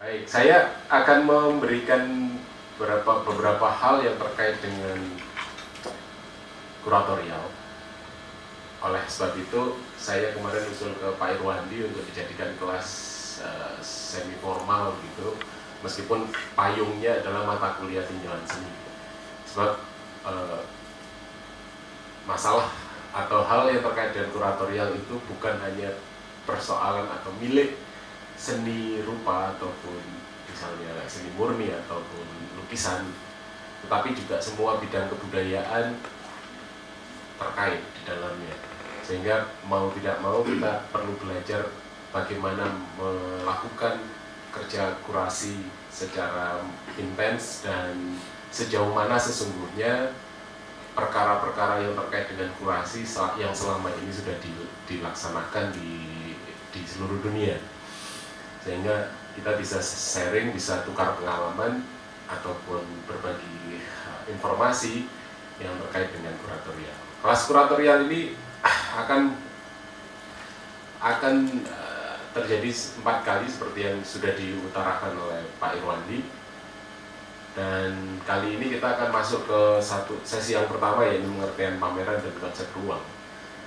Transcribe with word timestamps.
Baik, 0.00 0.24
saya 0.24 0.80
akan 0.88 1.28
memberikan 1.28 2.32
beberapa 2.80 3.20
beberapa 3.20 3.68
hal 3.68 4.00
yang 4.00 4.16
terkait 4.16 4.56
dengan 4.64 4.96
kuratorial. 6.80 7.52
Oleh 8.80 9.04
sebab 9.04 9.36
itu, 9.36 9.76
saya 10.00 10.32
kemarin 10.32 10.64
usul 10.72 10.96
ke 10.96 11.04
Pak 11.20 11.36
Irwandi 11.36 11.84
untuk 11.84 12.00
dijadikan 12.08 12.48
kelas 12.56 12.88
uh, 13.44 13.76
semi 13.84 14.32
formal 14.40 14.96
gitu, 15.04 15.36
meskipun 15.84 16.32
payungnya 16.56 17.20
adalah 17.20 17.44
mata 17.44 17.76
kuliah 17.76 18.08
tinjauan 18.08 18.40
seni. 18.48 18.72
Sebab 19.52 19.84
uh, 20.24 20.64
masalah 22.24 22.72
atau 23.12 23.44
hal 23.44 23.68
yang 23.68 23.84
terkait 23.84 24.16
dengan 24.16 24.32
kuratorial 24.32 24.96
itu 24.96 25.20
bukan 25.28 25.60
hanya 25.60 25.92
persoalan 26.48 27.04
atau 27.04 27.36
milik 27.36 27.76
seni 28.40 29.04
rupa 29.04 29.52
ataupun 29.52 30.00
misalnya 30.48 31.04
seni 31.04 31.28
murni 31.36 31.68
ataupun 31.68 32.24
lukisan. 32.56 33.04
Tetapi 33.84 34.16
juga 34.16 34.40
semua 34.40 34.80
bidang 34.80 35.12
kebudayaan 35.12 36.00
terkait 37.36 37.84
di 37.84 38.00
dalamnya. 38.08 38.56
Sehingga 39.04 39.52
mau 39.68 39.92
tidak 39.92 40.24
mau 40.24 40.40
kita 40.40 40.88
perlu 40.88 41.12
belajar 41.20 41.68
bagaimana 42.16 42.80
melakukan 42.96 44.00
kerja 44.50 44.96
kurasi 45.04 45.68
secara 45.92 46.64
intens 46.96 47.62
dan 47.62 48.16
sejauh 48.50 48.90
mana 48.90 49.14
sesungguhnya 49.14 50.10
perkara-perkara 50.90 51.86
yang 51.86 51.94
terkait 51.94 52.34
dengan 52.34 52.50
kurasi 52.58 53.06
yang 53.38 53.54
selama 53.54 53.94
ini 54.02 54.10
sudah 54.10 54.34
dilaksanakan 54.90 55.70
di 55.70 56.10
di 56.70 56.82
seluruh 56.82 57.22
dunia 57.22 57.58
sehingga 58.64 59.12
kita 59.36 59.56
bisa 59.56 59.78
sharing, 59.80 60.52
bisa 60.52 60.84
tukar 60.84 61.16
pengalaman 61.16 61.84
ataupun 62.28 62.82
berbagi 63.08 63.80
uh, 64.06 64.22
informasi 64.30 65.08
yang 65.60 65.74
terkait 65.86 66.12
dengan 66.12 66.34
kuratorial. 66.40 66.96
Kelas 67.20 67.42
kuratorial 67.48 67.98
ini 68.08 68.36
akan 69.00 69.36
akan 71.00 71.34
uh, 71.64 72.16
terjadi 72.36 72.70
empat 73.00 73.18
kali 73.24 73.46
seperti 73.48 73.80
yang 73.88 73.98
sudah 74.04 74.32
diutarakan 74.36 75.16
oleh 75.16 75.40
Pak 75.56 75.80
Irwandi 75.80 76.20
dan 77.50 78.20
kali 78.22 78.60
ini 78.60 78.78
kita 78.78 78.94
akan 78.94 79.10
masuk 79.10 79.42
ke 79.42 79.60
satu 79.82 80.22
sesi 80.22 80.54
yang 80.54 80.70
pertama 80.70 81.02
yaitu 81.02 81.26
pengertian 81.26 81.82
pameran 81.82 82.22
dan 82.22 82.34
konsep 82.38 82.70
ruang 82.78 83.02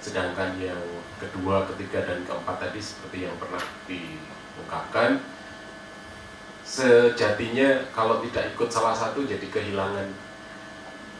sedangkan 0.03 0.59
yang 0.59 0.83
kedua, 1.15 1.63
ketiga, 1.71 2.03
dan 2.03 2.27
keempat 2.27 2.59
tadi 2.59 2.83
seperti 2.83 3.23
yang 3.23 3.35
pernah 3.39 3.63
di 3.87 4.19
ungkapkan 4.73 5.21
sejatinya 6.65 7.85
kalau 7.93 8.17
tidak 8.25 8.57
ikut 8.57 8.73
salah 8.73 8.97
satu 8.97 9.21
jadi 9.21 9.45
kehilangan 9.53 10.09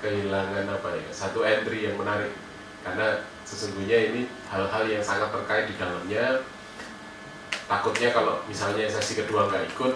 kehilangan 0.02 0.66
apa 0.73 0.90
ya 0.98 1.09
satu 1.14 1.46
entry 1.46 1.86
yang 1.86 1.94
menarik. 2.02 2.34
Karena 2.81 3.22
sesungguhnya 3.46 4.09
ini 4.09 4.22
hal-hal 4.50 4.90
yang 4.90 5.06
sangat 5.06 5.30
terkait 5.30 5.70
di 5.70 5.78
dalamnya. 5.78 6.42
Takutnya 7.70 8.09
kalau 8.09 8.42
misalnya 8.50 8.90
sesi 8.90 9.22
kedua 9.22 9.48
nggak 9.48 9.70
ikut 9.78 9.94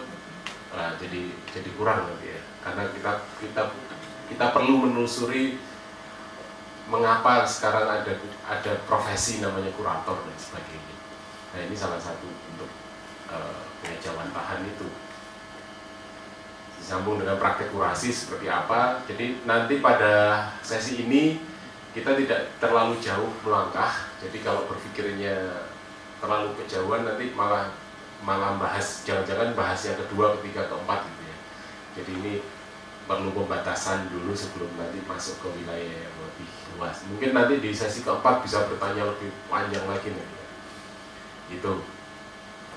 nah, 0.78 0.94
jadi 1.02 1.33
jadi 1.50 1.69
kurang 1.73 2.05
nanti 2.05 2.38
ya. 2.38 2.41
Karena 2.61 2.85
kita 2.94 3.11
kita 3.41 3.61
kita 4.30 4.45
perlu 4.53 4.85
menelusuri 4.85 5.58
mengapa 6.88 7.44
sekarang 7.50 7.89
ada 7.89 8.13
ada 8.45 8.73
profesi 8.85 9.41
namanya 9.41 9.73
kurator 9.73 10.22
dan 10.22 10.38
sebagainya. 10.38 10.95
Nah 11.58 11.59
ini 11.66 11.75
salah 11.75 11.97
satu 11.97 12.30
uh, 13.31 13.58
pengejauhan 13.83 14.30
tahan 14.31 14.61
itu. 14.67 14.88
Disambung 16.78 17.20
dengan 17.20 17.39
praktek 17.42 17.73
kurasi 17.73 18.14
seperti 18.14 18.47
apa. 18.47 19.03
Jadi 19.09 19.44
nanti 19.44 19.84
pada 19.84 20.45
sesi 20.61 21.03
ini 21.03 21.42
kita 21.92 22.14
tidak 22.16 22.53
terlalu 22.62 23.00
jauh 23.01 23.31
melangkah. 23.44 23.91
Jadi 24.22 24.38
kalau 24.46 24.69
berpikirnya 24.69 25.66
terlalu 26.22 26.53
kejauhan 26.63 27.06
nanti 27.06 27.34
malah 27.34 27.74
malah 28.25 28.57
bahas 28.57 29.06
jangan-jangan 29.06 29.53
bahas 29.53 29.78
yang 29.85 29.97
kedua 30.06 30.34
ketiga 30.40 30.66
keempat 30.69 31.06
gitu 31.06 31.24
ya. 31.25 31.38
Jadi 32.01 32.12
ini 32.24 32.34
perlu 33.07 33.31
pembatasan 33.31 34.12
dulu 34.12 34.35
sebelum 34.35 34.68
nanti 34.75 35.00
masuk 35.07 35.40
ke 35.40 35.47
wilayah 35.62 35.96
yang 36.01 36.16
lebih 36.19 36.50
luas. 36.75 37.06
Mungkin 37.07 37.31
nanti 37.31 37.62
di 37.62 37.72
sesi 37.72 38.03
keempat 38.03 38.44
bisa 38.44 38.68
bertanya 38.68 39.07
lebih 39.07 39.31
panjang 39.47 39.85
lagi 39.88 40.12
nih 40.12 40.38
itu 41.47 41.72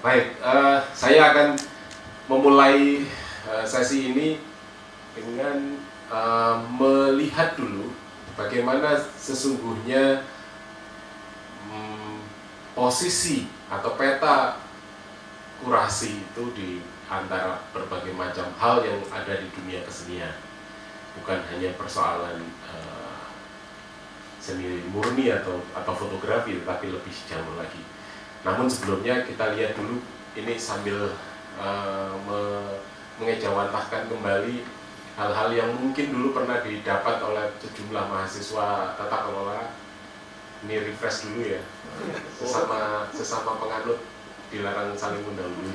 Baik, 0.01 0.41
uh, 0.41 0.81
saya 0.97 1.29
akan 1.29 1.61
memulai 2.25 3.05
uh, 3.45 3.61
sesi 3.69 4.09
ini 4.09 4.41
dengan 5.13 5.77
uh, 6.09 6.57
melihat 6.73 7.53
dulu 7.53 7.93
bagaimana 8.33 8.97
sesungguhnya 8.97 10.25
um, 11.69 12.17
posisi 12.73 13.45
atau 13.69 13.93
peta 14.01 14.57
kurasi 15.61 16.25
itu 16.25 16.45
di 16.57 16.81
antara 17.13 17.61
berbagai 17.77 18.17
macam 18.17 18.49
hal 18.57 18.81
yang 18.81 19.05
ada 19.13 19.37
di 19.37 19.53
dunia 19.53 19.85
kesenian. 19.85 20.33
Bukan 21.21 21.45
hanya 21.53 21.77
persoalan 21.77 22.41
uh, 22.73 23.29
seni 24.41 24.81
murni 24.89 25.29
atau 25.29 25.61
atau 25.77 25.93
fotografi, 25.93 26.57
tetapi 26.57 26.89
lebih 26.89 27.13
jauh 27.29 27.53
lagi. 27.61 27.90
Namun 28.47 28.67
sebelumnya 28.73 29.29
kita 29.29 29.53
lihat 29.57 29.77
dulu 29.77 30.01
ini 30.37 30.57
sambil 30.57 31.13
uh, 31.61 32.13
me 32.25 32.41
mengejawantahkan 33.21 34.09
kembali 34.09 34.65
hal-hal 35.21 35.49
yang 35.53 35.77
mungkin 35.77 36.09
dulu 36.09 36.33
pernah 36.33 36.65
didapat 36.65 37.21
oleh 37.21 37.53
sejumlah 37.61 38.09
mahasiswa 38.09 38.97
tata 38.97 39.19
kelola. 39.29 39.77
Ini 40.65 40.89
refresh 40.89 41.29
dulu 41.29 41.41
ya, 41.57 41.61
sesama 42.37 43.09
sesama 43.13 43.61
penganut 43.61 44.01
dilarang 44.49 44.93
saling 44.97 45.25
mendahului. 45.25 45.73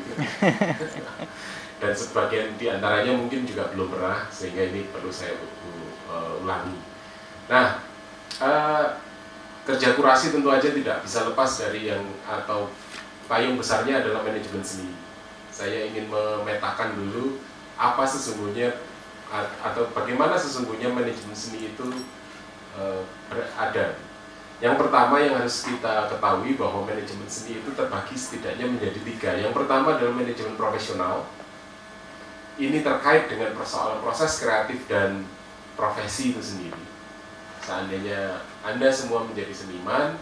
Dan 1.81 1.91
sebagian 1.93 2.53
di 2.57 2.69
antaranya 2.69 3.13
mungkin 3.17 3.45
juga 3.49 3.69
belum 3.73 3.93
pernah, 3.93 4.29
sehingga 4.29 4.73
ini 4.73 4.89
perlu 4.89 5.09
saya 5.09 5.37
uh, 6.09 6.41
ulangi. 6.41 6.77
Nah, 7.49 7.81
uh, 8.41 8.85
kerja 9.65 9.97
kurasi 9.97 10.29
tentu 10.29 10.53
aja 10.53 10.69
tidak 10.69 11.01
bisa 11.01 11.25
lepas 11.25 11.49
dari 11.57 11.89
yang 11.89 12.05
atau 12.21 12.69
payung 13.25 13.57
besarnya 13.57 14.05
adalah 14.05 14.21
manajemen 14.21 14.61
seni. 14.61 14.93
Saya 15.49 15.89
ingin 15.89 16.05
memetakan 16.07 16.93
dulu 16.93 17.41
apa 17.75 18.05
sesungguhnya 18.05 18.77
atau 19.65 19.89
bagaimana 19.91 20.37
sesungguhnya 20.37 20.93
manajemen 20.93 21.33
seni 21.33 21.73
itu 21.73 21.85
ada. 23.57 23.97
Yang 24.63 24.75
pertama 24.79 25.19
yang 25.19 25.35
harus 25.35 25.67
kita 25.67 26.07
ketahui 26.07 26.55
bahwa 26.55 26.85
manajemen 26.85 27.27
seni 27.27 27.59
itu 27.59 27.69
terbagi 27.73 28.15
setidaknya 28.15 28.69
menjadi 28.69 28.99
tiga. 29.01 29.31
Yang 29.35 29.53
pertama 29.57 29.97
adalah 29.97 30.13
manajemen 30.13 30.55
profesional. 30.55 31.25
Ini 32.55 32.85
terkait 32.85 33.27
dengan 33.27 33.51
persoalan 33.51 33.99
proses 33.99 34.39
kreatif 34.39 34.87
dan 34.87 35.27
profesi 35.75 36.31
itu 36.31 36.39
sendiri 36.39 36.95
seandainya 37.65 38.45
Anda 38.65 38.89
semua 38.89 39.21
menjadi 39.21 39.53
seniman, 39.53 40.17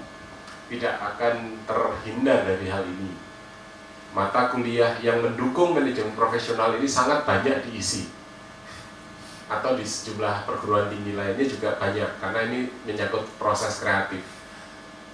tidak 0.68 1.00
akan 1.00 1.64
terhindar 1.64 2.44
dari 2.44 2.68
hal 2.68 2.84
ini. 2.84 3.16
Mata 4.12 4.52
kuliah 4.52 5.00
yang 5.00 5.24
mendukung 5.24 5.72
manajemen 5.72 6.12
profesional 6.12 6.76
ini 6.76 6.84
sangat 6.84 7.24
banyak 7.24 7.64
diisi. 7.72 8.12
Atau 9.48 9.80
di 9.80 9.88
sejumlah 9.88 10.44
perguruan 10.44 10.92
tinggi 10.92 11.16
lainnya 11.16 11.48
juga 11.48 11.80
banyak, 11.80 12.20
karena 12.20 12.40
ini 12.52 12.68
menyangkut 12.84 13.24
proses 13.40 13.80
kreatif. 13.80 14.22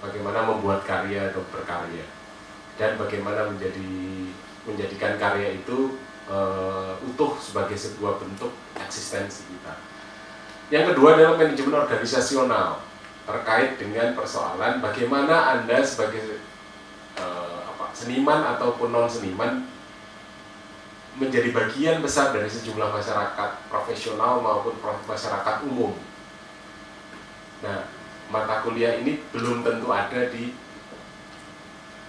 Bagaimana 0.02 0.50
membuat 0.50 0.82
karya 0.82 1.30
atau 1.30 1.46
berkarya. 1.54 2.02
Dan 2.74 2.98
bagaimana 2.98 3.46
menjadi 3.46 3.88
menjadikan 4.66 5.16
karya 5.22 5.54
itu 5.54 5.96
uh, 6.26 6.98
utuh 7.04 7.38
sebagai 7.38 7.78
sebuah 7.78 8.18
bentuk 8.18 8.52
eksistensi 8.76 9.46
kita 9.48 9.74
yang 10.70 10.86
kedua 10.94 11.18
adalah 11.18 11.34
manajemen 11.34 11.82
organisasional 11.82 12.78
terkait 13.30 13.78
dengan 13.78 14.12
persoalan 14.18 14.82
bagaimana 14.82 15.54
Anda 15.54 15.78
sebagai 15.86 16.42
uh, 17.14 17.62
apa, 17.70 17.94
seniman 17.94 18.42
ataupun 18.58 18.90
non 18.90 19.06
seniman 19.06 19.66
menjadi 21.18 21.52
bagian 21.54 22.00
besar 22.00 22.32
dari 22.34 22.48
sejumlah 22.48 22.90
masyarakat 22.90 23.50
profesional 23.68 24.40
maupun 24.40 24.74
masyarakat 25.04 25.56
umum. 25.68 25.92
Nah, 27.60 27.86
mata 28.32 28.64
kuliah 28.64 28.98
ini 28.98 29.20
belum 29.34 29.60
tentu 29.66 29.90
ada 29.90 30.30
di 30.32 30.54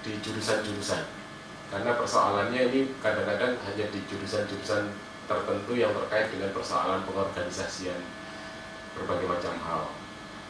di 0.02 0.12
jurusan-jurusan 0.18 1.22
karena 1.72 1.92
persoalannya 1.96 2.62
ini 2.74 2.80
kadang-kadang 3.00 3.56
hanya 3.64 3.86
di 3.94 4.00
jurusan-jurusan 4.10 4.92
tertentu 5.30 5.72
yang 5.78 5.94
terkait 5.96 6.34
dengan 6.34 6.52
persoalan 6.52 7.06
pengorganisasian 7.08 8.02
berbagai 8.98 9.28
macam 9.30 9.56
hal. 9.64 9.84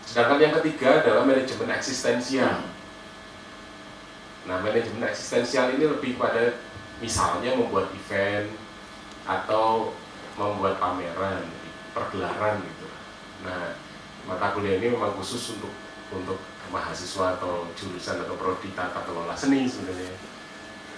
Sedangkan 0.05 0.39
yang 0.41 0.53
ketiga 0.59 1.01
adalah 1.01 1.23
manajemen 1.23 1.71
eksistensial. 1.71 2.67
Nah, 4.49 4.57
manajemen 4.59 5.05
eksistensial 5.05 5.77
ini 5.77 5.85
lebih 5.85 6.17
pada 6.17 6.57
misalnya 7.01 7.57
membuat 7.57 7.93
event 7.93 8.49
atau 9.25 9.93
membuat 10.37 10.81
pameran, 10.81 11.45
pergelaran 11.93 12.61
gitu. 12.65 12.87
Nah, 13.45 13.77
mata 14.25 14.53
kuliah 14.53 14.81
ini 14.81 14.93
memang 14.93 15.13
khusus 15.17 15.57
untuk 15.57 15.73
untuk 16.11 16.39
mahasiswa 16.71 17.39
atau 17.39 17.67
jurusan 17.75 18.23
atau 18.23 18.35
prodi 18.35 18.71
tata 18.75 19.03
kelola 19.03 19.35
seni 19.35 19.67
sebenarnya. 19.67 20.15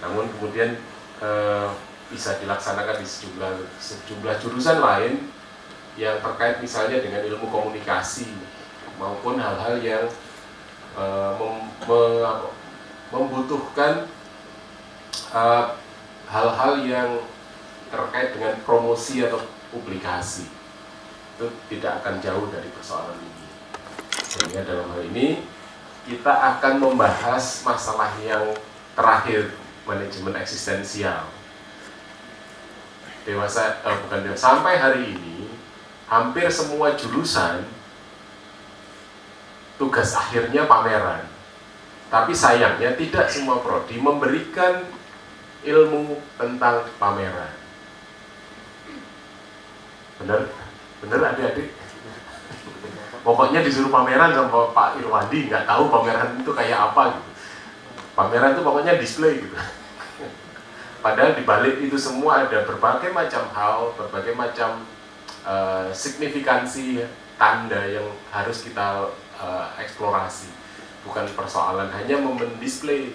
Namun 0.02 0.30
kemudian 0.38 0.78
eh, 1.22 1.68
bisa 2.12 2.36
dilaksanakan 2.38 3.00
di 3.00 3.06
sejumlah 3.06 3.52
sejumlah 3.80 4.34
jurusan 4.38 4.78
lain 4.78 5.30
yang 5.94 6.18
terkait 6.20 6.58
misalnya 6.58 7.00
dengan 7.00 7.22
ilmu 7.22 7.46
komunikasi 7.48 8.28
maupun 8.98 9.38
hal-hal 9.38 9.78
yang 9.82 10.04
uh, 10.94 11.34
mem, 11.38 11.54
me, 11.86 12.00
membutuhkan 13.14 14.10
eh, 15.30 15.64
hal-hal 16.26 16.72
uh, 16.74 16.82
yang 16.82 17.10
terkait 17.94 18.34
dengan 18.34 18.58
promosi 18.66 19.22
atau 19.22 19.38
publikasi. 19.70 20.50
Itu 21.38 21.46
tidak 21.70 22.02
akan 22.02 22.18
jauh 22.18 22.50
dari 22.50 22.66
persoalan 22.74 23.14
ini. 23.22 23.46
Sehingga 24.18 24.66
dalam 24.66 24.90
hal 24.90 25.02
ini 25.14 25.46
kita 26.10 26.58
akan 26.58 26.82
membahas 26.82 27.62
masalah 27.62 28.10
yang 28.18 28.50
terakhir 28.98 29.54
manajemen 29.86 30.34
eksistensial. 30.42 31.30
Dewasa 33.22 33.78
eh, 33.86 33.96
bukan 34.04 34.20
dewasa 34.26 34.42
sampai 34.42 34.74
hari 34.76 35.14
ini 35.14 35.48
hampir 36.10 36.50
semua 36.50 36.92
jurusan 36.98 37.64
tugas 39.80 40.14
akhirnya 40.14 40.66
pameran. 40.66 41.26
Tapi 42.12 42.30
sayangnya 42.30 42.94
tidak 42.94 43.26
semua 43.26 43.58
prodi 43.58 43.98
memberikan 43.98 44.86
ilmu 45.64 46.20
tentang 46.38 46.86
pameran. 47.00 47.52
Benar 50.22 50.46
benar 51.02 51.20
adik-adik? 51.34 51.74
Pokoknya 53.24 53.64
disuruh 53.64 53.88
pameran 53.88 54.36
sama 54.36 54.70
Pak 54.70 55.00
Irwandi 55.00 55.48
nggak 55.48 55.64
tahu 55.64 55.88
pameran 55.88 56.38
itu 56.38 56.52
kayak 56.52 56.92
apa 56.92 57.16
gitu. 57.16 57.30
Pameran 58.14 58.54
itu 58.54 58.62
pokoknya 58.62 59.00
display 59.00 59.42
gitu. 59.42 59.56
Padahal 61.04 61.36
di 61.36 61.44
balik 61.44 61.84
itu 61.84 62.00
semua 62.00 62.48
ada 62.48 62.64
berbagai 62.64 63.12
macam 63.12 63.44
hal, 63.52 63.92
berbagai 63.92 64.32
macam 64.32 64.88
uh, 65.44 65.92
signifikansi 65.92 67.04
tanda 67.36 67.84
yang 67.84 68.08
harus 68.32 68.64
kita 68.64 69.12
uh, 69.40 69.74
eksplorasi. 69.78 70.50
Bukan 71.04 71.28
persoalan 71.36 71.92
hanya 71.92 72.16
mendisplay 72.16 73.12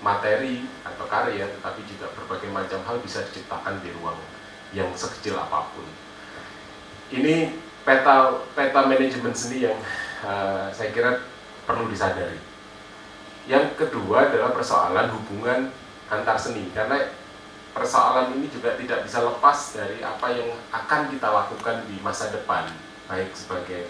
materi 0.00 0.64
atau 0.84 1.04
karya, 1.08 1.44
tetapi 1.48 1.80
juga 1.88 2.08
berbagai 2.16 2.50
macam 2.52 2.80
hal 2.84 2.96
bisa 3.00 3.24
diciptakan 3.28 3.80
di 3.80 3.92
ruang 3.96 4.16
yang 4.72 4.88
sekecil 4.92 5.36
apa 5.36 5.72
pun. 5.72 5.86
Ini 7.12 7.54
peta 7.86 8.42
peta 8.52 8.80
manajemen 8.88 9.32
seni 9.32 9.64
yang 9.68 9.78
uh, 10.26 10.68
saya 10.74 10.90
kira 10.90 11.22
perlu 11.64 11.86
disadari. 11.86 12.40
Yang 13.46 13.78
kedua 13.78 14.26
adalah 14.26 14.50
persoalan 14.50 15.06
hubungan 15.14 15.70
antar 16.10 16.34
seni 16.34 16.66
karena 16.74 17.14
persoalan 17.76 18.34
ini 18.34 18.50
juga 18.50 18.74
tidak 18.74 19.06
bisa 19.06 19.22
lepas 19.22 19.58
dari 19.76 20.02
apa 20.02 20.32
yang 20.32 20.48
akan 20.72 21.12
kita 21.12 21.28
lakukan 21.28 21.76
di 21.86 22.00
masa 22.02 22.32
depan 22.32 22.66
baik 23.06 23.30
sebagai 23.36 23.86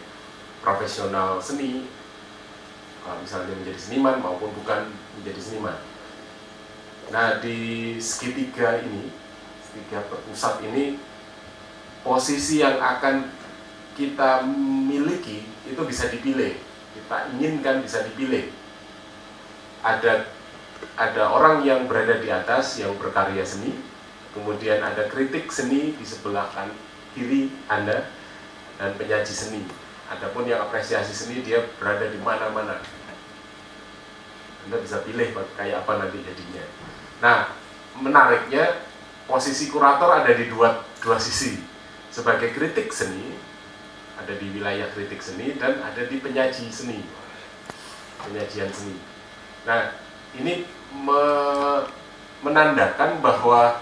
profesional 0.66 1.38
seni 1.38 1.86
misalnya 3.22 3.54
menjadi 3.54 3.78
seniman 3.78 4.18
maupun 4.18 4.50
bukan 4.50 4.90
menjadi 5.14 5.38
seniman. 5.38 5.78
Nah 7.14 7.38
di 7.38 7.94
segitiga 8.02 8.82
ini 8.82 9.14
segitiga 9.62 10.02
pusat 10.10 10.58
ini 10.66 10.98
posisi 12.02 12.58
yang 12.58 12.82
akan 12.82 13.30
kita 13.94 14.42
miliki 14.90 15.46
itu 15.70 15.78
bisa 15.86 16.10
dipilih. 16.10 16.58
Kita 16.98 17.30
inginkan 17.38 17.86
bisa 17.86 18.02
dipilih. 18.02 18.50
Ada 19.86 20.26
ada 20.98 21.22
orang 21.30 21.62
yang 21.62 21.86
berada 21.86 22.18
di 22.18 22.26
atas 22.26 22.82
yang 22.82 22.90
berkarya 22.98 23.46
seni, 23.46 23.70
kemudian 24.34 24.82
ada 24.82 25.06
kritik 25.06 25.46
seni 25.46 25.94
di 25.94 26.02
sebelah 26.02 26.50
kan 26.50 26.74
kiri 27.14 27.54
Anda 27.70 28.10
dan 28.82 28.98
penyaji 28.98 29.30
seni. 29.30 29.85
Adapun 30.06 30.46
yang 30.46 30.62
apresiasi 30.62 31.10
seni 31.10 31.42
dia 31.42 31.66
berada 31.82 32.06
di 32.06 32.18
mana-mana. 32.22 32.78
Anda 34.66 34.76
bisa 34.78 35.02
pilih 35.02 35.34
kayak 35.58 35.82
apa 35.82 35.92
nanti 35.98 36.22
jadinya. 36.22 36.64
Nah, 37.22 37.38
menariknya 37.98 38.86
posisi 39.26 39.66
kurator 39.70 40.22
ada 40.22 40.30
di 40.30 40.46
dua 40.46 40.86
dua 41.02 41.18
sisi. 41.18 41.58
Sebagai 42.14 42.54
kritik 42.54 42.94
seni 42.94 43.34
ada 44.16 44.32
di 44.32 44.46
wilayah 44.54 44.88
kritik 44.94 45.20
seni 45.20 45.58
dan 45.58 45.82
ada 45.82 46.06
di 46.06 46.22
penyaji 46.22 46.70
seni. 46.70 47.02
Penyajian 48.22 48.70
seni. 48.70 48.96
Nah, 49.66 49.90
ini 50.38 50.66
me 50.94 51.22
menandakan 52.46 53.18
bahwa 53.24 53.80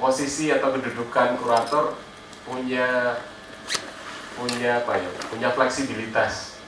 posisi 0.00 0.50
atau 0.50 0.74
kedudukan 0.74 1.38
kurator 1.38 1.94
punya 2.42 3.20
punya 4.36 4.84
apa 4.84 5.00
ya 5.00 5.08
punya 5.32 5.48
fleksibilitas. 5.56 6.60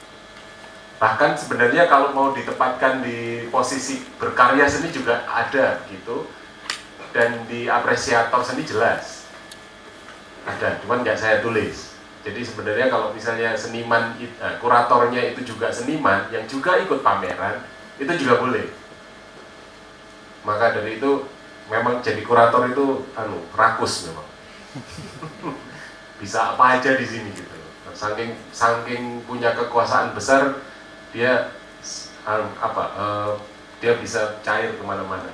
Bahkan 0.99 1.39
sebenarnya 1.39 1.87
kalau 1.87 2.11
mau 2.11 2.35
ditempatkan 2.35 3.05
di 3.05 3.47
posisi 3.47 4.03
berkarya 4.19 4.67
seni 4.67 4.91
juga 4.91 5.23
ada 5.29 5.85
gitu 5.87 6.27
dan 7.15 7.45
di 7.47 7.69
apresiator 7.69 8.43
seni 8.43 8.65
jelas. 8.67 9.29
Ada 10.43 10.81
cuman 10.83 11.05
nggak 11.05 11.15
saya 11.15 11.39
tulis. 11.39 11.95
Jadi 12.19 12.43
sebenarnya 12.43 12.91
kalau 12.91 13.15
misalnya 13.15 13.55
seniman 13.55 14.17
eh, 14.19 14.55
kuratornya 14.59 15.31
itu 15.31 15.55
juga 15.55 15.71
seniman 15.71 16.27
yang 16.35 16.43
juga 16.51 16.75
ikut 16.83 16.99
pameran 16.99 17.63
itu 17.95 18.11
juga 18.19 18.43
boleh. 18.43 18.67
Maka 20.43 20.75
dari 20.75 20.99
itu 20.99 21.23
memang 21.71 22.03
jadi 22.03 22.19
kurator 22.25 22.67
itu 22.67 23.07
anu 23.15 23.39
rakus 23.55 24.09
memang. 24.09 24.27
Bisa 26.19 26.51
apa 26.51 26.75
aja 26.75 26.99
di 26.99 27.07
sini 27.07 27.31
gitu 27.31 27.58
saking 27.99 28.31
saking 28.55 29.19
punya 29.27 29.51
kekuasaan 29.51 30.15
besar 30.15 30.63
dia 31.11 31.51
um, 32.23 32.47
apa 32.63 32.83
uh, 32.95 33.31
dia 33.83 33.99
bisa 33.99 34.39
cair 34.39 34.71
ke 34.71 34.83
mana-mana. 34.87 35.27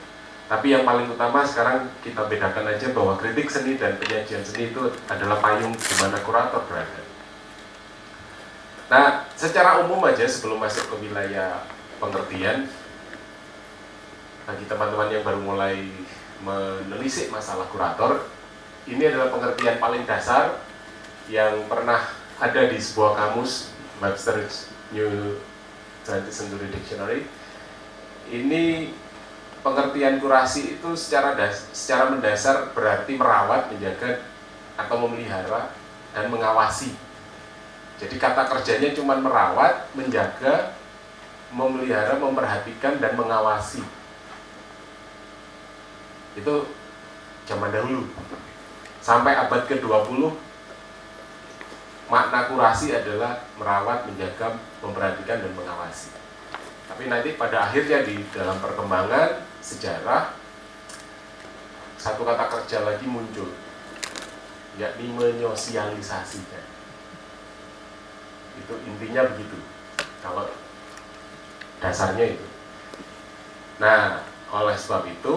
Tapi 0.45 0.73
yang 0.73 0.85
paling 0.85 1.09
utama 1.09 1.41
sekarang 1.41 1.89
kita 2.05 2.25
bedakan 2.25 2.69
aja 2.69 2.93
bahwa 2.93 3.17
kritik 3.17 3.49
seni 3.49 3.77
dan 3.77 3.97
penyajian 3.97 4.45
seni 4.45 4.73
itu 4.73 4.81
adalah 5.09 5.41
payung 5.41 5.73
di 5.73 5.95
mana 6.01 6.17
kurator 6.25 6.65
berada. 6.65 7.01
Nah 8.89 9.29
secara 9.37 9.85
umum 9.85 10.01
aja 10.05 10.25
sebelum 10.25 10.57
masuk 10.57 10.89
ke 10.89 10.95
wilayah 11.05 11.65
pengertian 12.01 12.69
bagi 14.45 14.65
teman-teman 14.69 15.09
yang 15.09 15.23
baru 15.25 15.41
mulai 15.41 15.89
menelisik 16.45 17.33
masalah 17.33 17.65
kurator 17.73 18.29
ini 18.85 19.09
adalah 19.09 19.33
pengertian 19.33 19.81
paling 19.81 20.05
dasar 20.05 20.61
yang 21.25 21.65
pernah 21.65 22.05
ada 22.39 22.61
di 22.67 22.77
sebuah 22.79 23.15
kamus 23.15 23.71
Webster's 24.03 24.67
New 24.91 25.39
20th 26.03 26.35
Century 26.35 26.67
Dictionary 26.67 27.23
ini 28.29 28.91
pengertian 29.65 30.21
kurasi 30.21 30.77
itu 30.77 30.89
secara 30.93 31.33
das, 31.33 31.69
secara 31.73 32.13
mendasar 32.13 32.69
berarti 32.77 33.17
merawat, 33.17 33.73
menjaga 33.73 34.21
atau 34.77 34.95
memelihara 35.01 35.73
dan 36.13 36.29
mengawasi. 36.29 36.93
Jadi 37.97 38.15
kata 38.19 38.45
kerjanya 38.45 38.93
cuma 38.93 39.17
merawat, 39.17 39.87
menjaga, 39.97 40.75
memelihara, 41.49 42.19
memperhatikan, 42.19 42.99
dan 42.99 43.15
mengawasi. 43.15 43.81
Itu 46.35 46.69
zaman 47.47 47.71
dahulu. 47.71 48.11
Sampai 48.99 49.33
abad 49.39 49.63
ke-20, 49.65 50.35
makna 52.05 52.45
kurasi 52.49 52.93
adalah 52.93 53.41
merawat, 53.57 54.05
menjaga, 54.05 54.61
memperhatikan, 54.81 55.41
dan 55.41 55.51
mengawasi. 55.57 56.13
Tapi 56.85 57.09
nanti 57.09 57.33
pada 57.33 57.65
akhirnya 57.65 58.05
di 58.05 58.21
dalam 58.29 58.61
perkembangan 58.61 59.41
sejarah, 59.57 60.37
satu 61.97 62.21
kata 62.21 62.45
kerja 62.45 62.85
lagi 62.85 63.09
muncul, 63.09 63.49
yakni 64.77 65.09
menyosialisasikan. 65.17 66.65
Itu 68.61 68.73
intinya 68.85 69.25
begitu. 69.33 69.57
Kalau 70.21 70.45
dasarnya 71.81 72.37
itu. 72.37 72.45
Nah, 73.81 74.23
oleh 74.53 74.77
sebab 74.77 75.09
itu 75.09 75.35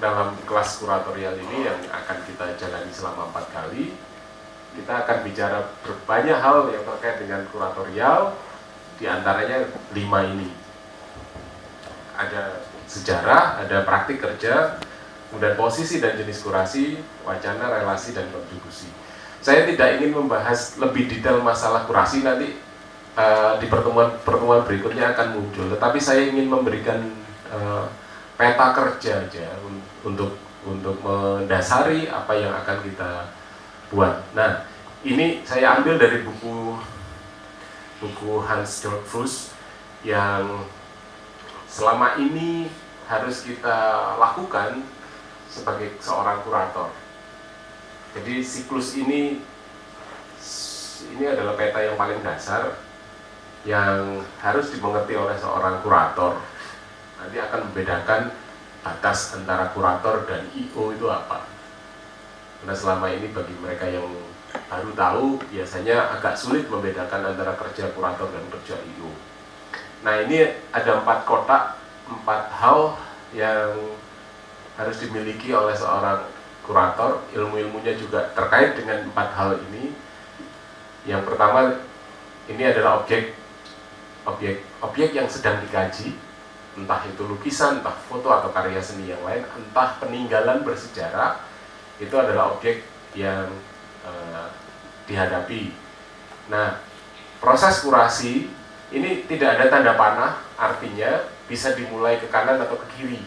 dalam 0.00 0.32
kelas 0.48 0.80
kuratorial 0.80 1.36
ini 1.36 1.68
yang 1.68 1.80
akan 1.92 2.18
kita 2.24 2.56
jalani 2.56 2.90
selama 2.90 3.28
empat 3.30 3.46
kali, 3.52 3.94
kita 4.74 5.06
akan 5.06 5.18
bicara 5.26 5.58
berbanyak 5.82 6.38
hal 6.38 6.70
yang 6.70 6.84
terkait 6.86 7.16
dengan 7.22 7.42
kuratorial, 7.50 8.38
di 9.00 9.08
antaranya 9.08 9.66
lima 9.96 10.20
ini. 10.28 10.48
Ada 12.14 12.62
sejarah, 12.84 13.64
ada 13.64 13.82
praktik 13.82 14.20
kerja, 14.20 14.78
kemudian 15.30 15.56
posisi 15.56 15.98
dan 15.98 16.14
jenis 16.18 16.42
kurasi, 16.44 17.00
wacana, 17.22 17.80
relasi, 17.80 18.12
dan 18.12 18.28
kontribusi. 18.28 18.90
Saya 19.40 19.64
tidak 19.64 19.96
ingin 19.98 20.12
membahas 20.12 20.76
lebih 20.76 21.08
detail 21.08 21.40
masalah 21.40 21.88
kurasi 21.88 22.20
nanti 22.20 22.60
uh, 23.16 23.56
di 23.56 23.66
pertemuan-pertemuan 23.72 24.68
berikutnya 24.68 25.16
akan 25.16 25.40
muncul, 25.40 25.66
tetapi 25.72 25.96
saya 25.96 26.28
ingin 26.28 26.44
memberikan 26.44 27.00
uh, 27.48 27.88
peta 28.36 28.76
kerja 28.76 29.24
aja 29.24 29.48
untuk 30.04 30.36
untuk 30.60 31.00
mendasari 31.00 32.04
apa 32.12 32.36
yang 32.36 32.52
akan 32.52 32.84
kita 32.84 33.32
buat. 33.90 34.22
Nah, 34.32 34.64
ini 35.02 35.42
saya 35.42 35.78
ambil 35.78 35.98
dari 35.98 36.22
buku 36.22 36.78
buku 38.00 38.40
Hans 38.46 38.80
Georg 38.80 39.04
Fuss 39.04 39.52
yang 40.06 40.64
selama 41.68 42.16
ini 42.16 42.70
harus 43.10 43.44
kita 43.44 43.78
lakukan 44.16 44.80
sebagai 45.50 45.98
seorang 45.98 46.40
kurator. 46.46 46.94
Jadi 48.14 48.42
siklus 48.42 48.96
ini 48.96 49.42
ini 51.10 51.24
adalah 51.26 51.58
peta 51.58 51.82
yang 51.82 51.98
paling 51.98 52.22
dasar 52.22 52.78
yang 53.66 54.24
harus 54.40 54.72
dimengerti 54.72 55.14
oleh 55.18 55.36
seorang 55.36 55.84
kurator. 55.84 56.40
Nanti 57.20 57.36
akan 57.36 57.68
membedakan 57.68 58.32
batas 58.80 59.36
antara 59.36 59.68
kurator 59.76 60.24
dan 60.24 60.48
IO 60.56 60.96
itu 60.96 61.06
apa. 61.10 61.44
Karena 62.60 62.74
selama 62.76 63.08
ini 63.08 63.32
bagi 63.32 63.56
mereka 63.56 63.88
yang 63.88 64.04
baru 64.68 64.90
tahu 64.92 65.26
biasanya 65.48 66.18
agak 66.18 66.36
sulit 66.36 66.68
membedakan 66.68 67.32
antara 67.32 67.56
kerja 67.56 67.88
kurator 67.96 68.28
dan 68.28 68.44
kerja 68.52 68.76
IO. 68.76 69.10
Nah 70.04 70.20
ini 70.24 70.44
ada 70.72 71.00
empat 71.00 71.24
kotak, 71.24 71.80
empat 72.08 72.52
hal 72.60 72.96
yang 73.32 73.96
harus 74.76 74.96
dimiliki 75.00 75.52
oleh 75.56 75.76
seorang 75.76 76.28
kurator. 76.64 77.24
Ilmu-ilmunya 77.32 77.96
juga 77.96 78.32
terkait 78.36 78.76
dengan 78.76 79.08
empat 79.08 79.28
hal 79.36 79.50
ini. 79.70 79.92
Yang 81.08 81.32
pertama 81.32 81.80
ini 82.48 82.62
adalah 82.66 83.00
objek, 83.00 83.32
objek, 84.28 84.60
objek 84.84 85.10
yang 85.16 85.28
sedang 85.32 85.60
dikaji, 85.64 86.12
entah 86.76 87.00
itu 87.08 87.22
lukisan, 87.24 87.80
entah 87.80 87.96
foto 88.08 88.28
atau 88.28 88.52
karya 88.52 88.80
seni 88.84 89.08
yang 89.08 89.22
lain, 89.24 89.44
entah 89.56 89.96
peninggalan 90.00 90.60
bersejarah, 90.60 91.40
itu 92.00 92.14
adalah 92.16 92.56
objek 92.56 92.80
yang 93.12 93.52
uh, 94.02 94.48
dihadapi. 95.04 95.76
Nah, 96.48 96.80
proses 97.38 97.84
kurasi 97.84 98.48
ini 98.90 99.28
tidak 99.28 99.60
ada 99.60 99.64
tanda 99.68 99.92
panah, 99.94 100.40
artinya 100.56 101.28
bisa 101.46 101.76
dimulai 101.76 102.16
ke 102.16 102.26
kanan 102.32 102.58
atau 102.58 102.80
ke 102.80 102.86
kiri. 102.96 103.22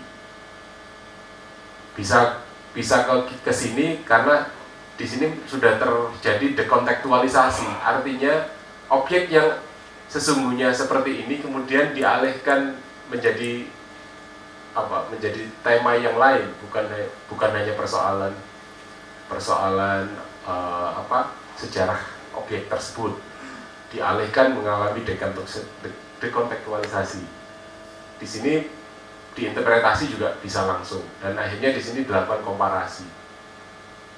Bisa 1.93 2.41
bisa 2.73 3.05
ke 3.05 3.37
ke 3.45 3.53
sini 3.53 4.01
karena 4.01 4.49
di 4.97 5.05
sini 5.05 5.45
sudah 5.45 5.77
terjadi 5.77 6.65
dekontekstualisasi, 6.65 7.69
artinya 7.85 8.49
objek 8.89 9.29
yang 9.29 9.61
sesungguhnya 10.09 10.73
seperti 10.73 11.25
ini 11.25 11.41
kemudian 11.41 11.93
dialihkan 11.93 12.77
menjadi 13.09 13.65
apa 14.73 15.05
menjadi 15.13 15.49
tema 15.61 15.93
yang 15.97 16.17
lain 16.17 16.49
bukan 16.65 16.85
bukan 17.29 17.49
hanya 17.53 17.77
persoalan 17.77 18.33
persoalan 19.33 20.13
uh, 20.45 21.01
apa 21.01 21.33
sejarah 21.57 21.97
objek 22.37 22.69
tersebut 22.69 23.17
dialihkan 23.89 24.53
mengalami 24.53 25.01
dekontekstualisasi. 26.21 27.25
Di 28.21 28.27
sini 28.29 28.69
diinterpretasi 29.33 30.13
juga 30.13 30.37
bisa 30.37 30.65
langsung 30.69 31.01
dan 31.17 31.33
akhirnya 31.33 31.73
di 31.73 31.81
sini 31.81 32.05
dilakukan 32.05 32.45
komparasi. 32.45 33.09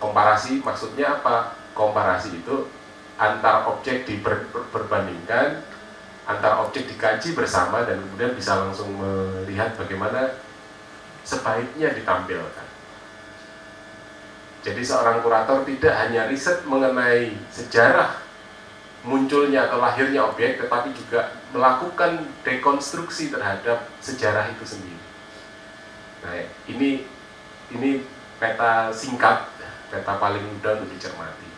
Komparasi 0.03 0.59
maksudnya 0.59 1.23
apa? 1.23 1.55
Komparasi 1.71 2.43
itu 2.43 2.67
antar 3.15 3.67
objek 3.71 4.03
diperbandingkan, 4.03 5.63
antar 6.27 6.67
objek 6.67 6.91
dikaji 6.91 7.31
bersama 7.31 7.87
dan 7.87 8.03
kemudian 8.03 8.35
bisa 8.35 8.59
langsung 8.59 8.91
melihat 8.99 9.75
bagaimana 9.79 10.39
sebaiknya 11.23 11.95
ditampilkan. 11.95 12.74
Jadi 14.65 14.81
seorang 14.81 15.21
kurator 15.21 15.61
tidak 15.61 15.93
hanya 15.93 16.25
riset 16.25 16.65
mengenai 16.65 17.37
sejarah 17.53 18.17
munculnya 19.05 19.69
atau 19.69 19.77
lahirnya 19.77 20.25
objek, 20.25 20.57
tetapi 20.57 20.89
juga 20.97 21.37
melakukan 21.53 22.25
dekonstruksi 22.41 23.29
terhadap 23.29 23.85
sejarah 24.01 24.49
itu 24.49 24.65
sendiri. 24.65 25.05
Nah, 26.25 26.33
ini 26.65 27.05
ini 27.77 28.01
peta 28.41 28.89
singkat, 28.89 29.53
peta 29.93 30.17
paling 30.17 30.41
mudah 30.41 30.81
untuk 30.81 30.97
dicermati. 30.97 31.49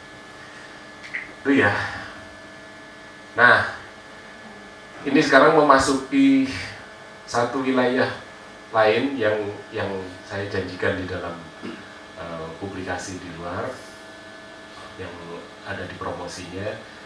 Itu 1.39 1.55
ya. 1.55 1.71
Nah, 3.39 3.71
ini 5.07 5.23
sekarang 5.23 5.55
memasuki 5.55 6.51
satu 7.23 7.63
wilayah 7.63 8.11
lain 8.75 9.15
yang 9.15 9.39
yang 9.71 9.87
saya 10.27 10.43
janjikan 10.51 10.99
di 10.99 11.07
dalam 11.07 11.46
uh, 12.17 12.49
publikasi 12.57 13.21
di 13.21 13.29
luar 13.37 13.69
yang 14.97 15.13
ada 15.69 15.85
di 15.85 15.95
promosinya 15.95 16.97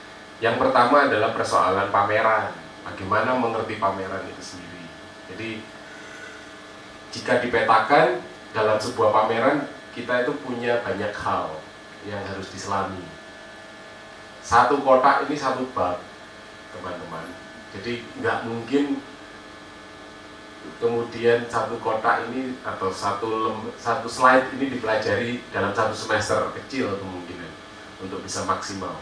yang 0.41 0.57
pertama 0.57 1.05
adalah 1.05 1.37
persoalan 1.37 1.93
pameran. 1.93 2.49
Bagaimana 2.81 3.37
mengerti 3.37 3.77
pameran 3.77 4.25
itu 4.25 4.41
sendiri. 4.41 4.85
Jadi 5.29 5.49
jika 7.13 7.37
dipetakan 7.45 8.17
dalam 8.49 8.81
sebuah 8.81 9.13
pameran 9.13 9.69
kita 9.93 10.25
itu 10.25 10.33
punya 10.41 10.81
banyak 10.81 11.13
hal 11.13 11.61
yang 12.09 12.17
harus 12.25 12.49
diselami. 12.49 13.05
Satu 14.41 14.81
kotak 14.81 15.29
ini 15.29 15.37
satu 15.37 15.69
bab, 15.77 16.01
teman-teman. 16.73 17.29
Jadi 17.77 18.01
nggak 18.17 18.49
mungkin 18.49 18.97
kemudian 20.77 21.45
satu 21.49 21.77
kotak 21.81 22.29
ini 22.29 22.57
atau 22.61 22.89
satu 22.89 23.61
satu 23.77 24.07
slide 24.09 24.53
ini 24.57 24.73
dipelajari 24.77 25.41
dalam 25.53 25.73
satu 25.73 25.93
semester 25.93 26.53
kecil 26.57 26.97
kemungkinan 26.97 27.51
untuk 28.01 28.21
bisa 28.25 28.45
maksimal 28.45 28.97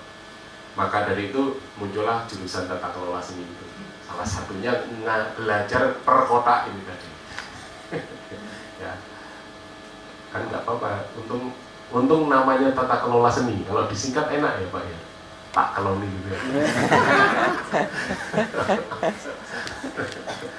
maka 0.79 1.11
dari 1.11 1.27
itu 1.27 1.59
muncullah 1.75 2.23
jurusan 2.29 2.71
tata 2.71 2.87
kelola 2.95 3.19
seni 3.19 3.43
itu. 3.43 3.65
Salah 4.07 4.23
satunya 4.23 4.71
belajar 5.35 5.99
per 6.07 6.17
kota 6.23 6.71
ini 6.71 6.81
tadi. 6.87 7.09
ya. 8.83 8.95
Kan 10.31 10.47
nggak 10.47 10.63
apa-apa. 10.63 11.11
Untung 11.19 11.51
untung 11.91 12.31
namanya 12.31 12.71
tata 12.71 13.03
kelola 13.03 13.27
seni. 13.27 13.59
Kalau 13.67 13.91
disingkat 13.91 14.31
enak 14.31 14.63
ya 14.63 14.67
Pak 14.71 14.83
ya. 14.87 14.99
Pak 15.49 15.67
Keloni 15.75 16.05
gitu 16.05 16.29
ya. 16.31 16.39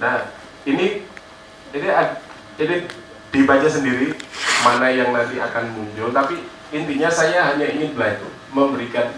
nah, 0.00 0.32
ini 0.64 1.04
ini 1.76 1.88
ini 2.58 2.76
dibaca 3.30 3.68
sendiri 3.70 4.16
mana 4.66 4.90
yang 4.90 5.14
nanti 5.14 5.38
akan 5.38 5.70
muncul 5.76 6.10
tapi 6.10 6.42
intinya 6.74 7.06
saya 7.06 7.54
hanya 7.54 7.70
ingin 7.70 7.94
belajar 7.94 8.26
memberikan 8.50 9.14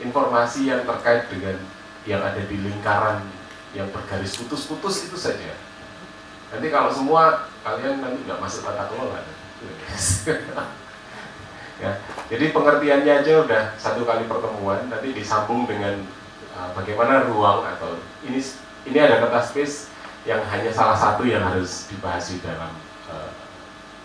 informasi 0.00 0.68
yang 0.68 0.84
terkait 0.84 1.28
dengan 1.28 1.56
yang 2.08 2.24
ada 2.24 2.40
di 2.44 2.56
lingkaran 2.56 3.20
yang 3.76 3.86
bergaris 3.94 4.34
putus-putus 4.40 5.06
itu 5.06 5.14
saja. 5.14 5.54
Nanti 6.50 6.66
kalau 6.72 6.90
semua 6.90 7.46
kalian 7.62 8.02
nanti 8.02 8.26
nggak 8.26 8.42
masuk 8.42 8.66
tata 8.66 8.90
kelola. 8.90 9.20
ya, 11.84 11.92
jadi 12.32 12.44
pengertiannya 12.50 13.12
aja 13.22 13.32
udah 13.44 13.62
satu 13.76 14.08
kali 14.08 14.24
pertemuan, 14.24 14.88
nanti 14.88 15.12
disambung 15.12 15.68
dengan 15.68 16.00
uh, 16.56 16.72
bagaimana 16.72 17.28
ruang 17.28 17.68
atau 17.68 18.00
ini 18.24 18.40
ini 18.88 18.98
ada 18.98 19.20
kertas 19.20 19.52
space 19.52 19.89
yang 20.28 20.44
hanya 20.48 20.70
salah 20.72 20.98
satu 20.98 21.24
yang 21.24 21.40
harus 21.40 21.88
dibahas 21.88 22.28
di 22.28 22.38
dalam 22.44 22.72
uh, 23.08 23.32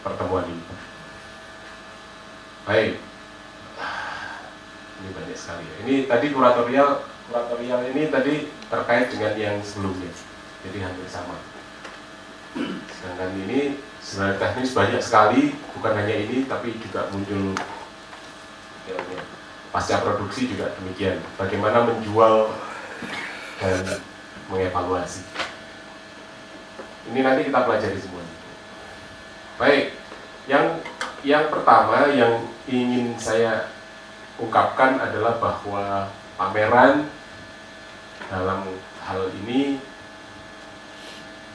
pertemuan 0.03 0.48
ini. 0.48 0.63
Baik 2.65 2.98
ini 5.05 5.10
banyak 5.13 5.38
sekali 5.38 5.63
ya. 5.63 5.75
Ini 5.86 5.95
tadi 6.10 6.27
kuratorial, 6.34 7.05
kuratorial 7.29 7.81
ini 7.93 8.10
tadi 8.10 8.50
terkait 8.72 9.13
dengan 9.13 9.34
yang 9.38 9.55
sebelumnya, 9.62 10.10
jadi 10.65 10.77
hampir 10.89 11.07
sama. 11.12 11.38
Sedangkan 12.89 13.31
ini 13.45 13.77
sebenarnya 14.01 14.39
teknis 14.41 14.72
banyak 14.74 15.01
sekali, 15.03 15.53
bukan 15.77 15.93
hanya 15.93 16.15
ini, 16.15 16.48
tapi 16.50 16.74
juga 16.81 17.12
muncul 17.12 17.53
ya, 18.89 18.98
pasca 19.69 20.01
produksi 20.01 20.50
juga 20.50 20.74
demikian. 20.81 21.22
Bagaimana 21.38 21.86
menjual 21.86 22.55
dan 23.60 24.01
mengevaluasi. 24.50 25.22
Ini 27.12 27.19
nanti 27.21 27.41
kita 27.45 27.65
pelajari 27.65 28.00
semua. 28.01 28.25
Baik, 29.62 29.93
yang 30.50 30.81
yang 31.21 31.50
pertama 31.53 32.09
yang 32.12 32.45
ingin 32.65 33.13
saya 33.17 33.69
ungkapkan 34.41 34.97
adalah 35.00 35.38
bahwa 35.38 36.09
pameran 36.35 37.07
dalam 38.27 38.65
hal 39.05 39.29
ini 39.45 39.77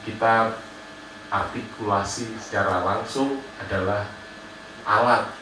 kita 0.06 0.54
artikulasi 1.30 2.34
secara 2.38 2.82
langsung 2.86 3.42
adalah 3.58 4.06
alat. 4.86 5.34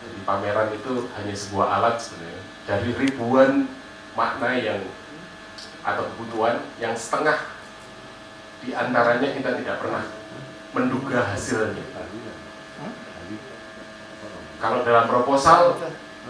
Jadi 0.00 0.18
pameran 0.24 0.72
itu 0.72 1.08
hanya 1.20 1.34
sebuah 1.36 1.66
alat 1.80 2.00
sebenarnya 2.00 2.42
dari 2.64 2.90
ribuan 2.96 3.68
makna 4.16 4.56
yang 4.56 4.80
atau 5.84 6.04
kebutuhan 6.12 6.60
yang 6.80 6.96
setengah 6.96 7.59
di 8.60 8.70
antaranya 8.76 9.28
kita 9.32 9.56
tidak 9.60 9.76
pernah 9.80 10.04
menduga 10.76 11.24
hasilnya. 11.32 11.84
Kalau 14.60 14.84
dalam 14.84 15.08
proposal 15.08 15.80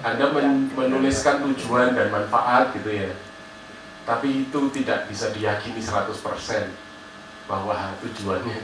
Anda 0.01 0.31
menuliskan 0.73 1.43
tujuan 1.51 1.99
dan 1.99 2.15
manfaat 2.15 2.71
gitu 2.79 2.89
ya. 2.95 3.11
Tapi 4.07 4.49
itu 4.49 4.61
tidak 4.73 5.11
bisa 5.11 5.29
diyakini 5.35 5.83
100% 5.83 6.15
bahwa 7.51 7.95
tujuannya 8.01 8.59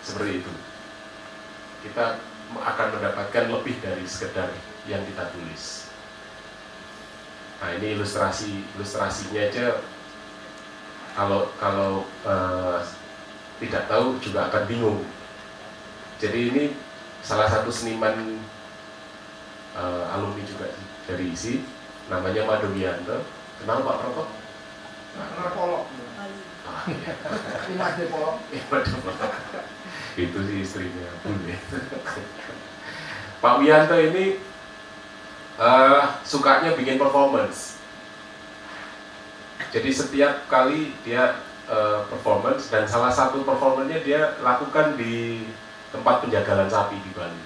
seperti 0.00 0.42
itu. 0.42 0.52
Kita 1.86 2.18
akan 2.56 2.86
mendapatkan 2.98 3.44
lebih 3.52 3.78
dari 3.84 4.04
sekedar 4.08 4.50
yang 4.88 5.04
kita 5.06 5.28
tulis. 5.30 5.92
Nah 7.60 7.72
ini 7.78 7.96
ilustrasi 7.96 8.64
ilustrasinya 8.76 9.48
aja 9.48 9.80
kalau 11.16 11.48
kalau 11.56 12.04
uh, 12.28 12.84
tidak 13.56 13.88
tahu 13.88 14.20
juga 14.20 14.52
akan 14.52 14.62
bingung. 14.68 15.00
Jadi 16.20 16.52
ini 16.52 16.64
salah 17.24 17.48
satu 17.48 17.72
seniman 17.72 18.36
uh, 19.72 20.12
alumni 20.12 20.44
juga 20.44 20.68
dari 21.08 21.32
ISI, 21.32 21.64
namanya 22.12 22.44
Mado 22.44 22.68
Wianto. 22.76 23.24
Kenal 23.56 23.80
Pak 23.80 23.96
Proto? 24.04 24.24
Nah, 25.16 25.26
kenal 25.32 25.48
Polok. 25.56 25.84
Ah, 26.68 26.84
iya. 26.92 27.12
Imade 27.72 28.04
Polok. 28.12 28.36
Itu 30.20 30.38
sih 30.44 30.60
istrinya 30.60 31.08
ya. 31.08 31.12
Pak 33.40 33.54
Wianto 33.64 33.96
ini 33.96 34.36
uh, 35.56 36.20
sukanya 36.24 36.76
bikin 36.76 37.00
performance 37.00 37.75
jadi 39.76 39.92
setiap 39.92 40.48
kali 40.48 40.96
dia 41.04 41.36
uh, 41.68 42.08
performance 42.08 42.72
dan 42.72 42.88
salah 42.88 43.12
satu 43.12 43.44
performanya 43.44 44.00
dia 44.00 44.32
lakukan 44.40 44.96
di 44.96 45.44
tempat 45.92 46.24
penjagalan 46.24 46.64
sapi 46.64 46.96
di 46.96 47.12
Bali. 47.12 47.44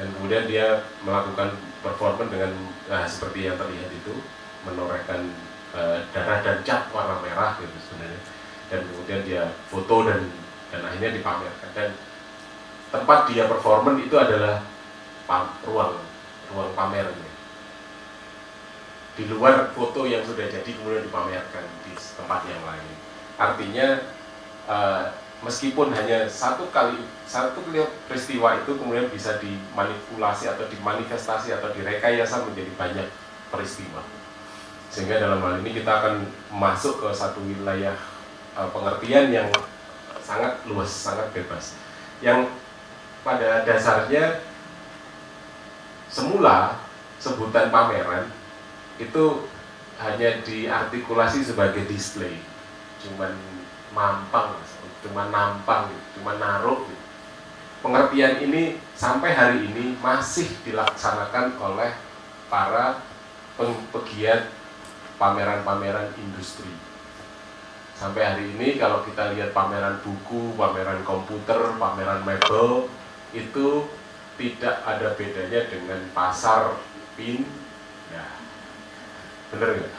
Dan 0.00 0.16
kemudian 0.16 0.48
dia 0.48 0.80
melakukan 1.04 1.60
performance 1.84 2.32
dengan 2.32 2.56
nah, 2.88 3.04
seperti 3.04 3.52
yang 3.52 3.60
terlihat 3.60 3.92
itu 3.92 4.16
menorehkan 4.64 5.28
uh, 5.76 6.00
darah 6.16 6.40
dan 6.40 6.64
cat 6.64 6.88
warna 6.88 7.20
merah 7.20 7.60
gitu 7.60 7.76
sebenarnya. 7.92 8.20
Dan 8.72 8.80
kemudian 8.88 9.20
dia 9.28 9.42
foto 9.68 10.08
dan 10.08 10.24
dan 10.72 10.80
akhirnya 10.88 11.20
dipamerkan 11.20 11.70
dan 11.76 11.92
tempat 12.88 13.28
dia 13.28 13.44
performance 13.44 14.08
itu 14.08 14.16
adalah 14.16 14.64
ruang 15.68 16.00
ruang 16.48 16.72
pamernya 16.72 17.25
di 19.16 19.24
luar 19.32 19.72
foto 19.72 20.04
yang 20.04 20.20
sudah 20.28 20.44
jadi 20.44 20.70
kemudian 20.76 21.08
dipamerkan 21.08 21.64
di 21.88 21.96
tempat 21.96 22.44
yang 22.44 22.60
lain. 22.68 22.92
Artinya 23.40 23.88
uh, 24.68 25.08
meskipun 25.40 25.88
hanya 25.96 26.28
satu 26.28 26.68
kali 26.68 27.00
satu 27.24 27.64
peristiwa 28.04 28.60
itu 28.60 28.76
kemudian 28.76 29.08
bisa 29.08 29.40
dimanipulasi 29.40 30.52
atau 30.52 30.68
dimanifestasi 30.68 31.48
atau 31.56 31.72
direkayasa 31.72 32.44
menjadi 32.44 32.72
banyak 32.76 33.08
peristiwa. 33.48 34.04
Sehingga 34.92 35.16
dalam 35.16 35.40
hal 35.40 35.64
ini 35.64 35.80
kita 35.80 35.88
akan 35.88 36.28
masuk 36.52 37.00
ke 37.00 37.08
satu 37.16 37.40
wilayah 37.40 37.96
uh, 38.52 38.68
pengertian 38.68 39.32
yang 39.32 39.48
sangat 40.20 40.60
luas, 40.68 40.92
sangat 40.92 41.32
bebas. 41.32 41.72
Yang 42.20 42.52
pada 43.24 43.64
dasarnya 43.64 44.44
semula 46.12 46.84
sebutan 47.16 47.72
pameran 47.72 48.35
itu 48.96 49.24
hanya 50.00 50.40
diartikulasi 50.44 51.44
sebagai 51.44 51.84
display. 51.88 52.36
Cuman 53.00 53.32
mampang 53.96 54.56
cuman 55.06 55.30
nampang 55.30 55.88
cuman 56.18 56.36
naruh. 56.36 56.82
Pengertian 57.84 58.42
ini 58.42 58.82
sampai 58.98 59.36
hari 59.36 59.70
ini 59.70 59.94
masih 60.02 60.48
dilaksanakan 60.66 61.54
oleh 61.60 61.94
para 62.50 62.98
pegiat 63.94 64.50
pameran-pameran 65.20 66.10
industri. 66.18 66.68
Sampai 67.96 68.26
hari 68.26 68.44
ini 68.52 68.76
kalau 68.76 69.00
kita 69.06 69.32
lihat 69.32 69.56
pameran 69.56 70.02
buku, 70.04 70.52
pameran 70.58 71.00
komputer, 71.06 71.78
pameran 71.80 72.26
mebel 72.26 72.90
itu 73.32 73.88
tidak 74.36 74.84
ada 74.84 75.16
bedanya 75.16 75.64
dengan 75.72 76.00
pasar 76.12 76.76
pin 77.16 77.48
bener 79.54 79.68
nggak? 79.78 79.94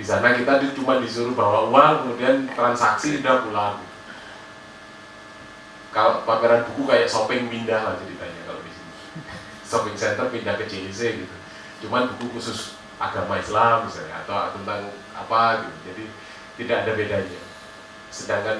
Di 0.00 0.04
sana 0.04 0.34
kita 0.34 0.58
cuma 0.74 0.98
disuruh 0.98 1.36
bawa 1.36 1.68
uang 1.70 1.94
kemudian 2.06 2.48
transaksi 2.50 3.22
udah 3.22 3.44
pulang. 3.46 3.76
Kalau 5.92 6.24
pameran 6.24 6.64
buku 6.72 6.88
kayak 6.88 7.06
shopping 7.06 7.52
pindah 7.52 7.84
lah 7.84 7.94
ceritanya 8.00 8.40
kalau 8.48 8.64
di 8.64 8.72
sini. 8.72 8.92
Shopping 9.62 9.96
center 9.96 10.26
pindah 10.32 10.56
ke 10.56 10.64
JIC 10.64 11.00
gitu. 11.22 11.36
Cuman 11.84 12.08
buku 12.16 12.40
khusus 12.40 12.80
agama 12.96 13.36
Islam 13.36 13.84
misalnya 13.84 14.24
atau 14.24 14.56
tentang 14.56 14.88
apa 15.12 15.68
gitu. 15.68 15.78
Jadi 15.92 16.04
tidak 16.64 16.76
ada 16.88 16.92
bedanya. 16.96 17.40
Sedangkan 18.08 18.58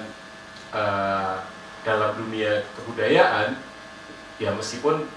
uh, 0.77 1.41
dalam 1.83 2.15
dunia 2.15 2.63
kebudayaan 2.79 3.59
ya 4.39 4.51
meskipun 4.55 5.09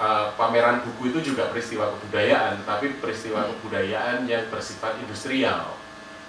uh, 0.00 0.32
pameran 0.36 0.84
buku 0.84 1.12
itu 1.12 1.32
juga 1.32 1.48
peristiwa 1.52 1.92
kebudayaan, 1.96 2.62
tapi 2.64 2.96
peristiwa 3.00 3.44
hmm. 3.44 3.50
kebudayaan 3.58 4.18
yang 4.28 4.44
bersifat 4.52 5.00
industrial, 5.00 5.76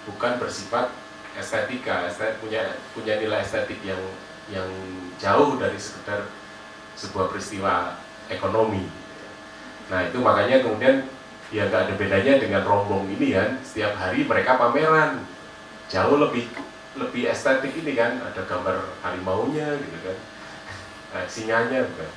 bukan 0.08 0.40
bersifat 0.40 0.92
estetika, 1.36 2.08
estetik 2.08 2.40
punya 2.42 2.76
punya 2.96 3.14
nilai 3.20 3.44
estetik 3.44 3.78
yang 3.84 4.00
yang 4.48 4.68
jauh 5.20 5.60
dari 5.60 5.76
sekedar 5.76 6.26
sebuah 6.96 7.30
peristiwa 7.30 7.94
ekonomi. 8.32 8.88
Nah 9.92 10.08
itu 10.08 10.18
makanya 10.20 10.64
kemudian 10.64 11.04
ya 11.48 11.68
nggak 11.68 11.88
ada 11.88 11.94
bedanya 11.96 12.32
dengan 12.40 12.62
rombong 12.64 13.08
ini 13.12 13.36
kan, 13.36 13.56
setiap 13.64 13.96
hari 13.96 14.24
mereka 14.24 14.60
pameran, 14.60 15.24
jauh 15.88 16.16
lebih 16.20 16.48
lebih 16.98 17.30
estetik 17.30 17.72
ini 17.78 17.94
kan, 17.94 18.18
ada 18.20 18.42
gambar 18.42 18.98
harimaunya 19.06 19.78
gitu 19.78 19.98
kan, 20.02 20.18
nah, 21.14 21.24
singanya 21.30 21.86
bukan 21.86 22.10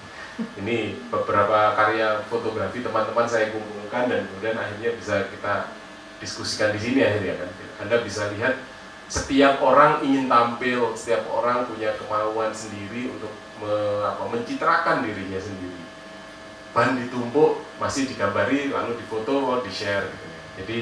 ini 0.60 0.98
beberapa 1.10 1.74
karya 1.76 2.22
fotografi 2.28 2.84
teman-teman 2.84 3.28
saya 3.28 3.54
kumpulkan 3.54 4.08
dan 4.08 4.28
kemudian 4.30 4.58
akhirnya 4.58 4.92
bisa 4.96 5.28
kita 5.32 5.74
diskusikan 6.22 6.72
di 6.76 6.80
sini 6.80 7.00
akhirnya 7.02 7.36
kan. 7.42 7.50
Anda 7.82 8.06
bisa 8.06 8.30
lihat 8.38 8.62
setiap 9.12 9.60
orang 9.60 10.06
ingin 10.08 10.32
tampil 10.32 10.96
setiap 10.96 11.28
orang 11.28 11.68
punya 11.68 11.92
kemauan 12.00 12.56
sendiri 12.56 13.12
untuk 13.12 13.34
me, 13.60 13.74
apa, 14.08 14.24
mencitrakan 14.32 15.04
dirinya 15.04 15.42
sendiri. 15.42 15.82
Ban 16.72 16.96
ditumpuk 16.96 17.60
masih 17.76 18.08
digambari 18.08 18.72
lalu 18.72 18.96
difoto 18.96 19.60
di 19.66 19.72
share 19.74 20.08
gitu. 20.08 20.26
Ya. 20.26 20.42
jadi 20.64 20.78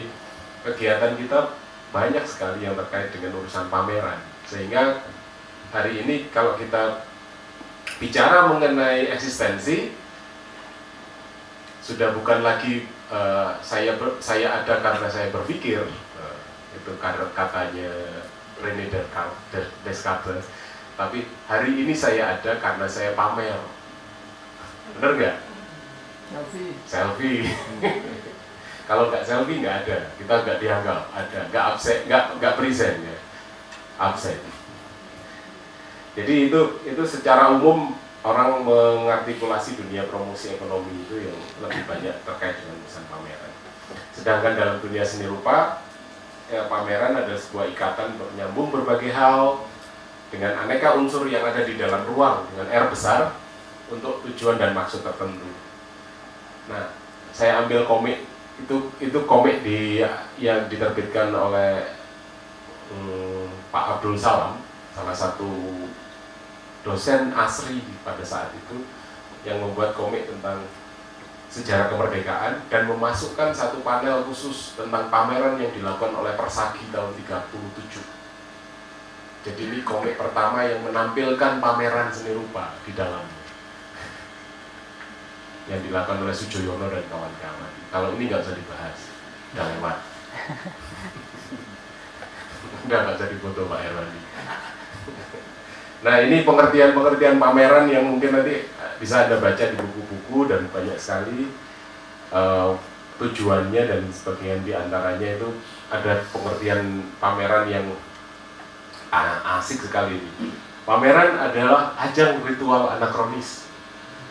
kegiatan 0.69 1.13
kita 1.17 1.39
banyak 1.89 2.21
sekali 2.29 2.61
yang 2.61 2.77
terkait 2.77 3.09
dengan 3.09 3.41
urusan 3.41 3.65
pameran. 3.73 4.21
Sehingga 4.45 5.01
hari 5.73 6.05
ini 6.05 6.29
kalau 6.29 6.53
kita 6.53 7.08
bicara 7.99 8.47
mengenai 8.47 9.11
eksistensi 9.11 9.91
sudah 11.83 12.15
bukan 12.15 12.41
lagi 12.41 12.87
uh, 13.11 13.59
saya 13.59 13.99
ber, 13.99 14.17
saya 14.23 14.63
ada 14.63 14.79
karena 14.79 15.07
saya 15.11 15.27
berpikir 15.35 15.83
uh, 16.15 16.37
itu 16.73 16.91
katanya 17.35 17.91
René 18.63 18.87
Descartes 19.83 20.47
tapi 20.99 21.23
hari 21.47 21.79
ini 21.79 21.95
saya 21.95 22.35
ada 22.35 22.59
karena 22.59 22.83
saya 22.83 23.15
pamer. 23.15 23.55
Bener 24.99 25.11
nggak? 25.15 25.37
Selfie. 26.27 26.75
Selfie. 26.83 27.47
Kalau 28.91 29.07
nggak 29.07 29.23
selfie 29.23 29.63
nggak 29.63 29.85
ada 29.85 30.11
kita 30.19 30.33
nggak 30.43 30.59
dianggap 30.59 31.13
ada 31.13 31.39
nggak 31.53 31.65
absen 31.71 32.03
nggak 32.09 32.23
nggak 32.41 32.55
present 32.59 32.99
ya. 32.99 33.17
Absen 33.95 34.58
jadi 36.19 36.51
itu 36.51 36.61
itu 36.83 37.03
secara 37.07 37.55
umum 37.55 37.95
orang 38.27 38.67
mengartikulasi 38.67 39.79
dunia 39.79 40.03
promosi 40.11 40.51
ekonomi 40.51 41.07
itu 41.07 41.23
yang 41.23 41.39
lebih 41.63 41.87
banyak 41.87 42.15
terkait 42.27 42.59
dengan 42.59 42.75
urusan 42.83 43.05
pameran. 43.07 43.51
Sedangkan 44.11 44.53
dalam 44.59 44.77
dunia 44.83 45.07
seni 45.07 45.31
rupa, 45.31 45.79
ya, 46.51 46.67
pameran 46.67 47.15
adalah 47.15 47.39
sebuah 47.39 47.71
ikatan 47.71 48.19
menyambung 48.19 48.67
berbagai 48.75 49.15
hal 49.15 49.63
dengan 50.27 50.67
aneka 50.67 50.99
unsur 50.99 51.23
yang 51.31 51.47
ada 51.47 51.63
di 51.63 51.79
dalam 51.79 52.03
ruang 52.11 52.43
dengan 52.51 52.67
R 52.67 52.85
besar 52.91 53.39
untuk 53.87 54.19
tujuan 54.27 54.59
dan 54.59 54.75
maksud 54.75 55.01
tertentu. 55.01 55.47
Nah, 56.67 56.91
saya 57.31 57.63
ambil 57.63 57.87
komik 57.87 58.27
itu 58.59 58.91
itu 58.99 59.19
komik 59.23 59.63
di 59.63 60.03
yang 60.35 60.67
diterbitkan 60.67 61.31
oleh 61.31 61.87
hmm, 62.91 63.47
Pak 63.71 63.97
Abdul 63.97 64.19
Salam 64.19 64.59
salah 64.91 65.15
satu 65.15 65.47
dosen 66.83 67.31
asri 67.35 67.83
pada 68.07 68.23
saat 68.23 68.55
itu 68.55 68.87
yang 69.43 69.59
membuat 69.59 69.95
komik 69.95 70.27
tentang 70.27 70.63
sejarah 71.49 71.89
kemerdekaan 71.89 72.61
dan 72.69 72.85
memasukkan 72.85 73.49
satu 73.49 73.81
panel 73.81 74.21
khusus 74.29 74.77
tentang 74.77 75.09
pameran 75.09 75.57
yang 75.57 75.73
dilakukan 75.73 76.13
oleh 76.13 76.37
Persagi 76.37 76.93
tahun 76.93 77.09
37. 77.17 79.49
Jadi 79.49 79.61
ini 79.65 79.81
komik 79.81 80.19
pertama 80.19 80.67
yang 80.67 80.83
menampilkan 80.85 81.57
pameran 81.57 82.13
seni 82.13 82.37
rupa 82.37 82.77
di 82.85 82.93
dalamnya. 82.93 83.39
Yang 85.71 85.87
dilakukan 85.87 86.27
oleh 86.27 86.35
Sujoyono 86.35 86.91
dan 86.91 87.07
kawan-kawan. 87.07 87.71
Kalau 87.87 88.11
ini 88.19 88.27
nggak 88.27 88.43
usah 88.43 88.57
dibahas, 88.57 88.99
udah 89.55 89.65
lewat. 89.69 89.97
Udah 92.89 93.05
nggak 93.05 93.21
jadi 93.21 93.37
foto 93.37 93.69
Pak 93.69 93.79
Herwandi. 93.85 94.28
Nah 95.99 96.15
ini 96.23 96.47
pengertian-pengertian 96.47 97.43
pameran 97.43 97.91
yang 97.91 98.07
mungkin 98.07 98.39
nanti 98.39 98.71
bisa 99.03 99.27
Anda 99.27 99.39
baca 99.39 99.59
di 99.59 99.75
buku-buku 99.75 100.47
dan 100.47 100.67
banyak 100.71 100.95
sekali 100.95 101.51
uh, 102.31 102.75
tujuannya 103.19 103.83
dan 103.83 104.01
sebagian 104.07 104.63
di 104.63 104.71
antaranya 104.71 105.35
itu 105.35 105.49
ada 105.91 106.23
pengertian 106.31 107.03
pameran 107.19 107.67
yang 107.67 107.85
asik 109.59 109.83
sekali 109.83 110.23
ini. 110.23 110.55
Pameran 110.87 111.35
adalah 111.35 111.93
ajang 111.99 112.39
ritual 112.47 112.95
anakronis. 112.95 113.67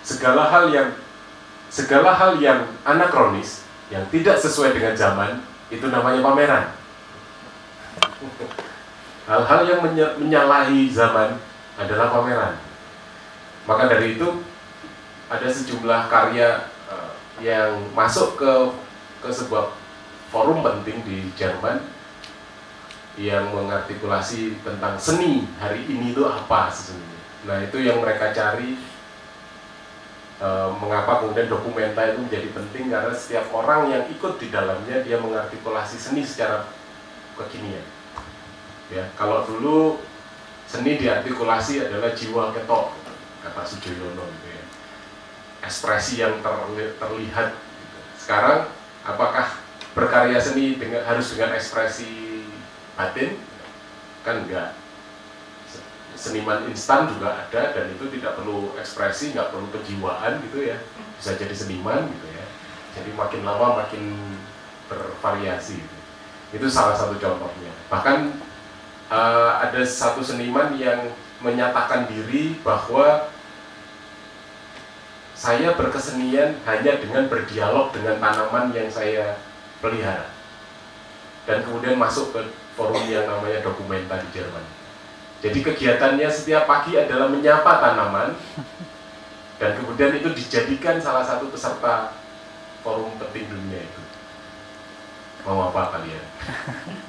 Segala 0.00 0.48
hal 0.48 0.72
yang 0.72 0.88
segala 1.68 2.16
hal 2.16 2.40
yang 2.40 2.64
anakronis 2.88 3.68
yang 3.92 4.08
tidak 4.08 4.40
sesuai 4.40 4.72
dengan 4.72 4.96
zaman 4.96 5.44
itu 5.68 5.84
namanya 5.92 6.24
pameran. 6.24 6.64
Hal-hal 9.28 9.60
yang 9.68 9.80
menyalahi 10.16 10.88
zaman 10.88 11.36
adalah 11.78 12.10
pameran. 12.10 12.54
Maka 13.64 13.86
dari 13.86 14.18
itu 14.18 14.42
ada 15.30 15.46
sejumlah 15.46 16.10
karya 16.10 16.68
uh, 16.90 17.12
yang 17.38 17.78
masuk 17.94 18.34
ke 18.36 18.52
ke 19.22 19.30
sebuah 19.30 19.74
forum 20.30 20.62
penting 20.62 21.02
di 21.02 21.30
Jerman 21.34 21.82
yang 23.18 23.50
mengartikulasi 23.50 24.62
tentang 24.62 24.94
seni 24.94 25.42
hari 25.58 25.82
ini 25.90 26.14
itu 26.14 26.22
apa 26.22 26.70
sesungguhnya. 26.70 27.22
Nah 27.50 27.58
itu 27.66 27.82
yang 27.82 27.98
mereka 27.98 28.30
cari 28.30 28.78
e, 30.38 30.48
mengapa 30.78 31.26
kemudian 31.26 31.50
dokumenta 31.50 32.06
itu 32.06 32.22
menjadi 32.22 32.48
penting 32.54 32.84
karena 32.94 33.10
setiap 33.10 33.50
orang 33.50 33.90
yang 33.90 34.02
ikut 34.06 34.38
di 34.38 34.54
dalamnya 34.54 35.02
dia 35.02 35.18
mengartikulasi 35.18 35.98
seni 35.98 36.22
secara 36.22 36.70
kekinian. 37.34 37.82
Ya 38.94 39.10
kalau 39.18 39.42
dulu 39.50 39.98
seni 40.68 41.00
diartikulasi 41.00 41.88
adalah 41.88 42.12
jiwa 42.12 42.52
ketok 42.52 42.92
kata 43.40 43.62
Sujoyono 43.64 44.24
gitu 44.28 44.48
ya. 44.52 44.64
Ekspresi 45.64 46.20
yang 46.20 46.44
terli 46.44 46.92
terlihat 47.00 47.56
gitu. 47.56 47.98
sekarang 48.20 48.68
apakah 49.02 49.56
berkarya 49.96 50.36
seni 50.36 50.76
dengan 50.76 51.02
harus 51.08 51.32
dengan 51.32 51.56
ekspresi 51.56 52.44
batin? 52.94 53.40
Kan 54.22 54.44
enggak. 54.44 54.76
Seniman 56.18 56.68
instan 56.68 57.08
juga 57.16 57.46
ada 57.46 57.62
dan 57.72 57.88
itu 57.94 58.04
tidak 58.18 58.36
perlu 58.36 58.76
ekspresi 58.76 59.32
nggak 59.32 59.48
perlu 59.48 59.72
kejiwaan 59.72 60.44
gitu 60.44 60.68
ya. 60.68 60.76
Bisa 61.16 61.32
jadi 61.40 61.54
seniman 61.56 62.04
gitu 62.12 62.28
ya. 62.28 62.44
Jadi 63.00 63.10
makin 63.16 63.40
lama 63.46 63.86
makin 63.86 64.36
bervariasi 64.92 65.80
gitu. 65.80 65.96
itu 66.48 66.66
salah 66.68 66.96
satu 66.96 67.16
contohnya. 67.20 67.72
Bahkan 67.92 68.47
uh, 69.12 69.60
ada 69.64 69.80
satu 69.84 70.20
seniman 70.20 70.76
yang 70.76 71.12
menyatakan 71.40 72.08
diri 72.08 72.56
bahwa 72.62 73.30
saya 75.38 75.70
berkesenian 75.78 76.58
hanya 76.66 76.98
dengan 76.98 77.30
berdialog 77.30 77.94
dengan 77.94 78.18
tanaman 78.18 78.74
yang 78.74 78.90
saya 78.90 79.38
pelihara. 79.78 80.34
Dan 81.46 81.64
kemudian 81.64 81.96
masuk 81.96 82.34
ke 82.34 82.40
forum 82.74 83.06
yang 83.08 83.24
namanya 83.24 83.64
dokumenta 83.64 84.18
di 84.20 84.28
Jerman. 84.34 84.64
Jadi 85.38 85.62
kegiatannya 85.62 86.28
setiap 86.28 86.66
pagi 86.66 86.98
adalah 86.98 87.30
menyapa 87.30 87.78
tanaman 87.78 88.34
dan 89.62 89.70
kemudian 89.78 90.18
itu 90.18 90.34
dijadikan 90.34 90.98
salah 90.98 91.22
satu 91.22 91.46
peserta 91.46 92.18
forum 92.82 93.14
penting 93.22 93.46
dunia 93.46 93.86
itu. 93.86 94.02
Mau 95.46 95.70
apa 95.70 95.94
kalian 95.94 96.24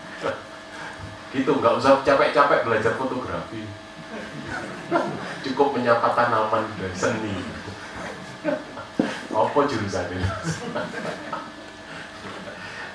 gitu 1.29 1.51
nggak 1.61 1.77
usah 1.77 2.01
capek-capek 2.01 2.65
belajar 2.65 2.93
fotografi. 2.97 3.65
Cukup 5.45 5.77
menyapa 5.77 6.17
tanaman 6.17 6.65
dan 6.81 6.93
seni. 6.97 7.37
Apa 9.29 9.59
jurusannya? 9.69 10.25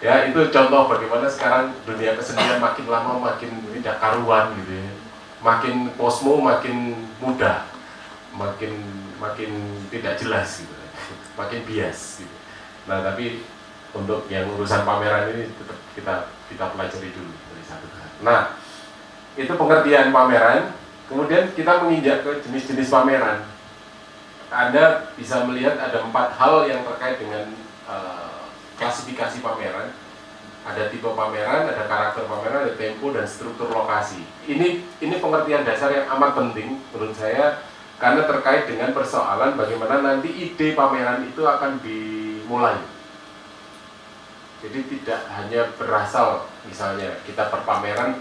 Ya 0.02 0.28
itu 0.28 0.40
contoh 0.52 0.82
bagaimana 0.90 1.30
sekarang 1.30 1.72
dunia 1.88 2.12
kesenian 2.18 2.60
makin 2.60 2.86
lama 2.90 3.16
makin 3.22 3.50
tidak 3.78 3.96
karuan 4.02 4.52
gitu 4.60 4.72
ya. 4.82 4.92
Makin 5.40 5.94
posmo 5.94 6.42
makin 6.42 7.08
mudah 7.22 7.70
makin 8.34 8.82
makin 9.22 9.50
tidak 9.94 10.18
jelas 10.18 10.60
gitu. 10.60 10.74
Makin 11.38 11.62
bias 11.64 12.20
gitu. 12.20 12.36
Nah 12.90 13.00
tapi 13.00 13.46
untuk 13.94 14.26
yang 14.26 14.50
urusan 14.58 14.82
pameran 14.82 15.30
ini 15.30 15.46
tetap 15.54 15.78
kita 15.94 16.14
kita 16.50 16.64
pelajari 16.74 17.14
dulu 17.14 17.32
dari 17.64 17.68
satu 17.72 17.86
ke 17.88 17.96
satu 17.96 18.20
nah 18.20 18.40
itu 19.34 19.52
pengertian 19.56 20.12
pameran 20.12 20.76
kemudian 21.08 21.48
kita 21.56 21.80
menginjak 21.80 22.20
ke 22.20 22.44
jenis-jenis 22.44 22.92
pameran 22.92 23.42
anda 24.54 25.10
bisa 25.18 25.42
melihat 25.48 25.74
ada 25.82 26.06
empat 26.06 26.38
hal 26.38 26.70
yang 26.70 26.86
terkait 26.86 27.18
dengan 27.18 27.50
uh, 27.90 28.46
klasifikasi 28.78 29.42
pameran. 29.42 29.90
Ada 30.64 30.88
tipe 30.88 31.04
pameran, 31.12 31.68
ada 31.68 31.84
karakter 31.84 32.24
pameran, 32.24 32.64
ada 32.64 32.74
tempo 32.78 33.12
dan 33.12 33.28
struktur 33.28 33.68
lokasi. 33.68 34.24
Ini 34.48 34.80
ini 35.04 35.14
pengertian 35.20 35.66
dasar 35.66 35.92
yang 35.92 36.08
amat 36.16 36.32
penting 36.38 36.80
menurut 36.94 37.12
saya 37.12 37.60
karena 38.00 38.24
terkait 38.24 38.64
dengan 38.64 38.96
persoalan 38.96 39.60
bagaimana 39.60 40.00
nanti 40.00 40.32
ide 40.32 40.72
pameran 40.72 41.28
itu 41.28 41.44
akan 41.44 41.84
dimulai. 41.84 42.80
Jadi 44.64 44.80
tidak 44.96 45.28
hanya 45.28 45.68
berasal 45.76 46.48
misalnya 46.64 47.12
kita 47.28 47.52
berpameran 47.52 48.16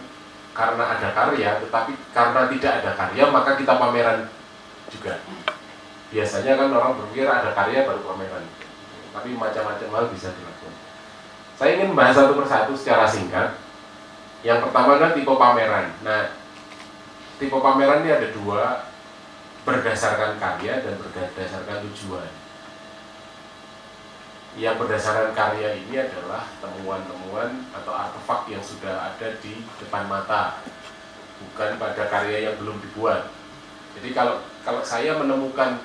karena 0.51 0.83
ada 0.91 1.15
karya, 1.15 1.63
tetapi 1.63 1.95
karena 2.11 2.51
tidak 2.51 2.71
ada 2.83 2.91
karya 2.99 3.23
maka 3.31 3.55
kita 3.55 3.79
pameran 3.79 4.27
juga. 4.91 5.23
Biasanya 6.11 6.59
kan 6.59 6.67
orang 6.67 6.99
berpikir 6.99 7.31
ada 7.31 7.55
karya 7.55 7.87
baru 7.87 8.03
pameran. 8.03 8.43
Tapi 9.15 9.39
macam-macam 9.39 9.87
hal 9.87 10.05
bisa 10.11 10.35
dilakukan. 10.35 10.75
Saya 11.55 11.79
ingin 11.79 11.95
membahas 11.95 12.15
satu 12.19 12.33
persatu 12.35 12.73
secara 12.75 13.07
singkat. 13.07 13.55
Yang 14.43 14.67
pertama 14.67 14.99
adalah 14.99 15.15
tipe 15.15 15.31
pameran. 15.31 15.95
Nah 16.03 16.27
tipe 17.39 17.55
pameran 17.55 18.03
ini 18.03 18.11
ada 18.19 18.27
dua 18.35 18.91
berdasarkan 19.63 20.43
karya 20.43 20.83
dan 20.83 20.99
berdasarkan 20.99 21.87
tujuan 21.87 22.42
yang 24.53 24.77
berdasarkan 24.77 25.33
karya 25.33 25.81
ini 25.81 25.97
adalah 25.97 26.45
temuan-temuan 26.61 27.65
atau 27.73 27.89
artefak 27.89 28.45
yang 28.53 28.61
sudah 28.61 29.09
ada 29.09 29.33
di 29.41 29.65
depan 29.81 30.05
mata. 30.05 30.61
Bukan 31.41 31.81
pada 31.81 32.05
karya 32.05 32.49
yang 32.49 32.55
belum 32.61 32.77
dibuat. 32.77 33.33
Jadi 33.97 34.13
kalau 34.13 34.45
kalau 34.61 34.85
saya 34.85 35.17
menemukan 35.17 35.81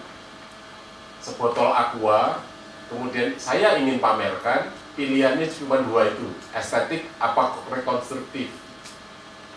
sebotol 1.25 1.73
aqua 1.73 2.45
kemudian 2.89 3.37
saya 3.37 3.77
ingin 3.77 4.01
pamerkan 4.01 4.73
pilihannya 4.97 5.49
cuma 5.49 5.81
dua 5.85 6.13
itu 6.13 6.29
estetik 6.53 7.09
apa 7.17 7.57
rekonstruktif. 7.73 8.53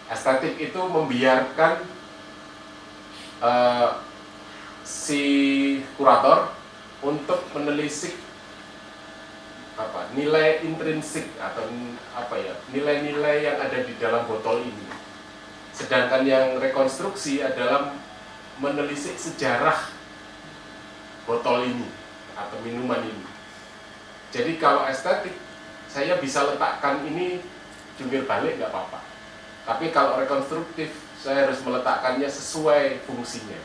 Estetik 0.08 0.60
itu 0.60 0.80
membiarkan 0.80 1.84
uh, 3.44 4.04
si 4.84 5.24
kurator 5.96 6.52
untuk 7.02 7.42
menelisik 7.56 8.14
apa 9.82 10.14
nilai 10.14 10.62
intrinsik 10.62 11.26
atau 11.42 11.66
apa 12.14 12.36
ya 12.38 12.54
nilai-nilai 12.70 13.46
yang 13.46 13.58
ada 13.58 13.82
di 13.82 13.94
dalam 13.98 14.30
botol 14.30 14.62
ini 14.62 14.88
sedangkan 15.74 16.28
yang 16.28 16.62
rekonstruksi 16.62 17.42
adalah 17.42 17.96
menelisik 18.62 19.18
sejarah 19.18 19.90
botol 21.26 21.66
ini 21.66 21.90
atau 22.38 22.58
minuman 22.66 23.02
ini. 23.06 23.26
Jadi 24.32 24.56
kalau 24.62 24.88
estetik, 24.88 25.36
saya 25.92 26.18
bisa 26.22 26.48
letakkan 26.48 27.04
ini 27.04 27.44
jungkir 28.00 28.24
balik 28.24 28.62
nggak 28.62 28.72
apa-apa. 28.72 29.00
Tapi 29.68 29.92
kalau 29.94 30.18
rekonstruktif, 30.18 30.90
saya 31.22 31.46
harus 31.46 31.60
meletakkannya 31.62 32.26
sesuai 32.26 33.06
fungsinya. 33.06 33.60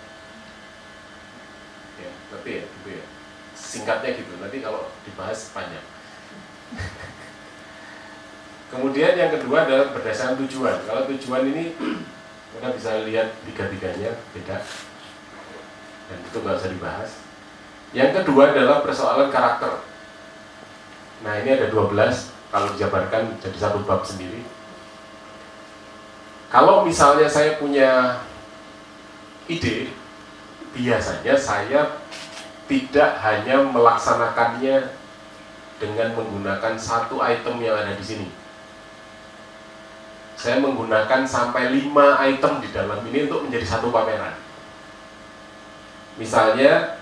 Ya, 1.97 2.11
ngerti 2.35 2.51
ya, 2.61 2.65
gitu 2.67 2.89
ya. 3.01 3.05
Singkatnya 3.57 4.11
gitu. 4.21 4.33
Nanti 4.37 4.61
kalau 4.61 4.93
dibahas 5.09 5.49
panjang. 5.57 5.87
Kemudian 8.73 9.15
yang 9.15 9.31
kedua 9.33 9.65
adalah 9.65 9.95
berdasarkan 9.95 10.43
tujuan. 10.45 10.77
Kalau 10.85 11.03
tujuan 11.09 11.43
ini 11.49 11.65
Kita 12.57 12.73
bisa 12.73 13.05
lihat 13.05 13.37
tiga-tiganya 13.45 14.17
beda 14.33 14.65
dan 16.09 16.19
itu 16.25 16.37
nggak 16.41 16.57
usah 16.57 16.73
dibahas. 16.73 17.11
Yang 17.93 18.23
kedua 18.23 18.57
adalah 18.57 18.81
persoalan 18.81 19.29
karakter. 19.29 19.85
Nah 21.21 21.37
ini 21.43 21.53
ada 21.53 21.69
12 21.69 21.93
kalau 22.49 22.69
dijabarkan 22.73 23.37
jadi 23.45 23.59
satu 23.61 23.85
bab 23.85 24.09
sendiri. 24.09 24.41
Kalau 26.49 26.87
misalnya 26.87 27.29
saya 27.29 27.59
punya 27.61 28.23
ide, 29.51 29.93
biasanya 30.73 31.35
saya 31.37 32.01
tidak 32.71 33.19
hanya 33.21 33.67
melaksanakannya 33.67 34.97
dengan 35.77 36.17
menggunakan 36.17 36.75
satu 36.77 37.21
item 37.21 37.61
yang 37.61 37.77
ada 37.77 37.93
di 37.93 38.05
sini. 38.05 38.29
Saya 40.37 40.61
menggunakan 40.61 41.25
sampai 41.25 41.73
lima 41.73 42.21
item 42.21 42.61
di 42.61 42.69
dalam 42.69 43.01
ini 43.09 43.25
untuk 43.25 43.49
menjadi 43.49 43.67
satu 43.77 43.89
pameran. 43.89 44.37
Misalnya 46.21 47.01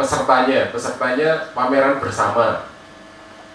pesertanya, 0.00 0.72
pesertanya 0.72 1.52
pameran 1.52 2.00
bersama. 2.00 2.68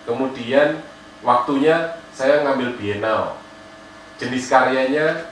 Kemudian 0.06 0.82
waktunya 1.26 1.98
saya 2.13 2.46
ngambil 2.46 2.78
bienal. 2.78 3.38
Jenis 4.22 4.48
karyanya 4.50 5.32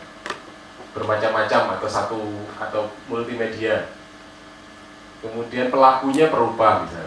bermacam-macam 0.97 1.77
atau 1.77 1.88
satu 1.88 2.19
atau 2.57 2.89
multimedia. 3.05 3.89
Kemudian 5.21 5.69
pelakunya 5.69 6.29
perupa 6.29 6.86
misalnya. 6.86 7.06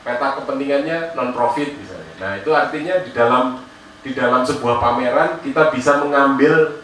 Peta 0.00 0.40
kepentingannya 0.40 1.12
non 1.12 1.36
profit 1.36 1.76
misalnya. 1.76 2.14
Nah, 2.20 2.32
itu 2.40 2.50
artinya 2.56 2.94
di 3.04 3.10
dalam 3.12 3.60
di 4.00 4.16
dalam 4.16 4.42
sebuah 4.44 4.80
pameran 4.80 5.44
kita 5.44 5.68
bisa 5.68 6.00
mengambil 6.00 6.80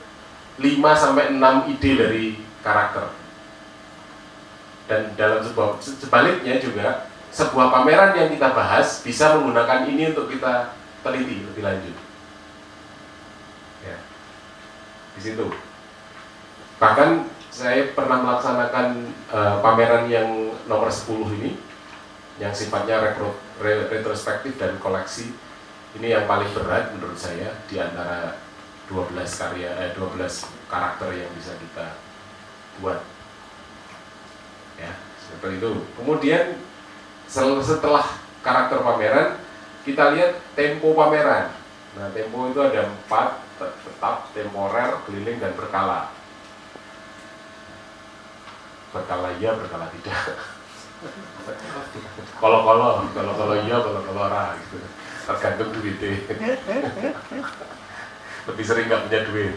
5 0.60 0.68
sampai 0.92 1.32
6 1.32 1.72
ide 1.72 1.92
dari 1.96 2.24
karakter. 2.60 3.12
Dan 4.86 5.16
dalam 5.16 5.40
sebuah 5.40 5.80
sebaliknya 5.80 6.60
juga 6.60 7.08
sebuah 7.32 7.68
pameran 7.72 8.16
yang 8.16 8.28
kita 8.32 8.52
bahas 8.56 9.04
bisa 9.04 9.36
menggunakan 9.36 9.88
ini 9.88 10.12
untuk 10.12 10.32
kita 10.32 10.76
teliti 11.04 11.44
lebih 11.44 11.62
lanjut. 11.64 11.96
Ya. 13.84 13.96
Di 15.16 15.20
situ. 15.20 15.46
Bahkan 16.76 17.08
saya 17.48 17.96
pernah 17.96 18.20
melaksanakan 18.20 18.86
uh, 19.32 19.56
pameran 19.64 20.04
yang 20.12 20.28
nomor 20.68 20.92
10 20.92 21.40
ini 21.40 21.56
yang 22.36 22.52
sifatnya 22.52 23.00
retro, 23.00 23.32
retrospektif 23.62 24.60
dan 24.60 24.76
koleksi 24.76 25.32
ini 25.96 26.12
yang 26.12 26.28
paling 26.28 26.52
berat 26.52 26.92
menurut 26.92 27.16
saya 27.16 27.56
di 27.64 27.80
antara 27.80 28.36
12 28.92 29.16
karya 29.16 29.70
eh 29.80 29.90
12 29.96 30.20
karakter 30.68 31.08
yang 31.16 31.30
bisa 31.32 31.56
kita 31.56 31.96
buat. 32.84 33.00
Ya 34.76 34.92
seperti 35.24 35.56
itu. 35.56 35.72
Kemudian 35.96 36.60
setelah 37.26 38.04
karakter 38.44 38.84
pameran 38.84 39.40
kita 39.88 40.12
lihat 40.12 40.36
tempo 40.52 40.92
pameran. 40.92 41.48
Nah 41.96 42.12
tempo 42.12 42.52
itu 42.52 42.60
ada 42.60 42.92
empat 42.92 43.40
tetap 43.56 44.28
temporer 44.36 45.00
keliling 45.08 45.40
dan 45.40 45.56
berkala. 45.56 46.12
Berkala 48.92 49.32
iya 49.40 49.56
berkala 49.56 49.88
tidak 49.88 50.20
kalau 52.40 52.64
kalau 52.64 53.04
kalau 53.12 53.32
kalau 53.36 53.54
iya 53.60 53.76
kalau 53.78 54.00
kalau 54.00 54.22
ora 54.26 54.56
gitu. 54.56 54.76
Tergantung 55.26 55.74
duitnya 55.74 56.22
lebih 58.46 58.62
sering 58.62 58.86
nggak 58.86 59.10
punya 59.10 59.20
duit. 59.26 59.54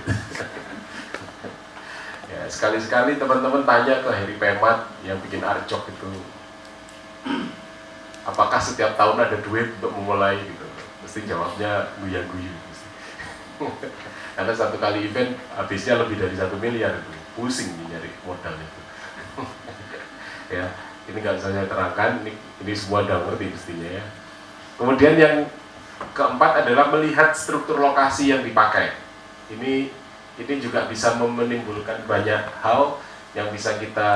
Ya 2.26 2.42
sekali-sekali 2.50 3.22
teman-teman 3.22 3.62
tanya 3.62 4.02
ke 4.02 4.10
Heri 4.10 4.36
Pemat 4.42 4.90
yang 5.06 5.22
bikin 5.22 5.46
arjok 5.46 5.86
itu 5.94 6.10
apakah 8.26 8.58
setiap 8.58 8.98
tahun 8.98 9.22
ada 9.30 9.38
duit 9.46 9.78
untuk 9.78 9.94
memulai? 9.94 10.42
Gitu. 10.42 10.66
Mesti 11.06 11.20
jawabnya 11.30 11.94
guya 12.02 12.26
guyu 12.28 12.54
karena 14.40 14.56
satu 14.56 14.80
kali 14.80 15.04
event 15.04 15.36
habisnya 15.52 16.00
lebih 16.00 16.16
dari 16.16 16.34
satu 16.34 16.56
miliar 16.58 16.96
itu. 16.96 17.12
Pusing 17.38 17.76
nyari 17.92 18.10
modalnya 18.26 18.66
itu. 18.66 18.82
Ya 20.50 20.66
ini 21.10 21.18
nggak 21.20 21.42
saya 21.42 21.66
terangkan 21.66 22.22
ini, 22.22 22.34
ini 22.62 22.74
semua 22.78 23.02
udah 23.02 23.26
ngerti 23.26 23.46
mestinya 23.50 23.90
ya. 23.90 24.06
Kemudian 24.78 25.16
yang 25.18 25.36
keempat 26.14 26.64
adalah 26.64 26.94
melihat 26.94 27.36
struktur 27.36 27.82
lokasi 27.82 28.32
yang 28.32 28.46
dipakai. 28.46 28.96
Ini 29.52 29.90
ini 30.40 30.54
juga 30.64 30.88
bisa 30.88 31.20
menimbulkan 31.20 32.08
banyak 32.08 32.48
hal 32.64 33.02
yang 33.36 33.52
bisa 33.52 33.76
kita 33.76 34.12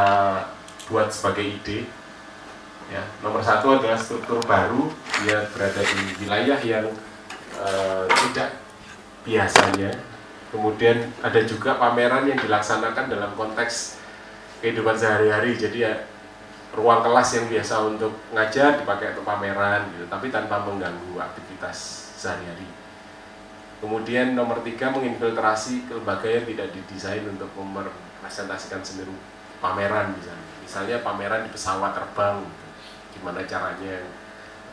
buat 0.87 1.11
sebagai 1.11 1.43
ide. 1.43 1.89
Ya 2.91 3.03
nomor 3.19 3.43
satu 3.43 3.79
adalah 3.79 3.97
struktur 3.97 4.39
baru 4.43 4.91
dia 5.23 5.47
berada 5.51 5.81
di 5.81 6.01
wilayah 6.23 6.59
yang 6.61 6.85
uh, 7.59 8.05
tidak 8.07 8.55
biasanya. 9.27 9.91
Kemudian 10.53 11.09
ada 11.25 11.41
juga 11.41 11.81
pameran 11.81 12.29
yang 12.29 12.37
dilaksanakan 12.37 13.09
dalam 13.09 13.33
konteks 13.33 13.97
kehidupan 14.61 14.93
sehari-hari. 14.93 15.57
Jadi 15.57 15.81
ya 15.81 16.12
ruang 16.73 17.05
kelas 17.05 17.29
yang 17.37 17.45
biasa 17.53 17.85
untuk 17.85 18.13
ngajar 18.33 18.81
dipakai 18.81 19.13
untuk 19.13 19.25
pameran 19.29 19.93
gitu, 19.93 20.09
tapi 20.09 20.33
tanpa 20.33 20.65
mengganggu 20.65 21.21
aktivitas 21.21 21.77
sehari-hari. 22.17 22.65
Kemudian 23.77 24.33
nomor 24.33 24.63
tiga 24.65 24.89
menginfiltrasi 24.89 25.85
ke 25.85 25.93
lembaga 25.93 26.25
yang 26.25 26.47
tidak 26.49 26.73
didesain 26.73 27.21
untuk 27.29 27.51
merepresentasikan 27.59 28.81
seni 28.81 29.05
pameran 29.61 30.17
misalnya. 30.17 30.47
Misalnya 30.63 30.97
pameran 31.05 31.45
di 31.45 31.51
pesawat 31.53 31.93
terbang, 31.93 32.41
gitu. 32.41 32.65
gimana 33.19 33.45
caranya 33.45 34.01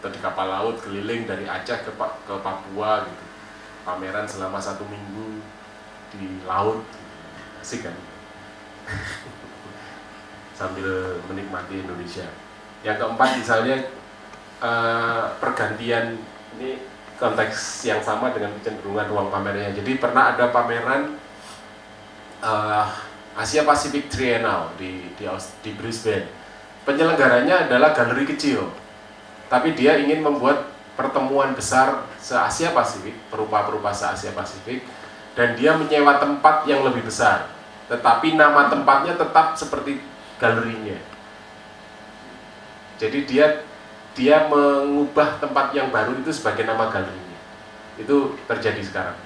atau 0.01 0.09
di 0.09 0.17
kapal 0.17 0.49
laut 0.49 0.81
keliling 0.81 1.29
dari 1.29 1.45
Aceh 1.45 1.85
ke, 1.85 1.93
ke 1.99 2.35
Papua 2.41 3.05
gitu. 3.05 3.25
Pameran 3.85 4.25
selama 4.25 4.57
satu 4.57 4.89
minggu 4.89 5.45
di 6.17 6.41
laut, 6.49 6.81
gitu. 6.81 6.99
asik 7.61 7.81
kan? 7.85 7.97
sambil 10.61 11.16
menikmati 11.25 11.81
Indonesia. 11.81 12.29
Yang 12.85 13.01
keempat 13.01 13.29
misalnya 13.40 13.77
uh, 14.61 15.33
pergantian 15.40 16.20
ini 16.61 16.85
konteks 17.16 17.88
yang 17.88 18.05
sama 18.05 18.37
dengan 18.37 18.53
kecenderungan 18.61 19.09
ruang 19.09 19.29
pamernya. 19.33 19.73
Jadi 19.73 19.96
pernah 19.96 20.37
ada 20.37 20.53
pameran 20.53 21.16
uh, 22.44 22.85
Asia 23.40 23.64
Pacific 23.64 24.12
Trienal 24.12 24.77
di, 24.77 25.09
di 25.16 25.25
di 25.64 25.70
Brisbane. 25.73 26.29
Penyelenggaranya 26.85 27.68
adalah 27.68 27.92
galeri 27.92 28.25
kecil, 28.25 28.73
tapi 29.53 29.77
dia 29.77 30.01
ingin 30.01 30.25
membuat 30.25 30.73
pertemuan 30.96 31.53
besar 31.53 32.09
se 32.16 32.33
Asia 32.37 32.73
Pasifik, 32.73 33.16
perupa-perupa 33.29 33.92
se 33.92 34.09
Asia 34.09 34.33
Pasifik, 34.33 34.85
dan 35.37 35.57
dia 35.61 35.77
menyewa 35.77 36.16
tempat 36.16 36.64
yang 36.64 36.85
lebih 36.85 37.05
besar. 37.05 37.53
Tetapi 37.92 38.33
nama 38.33 38.73
tempatnya 38.73 39.16
tetap 39.16 39.61
seperti 39.61 40.01
galerinya. 40.40 40.98
Jadi 42.96 43.18
dia 43.29 43.62
dia 44.16 44.48
mengubah 44.50 45.38
tempat 45.38 45.70
yang 45.76 45.92
baru 45.94 46.18
itu 46.18 46.35
sebagai 46.35 46.66
nama 46.66 46.90
galerinya. 46.90 47.38
Itu 48.00 48.35
terjadi 48.48 48.83
sekarang. 48.83 49.18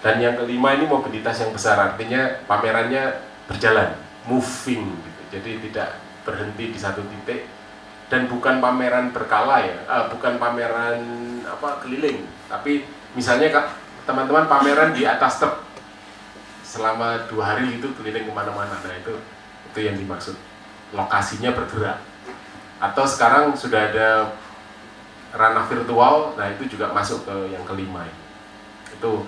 Dan 0.00 0.20
yang 0.20 0.34
kelima 0.36 0.76
ini 0.76 0.84
mobilitas 0.88 1.40
yang 1.40 1.52
besar 1.54 1.76
artinya 1.78 2.42
pamerannya 2.44 3.22
berjalan, 3.48 3.96
moving 4.28 4.84
gitu. 4.90 5.22
Jadi 5.38 5.50
tidak 5.70 5.96
berhenti 6.26 6.72
di 6.72 6.78
satu 6.78 7.00
titik 7.04 7.48
dan 8.10 8.26
bukan 8.26 8.58
pameran 8.58 9.14
berkala 9.14 9.62
ya, 9.62 9.76
uh, 9.86 10.10
bukan 10.10 10.36
pameran 10.36 10.98
apa 11.46 11.78
keliling, 11.86 12.26
tapi 12.50 12.82
misalnya 13.14 13.54
kak 13.54 13.66
teman-teman 14.02 14.50
pameran 14.50 14.90
di 14.90 15.06
atas 15.06 15.38
truk 15.38 15.62
selama 16.66 17.30
dua 17.30 17.54
hari 17.54 17.78
itu 17.78 17.86
keliling 17.94 18.26
ke 18.26 18.32
mana-mana, 18.34 18.74
nah 18.74 18.94
itu 18.98 19.14
itu 19.70 19.86
yang 19.86 19.96
dimaksud. 19.96 20.34
Lokasinya 20.90 21.54
bergerak. 21.54 22.02
Atau 22.82 23.06
sekarang 23.06 23.54
sudah 23.54 23.92
ada 23.92 24.08
ranah 25.30 25.62
virtual 25.70 26.34
nah 26.34 26.50
itu 26.50 26.66
juga 26.66 26.90
masuk 26.90 27.22
ke 27.22 27.54
yang 27.54 27.62
kelima 27.62 28.02
ini. 28.02 28.22
Itu 28.98 29.26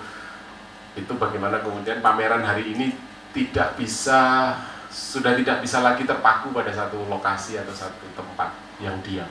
itu 0.98 1.12
bagaimana 1.16 1.62
kemudian 1.62 2.05
pameran 2.05 2.44
hari 2.44 2.74
ini 2.74 2.92
tidak 3.33 3.78
bisa 3.78 4.52
sudah 4.92 5.33
tidak 5.33 5.64
bisa 5.64 5.81
lagi 5.81 6.05
terpaku 6.05 6.52
pada 6.52 6.68
satu 6.68 7.09
lokasi 7.09 7.57
atau 7.57 7.72
satu 7.72 8.05
tempat 8.12 8.52
yang 8.83 8.98
diam. 9.00 9.31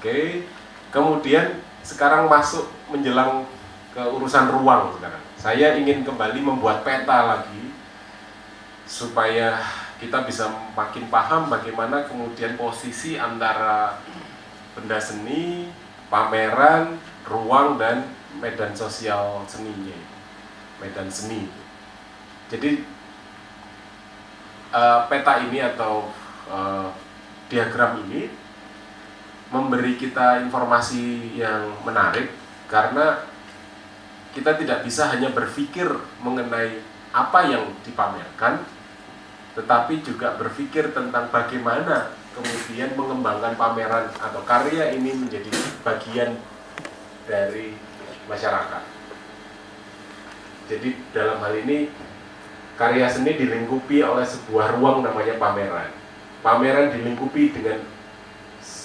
Oke 0.00 0.48
kemudian 0.90 1.60
sekarang 1.86 2.26
masuk 2.26 2.66
menjelang 2.90 3.46
ke 3.94 4.02
urusan 4.02 4.50
ruang 4.50 4.90
sekarang. 4.98 5.22
Saya 5.38 5.78
ingin 5.78 6.02
kembali 6.02 6.40
membuat 6.42 6.82
peta 6.82 7.26
lagi 7.36 7.69
supaya 8.90 9.62
kita 10.02 10.26
bisa 10.26 10.50
makin 10.74 11.06
paham 11.06 11.46
bagaimana 11.46 12.02
kemudian 12.10 12.58
posisi 12.58 13.14
antara 13.14 14.02
benda 14.74 14.98
seni, 14.98 15.70
pameran, 16.10 16.98
ruang 17.22 17.78
dan 17.78 18.02
medan 18.42 18.74
sosial 18.74 19.46
seninya, 19.46 19.94
medan 20.82 21.06
seni. 21.06 21.46
Jadi 22.50 22.82
uh, 24.74 25.06
peta 25.06 25.38
ini 25.46 25.62
atau 25.62 26.10
uh, 26.50 26.90
diagram 27.46 28.02
ini 28.10 28.26
memberi 29.54 29.94
kita 29.94 30.42
informasi 30.42 31.38
yang 31.38 31.78
menarik 31.86 32.30
karena 32.66 33.22
kita 34.34 34.58
tidak 34.58 34.82
bisa 34.82 35.10
hanya 35.10 35.30
berpikir 35.30 35.86
mengenai 36.22 36.78
apa 37.10 37.40
yang 37.50 37.74
dipamerkan, 37.82 38.62
tetapi 39.58 40.04
juga 40.06 40.38
berpikir 40.38 40.94
tentang 40.94 41.26
bagaimana 41.30 42.14
kemudian 42.34 42.94
mengembangkan 42.94 43.58
pameran 43.58 44.06
atau 44.14 44.40
karya 44.46 44.94
ini 44.94 45.10
menjadi 45.14 45.50
bagian 45.82 46.38
dari 47.26 47.74
masyarakat. 48.30 48.82
Jadi 50.70 50.88
dalam 51.10 51.42
hal 51.42 51.54
ini 51.66 51.90
karya 52.78 53.10
seni 53.10 53.34
dilingkupi 53.34 54.06
oleh 54.06 54.22
sebuah 54.22 54.78
ruang 54.78 55.02
namanya 55.02 55.34
pameran. 55.36 55.90
Pameran 56.40 56.94
dilingkupi 56.94 57.50
dengan 57.50 57.82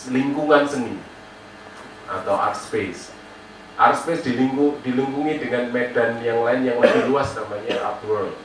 lingkungan 0.10 0.66
seni 0.66 0.98
atau 2.06 2.38
art 2.38 2.58
space 2.58 3.10
art 3.76 3.98
space 4.00 4.24
dilingku, 4.24 4.80
dilingkungi 4.86 5.42
dengan 5.42 5.68
medan 5.74 6.24
yang 6.24 6.46
lain 6.46 6.64
yang 6.64 6.78
lebih 6.80 7.12
luas 7.12 7.36
namanya 7.36 7.76
art 7.84 8.00
world 8.08 8.36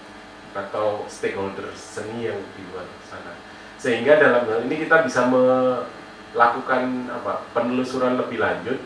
atau 0.55 1.07
stakeholder 1.07 1.71
seni 1.77 2.27
yang 2.27 2.39
di 2.59 2.63
luar 2.71 2.87
sana. 3.07 3.35
Sehingga 3.81 4.19
dalam 4.21 4.45
hal 4.45 4.67
ini 4.67 4.85
kita 4.85 5.07
bisa 5.07 5.25
melakukan 5.31 7.09
apa 7.09 7.47
penelusuran 7.57 8.21
lebih 8.21 8.43
lanjut. 8.43 8.79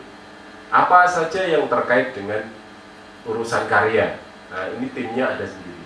Apa 0.71 1.05
saja 1.05 1.45
yang 1.45 1.67
terkait 1.69 2.15
dengan 2.15 2.47
urusan 3.27 3.67
karya? 3.69 4.17
Nah 4.49 4.71
ini 4.77 4.87
timnya 4.93 5.35
ada 5.35 5.45
sendiri. 5.45 5.83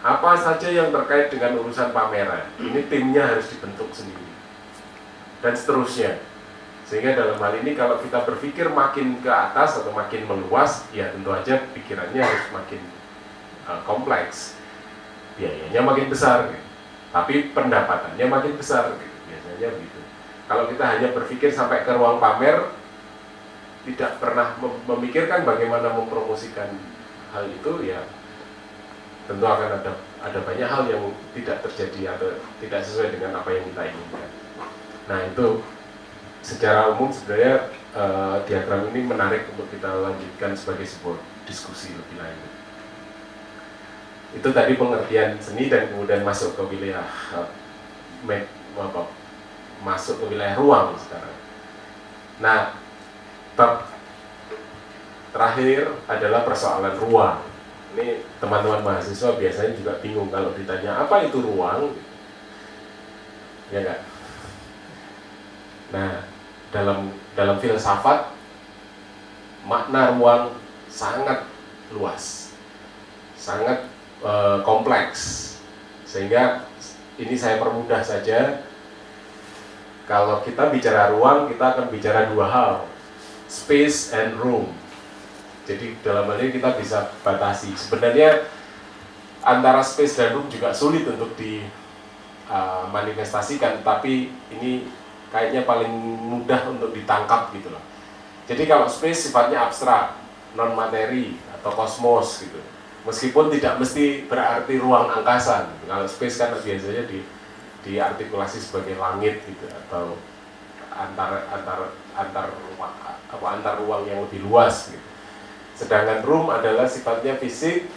Apa 0.00 0.32
saja 0.32 0.68
yang 0.72 0.88
terkait 0.88 1.28
dengan 1.28 1.60
urusan 1.60 1.92
pameran? 1.92 2.48
Ini 2.56 2.88
timnya 2.88 3.36
harus 3.36 3.52
dibentuk 3.52 3.92
sendiri. 3.92 4.28
Dan 5.44 5.52
seterusnya. 5.56 6.20
Sehingga 6.88 7.14
dalam 7.14 7.38
hal 7.38 7.54
ini 7.62 7.78
kalau 7.78 8.02
kita 8.02 8.26
berpikir 8.26 8.66
makin 8.72 9.20
ke 9.22 9.30
atas 9.30 9.78
atau 9.78 9.94
makin 9.94 10.26
meluas, 10.26 10.88
ya 10.90 11.12
tentu 11.14 11.30
aja 11.30 11.62
pikirannya 11.70 12.18
harus 12.18 12.46
makin 12.50 12.82
uh, 13.68 13.80
kompleks. 13.86 14.59
Biayanya 15.40 15.80
makin 15.80 16.06
besar, 16.12 16.52
gitu. 16.52 16.66
tapi 17.10 17.48
pendapatannya 17.56 18.26
makin 18.28 18.52
besar, 18.60 18.92
gitu. 18.92 19.16
biasanya 19.24 19.68
begitu. 19.72 20.00
Kalau 20.44 20.64
kita 20.68 20.84
hanya 20.84 21.08
berpikir 21.16 21.48
sampai 21.48 21.80
ke 21.88 21.90
ruang 21.96 22.20
pamer, 22.20 22.68
tidak 23.88 24.20
pernah 24.20 24.52
memikirkan 24.84 25.48
bagaimana 25.48 25.96
mempromosikan 25.96 26.68
hal 27.32 27.48
itu, 27.48 27.88
ya 27.88 28.04
tentu 29.30 29.46
akan 29.46 29.78
ada 29.78 29.92
ada 30.26 30.38
banyak 30.42 30.66
hal 30.66 30.90
yang 30.90 31.06
tidak 31.38 31.62
terjadi 31.62 32.18
atau 32.18 32.34
tidak 32.58 32.82
sesuai 32.82 33.14
dengan 33.14 33.38
apa 33.38 33.48
yang 33.54 33.64
kita 33.70 33.82
inginkan. 33.94 34.30
Nah 35.06 35.18
itu 35.22 35.46
secara 36.42 36.90
umum 36.90 37.14
sebenarnya 37.14 37.70
uh, 37.94 38.42
diagram 38.42 38.90
ini 38.90 39.06
menarik 39.06 39.46
untuk 39.54 39.70
kita 39.70 39.86
lanjutkan 39.86 40.58
sebagai 40.58 40.82
sebuah 40.82 41.22
diskusi 41.46 41.94
lebih 41.94 42.18
lanjut. 42.18 42.49
Itu 44.30 44.54
tadi 44.54 44.78
pengertian 44.78 45.42
seni 45.42 45.66
dan 45.66 45.90
kemudian 45.90 46.22
masuk 46.22 46.54
ke 46.54 46.62
wilayah 46.70 47.06
uh, 47.34 47.50
med, 48.22 48.46
apa, 48.78 49.10
masuk 49.82 50.22
ke 50.22 50.24
wilayah 50.36 50.54
ruang 50.54 50.94
sekarang. 50.94 51.34
Nah, 52.38 52.78
bab 53.58 53.90
terakhir 55.34 55.90
adalah 56.06 56.46
persoalan 56.46 56.94
ruang. 57.02 57.42
Ini 57.90 58.22
teman-teman 58.38 58.86
mahasiswa 58.86 59.34
biasanya 59.34 59.74
juga 59.74 59.98
bingung 59.98 60.30
kalau 60.30 60.54
ditanya 60.54 61.02
apa 61.02 61.26
itu 61.26 61.42
ruang, 61.42 61.90
ya 63.74 63.82
enggak? 63.82 64.00
Nah, 65.90 66.22
dalam 66.70 67.10
dalam 67.34 67.58
filsafat 67.58 68.30
makna 69.66 70.14
ruang 70.14 70.54
sangat 70.86 71.50
luas, 71.90 72.54
sangat 73.34 73.90
e, 74.20 74.32
kompleks. 74.64 75.50
Sehingga 76.04 76.60
ini 77.20 77.36
saya 77.36 77.60
permudah 77.60 78.04
saja. 78.04 78.62
Kalau 80.08 80.40
kita 80.42 80.70
bicara 80.74 81.10
ruang, 81.14 81.46
kita 81.46 81.70
akan 81.76 81.86
bicara 81.92 82.26
dua 82.32 82.48
hal, 82.50 82.84
space 83.46 84.10
and 84.10 84.34
room. 84.40 84.66
Jadi 85.70 85.94
dalam 86.02 86.26
hal 86.26 86.42
ini 86.42 86.50
kita 86.50 86.74
bisa 86.74 87.14
batasi. 87.22 87.70
Sebenarnya 87.78 88.42
antara 89.46 89.86
space 89.86 90.18
dan 90.18 90.34
room 90.34 90.50
juga 90.50 90.74
sulit 90.74 91.06
untuk 91.06 91.38
dimanifestasikan, 91.38 93.78
uh, 93.78 93.86
tapi 93.86 94.34
ini 94.50 94.90
kayaknya 95.30 95.62
paling 95.62 95.94
mudah 96.26 96.74
untuk 96.74 96.90
ditangkap 96.90 97.54
gitu 97.54 97.70
loh. 97.70 97.78
Jadi 98.50 98.66
kalau 98.66 98.90
space 98.90 99.30
sifatnya 99.30 99.70
abstrak, 99.70 100.18
non 100.58 100.74
materi 100.74 101.38
atau 101.54 101.70
kosmos 101.70 102.42
gitu. 102.42 102.58
Meskipun 103.08 103.48
tidak 103.48 103.80
mesti 103.80 104.28
berarti 104.28 104.76
ruang 104.76 105.08
angkasa. 105.08 105.68
Gitu. 105.68 105.84
Kalau 105.88 106.06
space 106.06 106.36
kan 106.36 106.50
biasanya 106.56 107.04
di 107.08 107.20
diartikulasi 107.80 108.60
sebagai 108.60 109.00
langit 109.00 109.40
gitu 109.48 109.64
atau 109.88 110.12
antar 110.92 111.48
antar 111.48 111.88
antar 112.12 112.52
ruang 112.52 112.92
apa 113.32 113.46
antar 113.56 113.80
ruang 113.80 114.04
yang 114.04 114.20
lebih 114.28 114.44
luas 114.44 114.92
gitu. 114.92 115.08
Sedangkan 115.80 116.20
room 116.20 116.52
adalah 116.52 116.84
sifatnya 116.84 117.40
fisik 117.40 117.88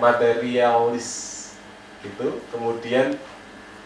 materialis 0.00 1.08
gitu. 2.00 2.40
Kemudian 2.48 3.20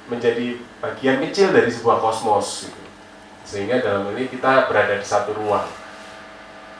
menjadi 0.06 0.58
bagian 0.82 1.22
kecil 1.26 1.54
dari 1.54 1.70
sebuah 1.70 2.02
kosmos 2.02 2.70
gitu. 2.70 2.82
sehingga 3.42 3.82
dalam 3.82 4.14
ini 4.14 4.30
kita 4.30 4.70
berada 4.70 4.98
di 4.98 5.06
satu 5.06 5.34
ruang 5.34 5.66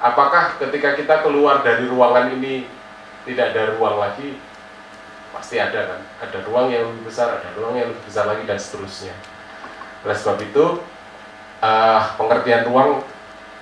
apakah 0.03 0.59
ketika 0.59 0.99
kita 0.99 1.23
keluar 1.23 1.63
dari 1.63 1.87
ruangan 1.87 2.35
ini 2.35 2.67
tidak 3.29 3.55
ada 3.55 3.63
ruang 3.79 3.97
lagi 4.01 4.39
pasti 5.33 5.57
ada 5.57 5.97
kan 5.97 6.01
ada 6.21 6.39
ruang 6.45 6.69
yang 6.69 6.85
lebih 6.93 7.09
besar 7.09 7.41
ada 7.41 7.49
ruang 7.57 7.75
yang 7.79 7.89
lebih 7.89 8.05
besar 8.05 8.29
lagi 8.29 8.45
dan 8.45 8.59
seterusnya 8.61 9.15
oleh 10.03 10.17
sebab 10.19 10.39
itu 10.43 10.65
uh, 11.63 12.01
pengertian 12.19 12.69
ruang 12.69 13.01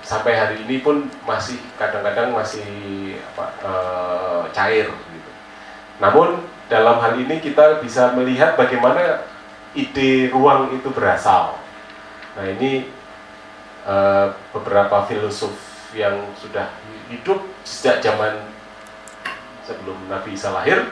sampai 0.01 0.33
hari 0.33 0.57
ini 0.65 0.81
pun 0.81 1.05
masih 1.29 1.61
kadang-kadang 1.77 2.33
masih 2.33 2.65
apa, 3.33 3.45
uh, 3.61 4.43
cair 4.49 4.89
gitu. 4.89 5.31
namun 6.01 6.41
dalam 6.71 7.03
hal 7.03 7.19
ini 7.19 7.43
kita 7.43 7.83
bisa 7.83 8.15
melihat 8.15 8.55
bagaimana 8.55 9.27
ide 9.75 10.31
ruang 10.31 10.71
itu 10.75 10.87
berasal. 10.91 11.59
Nah 12.35 12.45
ini 12.47 12.87
uh, 13.83 14.31
beberapa 14.55 15.03
filosof 15.07 15.51
yang 15.91 16.31
sudah 16.39 16.71
hidup 17.11 17.43
sejak 17.67 17.99
zaman 17.99 18.39
sebelum 19.71 20.11
Nabi 20.11 20.35
Isa 20.35 20.51
lahir, 20.51 20.91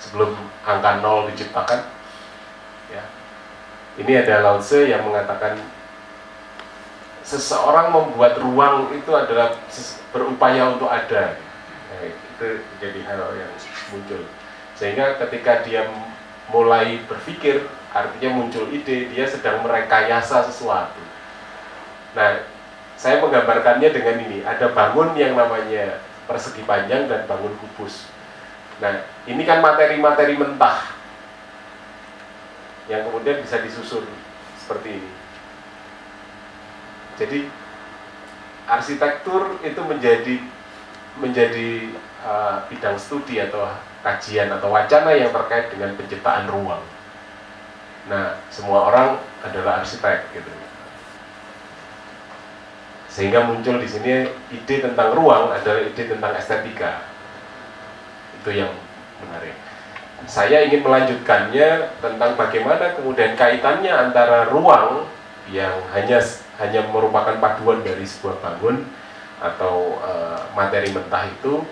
sebelum 0.00 0.32
angka 0.64 1.04
nol 1.04 1.28
diciptakan. 1.28 1.84
Ya. 2.88 3.04
Ini 4.00 4.24
ada 4.24 4.40
Lao 4.40 4.56
Tse 4.64 4.88
yang 4.88 5.04
mengatakan 5.04 5.60
seseorang 7.20 7.92
membuat 7.92 8.40
ruang 8.40 8.88
itu 8.96 9.12
adalah 9.12 9.52
berupaya 10.16 10.72
untuk 10.72 10.88
ada. 10.88 11.36
Nah, 11.92 12.00
itu 12.08 12.64
jadi 12.80 13.00
hal 13.04 13.20
yang 13.36 13.52
muncul. 13.92 14.24
Sehingga 14.72 15.20
ketika 15.20 15.60
dia 15.60 15.84
mulai 16.48 17.04
berpikir, 17.04 17.68
artinya 17.92 18.40
muncul 18.40 18.72
ide, 18.72 19.12
dia 19.12 19.28
sedang 19.28 19.60
merekayasa 19.60 20.48
sesuatu. 20.48 21.02
Nah, 22.16 22.48
saya 22.96 23.20
menggambarkannya 23.20 23.92
dengan 23.92 24.16
ini, 24.24 24.40
ada 24.48 24.72
bangun 24.72 25.12
yang 25.14 25.36
namanya 25.36 26.00
persegi 26.28 26.62
panjang 26.68 27.08
dan 27.08 27.24
bangun 27.24 27.56
kubus. 27.56 28.12
Nah, 28.78 29.02
ini 29.24 29.42
kan 29.48 29.64
materi-materi 29.64 30.36
mentah 30.36 30.94
yang 32.86 33.02
kemudian 33.08 33.40
bisa 33.40 33.58
disusun 33.64 34.04
seperti 34.60 35.00
ini. 35.00 35.12
Jadi 37.18 37.40
arsitektur 38.68 39.58
itu 39.64 39.80
menjadi 39.82 40.36
menjadi 41.18 41.90
uh, 42.22 42.62
bidang 42.70 42.94
studi 42.94 43.42
atau 43.42 43.66
kajian 44.06 44.52
atau 44.54 44.70
wacana 44.70 45.10
yang 45.16 45.34
terkait 45.34 45.74
dengan 45.74 45.96
penciptaan 45.98 46.46
ruang. 46.46 46.84
Nah, 48.06 48.38
semua 48.48 48.86
orang 48.92 49.18
adalah 49.42 49.82
arsitek 49.82 50.30
gitu. 50.32 50.48
Sehingga 53.18 53.50
muncul 53.50 53.82
di 53.82 53.88
sini 53.90 54.30
ide 54.54 54.78
tentang 54.78 55.10
ruang 55.10 55.50
adalah 55.50 55.82
ide 55.82 56.06
tentang 56.06 56.38
estetika. 56.38 57.02
Itu 58.38 58.54
yang 58.54 58.70
menarik. 59.18 59.58
Saya 60.30 60.62
ingin 60.62 60.86
melanjutkannya 60.86 61.98
tentang 61.98 62.38
bagaimana 62.38 62.94
kemudian 62.94 63.34
kaitannya 63.34 63.90
antara 63.90 64.46
ruang 64.46 65.10
yang 65.50 65.74
hanya 65.90 66.22
hanya 66.62 66.86
merupakan 66.94 67.42
paduan 67.42 67.82
dari 67.82 68.06
sebuah 68.06 68.38
bangun 68.38 68.86
atau 69.42 69.98
uh, 69.98 70.54
materi 70.54 70.94
mentah 70.94 71.26
itu 71.26 71.66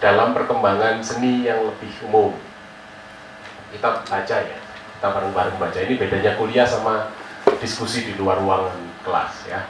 dalam 0.00 0.32
perkembangan 0.32 1.04
seni 1.04 1.44
yang 1.44 1.68
lebih 1.68 1.92
umum. 2.08 2.32
Kita 3.76 4.08
baca 4.08 4.36
ya, 4.40 4.58
kita 4.96 5.06
bareng-bareng 5.12 5.56
baca. 5.60 5.78
Ini 5.84 6.00
bedanya 6.00 6.32
kuliah 6.40 6.64
sama 6.64 7.12
diskusi 7.60 8.08
di 8.08 8.16
luar 8.16 8.40
ruangan 8.40 8.80
kelas 9.04 9.52
ya. 9.52 9.60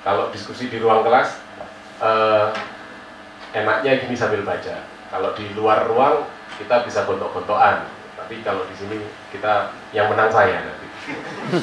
Kalau 0.00 0.32
diskusi 0.32 0.72
di 0.72 0.80
ruang 0.80 1.04
kelas, 1.04 1.36
uh, 2.00 2.48
enaknya 3.52 4.00
gini 4.00 4.16
sambil 4.16 4.40
baca. 4.40 4.80
Kalau 5.12 5.36
di 5.36 5.44
luar 5.52 5.84
ruang 5.84 6.24
kita 6.56 6.88
bisa 6.88 7.04
gontok-gontokan. 7.04 7.84
Tapi 8.16 8.40
kalau 8.40 8.64
di 8.64 8.74
sini 8.76 9.04
kita 9.28 9.76
yang 9.92 10.08
menang 10.08 10.32
saya 10.32 10.64
nanti. 10.64 10.88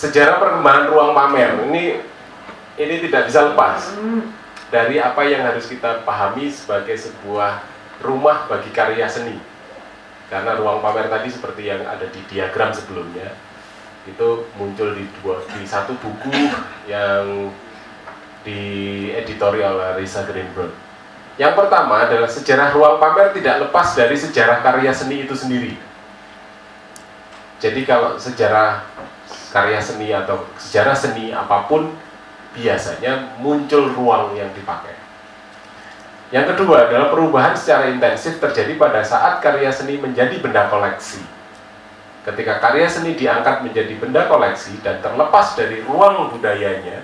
Sejarah 0.00 0.40
perkembangan 0.40 0.88
ruang 0.88 1.12
pamer 1.12 1.60
ini 1.68 2.00
ini 2.80 2.94
tidak 3.04 3.28
bisa 3.28 3.52
lepas 3.52 3.92
dari 4.72 4.96
apa 4.96 5.20
yang 5.28 5.44
harus 5.44 5.68
kita 5.68 6.00
pahami 6.08 6.48
sebagai 6.48 6.96
sebuah 6.96 7.60
rumah 8.00 8.48
bagi 8.48 8.72
karya 8.72 9.04
seni. 9.04 9.36
Karena 10.32 10.56
ruang 10.56 10.80
pamer 10.80 11.12
tadi 11.12 11.28
seperti 11.28 11.68
yang 11.68 11.84
ada 11.84 12.08
di 12.08 12.24
diagram 12.32 12.72
sebelumnya 12.72 13.49
itu 14.10 14.28
muncul 14.58 14.92
di 14.92 15.06
dua 15.20 15.38
di 15.54 15.62
satu 15.62 15.94
buku 15.98 16.30
yang 16.90 17.50
di 18.42 18.60
editorial 19.14 19.96
Risa 19.96 20.26
Greenberg. 20.26 20.74
Yang 21.40 21.54
pertama 21.56 22.04
adalah 22.04 22.28
sejarah 22.28 22.74
ruang 22.74 23.00
pamer 23.00 23.32
tidak 23.32 23.68
lepas 23.68 23.96
dari 23.96 24.16
sejarah 24.18 24.60
karya 24.60 24.92
seni 24.92 25.24
itu 25.24 25.32
sendiri. 25.32 25.72
Jadi 27.60 27.80
kalau 27.84 28.16
sejarah 28.16 28.84
karya 29.52 29.80
seni 29.80 30.12
atau 30.12 30.44
sejarah 30.56 30.96
seni 30.96 31.32
apa 31.32 31.68
pun 31.68 31.92
biasanya 32.56 33.38
muncul 33.38 33.88
ruang 33.94 34.36
yang 34.36 34.50
dipakai. 34.52 34.96
Yang 36.30 36.54
kedua 36.54 36.86
adalah 36.86 37.10
perubahan 37.10 37.58
secara 37.58 37.90
intensif 37.90 38.38
terjadi 38.38 38.78
pada 38.78 39.02
saat 39.02 39.42
karya 39.42 39.70
seni 39.74 39.98
menjadi 39.98 40.38
benda 40.38 40.70
koleksi. 40.70 41.39
Ketika 42.20 42.60
karya 42.60 42.84
seni 42.84 43.16
diangkat 43.16 43.64
menjadi 43.64 43.96
benda 43.96 44.28
koleksi 44.28 44.76
dan 44.84 45.00
terlepas 45.00 45.56
dari 45.56 45.80
ruang 45.80 46.28
budayanya, 46.28 47.00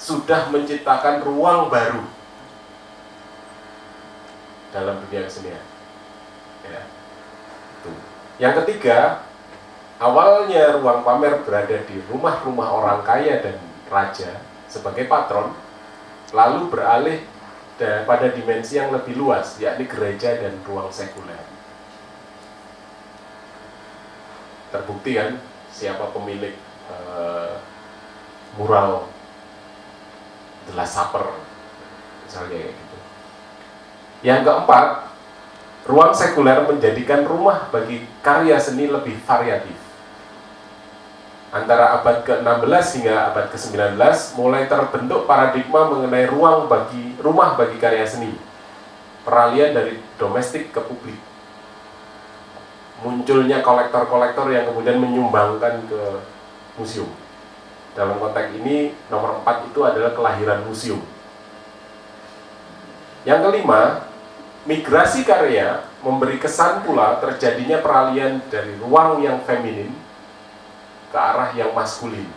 sudah 0.00 0.50
menciptakan 0.50 1.22
ruang 1.22 1.70
baru 1.70 2.02
dalam 4.74 4.98
dunia 5.06 5.28
kesenian. 5.28 5.62
Ya. 6.66 6.82
Yang 8.40 8.64
ketiga, 8.64 9.22
awalnya 10.00 10.80
ruang 10.80 11.04
pamer 11.04 11.44
berada 11.44 11.76
di 11.84 12.00
rumah-rumah 12.08 12.68
orang 12.72 13.00
kaya 13.04 13.44
dan 13.44 13.60
raja 13.92 14.40
sebagai 14.66 15.04
patron, 15.10 15.52
lalu 16.32 16.70
beralih 16.72 17.18
pada 17.80 18.26
dimensi 18.32 18.80
yang 18.80 18.90
lebih 18.94 19.18
luas, 19.18 19.60
yakni 19.60 19.84
gereja 19.84 20.38
dan 20.40 20.56
ruang 20.64 20.88
sekuler. 20.88 21.49
Terbukti 24.70 25.18
kan 25.18 25.38
siapa 25.70 26.10
pemilik 26.14 26.54
uh, 26.90 27.58
mural 28.58 29.10
The 30.70 30.72
Last 30.78 30.94
Supper 30.94 31.26
misalnya 32.26 32.70
gitu. 32.70 32.96
Yang 34.22 34.40
keempat, 34.46 34.86
ruang 35.90 36.12
sekuler 36.14 36.62
menjadikan 36.62 37.26
rumah 37.26 37.66
bagi 37.74 38.06
karya 38.22 38.54
seni 38.62 38.86
lebih 38.86 39.18
variatif. 39.26 39.74
Antara 41.50 41.98
abad 41.98 42.22
ke-16 42.22 43.02
hingga 43.02 43.34
abad 43.34 43.50
ke-19 43.50 43.98
mulai 44.38 44.70
terbentuk 44.70 45.26
paradigma 45.26 45.90
mengenai 45.90 46.30
ruang 46.30 46.70
bagi 46.70 47.18
rumah 47.18 47.58
bagi 47.58 47.74
karya 47.82 48.06
seni. 48.06 48.30
Peralihan 49.26 49.74
dari 49.74 49.98
domestik 50.14 50.70
ke 50.70 50.78
publik 50.78 51.18
munculnya 53.00 53.64
kolektor-kolektor 53.64 54.52
yang 54.52 54.68
kemudian 54.68 55.00
menyumbangkan 55.00 55.88
ke 55.88 56.02
museum. 56.76 57.08
Dalam 57.96 58.20
konteks 58.20 58.54
ini 58.60 58.94
nomor 59.08 59.40
4 59.42 59.72
itu 59.72 59.80
adalah 59.82 60.12
kelahiran 60.14 60.62
museum. 60.68 61.00
Yang 63.24 63.40
kelima, 63.50 64.08
migrasi 64.64 65.24
karya 65.24 65.84
memberi 66.00 66.40
kesan 66.40 66.84
pula 66.84 67.20
terjadinya 67.20 67.80
peralihan 67.80 68.40
dari 68.48 68.76
ruang 68.80 69.20
yang 69.20 69.40
feminin 69.44 69.92
ke 71.12 71.18
arah 71.18 71.52
yang 71.52 71.72
maskulin. 71.76 72.28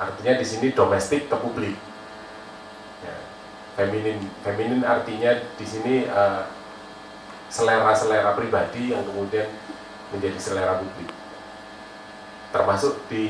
Artinya 0.00 0.40
di 0.40 0.46
sini 0.48 0.72
domestik 0.72 1.28
ke 1.28 1.36
publik. 1.36 1.76
Ya, 3.04 3.16
feminin, 3.76 4.16
feminin 4.40 4.80
artinya 4.80 5.36
di 5.60 5.66
sini 5.68 6.08
uh, 6.08 6.48
selera-selera 7.50 8.32
pribadi 8.38 8.94
yang 8.94 9.02
kemudian 9.02 9.50
menjadi 10.14 10.38
selera 10.38 10.78
publik. 10.78 11.10
Termasuk 12.50 13.06
di 13.10 13.26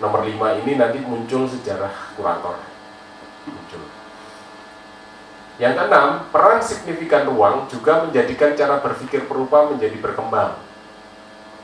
nomor 0.00 0.24
5 0.24 0.60
ini 0.64 0.76
nanti 0.76 1.00
muncul 1.00 1.48
sejarah 1.48 2.16
kurator. 2.16 2.56
Muncul. 3.48 3.84
Yang 5.60 5.74
keenam, 5.76 6.08
peran 6.34 6.60
signifikan 6.60 7.28
ruang 7.30 7.68
juga 7.68 8.04
menjadikan 8.04 8.56
cara 8.58 8.80
berpikir 8.80 9.24
perupa 9.28 9.70
menjadi 9.70 9.94
berkembang. 10.00 10.58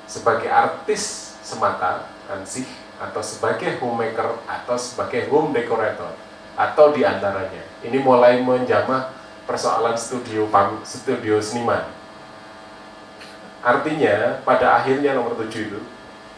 Sebagai 0.04 0.46
artis 0.46 1.34
semata, 1.42 2.06
ansih, 2.30 2.68
atau 3.00 3.24
sebagai 3.24 3.80
homemaker, 3.80 4.44
atau 4.46 4.76
sebagai 4.76 5.26
home 5.32 5.56
decorator, 5.56 6.12
atau 6.54 6.92
di 6.94 7.02
antaranya. 7.02 7.64
Ini 7.82 7.98
mulai 8.04 8.38
menjamah 8.44 9.19
persoalan 9.44 9.96
studio 9.96 10.48
studio 10.84 11.40
seniman. 11.40 11.84
Artinya 13.60 14.40
pada 14.44 14.80
akhirnya 14.80 15.12
nomor 15.12 15.36
tujuh 15.36 15.68
itu 15.68 15.80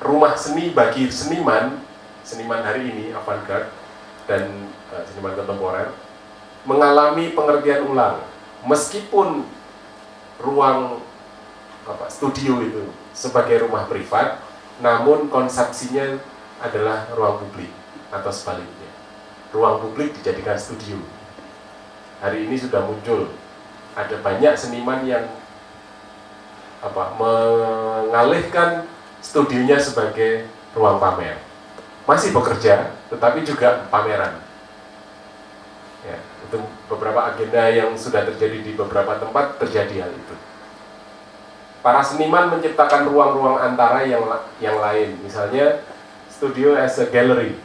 rumah 0.03 0.35
seni 0.35 0.75
bagi 0.75 1.07
seniman 1.07 1.79
seniman 2.27 2.63
hari 2.63 2.91
ini 2.91 3.15
avant-garde 3.15 3.71
dan 4.27 4.51
uh, 4.91 5.03
seniman 5.07 5.39
kontemporer 5.39 5.89
mengalami 6.67 7.31
pengertian 7.35 7.87
ulang. 7.87 8.23
Meskipun 8.67 9.47
ruang 10.39 11.03
apa 11.83 12.07
studio 12.07 12.63
itu 12.63 12.87
sebagai 13.11 13.67
rumah 13.67 13.91
privat 13.91 14.39
namun 14.79 15.27
konsepsinya 15.31 16.19
adalah 16.63 17.11
ruang 17.15 17.43
publik 17.43 17.71
atau 18.11 18.31
sebaliknya. 18.31 18.91
Ruang 19.55 19.83
publik 19.83 20.15
dijadikan 20.19 20.59
studio 20.59 20.99
hari 22.23 22.47
ini 22.47 22.55
sudah 22.55 22.87
muncul. 22.87 23.35
Ada 23.99 24.23
banyak 24.23 24.55
seniman 24.55 25.05
yang 25.05 25.27
apa 26.81 27.15
mengalihkan 27.19 28.87
studionya 29.21 29.77
sebagai 29.83 30.47
ruang 30.73 31.03
pamer. 31.03 31.37
Masih 32.07 32.31
bekerja 32.31 32.95
tetapi 33.11 33.43
juga 33.43 33.91
pameran. 33.91 34.39
Ya 36.07 36.19
itu 36.49 36.59
beberapa 36.89 37.35
agenda 37.35 37.69
yang 37.69 37.93
sudah 37.99 38.25
terjadi 38.25 38.59
di 38.65 38.73
beberapa 38.73 39.19
tempat 39.19 39.59
terjadi 39.61 40.07
hal 40.09 40.13
itu. 40.15 40.35
Para 41.83 41.99
seniman 42.01 42.55
menciptakan 42.55 43.11
ruang-ruang 43.11 43.59
antara 43.59 44.07
yang 44.07 44.23
yang 44.63 44.79
lain. 44.79 45.19
Misalnya 45.21 45.83
studio 46.31 46.79
as 46.79 46.97
a 47.03 47.07
gallery. 47.11 47.59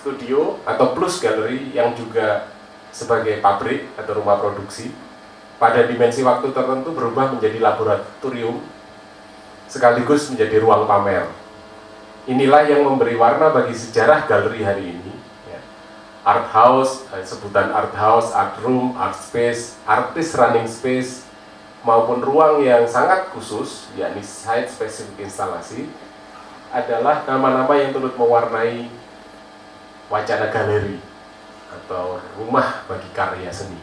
Studio 0.00 0.60
atau 0.68 0.92
plus 0.92 1.20
gallery 1.20 1.72
yang 1.72 1.96
juga 1.96 2.53
sebagai 2.94 3.42
pabrik 3.42 3.90
atau 3.98 4.22
rumah 4.22 4.38
produksi 4.38 4.94
pada 5.58 5.82
dimensi 5.82 6.22
waktu 6.22 6.54
tertentu 6.54 6.94
berubah 6.94 7.34
menjadi 7.34 7.58
laboratorium 7.58 8.62
sekaligus 9.66 10.30
menjadi 10.30 10.62
ruang 10.62 10.86
pamer. 10.86 11.26
Inilah 12.30 12.70
yang 12.70 12.86
memberi 12.86 13.18
warna 13.18 13.50
bagi 13.50 13.74
sejarah 13.74 14.30
galeri 14.30 14.62
hari 14.62 14.84
ini. 14.94 15.12
Ya. 15.50 15.60
Art 16.22 16.48
house, 16.54 17.04
eh, 17.10 17.26
sebutan 17.26 17.74
art 17.74 17.92
house, 17.98 18.30
art 18.30 18.62
room, 18.62 18.94
art 18.94 19.18
space, 19.18 19.76
artist 19.84 20.38
running 20.38 20.70
space, 20.70 21.26
maupun 21.82 22.22
ruang 22.22 22.62
yang 22.62 22.86
sangat 22.86 23.28
khusus, 23.34 23.90
yakni 23.98 24.22
site 24.24 24.70
specific 24.70 25.18
instalasi, 25.20 25.90
adalah 26.72 27.26
nama-nama 27.26 27.74
yang 27.76 27.92
turut 27.92 28.16
mewarnai 28.16 28.88
wacana 30.08 30.48
galeri 30.48 31.13
atau 31.82 32.22
rumah 32.38 32.86
bagi 32.86 33.10
karya 33.10 33.50
seni. 33.50 33.78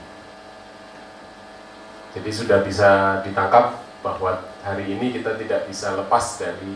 Jadi 2.12 2.32
sudah 2.32 2.60
bisa 2.64 3.24
ditangkap 3.24 3.80
bahwa 4.04 4.44
hari 4.64 4.96
ini 4.96 5.16
kita 5.16 5.40
tidak 5.40 5.68
bisa 5.68 5.96
lepas 5.96 6.40
dari 6.40 6.76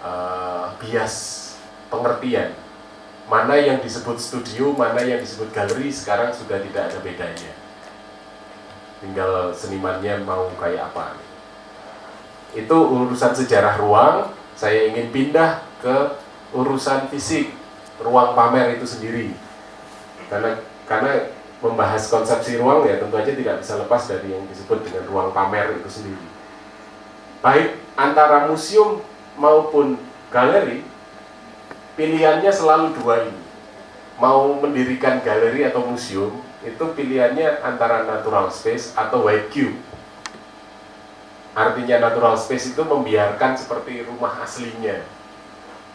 uh, 0.00 0.72
bias 0.80 1.14
pengertian 1.92 2.56
mana 3.28 3.54
yang 3.54 3.78
disebut 3.78 4.18
studio, 4.18 4.74
mana 4.74 5.04
yang 5.04 5.20
disebut 5.22 5.52
galeri 5.54 5.88
sekarang 5.92 6.34
sudah 6.34 6.58
tidak 6.58 6.90
ada 6.90 6.98
bedanya. 7.00 7.52
Tinggal 8.98 9.52
senimannya 9.54 10.20
mau 10.26 10.50
kayak 10.58 10.90
apa. 10.90 11.16
Itu 12.52 12.76
urusan 12.76 13.32
sejarah 13.34 13.78
ruang. 13.78 14.30
Saya 14.52 14.90
ingin 14.92 15.08
pindah 15.10 15.64
ke 15.80 15.96
urusan 16.52 17.08
fisik 17.08 17.56
ruang 18.02 18.36
pamer 18.36 18.76
itu 18.76 18.84
sendiri 18.84 19.32
karena 20.32 20.56
karena 20.88 21.28
membahas 21.60 22.08
konsepsi 22.08 22.56
ruang 22.56 22.88
ya 22.88 22.96
tentu 22.96 23.20
aja 23.20 23.36
tidak 23.36 23.60
bisa 23.60 23.76
lepas 23.76 24.08
dari 24.08 24.32
yang 24.32 24.48
disebut 24.48 24.80
dengan 24.88 25.04
ruang 25.12 25.28
pamer 25.36 25.76
itu 25.76 25.90
sendiri. 25.92 26.26
Baik 27.44 27.76
antara 28.00 28.48
museum 28.48 29.04
maupun 29.36 30.00
galeri 30.32 30.80
pilihannya 32.00 32.48
selalu 32.48 32.96
dua 32.96 33.28
ini. 33.28 33.42
Mau 34.16 34.56
mendirikan 34.56 35.20
galeri 35.20 35.68
atau 35.68 35.84
museum 35.84 36.40
itu 36.64 36.84
pilihannya 36.96 37.60
antara 37.60 38.08
natural 38.08 38.48
space 38.48 38.96
atau 38.96 39.28
white 39.28 39.52
cube 39.52 39.76
artinya 41.52 42.08
natural 42.08 42.32
space 42.40 42.72
itu 42.72 42.80
membiarkan 42.80 43.52
seperti 43.60 44.08
rumah 44.08 44.40
aslinya 44.40 45.04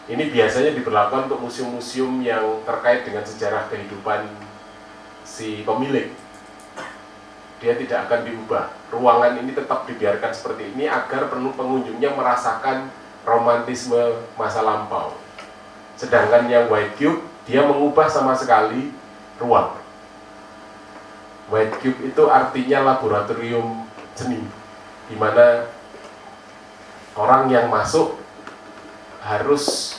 ini 0.08 0.32
biasanya 0.32 0.72
diberlakukan 0.72 1.28
untuk 1.28 1.44
museum-museum 1.44 2.24
yang 2.24 2.64
terkait 2.64 3.04
dengan 3.04 3.28
sejarah 3.28 3.68
kehidupan 3.68 4.24
si 5.20 5.60
pemilik. 5.68 6.08
Dia 7.60 7.76
tidak 7.76 8.08
akan 8.08 8.24
diubah. 8.24 8.72
Ruangan 8.88 9.36
ini 9.44 9.52
tetap 9.52 9.84
dibiarkan 9.84 10.32
seperti 10.32 10.72
ini 10.72 10.88
agar 10.88 11.28
penuh 11.28 11.52
pengunjungnya 11.52 12.16
merasakan 12.16 12.88
romantisme 13.28 14.24
masa 14.40 14.64
lampau. 14.64 15.12
Sedangkan 16.00 16.48
yang 16.48 16.72
White 16.72 16.96
Cube, 16.96 17.20
dia 17.44 17.60
mengubah 17.68 18.08
sama 18.08 18.32
sekali 18.32 18.88
ruang. 19.36 19.76
White 21.52 21.84
Cube 21.84 22.00
itu 22.08 22.22
artinya 22.32 22.96
laboratorium 22.96 23.84
seni, 24.16 24.40
di 25.10 25.16
mana 25.20 25.68
orang 27.18 27.50
yang 27.52 27.66
masuk 27.68 28.16
harus 29.18 29.97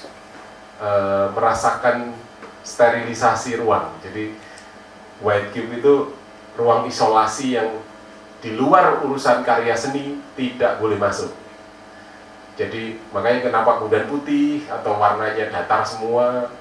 e, 0.80 0.90
merasakan 1.36 2.16
sterilisasi 2.64 3.60
ruang. 3.60 3.92
Jadi 4.02 4.36
white 5.20 5.52
cube 5.52 5.80
itu 5.80 5.94
ruang 6.56 6.88
isolasi 6.88 7.60
yang 7.60 7.70
di 8.40 8.56
luar 8.56 9.04
urusan 9.04 9.44
karya 9.44 9.76
seni 9.76 10.20
tidak 10.40 10.80
boleh 10.80 10.96
masuk. 10.96 11.32
Jadi 12.56 13.00
makanya 13.16 13.52
kenapa 13.52 13.80
kudan 13.80 14.08
putih 14.08 14.68
atau 14.68 15.00
warnanya 15.00 15.48
datar 15.48 15.84
semua, 15.84 16.52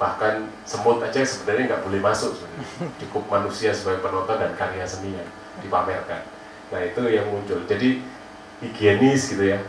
bahkan 0.00 0.48
semut 0.64 1.00
aja 1.04 1.20
sebenarnya 1.20 1.76
nggak 1.76 1.84
boleh 1.84 2.00
masuk 2.00 2.32
sebenarnya. 2.36 2.68
Cukup 3.04 3.24
manusia 3.28 3.72
sebagai 3.72 4.04
penonton 4.04 4.40
dan 4.40 4.52
karya 4.56 4.84
seni 4.84 5.16
yang 5.16 5.28
dipamerkan. 5.60 6.24
Nah 6.72 6.80
itu 6.80 7.02
yang 7.08 7.28
muncul. 7.28 7.60
Jadi 7.68 8.00
higienis 8.60 9.32
gitu 9.32 9.56
ya, 9.56 9.60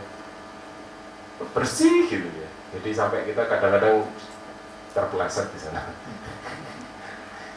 bersih 1.52 2.08
gitu 2.08 2.28
ya 2.28 2.41
jadi 2.72 2.90
sampai 2.96 3.28
kita 3.28 3.44
kadang-kadang 3.44 4.08
terpeleset 4.96 5.52
di 5.52 5.60
sana. 5.60 5.92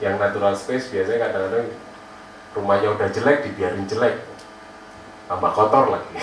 Yang 0.03 0.15
natural 0.19 0.53
space 0.59 0.91
biasanya 0.91 1.31
kadang-kadang 1.31 1.67
rumahnya 2.51 2.89
udah 2.91 3.07
jelek 3.07 3.47
dibiarin 3.47 3.87
jelek. 3.87 4.19
Tambah 5.31 5.51
kotor 5.55 5.95
lagi. 5.95 6.19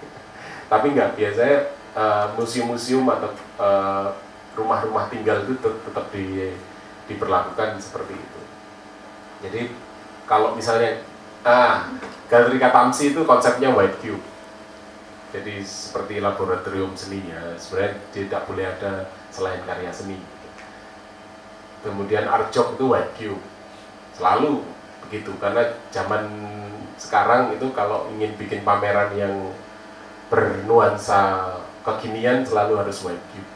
Tapi 0.72 0.86
nggak 0.92 1.16
biasanya 1.16 1.58
uh, 1.96 2.26
museum-museum 2.36 3.08
atau 3.08 3.32
uh, 3.56 4.12
rumah-rumah 4.52 5.08
tinggal 5.08 5.44
itu 5.48 5.56
tetap 5.56 6.06
di, 6.12 6.52
diperlakukan 7.08 7.80
seperti 7.80 8.20
itu. 8.20 8.40
Jadi 9.48 9.60
kalau 10.28 10.52
misalnya 10.52 11.00
ah 11.46 11.88
galeri 12.28 12.58
Katamsi 12.60 13.16
itu 13.16 13.22
konsepnya 13.24 13.72
white 13.72 13.96
cube 14.02 14.20
jadi 15.34 15.62
seperti 15.66 16.22
laboratorium 16.22 16.94
seninya 16.94 17.58
sebenarnya 17.58 17.98
tidak 18.14 18.46
boleh 18.46 18.66
ada 18.66 19.10
selain 19.34 19.62
karya 19.66 19.90
seni. 19.90 20.18
Kemudian 21.82 22.26
art 22.30 22.50
job 22.54 22.74
itu 22.78 22.84
white 22.90 23.12
cube 23.18 23.42
selalu 24.16 24.64
begitu 25.06 25.30
karena 25.38 25.76
zaman 25.92 26.24
sekarang 26.96 27.52
itu 27.52 27.68
kalau 27.76 28.08
ingin 28.16 28.32
bikin 28.40 28.64
pameran 28.64 29.12
yang 29.14 29.34
bernuansa 30.32 31.52
kekinian 31.84 32.42
selalu 32.42 32.80
harus 32.80 32.98
white 33.06 33.22
cube 33.30 33.50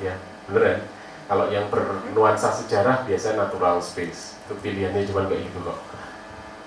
ya 0.00 0.16
beneran 0.48 0.80
kalau 1.30 1.46
yang 1.46 1.70
bernuansa 1.70 2.50
sejarah 2.50 3.06
biasanya 3.06 3.46
natural 3.46 3.78
space. 3.78 4.34
Itu 4.50 4.58
pilihannya 4.58 5.06
cuma 5.06 5.30
kayak 5.30 5.46
gitu 5.46 5.62
kok. 5.62 5.78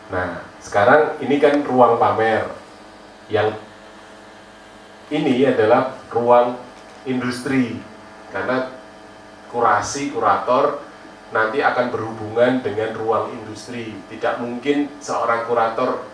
Nah 0.08 0.40
sekarang 0.64 1.20
ini 1.20 1.36
kan 1.36 1.68
ruang 1.68 2.00
pamer 2.00 2.48
yang 3.34 3.58
ini 5.10 5.42
adalah 5.50 5.98
ruang 6.14 6.54
industri. 7.10 7.82
Karena 8.30 8.70
kurasi 9.50 10.14
kurator 10.14 10.86
nanti 11.34 11.66
akan 11.66 11.90
berhubungan 11.90 12.62
dengan 12.62 12.94
ruang 12.94 13.34
industri. 13.34 13.98
Tidak 14.14 14.38
mungkin 14.38 14.94
seorang 15.02 15.50
kurator 15.50 16.06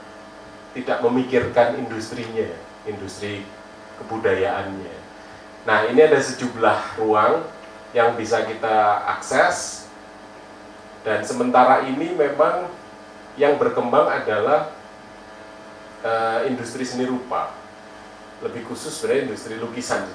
tidak 0.71 1.03
memikirkan 1.03 1.75
industrinya 1.75 2.47
industri 2.87 3.43
kebudayaannya. 3.99 4.95
Nah 5.67 5.91
ini 5.91 5.99
ada 5.99 6.23
sejumlah 6.23 7.03
ruang 7.03 7.43
yang 7.91 8.15
bisa 8.15 8.47
kita 8.47 9.03
akses. 9.19 9.91
Dan 11.03 11.23
sementara 11.23 11.83
ini 11.83 12.15
memang 12.15 12.67
yang 13.39 13.55
berkembang 13.55 14.07
adalah 14.07 14.78
uh, 16.03 16.45
industri 16.49 16.83
seni 16.85 17.07
rupa. 17.07 17.55
Lebih 18.39 18.67
khusus 18.67 18.95
sebenarnya 18.95 19.31
industri 19.31 19.59
lukisan 19.59 20.07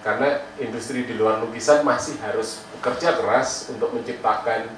karena 0.00 0.40
industri 0.56 1.04
di 1.04 1.12
luar 1.12 1.44
lukisan 1.44 1.84
masih 1.84 2.16
harus 2.24 2.64
bekerja 2.76 3.20
keras 3.20 3.68
untuk 3.68 3.92
menciptakan 3.92 4.72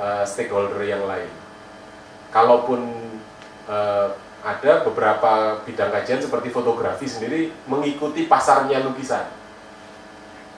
uh, 0.00 0.24
stakeholder 0.24 0.80
yang 0.88 1.04
lain. 1.04 1.28
Kalaupun 2.32 2.80
uh, 3.68 4.16
ada 4.44 4.72
beberapa 4.84 5.60
bidang 5.68 5.92
kajian 5.92 6.20
seperti 6.20 6.48
fotografi 6.48 7.04
sendiri 7.04 7.52
mengikuti 7.68 8.24
pasarnya 8.24 8.80
lukisan. 8.84 9.28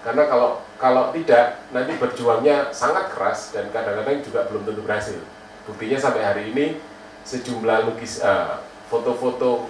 Karena 0.07 0.31
kalau 0.31 0.63
kalau 0.79 1.11
tidak 1.11 1.67
nanti 1.75 1.99
berjuangnya 1.99 2.71
sangat 2.71 3.11
keras 3.11 3.51
dan 3.51 3.67
kadang-kadang 3.75 4.23
juga 4.23 4.47
belum 4.47 4.63
tentu 4.71 4.87
berhasil. 4.87 5.19
Buktinya 5.67 5.99
sampai 5.99 6.23
hari 6.23 6.43
ini 6.55 6.79
sejumlah 7.27 7.91
lukis 7.91 8.23
eh, 8.23 8.55
foto-foto 8.87 9.67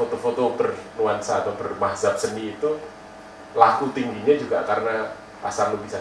foto-foto 0.00 0.56
bernuansa 0.56 1.44
atau 1.44 1.52
bermahzab 1.60 2.16
seni 2.16 2.56
itu 2.56 2.80
laku 3.52 3.92
tingginya 3.92 4.32
juga 4.40 4.64
karena 4.64 5.12
pasar 5.44 5.76
lukisan. 5.76 6.00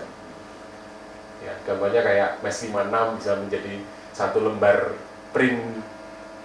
Ya, 1.43 1.51
gambarnya 1.67 1.99
kayak 1.99 2.29
mes 2.39 2.57
56 2.63 3.19
bisa 3.19 3.31
menjadi 3.35 3.73
satu 4.15 4.39
lembar 4.39 4.95
print 5.35 5.83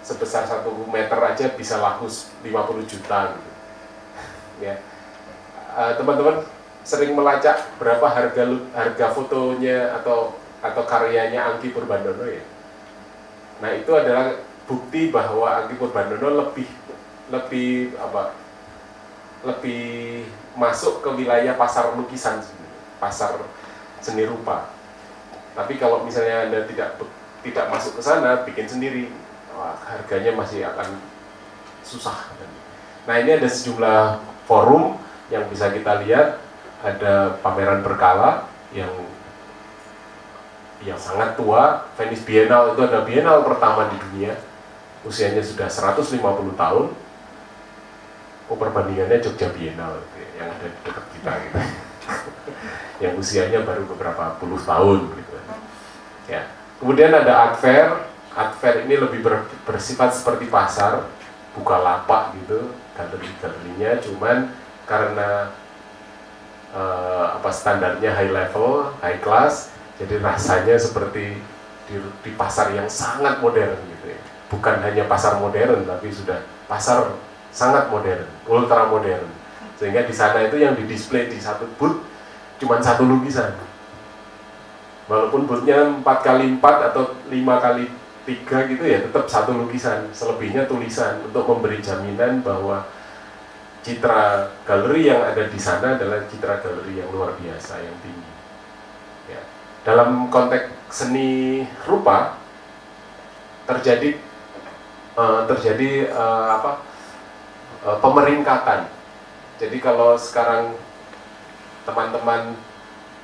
sebesar 0.03 0.47
satu 0.47 0.71
meter 0.91 1.17
aja 1.17 1.55
bisa 1.55 1.79
laku 1.79 2.11
50 2.11 2.91
juta 2.91 3.39
gitu. 3.39 3.51
Ya. 4.67 4.75
Eh, 5.75 5.93
teman-teman 5.99 6.43
uh, 6.43 6.47
sering 6.87 7.15
melacak 7.15 7.59
berapa 7.79 8.07
harga 8.07 8.45
harga 8.75 9.07
fotonya 9.15 9.95
atau 10.03 10.35
atau 10.63 10.83
karyanya 10.87 11.55
Angki 11.55 11.75
Purbandono 11.75 12.27
ya? 12.27 12.43
Nah 13.63 13.71
itu 13.75 13.91
adalah 13.95 14.35
bukti 14.65 15.13
bahwa 15.13 15.65
Angki 15.65 15.77
Purbandono 15.77 16.49
lebih 16.49 16.69
lebih 17.29 17.97
apa 18.01 18.35
lebih 19.45 20.25
masuk 20.57 21.05
ke 21.05 21.11
wilayah 21.13 21.53
pasar 21.55 21.93
lukisan 21.95 22.41
pasar 22.97 23.37
seni 24.01 24.25
rupa. 24.25 24.73
Tapi 25.55 25.79
kalau 25.79 26.03
misalnya 26.03 26.49
anda 26.49 26.67
tidak 26.67 26.99
tidak 27.45 27.67
masuk 27.69 28.01
ke 28.01 28.03
sana, 28.03 28.43
bikin 28.43 28.67
sendiri, 28.67 29.13
wah, 29.53 29.77
harganya 29.85 30.33
masih 30.33 30.65
akan 30.65 30.99
susah. 31.85 32.33
Nah 33.05 33.21
ini 33.21 33.37
ada 33.37 33.47
sejumlah 33.47 34.25
forum 34.49 34.97
yang 35.29 35.45
bisa 35.53 35.69
kita 35.69 36.01
lihat, 36.03 36.41
ada 36.81 37.37
pameran 37.45 37.85
berkala 37.85 38.49
yang 38.73 38.91
yang 40.85 41.01
sangat 41.01 41.35
tua. 41.35 41.89
Venice 41.97 42.25
Biennale 42.25 42.77
itu 42.77 42.81
ada 42.85 43.01
biennale 43.03 43.43
pertama 43.43 43.89
di 43.89 43.97
dunia. 43.99 44.37
Usianya 45.05 45.41
sudah 45.45 45.69
150 45.69 46.21
tahun. 46.57 46.87
Oh 48.53 48.57
perbandingannya 48.61 49.25
Jogja 49.25 49.49
Biennale 49.53 50.05
gitu 50.05 50.17
ya, 50.21 50.29
yang 50.45 50.49
ada 50.53 50.67
di 50.69 50.79
dekat 50.85 51.05
kita 51.17 51.33
gitu. 51.33 51.57
yang 53.05 53.13
usianya 53.17 53.61
baru 53.65 53.89
beberapa 53.89 54.37
puluh 54.37 54.61
tahun 54.61 55.09
gitu. 55.17 55.37
Ya. 56.29 56.49
Kemudian 56.81 57.13
ada 57.17 57.33
art 57.49 57.57
fair. 57.65 57.89
Art 58.37 58.53
fair 58.61 58.85
ini 58.85 59.01
lebih 59.01 59.25
ber, 59.25 59.49
bersifat 59.65 60.13
seperti 60.13 60.51
pasar, 60.51 61.07
buka 61.55 61.79
lapak 61.79 62.35
gitu, 62.43 62.75
galeri-galerinya 62.99 64.03
cuman 64.03 64.51
karena 64.85 65.55
uh, 66.75 67.39
apa 67.39 67.51
standarnya 67.55 68.11
high 68.11 68.35
level, 68.35 68.91
high 68.99 69.23
class, 69.23 69.74
jadi 69.95 70.19
rasanya 70.19 70.75
seperti 70.75 71.39
di, 71.87 71.95
di 72.25 72.31
pasar 72.35 72.75
yang 72.75 72.91
sangat 72.91 73.39
modern 73.39 73.79
gitu 73.79 74.07
ya. 74.11 74.21
Bukan 74.51 74.83
hanya 74.83 75.05
pasar 75.07 75.39
modern 75.39 75.87
tapi 75.87 76.11
sudah 76.11 76.43
pasar 76.67 77.15
sangat 77.55 77.87
modern, 77.93 78.27
ultra 78.51 78.91
modern. 78.91 79.27
Sehingga 79.79 80.07
di 80.07 80.15
sana 80.15 80.43
itu 80.47 80.59
yang 80.59 80.75
didisplay 80.75 81.31
di 81.31 81.39
satu 81.39 81.71
booth 81.79 82.03
cuma 82.59 82.83
satu 82.83 83.07
lukisan. 83.07 83.55
Walaupun 85.07 85.45
boothnya 85.45 86.01
4 86.01 86.03
kali 86.25 86.59
4 86.59 86.89
atau 86.91 87.15
5 87.29 87.37
kali 87.37 87.85
3 88.25 88.73
gitu 88.73 88.85
ya 88.89 89.05
tetap 89.05 89.29
satu 89.29 89.53
lukisan, 89.53 90.09
selebihnya 90.17 90.65
tulisan 90.65 91.21
untuk 91.29 91.45
memberi 91.45 91.85
jaminan 91.85 92.41
bahwa 92.41 92.89
citra 93.85 94.49
galeri 94.65 95.13
yang 95.13 95.21
ada 95.21 95.45
di 95.45 95.61
sana 95.61 96.01
adalah 96.01 96.25
citra 96.25 96.65
galeri 96.65 97.05
yang 97.05 97.13
luar 97.13 97.37
biasa, 97.37 97.85
yang 97.85 97.97
tinggi. 98.01 98.33
Ya. 99.29 99.43
Dalam 99.85 100.33
konteks 100.33 100.73
seni 100.89 101.61
rupa 101.85 102.41
terjadi 103.69 104.17
uh, 105.13 105.45
terjadi 105.45 106.09
uh, 106.09 106.57
apa 106.57 106.73
uh, 107.85 107.97
pemeringkatan. 108.01 108.89
Jadi 109.61 109.77
kalau 109.85 110.17
sekarang 110.17 110.73
teman-teman 111.85 112.57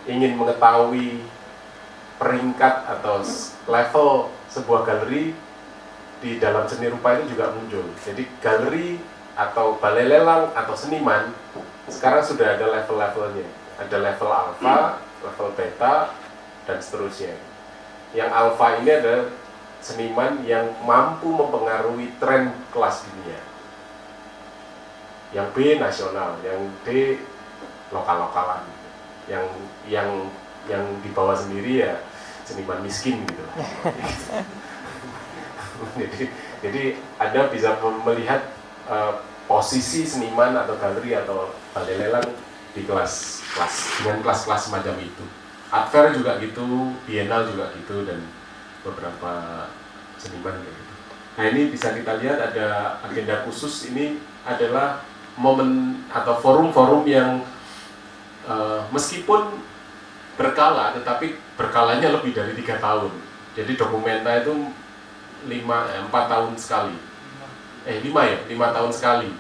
ingin 0.05 0.37
mengetahui 0.37 1.25
peringkat 2.21 2.85
atau 2.85 3.25
level 3.65 4.29
sebuah 4.53 4.85
galeri 4.85 5.33
di 6.21 6.37
dalam 6.37 6.69
seni 6.69 6.93
rupa 6.93 7.17
itu 7.17 7.33
juga 7.33 7.57
muncul. 7.57 7.89
Jadi 8.05 8.29
galeri 8.45 9.01
atau 9.33 9.81
balai 9.81 10.05
lelang 10.05 10.53
atau 10.53 10.77
seniman 10.77 11.33
sekarang 11.89 12.21
sudah 12.21 12.61
ada 12.61 12.69
level-levelnya. 12.69 13.49
Ada 13.81 13.97
level 13.97 14.29
alfa, 14.29 15.01
level 15.25 15.49
beta, 15.57 16.13
dan 16.69 16.79
seterusnya. 16.83 17.37
Yang 18.17 18.31
alfa 18.35 18.67
ini 18.83 18.91
ada 18.91 19.17
seniman 19.81 20.45
yang 20.45 20.69
mampu 20.85 21.33
mempengaruhi 21.33 22.13
tren 22.21 22.53
kelas 22.75 23.07
dunia. 23.09 23.41
Yang 25.31 25.47
B 25.55 25.57
nasional, 25.79 26.37
yang 26.43 26.61
D 26.85 27.21
lokal-lokalan. 27.95 28.67
Yang 29.31 29.47
yang 29.87 30.11
yang 30.69 30.85
dibawa 31.01 31.33
sendiri 31.33 31.87
ya 31.87 31.95
seniman 32.45 32.83
miskin 32.83 33.23
gitu. 33.25 33.45
jadi 36.01 36.23
jadi 36.61 36.83
Anda 37.17 37.49
bisa 37.49 37.79
melihat 37.81 38.53
uh, 38.91 39.23
posisi 39.47 40.05
seniman 40.05 40.59
atau 40.59 40.77
galeri 40.77 41.17
atau 41.17 41.55
balai 41.73 41.97
lelang 41.97 42.27
di 42.71 42.87
kelas 42.87 43.43
kelas 43.55 43.75
dengan 44.03 44.19
kelas-kelas 44.23 44.63
semacam 44.69 44.95
itu. 45.03 45.25
Art 45.71 45.87
fair 45.95 46.11
juga 46.11 46.43
gitu, 46.43 46.91
bienal 47.07 47.47
juga 47.47 47.71
gitu 47.79 48.03
dan 48.03 48.19
beberapa 48.83 49.67
seniman 50.19 50.59
kayak 50.59 50.75
gitu. 50.75 50.95
Nah 51.39 51.45
ini 51.47 51.61
bisa 51.71 51.95
kita 51.95 52.19
lihat 52.19 52.43
ada 52.43 52.99
agenda 53.07 53.47
khusus 53.47 53.87
ini 53.95 54.19
adalah 54.43 55.07
momen 55.39 56.03
atau 56.11 56.43
forum-forum 56.43 57.07
yang 57.07 57.47
uh, 58.51 58.83
meskipun 58.91 59.63
berkala 60.35 60.97
tetapi 60.99 61.39
berkalanya 61.55 62.19
lebih 62.19 62.35
dari 62.35 62.57
tiga 62.59 62.83
tahun. 62.83 63.15
Jadi 63.55 63.79
dokumenta 63.79 64.43
itu 64.43 64.75
lima 65.47 65.87
eh, 65.93 66.01
empat 66.01 66.25
tahun 66.27 66.57
sekali. 66.57 66.97
Eh 67.85 68.03
lima 68.03 68.27
ya, 68.27 68.39
lima 68.49 68.73
tahun 68.75 68.91
sekali. 68.91 69.31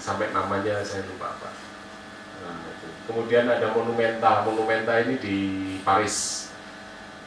Sampai 0.00 0.34
namanya 0.34 0.82
saya 0.82 1.06
lupa 1.06 1.30
apa. 1.36 1.51
Kemudian 3.12 3.44
ada 3.44 3.76
monumenta. 3.76 4.40
Monumenta 4.48 4.96
ini 5.04 5.20
di 5.20 5.38
Paris 5.84 6.48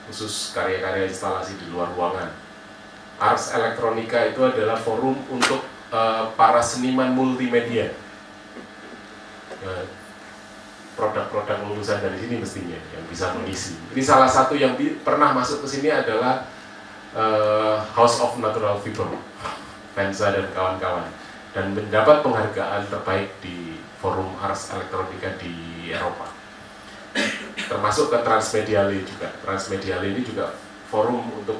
khusus 0.09 0.49
karya-karya 0.57 1.05
instalasi 1.05 1.53
di 1.61 1.69
luar 1.69 1.93
ruangan. 1.93 2.33
Ars 3.21 3.53
Electronica 3.53 4.33
itu 4.33 4.41
adalah 4.41 4.81
forum 4.81 5.13
untuk 5.29 5.61
uh, 5.93 6.33
para 6.33 6.65
seniman 6.65 7.13
multimedia. 7.13 7.93
Uh, 9.61 9.85
produk-produk 10.95 11.59
lulusan 11.69 11.99
dari 11.99 12.17
sini 12.17 12.39
mestinya 12.39 12.79
yang 12.95 13.03
bisa 13.05 13.35
mengisi. 13.35 13.75
Ini 13.91 14.01
salah 14.01 14.31
satu 14.31 14.55
yang 14.55 14.79
pernah 15.03 15.35
masuk 15.35 15.61
ke 15.61 15.67
sini 15.67 15.91
adalah 15.91 16.47
uh, 17.11 17.83
House 17.93 18.23
of 18.23 18.39
Natural 18.39 18.79
Fiber, 18.79 19.11
Venza 19.91 20.31
dan 20.31 20.47
kawan-kawan, 20.55 21.11
dan 21.51 21.75
mendapat 21.75 22.23
penghargaan 22.23 22.87
terbaik 22.87 23.27
di 23.43 23.75
Forum 23.99 24.39
Ars 24.39 24.71
Electronica 24.71 25.35
di 25.35 25.74
Eropa 25.93 26.35
termasuk 27.67 28.11
ke 28.11 28.17
Transmediale 28.21 29.01
juga. 29.03 29.31
Transmediale 29.41 30.11
ini 30.11 30.21
juga 30.21 30.53
forum 30.91 31.23
untuk 31.41 31.59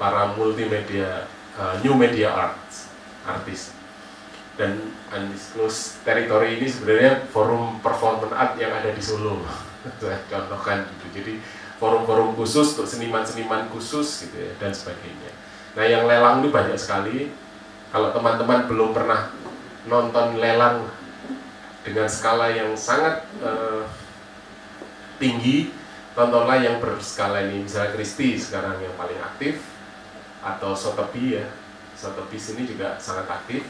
para 0.00 0.34
multimedia, 0.34 1.28
uh, 1.54 1.78
new 1.84 1.94
media 1.94 2.32
arts, 2.32 2.90
artis. 3.24 3.72
Dan 4.54 4.94
undisclosed 5.10 6.06
territory 6.06 6.62
ini 6.62 6.70
sebenarnya 6.70 7.26
forum 7.34 7.82
performance 7.82 8.30
art 8.34 8.54
yang 8.58 8.70
ada 8.70 8.90
di 8.90 9.02
Solo. 9.02 9.42
Contohkan 10.32 10.86
gitu. 10.86 11.06
Jadi 11.20 11.32
forum-forum 11.82 12.38
khusus 12.38 12.78
untuk 12.78 12.86
seniman-seniman 12.86 13.66
khusus 13.74 14.06
gitu 14.26 14.36
ya 14.38 14.52
dan 14.62 14.70
sebagainya. 14.70 15.30
Nah 15.74 15.84
yang 15.84 16.06
lelang 16.06 16.40
ini 16.40 16.48
banyak 16.54 16.78
sekali. 16.78 17.34
Kalau 17.90 18.10
teman-teman 18.10 18.66
belum 18.66 18.90
pernah 18.94 19.30
nonton 19.86 20.38
lelang 20.38 20.86
dengan 21.84 22.08
skala 22.08 22.50
yang 22.50 22.72
sangat 22.74 23.28
uh, 23.44 23.84
tinggi. 25.20 25.70
Tontonlah 26.14 26.62
yang 26.62 26.78
berskala 26.78 27.42
ini 27.42 27.66
misalnya 27.66 27.90
Kristi 27.98 28.38
sekarang 28.38 28.78
yang 28.78 28.94
paling 28.94 29.18
aktif 29.18 29.60
atau 30.40 30.72
Sotebi 30.72 31.42
ya. 31.42 31.46
Sotebi 31.98 32.38
sini 32.38 32.64
juga 32.64 32.96
sangat 33.02 33.28
aktif. 33.28 33.66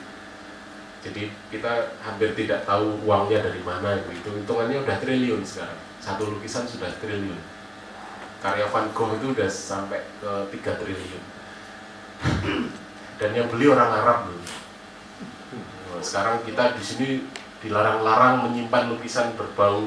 Jadi 1.05 1.29
kita 1.53 1.97
hampir 2.01 2.33
tidak 2.33 2.65
tahu 2.65 3.01
uangnya 3.05 3.45
dari 3.45 3.61
mana 3.61 4.01
itu 4.09 4.29
hitungannya 4.29 4.81
udah 4.85 4.97
triliun 5.01 5.41
sekarang. 5.45 5.77
Satu 6.01 6.29
lukisan 6.37 6.69
sudah 6.69 6.89
triliun. 7.01 7.37
Karya 8.45 8.69
Van 8.69 8.93
Gogh 8.93 9.17
itu 9.17 9.33
udah 9.33 9.49
sampai 9.49 10.05
ke 10.21 10.33
3 10.53 10.81
triliun. 10.85 11.25
Dan 13.21 13.31
yang 13.33 13.49
beli 13.49 13.73
orang 13.73 13.89
Arab 13.89 14.29
loh. 14.29 14.45
Sekarang 16.05 16.45
kita 16.45 16.77
di 16.77 16.85
sini 16.85 17.09
dilarang-larang 17.65 18.45
menyimpan 18.45 18.93
lukisan 18.93 19.33
berbau 19.41 19.81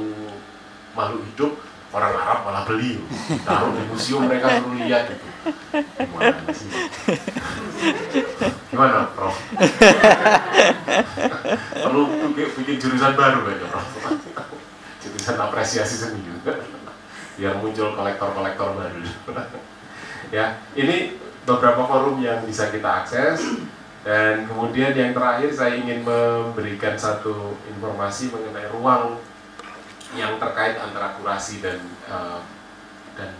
makhluk 0.98 1.22
hidup 1.30 1.54
orang 1.94 2.14
Arab 2.18 2.40
malah 2.44 2.64
beli. 2.66 2.98
Taruh 3.46 3.72
di 3.78 3.84
museum 3.88 4.26
mereka 4.26 4.58
suruh 4.60 4.74
lihat 4.76 5.14
itu. 5.14 5.28
Gimana 6.02 6.36
gimana 8.68 9.08
Prof? 9.14 9.38
Perlu 11.86 12.04
bikin 12.36 12.76
jurusan 12.82 13.14
baru 13.14 13.46
kayaknya 13.46 13.68
Prof? 13.70 13.88
Jurusan 15.06 15.38
apresiasi 15.38 15.96
seni 15.96 16.20
juga. 16.26 16.58
Yang 17.38 17.56
muncul 17.62 17.94
kolektor-kolektor 17.94 18.74
baru. 18.74 19.00
Ya 20.34 20.60
ini 20.74 21.16
beberapa 21.48 21.86
forum 21.88 22.20
yang 22.20 22.44
bisa 22.44 22.68
kita 22.74 23.06
akses 23.06 23.40
dan 24.08 24.48
kemudian 24.48 24.96
yang 24.96 25.12
terakhir 25.12 25.52
saya 25.52 25.76
ingin 25.76 26.00
memberikan 26.00 26.96
satu 26.96 27.60
informasi 27.68 28.32
mengenai 28.32 28.72
ruang 28.72 29.20
yang 30.16 30.40
terkait 30.40 30.80
antara 30.80 31.20
kurasi 31.20 31.60
dan 31.60 31.76
uh, 32.08 32.40
dan 33.20 33.36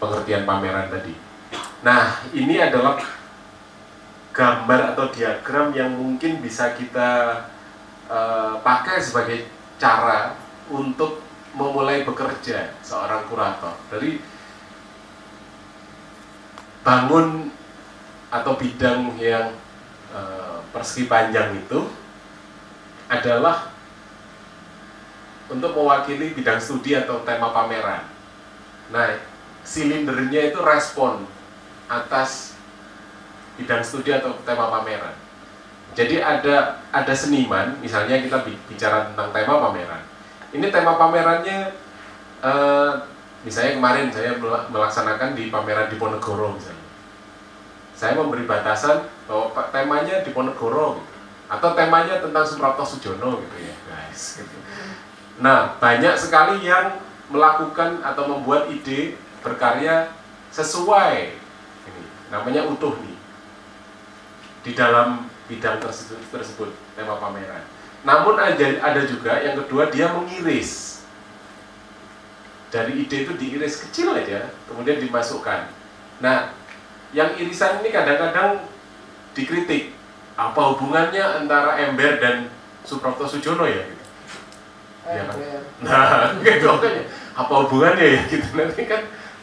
pengertian 0.00 0.48
pameran 0.48 0.88
tadi. 0.88 1.12
Nah, 1.84 2.24
ini 2.32 2.56
adalah 2.56 2.96
gambar 4.32 4.96
atau 4.96 5.12
diagram 5.12 5.76
yang 5.76 5.92
mungkin 5.92 6.40
bisa 6.40 6.72
kita 6.72 7.44
uh, 8.08 8.64
pakai 8.64 8.96
sebagai 9.04 9.44
cara 9.76 10.40
untuk 10.72 11.20
memulai 11.52 12.00
bekerja 12.00 12.72
seorang 12.80 13.28
kurator. 13.28 13.76
Dari 13.92 14.24
bangun 16.80 17.55
atau 18.42 18.52
bidang 18.58 19.16
yang 19.16 19.54
uh, 20.12 20.60
persegi 20.74 21.08
panjang 21.08 21.56
itu 21.56 21.88
adalah 23.06 23.70
untuk 25.46 25.72
mewakili 25.78 26.34
bidang 26.34 26.58
studi 26.58 26.98
atau 26.98 27.22
tema 27.22 27.54
pameran. 27.54 28.02
Nah, 28.90 29.14
silindernya 29.62 30.50
itu 30.54 30.58
respon 30.58 31.26
atas 31.86 32.58
bidang 33.56 33.82
studi 33.86 34.10
atau 34.10 34.34
tema 34.42 34.68
pameran. 34.68 35.14
Jadi 35.96 36.20
ada 36.20 36.84
ada 36.92 37.14
seniman, 37.16 37.78
misalnya 37.80 38.20
kita 38.20 38.44
bicara 38.68 39.08
tentang 39.10 39.32
tema 39.32 39.64
pameran. 39.64 40.02
Ini 40.52 40.66
tema 40.68 40.98
pamerannya, 41.00 41.72
eh, 42.44 42.92
misalnya 43.46 43.72
kemarin 43.80 44.06
saya 44.12 44.36
melaksanakan 44.68 45.32
di 45.32 45.48
pameran 45.48 45.88
di 45.88 45.96
Ponegoro 45.96 46.52
misalnya. 46.52 46.75
Saya 47.96 48.12
memberi 48.12 48.44
batasan 48.44 49.08
bahwa 49.24 49.56
temanya 49.72 50.20
di 50.20 50.30
Ponegoro, 50.36 51.00
gitu. 51.00 51.12
atau 51.48 51.72
temanya 51.72 52.20
tentang 52.20 52.44
Suprapto 52.44 52.84
Sujono 52.84 53.40
gitu 53.40 53.56
ya, 53.56 53.74
guys. 53.88 54.44
Gitu. 54.44 54.56
Nah, 55.40 55.80
banyak 55.80 56.12
sekali 56.20 56.60
yang 56.64 57.00
melakukan 57.32 58.04
atau 58.04 58.24
membuat 58.28 58.68
ide 58.68 59.16
berkarya 59.42 60.12
sesuai 60.54 61.36
ini 61.86 62.04
namanya 62.30 62.66
utuh 62.70 62.94
nih 63.02 63.18
di 64.62 64.72
dalam 64.74 65.26
bidang 65.46 65.78
tersebut, 65.78 66.18
tersebut 66.30 66.70
tema 66.94 67.18
pameran. 67.18 67.62
Namun 68.06 68.38
ada, 68.38 68.66
ada 68.82 69.02
juga 69.06 69.42
yang 69.42 69.58
kedua 69.62 69.90
dia 69.90 70.10
mengiris 70.14 71.02
dari 72.70 73.06
ide 73.06 73.26
itu 73.26 73.32
diiris 73.38 73.82
kecil 73.86 74.14
aja, 74.14 74.50
kemudian 74.66 74.98
dimasukkan. 74.98 75.70
Nah, 76.18 76.50
yang 77.12 77.34
irisan 77.38 77.82
ini 77.82 77.90
kadang-kadang 77.94 78.66
dikritik. 79.36 79.94
Apa 80.36 80.74
hubungannya 80.74 81.22
antara 81.22 81.80
Ember 81.80 82.20
dan 82.20 82.50
Suprapto 82.82 83.28
Sujono 83.28 83.64
ya? 83.68 83.82
Gitu. 83.84 84.04
Ya 85.06 85.22
kan? 85.26 85.36
Nah, 85.86 86.06
gitu 86.44 86.66
makanya 86.66 87.02
apa 87.36 87.52
hubungannya 87.62 88.06
ya 88.16 88.20
gitu 88.32 88.48
nanti 88.56 88.82
kan 88.88 89.02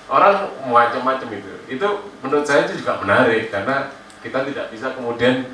orang 0.10 0.50
macam-macam 0.68 1.30
itu. 1.32 1.52
Itu 1.78 1.88
menurut 2.26 2.46
saya 2.46 2.66
itu 2.68 2.82
juga 2.82 3.00
menarik 3.00 3.54
karena 3.54 3.94
kita 4.20 4.44
tidak 4.50 4.66
bisa 4.74 4.92
kemudian 4.98 5.48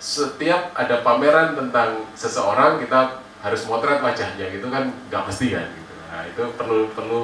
setiap 0.00 0.72
ada 0.72 1.04
pameran 1.04 1.52
tentang 1.52 2.08
seseorang 2.16 2.80
kita 2.80 3.20
harus 3.44 3.62
motret 3.68 4.00
wajahnya 4.00 4.48
gitu 4.48 4.66
kan 4.72 4.88
nggak 5.12 5.22
mesti 5.28 5.46
kan 5.52 5.68
gitu. 5.68 5.92
Nah, 6.08 6.22
itu 6.24 6.42
perlu 6.56 6.78
perlu 6.96 7.20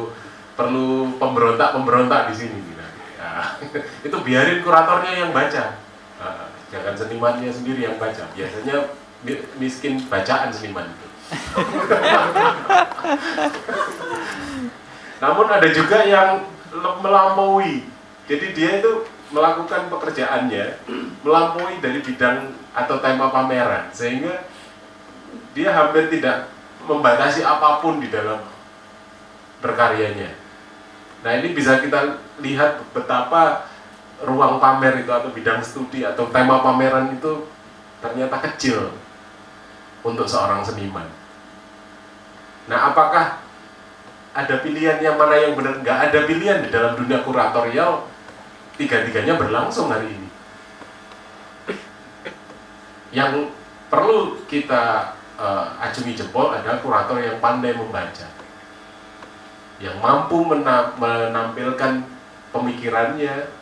perlu 0.57 1.17
pemberontak 1.17 1.73
pemberontak 1.73 2.33
di 2.33 2.35
sini 2.37 2.57
gitu. 2.61 2.76
Itu 4.07 4.17
biarin 4.23 4.63
kuratornya 4.63 5.27
yang 5.27 5.35
baca. 5.35 5.75
Jangan 6.73 6.95
senimannya 6.99 7.53
sendiri 7.53 7.83
yang 7.87 7.99
baca. 7.99 8.27
Biasanya 8.35 8.77
mi- 9.23 9.47
miskin 9.63 10.03
bacaan 10.11 10.51
seniman 10.51 10.91
itu. 10.91 11.07
Namun 15.23 15.47
ada 15.49 15.69
juga 15.71 16.05
yang 16.05 16.45
melampaui. 17.03 17.85
Jadi 18.27 18.47
dia 18.53 18.71
itu 18.83 19.07
melakukan 19.31 19.91
pekerjaannya 19.91 20.79
melampaui 21.27 21.83
dari 21.83 21.99
bidang 21.99 22.55
atau 22.71 23.03
tema 23.03 23.27
pameran 23.35 23.91
sehingga 23.91 24.47
dia 25.51 25.75
hampir 25.75 26.07
tidak 26.13 26.47
membatasi 26.87 27.43
apa 27.43 27.83
pun 27.83 27.99
di 27.99 28.07
dalam 28.07 28.39
berkaryanya. 29.59 30.31
Nah 31.27 31.33
ini 31.43 31.57
bisa 31.57 31.83
kita 31.83 32.23
lihat 32.41 32.85
betapa 32.93 33.69
ruang 34.25 34.57
pamer 34.57 35.05
itu 35.05 35.13
atau 35.13 35.29
bidang 35.29 35.61
studi 35.61 36.05
atau 36.05 36.29
tema 36.33 36.65
pameran 36.65 37.13
itu 37.13 37.45
ternyata 38.01 38.41
kecil 38.49 38.93
untuk 40.01 40.25
seorang 40.25 40.65
seniman. 40.65 41.09
Nah 42.67 42.93
apakah 42.93 43.41
ada 44.37 44.55
pilihan 44.61 45.01
yang 45.01 45.17
mana 45.17 45.37
yang 45.37 45.57
benar? 45.57 45.81
Nggak 45.81 45.99
ada 46.13 46.19
pilihan 46.29 46.59
di 46.65 46.69
dalam 46.69 46.93
dunia 46.97 47.25
kuratorial 47.25 48.05
tiga-tiganya 48.77 49.41
berlangsung 49.41 49.89
hari 49.89 50.13
ini. 50.13 50.29
Yang 53.17 53.49
perlu 53.89 54.45
kita 54.45 55.17
uh, 55.41 55.81
acungi 55.81 56.13
jempol 56.13 56.53
adalah 56.53 56.85
kurator 56.85 57.17
yang 57.17 57.41
pandai 57.41 57.73
membaca, 57.73 58.29
yang 59.81 59.97
mampu 60.05 60.45
mena- 60.45 60.93
menampilkan 61.01 62.16
pemikirannya 62.61 63.53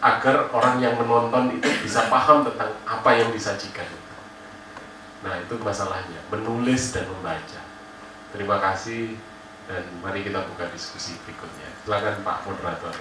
agar 0.00 0.48
orang 0.50 0.80
yang 0.80 0.96
menonton 0.96 1.60
itu 1.60 1.68
bisa 1.84 2.08
paham 2.08 2.42
tentang 2.42 2.72
apa 2.88 3.10
yang 3.14 3.28
disajikan. 3.30 3.86
Nah 5.20 5.36
itu 5.36 5.54
masalahnya, 5.60 6.16
menulis 6.32 6.96
dan 6.96 7.04
membaca. 7.04 7.60
Terima 8.32 8.56
kasih 8.56 9.20
dan 9.68 9.84
mari 10.00 10.24
kita 10.24 10.42
buka 10.48 10.64
diskusi 10.72 11.14
berikutnya. 11.28 11.68
Silakan 11.84 12.24
Pak 12.24 12.38
Moderator. 12.48 12.94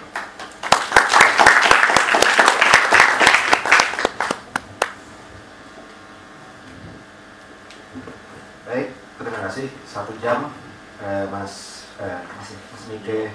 Baik, 8.68 8.88
terima 9.18 9.40
kasih. 9.50 9.66
Satu 9.88 10.14
jam, 10.22 10.54
eh, 11.02 11.26
Mas 11.32 11.88
eh, 11.98 12.22
Mas 12.38 12.84
Mike 12.92 13.34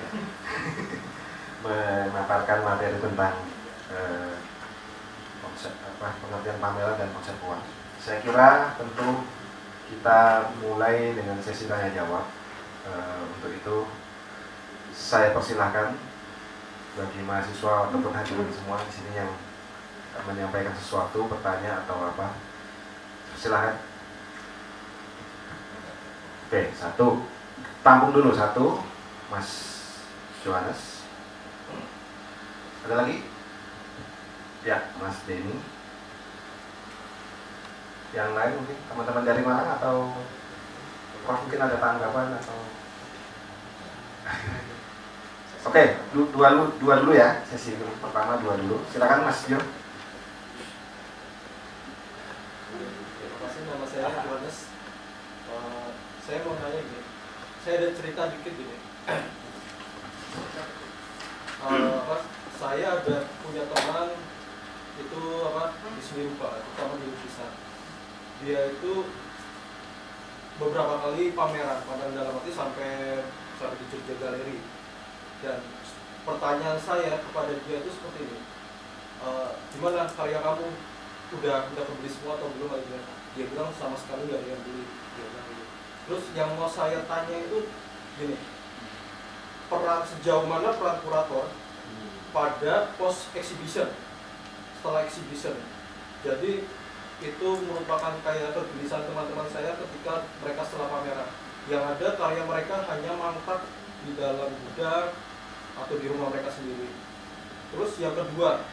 memaparkan 1.65 2.61
materi 2.61 3.01
tentang 3.01 3.35
eh, 3.89 4.37
konsep 5.41 5.73
apa 5.81 6.21
pengertian 6.21 6.61
pameran 6.61 7.01
dan 7.01 7.09
konsep 7.17 7.37
uang. 7.41 7.65
Saya 7.97 8.21
kira 8.21 8.77
tentu 8.77 9.25
kita 9.89 10.53
mulai 10.61 11.17
dengan 11.17 11.41
sesi 11.41 11.65
tanya 11.65 11.89
jawab. 11.97 12.29
Eh, 12.85 13.21
untuk 13.33 13.51
itu 13.57 13.77
saya 14.93 15.33
persilahkan 15.33 15.97
bagi 16.95 17.21
mahasiswa 17.27 17.91
ataupun 17.91 18.12
hadirin 18.15 18.53
semua 18.53 18.79
di 18.85 18.93
sini 18.93 19.12
yang 19.19 19.33
menyampaikan 20.23 20.71
sesuatu, 20.79 21.27
bertanya 21.27 21.83
atau 21.83 22.07
apa. 22.07 22.39
Silahkan. 23.35 23.83
Oke, 26.47 26.71
satu. 26.79 27.27
Tampung 27.83 28.15
dulu 28.15 28.31
satu, 28.31 28.79
Mas 29.27 29.51
Johannes. 30.47 31.04
Ada 32.85 32.95
lagi? 33.01 33.16
Ya, 34.64 34.78
Mas 34.97 35.16
Denny. 35.24 35.57
Yang 38.14 38.30
lain 38.30 38.53
mungkin 38.55 38.76
teman-teman 38.87 39.24
dari 39.24 39.43
mana 39.43 39.74
atau 39.74 40.14
Prof 41.24 41.41
mungkin 41.41 41.57
ada 41.59 41.80
tanggapan 41.80 42.37
atau 42.37 42.59
Oke, 45.64 45.82
du- 46.12 46.28
dua 46.28 46.53
dulu, 46.53 46.64
dua 46.76 46.95
dulu 47.01 47.12
ya 47.16 47.41
sesi 47.49 47.72
dulu. 47.74 47.89
pertama 47.99 48.37
dua 48.39 48.61
dulu. 48.61 48.85
Silakan 48.93 49.24
Mas 49.24 49.41
Jo. 49.49 49.57
Terima 53.16 53.37
kasih 53.41 53.61
nama 53.64 53.85
saya 53.89 54.09
Johannes. 54.20 54.59
Eh, 55.49 55.89
saya 56.20 56.39
mau 56.45 56.57
nanya 56.57 56.80
gini, 56.85 57.01
saya 57.64 57.74
ada 57.80 57.89
cerita 57.97 58.22
dikit 58.30 58.53
gini. 58.53 58.76
Eh, 61.64 61.72
apa, 61.97 62.16
saya 62.57 63.03
ada 63.03 63.17
punya 63.43 63.65
teman 63.67 64.15
itu 64.95 65.23
apa 65.43 65.75
di 65.83 66.23
rupa, 66.23 66.49
terutama 66.63 66.95
di 67.03 67.07
lukisan. 67.11 67.53
Dia 68.43 68.61
itu 68.75 69.11
beberapa 70.63 70.95
kali 71.03 71.35
pameran, 71.35 71.83
pameran 71.83 72.15
dalam 72.15 72.39
arti 72.39 72.55
sampai 72.55 73.23
sampai 73.59 73.79
di 73.79 73.87
Jogja 73.91 74.15
Galeri. 74.23 74.59
Dan 75.43 75.59
pertanyaan 76.23 76.79
saya 76.79 77.21
kepada 77.21 77.53
dia 77.67 77.83
itu 77.83 77.91
seperti 77.91 78.21
ini, 78.23 78.39
Eh, 79.25 79.51
gimana 79.73 80.05
karya 80.05 80.37
kamu 80.37 80.69
udah 81.41 81.57
udah 81.73 81.85
kebeli 81.89 82.11
semua 82.13 82.37
atau 82.37 82.53
belum 82.61 82.77
aja 82.77 83.01
dia 83.33 83.49
bilang 83.49 83.73
sama 83.73 83.97
sekali 83.97 84.29
nggak 84.29 84.37
ada 84.37 84.49
yang 84.53 84.63
beli 84.69 84.85
dia 84.85 85.25
bilang 85.33 85.47
gitu. 85.49 85.65
terus 86.05 86.25
yang 86.37 86.51
mau 86.61 86.69
saya 86.69 87.01
tanya 87.09 87.37
itu 87.41 87.59
gini 88.21 88.37
peran 89.73 90.05
sejauh 90.05 90.45
mana 90.45 90.77
peran 90.77 91.01
kurator 91.01 91.49
pada 92.35 92.91
post 92.99 93.30
exhibition 93.39 93.87
setelah 94.76 95.07
exhibition. 95.07 95.55
Jadi 96.26 96.66
itu 97.22 97.49
merupakan 97.64 98.18
kayak 98.26 98.53
kegelisahan 98.53 99.07
teman-teman 99.07 99.47
saya 99.49 99.78
ketika 99.78 100.26
mereka 100.43 100.61
setelah 100.66 100.91
pameran. 100.91 101.30
Yang 101.70 101.82
ada 101.97 102.09
karya 102.18 102.43
mereka 102.45 102.76
hanya 102.91 103.12
mangkat 103.16 103.61
di 104.05 104.12
dalam 104.18 104.51
gudang 104.51 105.14
atau 105.78 105.95
di 105.97 106.07
rumah 106.11 106.28
mereka 106.28 106.51
sendiri. 106.53 106.91
Terus 107.72 107.93
yang 108.03 108.12
kedua 108.12 108.66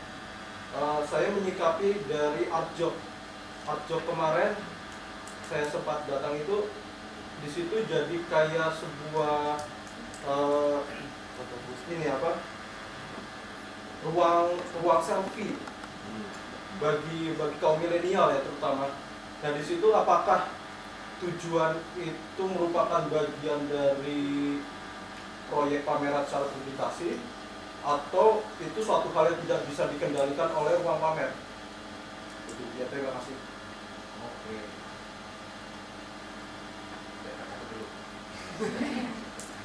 Uh, 0.72 1.04
saya 1.04 1.28
menyikapi 1.36 2.08
dari 2.08 2.48
art 2.48 2.72
job. 2.80 2.96
Art 3.68 3.84
job 3.92 4.00
kemarin 4.08 4.56
saya 5.52 5.68
sempat 5.68 6.08
datang 6.08 6.40
itu 6.40 6.72
di 7.44 7.50
situ 7.52 7.76
jadi 7.92 8.16
kayak 8.32 8.72
sebuah 8.80 9.60
uh, 10.24 10.80
ini 11.92 12.08
apa 12.08 12.40
ruang 14.08 14.58
ruang 14.82 15.02
selfie 15.02 15.58
bagi 16.82 17.38
bagi 17.38 17.58
kaum 17.62 17.78
milenial 17.78 18.34
ya 18.34 18.42
terutama 18.42 18.90
nah 19.42 19.52
di 19.54 19.64
situ 19.66 19.88
apakah 19.94 20.50
tujuan 21.22 21.78
itu 22.02 22.44
merupakan 22.50 23.06
bagian 23.06 23.62
dari 23.70 24.58
proyek 25.54 25.86
pameran 25.86 26.26
secara 26.26 26.50
publikasi 26.50 27.22
atau 27.82 28.46
itu 28.62 28.80
suatu 28.82 29.10
hal 29.14 29.34
yang 29.34 29.40
tidak 29.46 29.62
bisa 29.66 29.90
dikendalikan 29.90 30.50
oleh 30.54 30.78
ruang 30.86 31.02
pamer. 31.02 31.34
Itu 32.46 32.64
dia. 32.78 32.86
Terima 32.90 33.12
kasih. 33.18 33.36
Oke. 34.22 34.58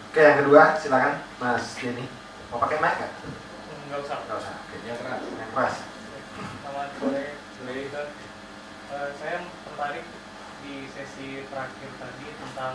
Oke, 0.09 0.21
yang 0.25 0.39
kedua 0.41 0.63
silakan 0.81 1.15
Mas 1.37 1.77
Denny. 1.77 2.09
Mau 2.49 2.57
pakai 2.57 2.81
mic 2.81 2.95
nggak? 2.97 3.13
Enggak 3.87 4.03
usah. 4.03 4.19
Nggak 4.27 4.39
usah. 4.43 4.55
Oke, 4.67 4.77
yang 4.83 4.99
keras. 4.99 5.23
Yang 5.23 5.51
keras. 5.55 5.75
Selamat 6.59 6.91
sore, 6.99 7.27
sore 7.55 7.75
itu. 7.87 8.03
Eh, 8.87 9.09
saya 9.15 9.37
tertarik 9.47 10.07
di 10.67 10.75
sesi 10.91 11.47
terakhir 11.47 11.91
tadi 11.95 12.29
tentang 12.35 12.75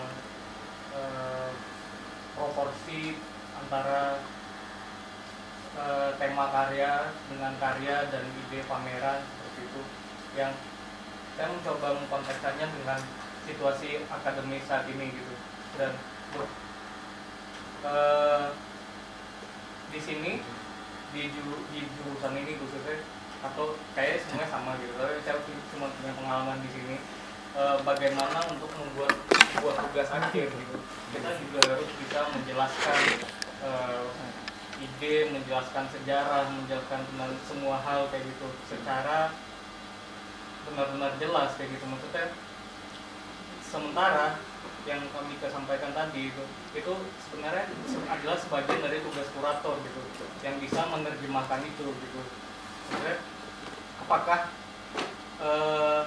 eh, 0.96 1.52
proporsi 2.32 3.20
antara 3.60 4.24
eh, 5.76 6.12
tema 6.16 6.46
karya 6.48 7.12
dengan 7.28 7.54
karya 7.60 8.08
dan 8.08 8.24
ide 8.48 8.60
pameran 8.72 9.20
seperti 9.28 9.62
itu. 9.68 9.82
yang 10.40 10.56
saya 11.36 11.52
mencoba 11.52 11.92
mengkontekskannya 12.00 12.72
dengan 12.72 13.00
situasi 13.44 14.08
akademis 14.08 14.64
saat 14.64 14.88
ini 14.88 15.12
gitu 15.12 15.36
dan 15.76 15.92
eh, 17.84 18.48
di 19.92 20.00
sini 20.00 20.40
di, 21.12 21.32
ju- 21.32 21.66
di 21.72 21.88
jurusan 22.00 22.34
ini 22.40 22.56
khususnya 22.60 23.04
atau 23.42 23.76
kayak 23.98 24.22
semuanya 24.24 24.48
sama 24.48 24.78
gitu. 24.80 24.94
Tapi 24.96 25.20
saya 25.26 25.42
cuma 25.74 25.88
punya 25.98 26.14
pengalaman 26.16 26.60
di 26.62 26.70
sini 26.72 26.96
eh, 27.58 27.78
bagaimana 27.84 28.40
untuk 28.52 28.72
membuat 28.78 29.14
sebuah 29.52 29.76
tugas 29.90 30.10
akhir 30.12 30.48
gitu. 30.52 30.78
Kita 31.12 31.30
juga 31.42 31.60
harus 31.76 31.90
bisa 32.00 32.20
menjelaskan 32.32 33.00
eh, 33.66 34.04
ide 34.82 35.16
menjelaskan 35.30 35.86
sejarah 35.94 36.50
menjelaskan 36.50 37.02
tentang 37.06 37.32
semua 37.46 37.78
hal 37.82 38.10
kayak 38.10 38.26
gitu. 38.26 38.48
Secara 38.70 39.36
benar-benar 40.70 41.18
jelas 41.18 41.54
kayak 41.58 41.76
gitu. 41.76 41.86
Maksudnya 41.90 42.26
sementara 43.66 44.38
yang 44.84 45.02
kami 45.14 45.38
sampaikan 45.38 45.94
tadi 45.94 46.34
itu 46.34 46.44
itu 46.74 46.94
sebenarnya 47.22 47.70
se- 47.86 48.08
adalah 48.10 48.38
sebagian 48.38 48.82
dari 48.82 48.98
tugas 49.02 49.30
kurator 49.30 49.78
gitu 49.82 50.02
yang 50.42 50.58
bisa 50.58 50.90
menerjemahkan 50.90 51.62
itu 51.62 51.86
gitu 51.86 52.20
sebenarnya 52.90 53.18
apakah 54.02 54.40
eh, 55.38 56.02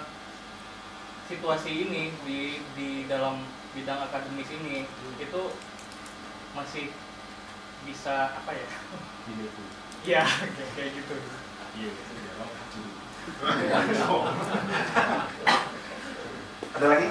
situasi 1.25 1.71
ini 1.87 2.11
di 2.27 2.41
di 2.75 2.89
dalam 3.07 3.47
bidang 3.73 4.01
akademis 4.05 4.51
ini 4.53 4.85
itu 5.17 5.43
masih 6.53 6.91
bisa 7.85 8.33
apa 8.33 8.51
ya 8.55 8.67
ya 10.05 10.23
kayak 10.75 10.91
gitu 10.95 11.15
Iya, 11.75 11.91
dalam 11.91 12.49
maju. 12.55 12.83
Ada 16.75 16.87
lagi? 16.87 17.09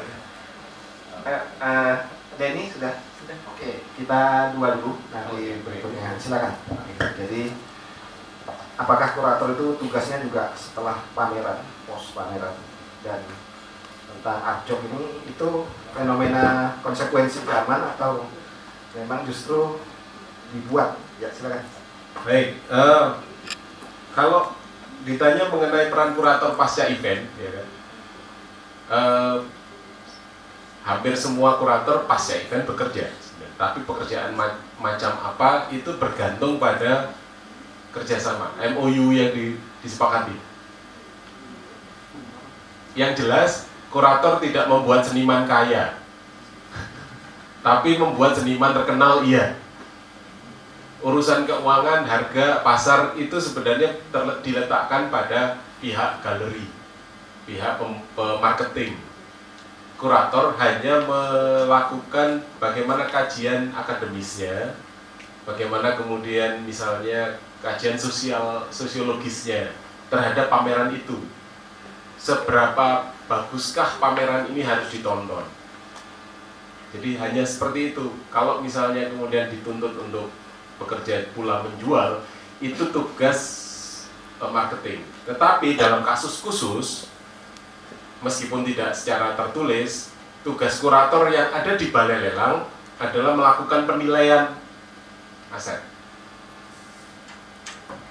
Eh, 1.24 1.42
eh, 1.64 1.96
Denny 2.36 2.68
sudah? 2.68 3.00
sudah 3.24 3.38
Oke, 3.56 3.80
kita 3.96 4.52
dua 4.60 4.76
dulu 4.76 5.00
nanti 5.16 5.64
berikutnya. 5.64 6.20
Silakan. 6.20 6.54
Jadi, 7.16 7.56
apakah 8.76 9.16
kurator 9.16 9.56
itu 9.56 9.66
tugasnya 9.80 10.20
juga 10.20 10.52
setelah 10.60 11.00
pameran, 11.16 11.64
pos 11.88 12.12
pameran 12.12 12.60
dan 13.08 13.24
tentang 14.12 14.40
art 14.44 14.68
job 14.68 14.84
ini 14.92 15.24
itu 15.24 15.50
fenomena 15.96 16.76
konsekuensi 16.84 17.48
zaman 17.48 17.96
atau 17.96 18.28
memang 18.92 19.24
justru 19.24 19.80
dibuat? 20.52 21.00
Ya, 21.24 21.32
silakan. 21.32 21.64
Baik, 22.28 22.60
eh, 22.60 23.06
kalau 24.12 24.52
ditanya 25.08 25.48
mengenai 25.48 25.88
peran 25.88 26.20
kurator 26.20 26.60
pasca 26.60 26.92
event, 26.92 27.24
ya 27.40 27.50
kan, 27.56 27.68
eh, 28.92 29.38
hampir 30.84 31.16
semua 31.16 31.56
kurator 31.58 32.04
pasca 32.06 32.36
event 32.36 32.68
bekerja, 32.68 33.12
tapi 33.56 33.88
pekerjaan 33.88 34.36
ma- 34.36 34.60
macam 34.80 35.16
apa 35.24 35.72
itu 35.72 35.96
bergantung 35.96 36.60
pada 36.60 37.16
kerjasama 37.96 38.56
MOU 38.76 39.16
yang 39.16 39.32
di- 39.32 39.60
disepakati. 39.80 40.36
Yang 42.94 43.26
jelas, 43.26 43.52
kurator 43.90 44.38
tidak 44.44 44.68
membuat 44.68 45.08
seniman 45.08 45.48
kaya, 45.48 45.98
tapi 47.66 47.96
membuat 47.98 48.36
seniman 48.36 48.76
terkenal 48.76 49.24
iya 49.24 49.64
urusan 51.04 51.44
keuangan, 51.44 52.08
harga, 52.08 52.64
pasar 52.64 53.12
itu 53.20 53.36
sebenarnya 53.36 54.00
diletakkan 54.40 55.12
pada 55.12 55.60
pihak 55.84 56.24
galeri, 56.24 56.72
pihak 57.44 57.76
pem- 57.76 58.04
pemarketing. 58.16 58.96
Kurator 60.04 60.60
hanya 60.60 61.00
melakukan 61.08 62.44
bagaimana 62.60 63.08
kajian 63.08 63.72
akademisnya, 63.72 64.76
bagaimana 65.48 65.96
kemudian 65.96 66.60
misalnya 66.68 67.40
kajian 67.64 67.96
sosial 67.96 68.68
sosiologisnya 68.68 69.72
terhadap 70.12 70.52
pameran 70.52 70.92
itu. 70.92 71.24
Seberapa 72.20 73.16
baguskah 73.32 73.96
pameran 74.04 74.52
ini 74.52 74.68
harus 74.68 74.92
ditonton? 74.92 75.48
Jadi 76.92 77.16
hanya 77.24 77.48
seperti 77.48 77.96
itu. 77.96 78.12
Kalau 78.28 78.60
misalnya 78.60 79.08
kemudian 79.08 79.48
dituntut 79.56 79.96
untuk 79.96 80.28
bekerja 80.84 81.32
pula 81.32 81.64
menjual 81.64 82.28
itu 82.60 82.92
tugas 82.92 83.40
eh, 84.44 84.52
marketing. 84.52 85.08
Tetapi 85.24 85.80
dalam 85.80 86.04
kasus 86.04 86.44
khusus 86.44 87.08
meskipun 88.24 88.64
tidak 88.64 88.96
secara 88.96 89.36
tertulis, 89.36 90.10
tugas 90.42 90.80
kurator 90.80 91.28
yang 91.30 91.52
ada 91.52 91.76
di 91.76 91.92
balai 91.92 92.20
lelang 92.32 92.66
adalah 92.98 93.36
melakukan 93.36 93.84
penilaian 93.84 94.56
aset. 95.52 95.84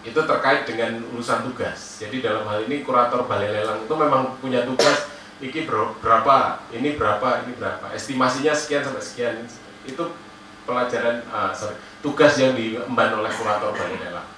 Itu 0.04 0.22
terkait 0.28 0.68
dengan 0.68 1.00
urusan 1.14 1.46
tugas. 1.48 1.98
Jadi 1.98 2.20
dalam 2.20 2.44
hal 2.46 2.68
ini 2.68 2.84
kurator 2.84 3.24
balai 3.24 3.50
lelang 3.50 3.82
itu 3.82 3.94
memang 3.96 4.36
punya 4.38 4.62
tugas 4.68 5.08
ini 5.42 5.66
ber- 5.66 5.96
berapa, 5.98 6.62
ini 6.70 6.94
berapa, 6.94 7.42
ini 7.46 7.52
berapa. 7.58 7.90
Estimasinya 7.96 8.54
sekian 8.54 8.86
sampai 8.86 9.02
sekian. 9.02 9.34
Itu 9.82 10.14
pelajaran 10.62 11.26
ah, 11.34 11.50
sorry, 11.50 11.74
tugas 11.98 12.38
yang 12.38 12.54
diemban 12.54 13.10
oleh 13.18 13.32
kurator 13.34 13.74
balai 13.74 13.98
lelang. 13.98 14.28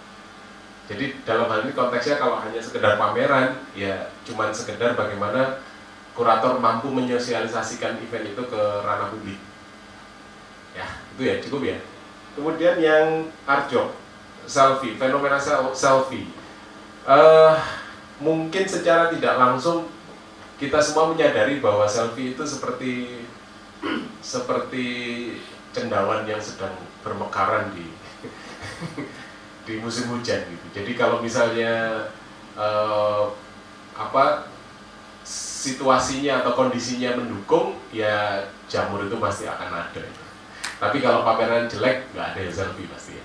Jadi 0.84 1.16
dalam 1.24 1.48
hal 1.48 1.64
ini 1.64 1.72
konteksnya 1.72 2.20
kalau 2.20 2.36
hanya 2.44 2.60
sekedar 2.60 3.00
pameran, 3.00 3.56
ya 3.72 4.12
cuman 4.28 4.52
sekedar 4.52 4.92
bagaimana 4.92 5.64
kurator 6.12 6.60
mampu 6.60 6.92
menyosialisasikan 6.92 7.96
event 8.04 8.36
itu 8.36 8.42
ke 8.44 8.62
ranah 8.84 9.08
publik. 9.08 9.40
Ya, 10.76 10.86
itu 11.16 11.22
ya 11.24 11.34
cukup 11.40 11.60
ya. 11.64 11.78
Kemudian 12.36 12.76
yang 12.82 13.06
art 13.48 13.72
job, 13.72 13.96
selfie, 14.44 15.00
fenomena 15.00 15.40
sel- 15.40 15.72
selfie. 15.72 16.28
Eh, 17.08 17.54
mungkin 18.20 18.64
secara 18.68 19.08
tidak 19.08 19.40
langsung 19.40 19.88
kita 20.60 20.78
semua 20.84 21.10
menyadari 21.10 21.64
bahwa 21.64 21.88
selfie 21.88 22.36
itu 22.36 22.44
seperti 22.44 23.24
seperti 24.20 24.86
cendawan 25.74 26.24
yang 26.24 26.40
sedang 26.40 26.72
bermekaran 27.02 27.74
di 27.74 27.90
di 29.64 29.80
musim 29.80 30.12
hujan 30.12 30.44
gitu. 30.44 30.66
Jadi 30.76 30.92
kalau 30.96 31.24
misalnya 31.24 32.04
eh, 32.56 33.24
apa 33.96 34.52
situasinya 35.64 36.44
atau 36.44 36.52
kondisinya 36.52 37.16
mendukung, 37.16 37.80
ya 37.88 38.44
jamur 38.68 39.08
itu 39.08 39.16
pasti 39.16 39.48
akan 39.48 39.88
ada. 39.88 40.04
Tapi 40.76 41.00
kalau 41.00 41.24
pameran 41.24 41.64
jelek, 41.64 42.12
nggak 42.12 42.36
ada 42.36 42.40
yang 42.44 42.52
selfie 42.52 42.90
pasti 42.92 43.16
ya. 43.16 43.24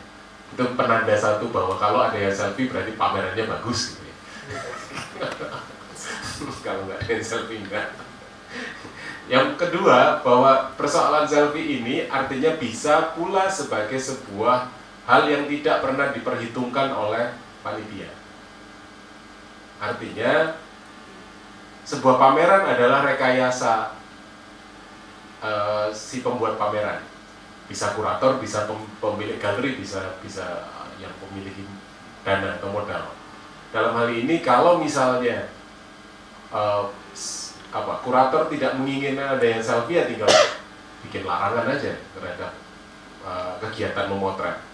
Itu 0.55 0.63
penanda 0.79 1.11
satu 1.19 1.51
bahwa 1.51 1.75
kalau 1.75 1.99
ada 2.07 2.15
yang 2.15 2.31
selfie 2.31 2.71
berarti 2.71 2.95
pamerannya 2.95 3.43
bagus 3.43 3.93
gitu 3.99 4.03
ya. 4.07 4.15
kalau 6.65 6.87
nggak 6.87 6.99
ada 7.03 7.11
yang 7.11 7.25
selfie 7.27 7.59
enggak. 7.59 7.91
Yang 9.29 9.61
kedua, 9.61 10.23
bahwa 10.23 10.73
persoalan 10.79 11.27
selfie 11.27 11.83
ini 11.83 12.07
artinya 12.07 12.55
bisa 12.55 13.13
pula 13.13 13.51
sebagai 13.51 13.99
sebuah 13.99 14.78
hal 15.09 15.25
yang 15.25 15.49
tidak 15.49 15.81
pernah 15.81 16.13
diperhitungkan 16.13 16.93
oleh 16.93 17.33
panitia. 17.65 18.13
Artinya, 19.81 20.53
sebuah 21.81 22.21
pameran 22.21 22.69
adalah 22.69 23.01
rekayasa 23.01 23.97
eh, 25.41 25.87
si 25.89 26.21
pembuat 26.21 26.61
pameran. 26.61 27.01
Bisa 27.65 27.97
kurator, 27.97 28.37
bisa 28.37 28.69
pem- 28.69 28.91
pemilik 29.01 29.41
galeri, 29.41 29.81
bisa 29.81 30.21
bisa 30.21 30.69
yang 31.01 31.13
memiliki 31.25 31.65
dana 32.21 32.61
atau 32.61 32.69
modal. 32.69 33.13
Dalam 33.73 33.93
hal 33.97 34.09
ini, 34.13 34.41
kalau 34.45 34.77
misalnya 34.81 35.49
s- 37.13 37.57
apa 37.69 38.01
kurator 38.01 38.49
tidak 38.49 38.73
menginginkan 38.77 39.37
ada 39.37 39.45
yang 39.45 39.61
selfie, 39.61 40.01
ya 40.01 40.09
tinggal 40.09 40.29
bikin 41.05 41.25
larangan 41.25 41.65
aja 41.65 41.97
terhadap 42.13 42.53
eh, 43.25 43.53
kegiatan 43.65 44.05
memotret. 44.05 44.68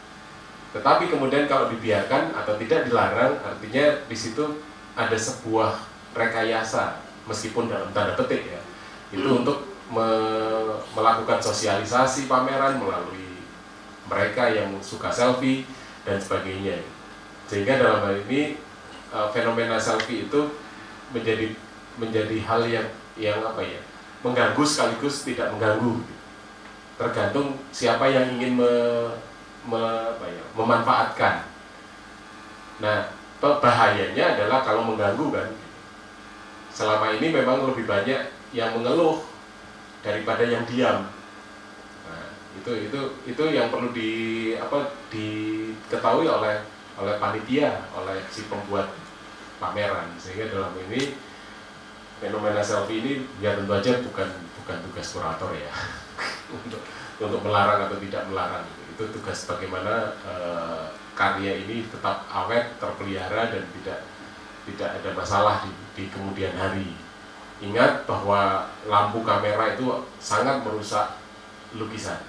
Tetapi 0.75 1.07
kemudian 1.07 1.47
kalau 1.47 1.71
dibiarkan 1.71 2.35
atau 2.35 2.59
tidak 2.59 2.91
dilarang, 2.91 3.39
artinya 3.39 3.95
di 4.11 4.17
situ 4.19 4.59
ada 4.91 5.15
sebuah 5.15 5.79
rekayasa 6.11 6.99
meskipun 7.31 7.71
dalam 7.71 7.87
tanda 7.95 8.11
petik 8.19 8.43
ya. 8.43 8.59
Itu 9.15 9.39
untuk 9.39 9.71
me- 9.87 10.75
melakukan 10.91 11.39
sosialisasi 11.39 12.27
pameran 12.27 12.75
melalui 12.75 13.39
mereka 14.11 14.51
yang 14.51 14.75
suka 14.83 15.07
selfie 15.07 15.63
dan 16.03 16.19
sebagainya. 16.19 16.83
Sehingga 17.47 17.79
dalam 17.79 18.03
hal 18.03 18.19
ini 18.27 18.59
eh, 19.15 19.27
fenomena 19.31 19.79
selfie 19.79 20.27
itu 20.27 20.59
menjadi 21.15 21.55
menjadi 21.95 22.37
hal 22.43 22.67
yang 22.67 22.87
yang 23.15 23.39
apa 23.39 23.63
ya? 23.63 23.79
mengganggu 24.25 24.65
sekaligus 24.65 25.21
tidak 25.21 25.53
mengganggu. 25.53 26.01
Tergantung 26.97 27.61
siapa 27.69 28.09
yang 28.09 28.35
ingin 28.35 28.57
me- 28.57 29.13
me- 29.69 30.05
apa 30.15 30.25
ya, 30.29 30.43
memanfaatkan. 30.57 31.35
Nah, 32.81 32.99
bahayanya 33.39 34.35
adalah 34.35 34.59
kalau 34.65 34.81
mengganggu 34.87 35.27
kan. 35.31 35.49
selama 36.75 37.07
ini 37.15 37.31
memang 37.31 37.63
lebih 37.71 37.87
banyak 37.87 38.19
yang 38.51 38.75
mengeluh 38.75 39.23
daripada 40.03 40.43
yang 40.43 40.67
diam. 40.67 41.07
Nah, 42.03 42.25
itu 42.59 42.71
itu 42.91 42.99
itu 43.23 43.43
yang 43.55 43.71
perlu 43.71 43.95
di 43.95 44.11
apa 44.59 44.91
diketahui 45.07 46.27
oleh 46.27 46.59
oleh 46.99 47.15
panitia, 47.15 47.79
oleh 47.95 48.19
si 48.27 48.43
pembuat 48.51 48.91
pameran 49.59 50.11
sehingga 50.19 50.51
dalam 50.51 50.75
ini 50.87 51.15
fenomena 52.19 52.59
selfie 52.59 52.99
ini 52.99 53.11
ya 53.39 53.55
tentu 53.55 53.71
aja 53.71 54.03
bukan 54.03 54.27
bukan 54.63 54.77
tugas 54.91 55.07
kurator 55.15 55.51
ya 55.55 55.71
untuk 56.59 56.83
untuk 57.19 57.39
melarang 57.43 57.87
atau 57.87 57.97
tidak 58.03 58.23
melarang 58.27 58.63
itu 58.95 59.03
tugas 59.11 59.43
bagaimana 59.43 60.15
eh, 60.23 60.87
karya 61.11 61.67
ini 61.67 61.83
tetap 61.91 62.23
awet 62.31 62.79
terpelihara 62.79 63.51
dan 63.51 63.63
tidak 63.75 63.99
tidak 64.65 64.89
ada 65.03 65.09
masalah 65.11 65.55
di, 65.67 65.71
di 65.99 66.03
kemudian 66.07 66.55
hari. 66.55 66.95
Ingat 67.59 68.07
bahwa 68.07 68.71
lampu 68.87 69.19
kamera 69.23 69.75
itu 69.75 69.87
sangat 70.19 70.63
merusak 70.63 71.19
lukisan 71.75 72.23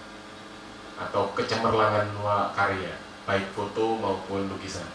atau 0.99 1.31
kecemerlangan 1.39 2.11
karya 2.55 2.95
baik 3.27 3.47
foto 3.55 3.99
maupun 3.99 4.51
lukisan. 4.51 4.87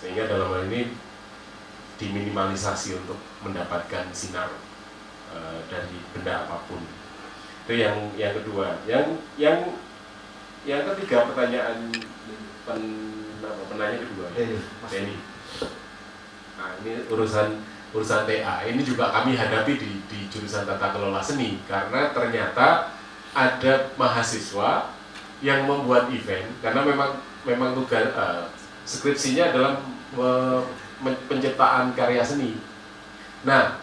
Sehingga 0.00 0.24
dalam 0.24 0.52
hal 0.56 0.64
ini 0.72 0.96
diminimalisasi 2.00 2.96
untuk 2.96 3.20
mendapatkan 3.44 4.08
sinar 4.16 4.48
eh, 5.36 5.60
dari 5.68 6.00
benda 6.16 6.48
apa 6.48 6.64
pun. 6.64 6.80
Itu 7.68 7.76
yang 7.76 8.08
yang 8.16 8.32
kedua. 8.40 8.80
Yang 8.88 9.20
yang 9.36 9.60
yang 10.68 10.84
ketiga 10.92 11.24
pertanyaan 11.32 11.88
pen, 12.68 12.80
apa, 13.40 13.62
penanya 13.72 13.96
kedua 14.04 14.28
ya 14.28 14.44
Denny, 14.44 14.58
Mas. 14.60 14.90
Denny. 14.92 15.16
Nah 16.60 16.70
ini 16.84 16.92
urusan 17.08 17.48
urusan 17.96 18.28
TA 18.28 18.56
ini 18.68 18.84
juga 18.84 19.08
kami 19.08 19.34
hadapi 19.34 19.72
di, 19.80 19.90
di 20.04 20.18
jurusan 20.28 20.68
tata 20.68 20.92
kelola 20.92 21.24
seni 21.24 21.64
karena 21.64 22.12
ternyata 22.12 22.92
ada 23.32 23.72
mahasiswa 23.96 24.92
yang 25.40 25.64
membuat 25.64 26.12
event 26.12 26.52
karena 26.60 26.84
memang 26.84 27.10
memang 27.48 27.72
tugas 27.72 28.12
eh, 28.12 28.44
skripsinya 28.84 29.56
adalah 29.56 29.80
men- 31.00 31.22
penciptaan 31.24 31.96
karya 31.96 32.20
seni. 32.20 32.60
Nah 33.48 33.80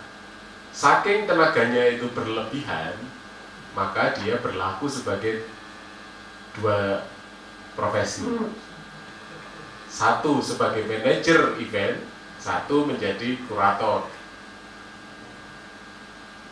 saking 0.70 1.26
tenaganya 1.26 1.90
itu 1.90 2.06
berlebihan 2.14 2.94
maka 3.74 4.14
dia 4.14 4.38
berlaku 4.38 4.86
sebagai 4.86 5.57
dua 6.62 7.06
profesi 7.78 8.26
satu 9.98 10.44
sebagai 10.44 10.86
manajer 10.86 11.58
event, 11.58 11.98
satu 12.38 12.86
menjadi 12.86 13.40
kurator. 13.50 14.06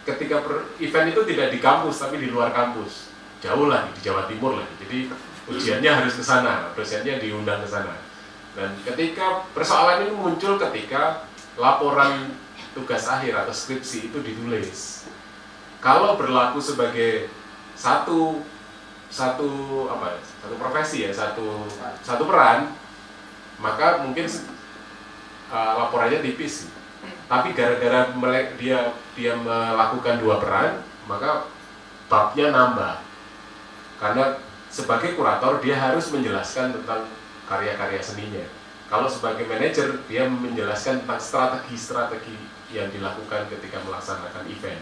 Ketika 0.02 0.42
per- 0.42 0.66
event 0.82 1.14
itu 1.14 1.22
tidak 1.30 1.48
di 1.54 1.60
kampus 1.62 2.02
tapi 2.02 2.18
di 2.18 2.34
luar 2.34 2.50
kampus, 2.50 3.14
jauh 3.46 3.70
lagi 3.70 3.94
di 3.94 4.02
Jawa 4.02 4.26
Timur 4.26 4.58
lagi. 4.58 4.74
Jadi 4.82 5.00
ujiannya 5.46 5.92
harus 5.94 6.18
ke 6.18 6.24
sana, 6.26 6.74
dosennya 6.74 7.22
diundang 7.22 7.62
ke 7.62 7.70
sana. 7.70 7.94
Dan 8.58 8.74
ketika 8.82 9.46
persoalan 9.54 10.10
ini 10.10 10.14
muncul 10.16 10.58
ketika 10.58 11.30
laporan 11.60 12.34
tugas 12.74 13.06
akhir 13.06 13.46
atau 13.46 13.54
skripsi 13.54 14.10
itu 14.10 14.18
ditulis. 14.26 15.06
Kalau 15.86 16.18
berlaku 16.18 16.58
sebagai 16.58 17.30
satu 17.78 18.42
satu 19.16 19.48
apa 19.88 20.12
ya, 20.12 20.20
satu 20.44 20.56
profesi 20.60 20.98
ya 21.08 21.12
satu 21.16 21.64
satu 22.04 22.28
peran 22.28 22.76
maka 23.64 24.04
mungkin 24.04 24.28
uh, 25.48 25.74
laporannya 25.80 26.20
tipis 26.20 26.68
tapi 27.32 27.56
gara-gara 27.56 28.12
dia 28.60 28.92
dia 29.16 29.34
melakukan 29.40 30.20
dua 30.20 30.44
peran 30.44 30.84
maka 31.08 31.48
babnya 32.10 32.54
nambah. 32.54 33.02
Karena 33.98 34.38
sebagai 34.70 35.16
kurator 35.16 35.64
dia 35.64 35.80
harus 35.80 36.12
menjelaskan 36.12 36.76
tentang 36.76 37.08
karya-karya 37.48 38.02
seninya. 38.02 38.46
Kalau 38.86 39.10
sebagai 39.10 39.50
manajer 39.50 39.98
dia 40.06 40.30
menjelaskan 40.30 41.02
tentang 41.06 41.22
strategi-strategi 41.22 42.38
yang 42.70 42.92
dilakukan 42.94 43.50
ketika 43.50 43.82
melaksanakan 43.82 44.46
event. 44.52 44.82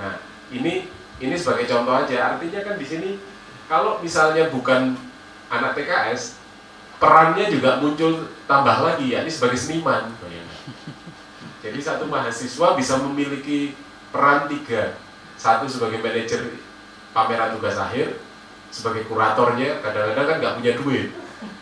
Nah 0.00 0.18
ini 0.50 0.90
ini 1.22 1.34
sebagai 1.38 1.70
contoh 1.70 1.94
aja. 1.94 2.34
Artinya 2.34 2.60
kan 2.66 2.74
di 2.80 2.86
sini 2.86 3.10
kalau 3.66 3.98
misalnya 4.00 4.48
bukan 4.48 4.96
anak 5.52 5.76
TKS 5.76 6.38
perannya 6.96 7.50
juga 7.50 7.82
muncul 7.82 8.30
tambah 8.46 8.78
lagi 8.82 9.12
ya 9.12 9.26
ini 9.26 9.30
sebagai 9.30 9.58
seniman. 9.58 10.14
Jadi 11.62 11.78
satu 11.78 12.10
mahasiswa 12.10 12.74
bisa 12.74 12.98
memiliki 13.02 13.78
peran 14.10 14.50
tiga. 14.50 14.98
Satu 15.38 15.66
sebagai 15.66 16.02
manajer 16.02 16.58
pameran 17.14 17.54
tugas 17.54 17.78
akhir 17.78 18.18
sebagai 18.72 19.06
kuratornya 19.06 19.82
kadang-kadang 19.82 20.26
kan 20.26 20.36
nggak 20.42 20.54
punya 20.58 20.72
duit. 20.78 21.08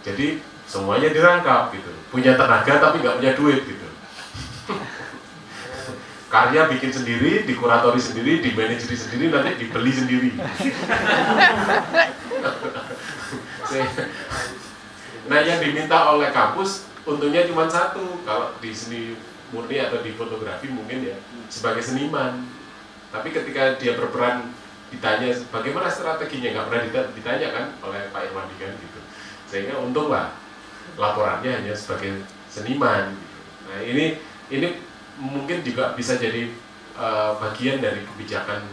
Jadi 0.05 0.41
semuanya 0.65 1.09
dirangkap 1.13 1.73
gitu. 1.73 1.93
Punya 2.09 2.37
tenaga 2.37 2.81
tapi 2.81 3.01
nggak 3.05 3.17
punya 3.21 3.33
duit 3.37 3.61
gitu 3.65 3.91
karya 6.31 6.71
bikin 6.71 6.95
sendiri, 6.95 7.43
dikuratori 7.43 7.99
sendiri, 7.99 8.39
dimanajeri 8.39 8.95
sendiri, 8.97 9.35
nanti 9.35 9.59
dibeli 9.59 9.91
sendiri. 9.91 10.31
nah 15.31 15.39
yang 15.43 15.63
diminta 15.63 16.11
oleh 16.11 16.31
kampus 16.35 16.91
untungnya 17.07 17.47
cuma 17.47 17.71
satu 17.71 18.23
kalau 18.27 18.51
di 18.59 18.75
seni 18.75 19.15
murni 19.55 19.79
atau 19.79 20.03
di 20.03 20.11
fotografi 20.15 20.67
mungkin 20.71 21.07
ya 21.07 21.17
sebagai 21.47 21.83
seniman 21.83 22.51
tapi 23.15 23.31
ketika 23.31 23.79
dia 23.79 23.95
berperan 23.95 24.51
ditanya 24.91 25.31
bagaimana 25.55 25.87
strateginya 25.87 26.51
nggak 26.51 26.67
pernah 26.67 26.83
dita- 26.83 27.11
ditanya 27.15 27.49
kan 27.55 27.65
oleh 27.87 28.11
Pak 28.11 28.27
Irwandi 28.27 28.55
kan 28.59 28.75
gitu 28.75 29.01
sehingga 29.47 29.79
untunglah 29.79 30.35
laporannya 30.99 31.63
hanya 31.63 31.75
sebagai 31.79 32.27
seniman 32.51 33.15
gitu. 33.15 33.39
nah 33.71 33.79
ini 33.87 34.19
ini 34.51 34.90
mungkin 35.21 35.61
juga 35.61 35.93
bisa 35.93 36.17
jadi 36.17 36.49
eh, 36.97 37.33
bagian 37.37 37.85
dari 37.85 38.03
kebijakan 38.09 38.65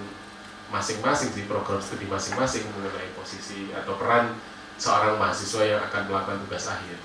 masing-masing 0.68 1.32
sih 1.32 1.48
program 1.48 1.80
studi 1.80 2.08
masing-masing 2.08 2.68
mengenai 2.76 3.12
posisi 3.16 3.72
atau 3.72 3.96
peran 3.96 4.36
seorang 4.76 5.16
mahasiswa 5.16 5.64
yang 5.64 5.82
akan 5.88 6.12
melakukan 6.12 6.40
tugas 6.48 6.68
akhir. 6.68 6.98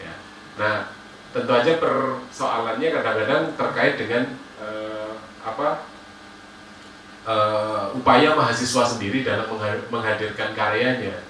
Ya. 0.00 0.14
Nah, 0.56 0.76
tentu 1.30 1.52
aja 1.52 1.76
persoalannya 1.78 2.88
kadang-kadang 2.88 3.42
terkait 3.54 3.94
dengan 4.00 4.24
eh, 4.60 5.12
apa 5.44 5.84
eh, 7.28 7.84
upaya 7.96 8.32
mahasiswa 8.34 8.84
sendiri 8.84 9.24
dalam 9.24 9.48
mengha- 9.48 9.86
menghadirkan 9.88 10.52
karyanya. 10.56 11.24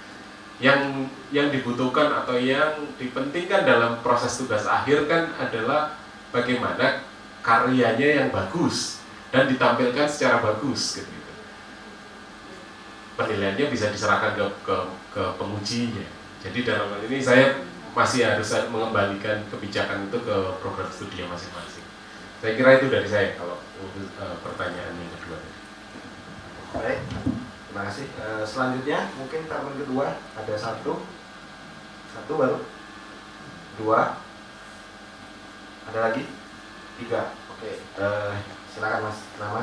Yang 0.59 1.07
yang 1.31 1.55
dibutuhkan 1.55 2.11
atau 2.11 2.35
yang 2.35 2.75
dipentingkan 2.99 3.63
dalam 3.63 4.03
proses 4.03 4.35
tugas 4.43 4.67
akhir 4.67 5.07
kan 5.07 5.31
adalah 5.39 5.95
bagaimana 6.35 7.07
karyanya 7.49 8.09
yang 8.21 8.29
bagus 8.29 9.01
dan 9.33 9.49
ditampilkan 9.49 10.05
secara 10.05 10.45
bagus 10.45 11.01
gitu. 11.01 11.33
Penilaiannya 13.17 13.73
bisa 13.73 13.89
diserahkan 13.89 14.37
ke, 14.37 14.45
ke, 14.69 14.77
ke 15.17 15.23
pengujinya. 15.41 16.05
Jadi 16.45 16.59
dalam 16.63 16.93
hal 16.93 17.03
ini 17.09 17.19
saya 17.25 17.65
masih 17.97 18.29
harus 18.29 18.53
mengembalikan 18.69 19.43
kebijakan 19.49 20.13
itu 20.13 20.21
ke 20.21 20.37
program 20.61 20.87
studi 20.93 21.25
masing-masing. 21.25 21.83
Saya 22.39 22.53
kira 22.55 22.79
itu 22.79 22.87
dari 22.93 23.09
saya 23.09 23.35
kalau 23.35 23.59
eh, 23.97 24.37
pertanyaan 24.45 24.95
yang 24.95 25.13
kedua. 25.19 25.39
Baik, 26.79 27.01
terima 27.67 27.83
kasih. 27.91 28.07
Eh, 28.07 28.45
selanjutnya 28.45 29.09
mungkin 29.19 29.49
tahun 29.49 29.73
kedua 29.83 30.21
ada 30.37 30.55
satu, 30.55 31.03
satu 32.13 32.33
baru, 32.39 32.63
dua, 33.83 34.21
ada 35.91 35.99
lagi, 36.13 36.23
tiga. 36.99 37.23
Oke, 37.55 37.73
eh, 37.79 38.35
silakan 38.75 39.01
mas. 39.07 39.19
Nama 39.39 39.63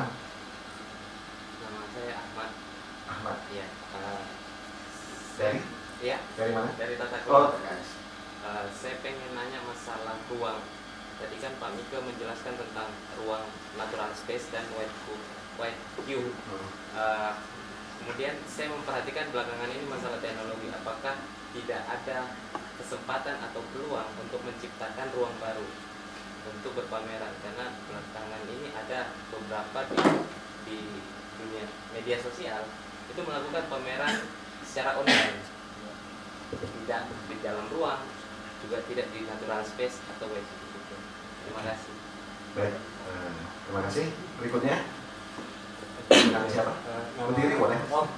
Nama 1.60 1.82
saya 1.92 2.12
Ahmad. 2.16 2.50
Ahmad 3.06 3.38
Ya, 3.52 3.66
eh, 3.68 4.24
dari 5.36 5.60
ya 6.02 6.18
dari 6.34 6.52
mana? 6.52 6.70
dari 6.74 6.94
Tata 6.96 7.16
Oh, 7.28 7.52
Kelola. 7.52 7.60
TKS. 7.60 7.88
Eh, 8.46 8.64
saya 8.72 8.94
pengen 9.04 9.30
nanya 9.36 9.60
masalah 9.62 10.16
ruang. 10.32 10.60
Tadi 11.16 11.36
kan 11.40 11.52
Pak 11.56 11.70
Mika 11.72 11.98
menjelaskan 12.04 12.54
tentang 12.60 12.88
ruang 13.20 13.44
natural 13.76 14.12
space 14.12 14.52
dan 14.52 14.64
white 14.76 14.92
cube. 15.08 15.24
White 15.56 15.80
cube. 16.04 16.32
Hmm. 16.48 16.68
Eh, 16.96 17.32
kemudian 18.00 18.36
saya 18.44 18.68
memperhatikan 18.72 19.32
belakangan 19.32 19.72
ini 19.72 19.84
masalah 19.88 20.20
teknologi. 20.20 20.68
Apakah 20.68 21.16
tidak 21.56 21.82
ada 21.88 22.18
kesempatan 22.76 23.40
atau 23.40 23.64
peluang 23.72 24.08
untuk 24.20 24.44
menciptakan 24.44 25.08
ruang 25.16 25.32
baru 25.40 25.64
untuk 26.50 26.72
berpameran? 26.78 27.34
Karena 27.42 27.66
belakangan 27.90 28.42
ini 28.50 28.68
ada 28.74 29.10
beberapa 29.30 29.78
di 29.90 29.98
di 30.66 30.78
dunia 31.36 31.64
media 31.94 32.16
sosial 32.18 32.66
itu 33.06 33.20
melakukan 33.22 33.70
pameran 33.70 34.14
secara 34.66 34.98
online 34.98 35.38
tidak 36.56 37.02
di 37.30 37.36
dalam 37.42 37.66
ruang 37.70 38.02
juga 38.62 38.82
tidak 38.90 39.06
di 39.14 39.26
natural 39.26 39.62
space 39.62 40.02
atau 40.16 40.26
web 40.30 40.42
gitu. 40.42 40.96
terima 41.46 41.62
kasih 41.70 41.94
Baik, 42.56 42.72
eh, 42.72 43.32
Terima 43.68 43.80
kasih. 43.84 44.06
Berikutnya. 44.40 44.80
Dengan 46.08 46.48
siapa? 46.48 46.72
Eh, 46.88 47.04
Berdiri 47.20 47.60
boleh? 47.60 47.76
Oh. 47.92 48.08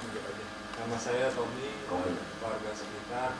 Nama 0.79 0.95
saya 0.95 1.27
Tommy, 1.35 1.67
Tommy. 1.91 2.15
warga 2.39 2.71
sekitar. 2.71 3.35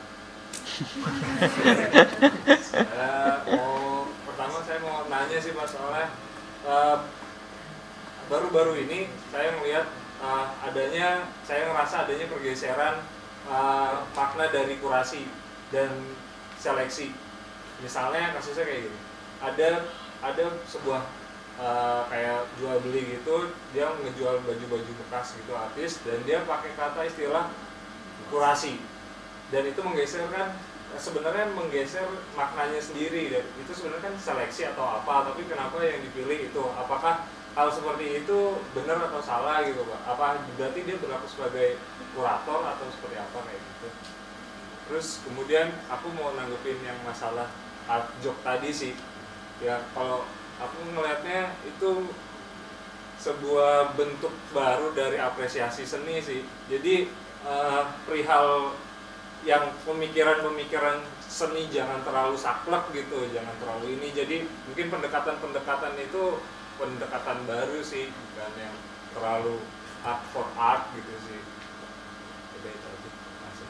saya 2.68 3.40
mau 3.48 3.99
pertama 4.40 4.64
saya 4.64 4.80
mau 4.80 5.04
nanya 5.04 5.36
sih 5.36 5.52
Pak 5.52 5.68
soalnya 5.68 6.08
eh, 6.64 6.96
baru-baru 8.32 8.72
ini 8.88 9.12
saya 9.28 9.52
melihat 9.60 9.84
eh, 10.24 10.46
adanya 10.64 11.28
saya 11.44 11.68
ngerasa 11.68 12.08
adanya 12.08 12.24
pergeseran 12.24 13.04
eh, 13.52 13.94
makna 14.16 14.48
dari 14.48 14.80
kurasi 14.80 15.28
dan 15.68 15.92
seleksi. 16.56 17.12
Misalnya 17.84 18.32
kasusnya 18.32 18.64
kayak 18.64 18.88
gini. 18.88 18.98
Ada 19.44 19.84
ada 20.24 20.44
sebuah 20.64 21.04
eh, 21.60 22.02
kayak 22.08 22.40
jual 22.56 22.80
beli 22.80 23.20
gitu, 23.20 23.52
dia 23.76 23.92
ngejual 23.92 24.40
baju-baju 24.40 24.92
bekas 25.04 25.36
gitu 25.36 25.52
artis 25.52 26.00
dan 26.00 26.16
dia 26.24 26.48
pakai 26.48 26.72
kata 26.80 27.04
istilah 27.04 27.52
kurasi 28.32 28.80
dan 29.52 29.68
itu 29.68 29.84
menggeser 29.84 30.24
kan 30.32 30.56
sebenarnya 30.98 31.54
menggeser 31.54 32.06
maknanya 32.34 32.80
sendiri 32.82 33.30
dan 33.30 33.44
itu 33.62 33.70
sebenarnya 33.70 34.10
kan 34.10 34.14
seleksi 34.18 34.66
atau 34.74 34.82
apa 34.82 35.30
tapi 35.30 35.46
kenapa 35.46 35.78
yang 35.84 36.02
dipilih 36.02 36.50
itu? 36.50 36.64
Apakah 36.74 37.28
hal 37.54 37.68
seperti 37.70 38.22
itu 38.24 38.58
benar 38.74 38.98
atau 39.10 39.22
salah 39.22 39.62
gitu 39.62 39.86
pak? 39.86 40.00
Apa 40.06 40.42
berarti 40.58 40.80
dia 40.82 40.96
berlaku 40.98 41.26
sebagai 41.30 41.78
kurator 42.14 42.60
atau 42.66 42.86
seperti 42.90 43.16
apa 43.18 43.38
kayak 43.46 43.60
gitu? 43.62 43.88
Terus 44.90 45.22
kemudian 45.22 45.70
aku 45.86 46.10
mau 46.18 46.34
nanggepin 46.34 46.82
yang 46.82 46.98
masalah 47.06 47.46
art 47.86 48.10
job 48.18 48.34
tadi 48.42 48.74
sih. 48.74 48.94
Ya 49.62 49.86
kalau 49.94 50.26
aku 50.58 50.78
ngelihatnya 50.94 51.54
itu 51.66 52.10
sebuah 53.20 53.94
bentuk 54.00 54.32
baru 54.50 54.90
dari 54.96 55.20
apresiasi 55.20 55.86
seni 55.86 56.18
sih. 56.18 56.42
Jadi 56.66 57.06
eh, 57.46 57.82
perihal 58.08 58.74
yang 59.48 59.72
pemikiran-pemikiran 59.88 61.00
seni 61.24 61.72
jangan 61.72 62.04
terlalu 62.04 62.36
saklek 62.36 62.84
gitu, 62.92 63.24
jangan 63.32 63.56
terlalu 63.62 63.96
ini. 63.96 64.08
Jadi 64.12 64.36
mungkin 64.68 64.86
pendekatan-pendekatan 64.92 65.96
itu 65.96 66.42
pendekatan 66.76 67.38
baru 67.48 67.80
sih, 67.80 68.12
bukan 68.12 68.52
yang 68.60 68.76
terlalu 69.16 69.60
art 70.04 70.22
for 70.32 70.48
art 70.56 70.92
gitu 70.96 71.14
sih. 71.24 71.40
Udah 72.60 72.72
itu 72.72 72.86
aja. 72.88 73.08
Terima 73.08 73.40
kasih. 73.48 73.66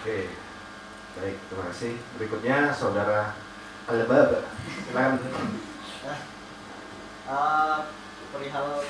Oke. 0.00 0.20
Baik, 1.10 1.36
terima 1.50 1.64
kasih. 1.74 1.92
Berikutnya 2.18 2.56
saudara 2.74 3.34
Albab. 3.90 4.46
Silakan. 4.86 5.18
Eh, 7.30 7.78
perihal 8.34 8.82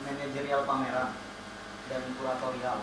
manajerial 0.00 0.62
pameran 0.64 1.12
dan 1.92 2.02
kuratorial. 2.16 2.78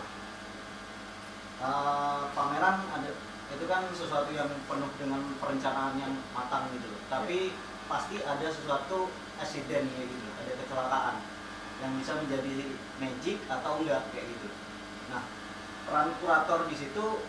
Eh, 1.64 2.22
pameran 2.36 2.76
ada 2.92 3.08
itu 3.48 3.64
kan 3.64 3.88
sesuatu 3.88 4.28
yang 4.36 4.50
penuh 4.68 4.90
dengan 5.00 5.24
perencanaan 5.40 5.96
yang 5.96 6.12
matang 6.36 6.68
gitu 6.76 6.92
loh. 6.92 7.00
Tapi 7.08 7.56
pasti 7.88 8.20
ada 8.20 8.44
sesuatu 8.52 9.08
accident 9.40 9.88
kayak 9.88 10.08
gitu, 10.12 10.28
ada 10.44 10.52
kecelakaan 10.60 11.16
yang 11.80 11.92
bisa 11.96 12.20
menjadi 12.20 12.76
magic 13.00 13.40
atau 13.48 13.80
enggak 13.80 14.12
kayak 14.12 14.28
gitu. 14.28 14.48
Nah, 15.08 15.24
peran 15.88 16.12
kurator 16.20 16.68
di 16.68 16.76
situ 16.76 17.24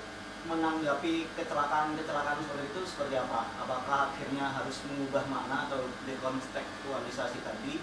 menanggapi 0.52 1.32
kecelakaan-kecelakaan 1.40 2.40
seperti 2.44 2.66
itu 2.76 2.82
seperti 2.84 3.16
apa? 3.16 3.56
Apakah 3.64 4.12
akhirnya 4.12 4.52
harus 4.52 4.84
mengubah 4.92 5.24
makna 5.32 5.72
atau 5.72 5.88
dekontekstualisasi 6.04 7.40
tadi 7.40 7.80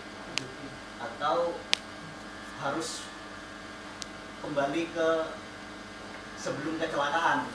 atau 1.00 1.57
harus 2.61 3.09
kembali 4.44 4.82
ke 4.92 5.09
sebelum 6.43 6.74
kecelakaan? 6.82 7.47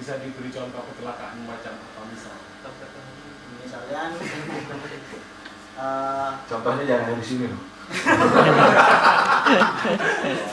Bisa 0.00 0.16
diberi 0.24 0.48
contoh 0.48 0.82
kecelakaan 0.88 1.44
macam 1.44 1.74
apa 1.76 2.00
misal? 2.08 2.40
Misalnya 3.60 4.02
eh, 5.84 6.30
Contohnya 6.48 6.84
jangan 6.88 7.20
di 7.20 7.26
sini 7.26 7.44
loh. 7.52 7.60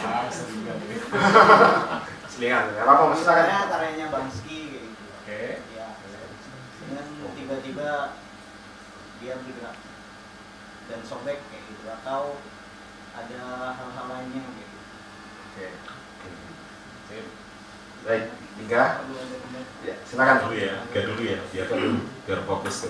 Banget. 0.04 0.32
Selingan. 2.28 2.66
Ya 2.76 2.84
apa 2.84 3.04
misalnya 3.16 3.72
karyanya 3.72 4.12
Bansky 4.12 4.60
kayak 4.68 4.84
gitu. 4.92 5.04
Oke. 5.24 5.44
Ya, 5.72 5.88
dengan 6.84 7.08
tiba-tiba 7.40 8.20
dia 9.24 9.34
bergerak 9.40 9.78
dan 10.92 11.00
sobek 11.08 11.40
kayak 11.48 11.64
gitu 11.72 11.88
atau 11.88 12.36
ada 13.16 13.44
hal-hal 13.80 14.06
lainnya 14.12 14.44
gitu. 14.44 14.78
Oke. 15.56 15.72
Sip. 15.72 15.95
Baik, 18.06 18.30
tiga. 18.62 19.02
Ya, 19.82 19.94
silakan. 20.06 20.46
dulu 20.46 20.56
ya, 20.62 20.78
gak 20.94 21.04
dulu 21.10 21.22
ya, 21.26 21.42
biar 21.50 21.68
biar 22.30 22.40
fokus 22.46 22.86
ke 22.86 22.90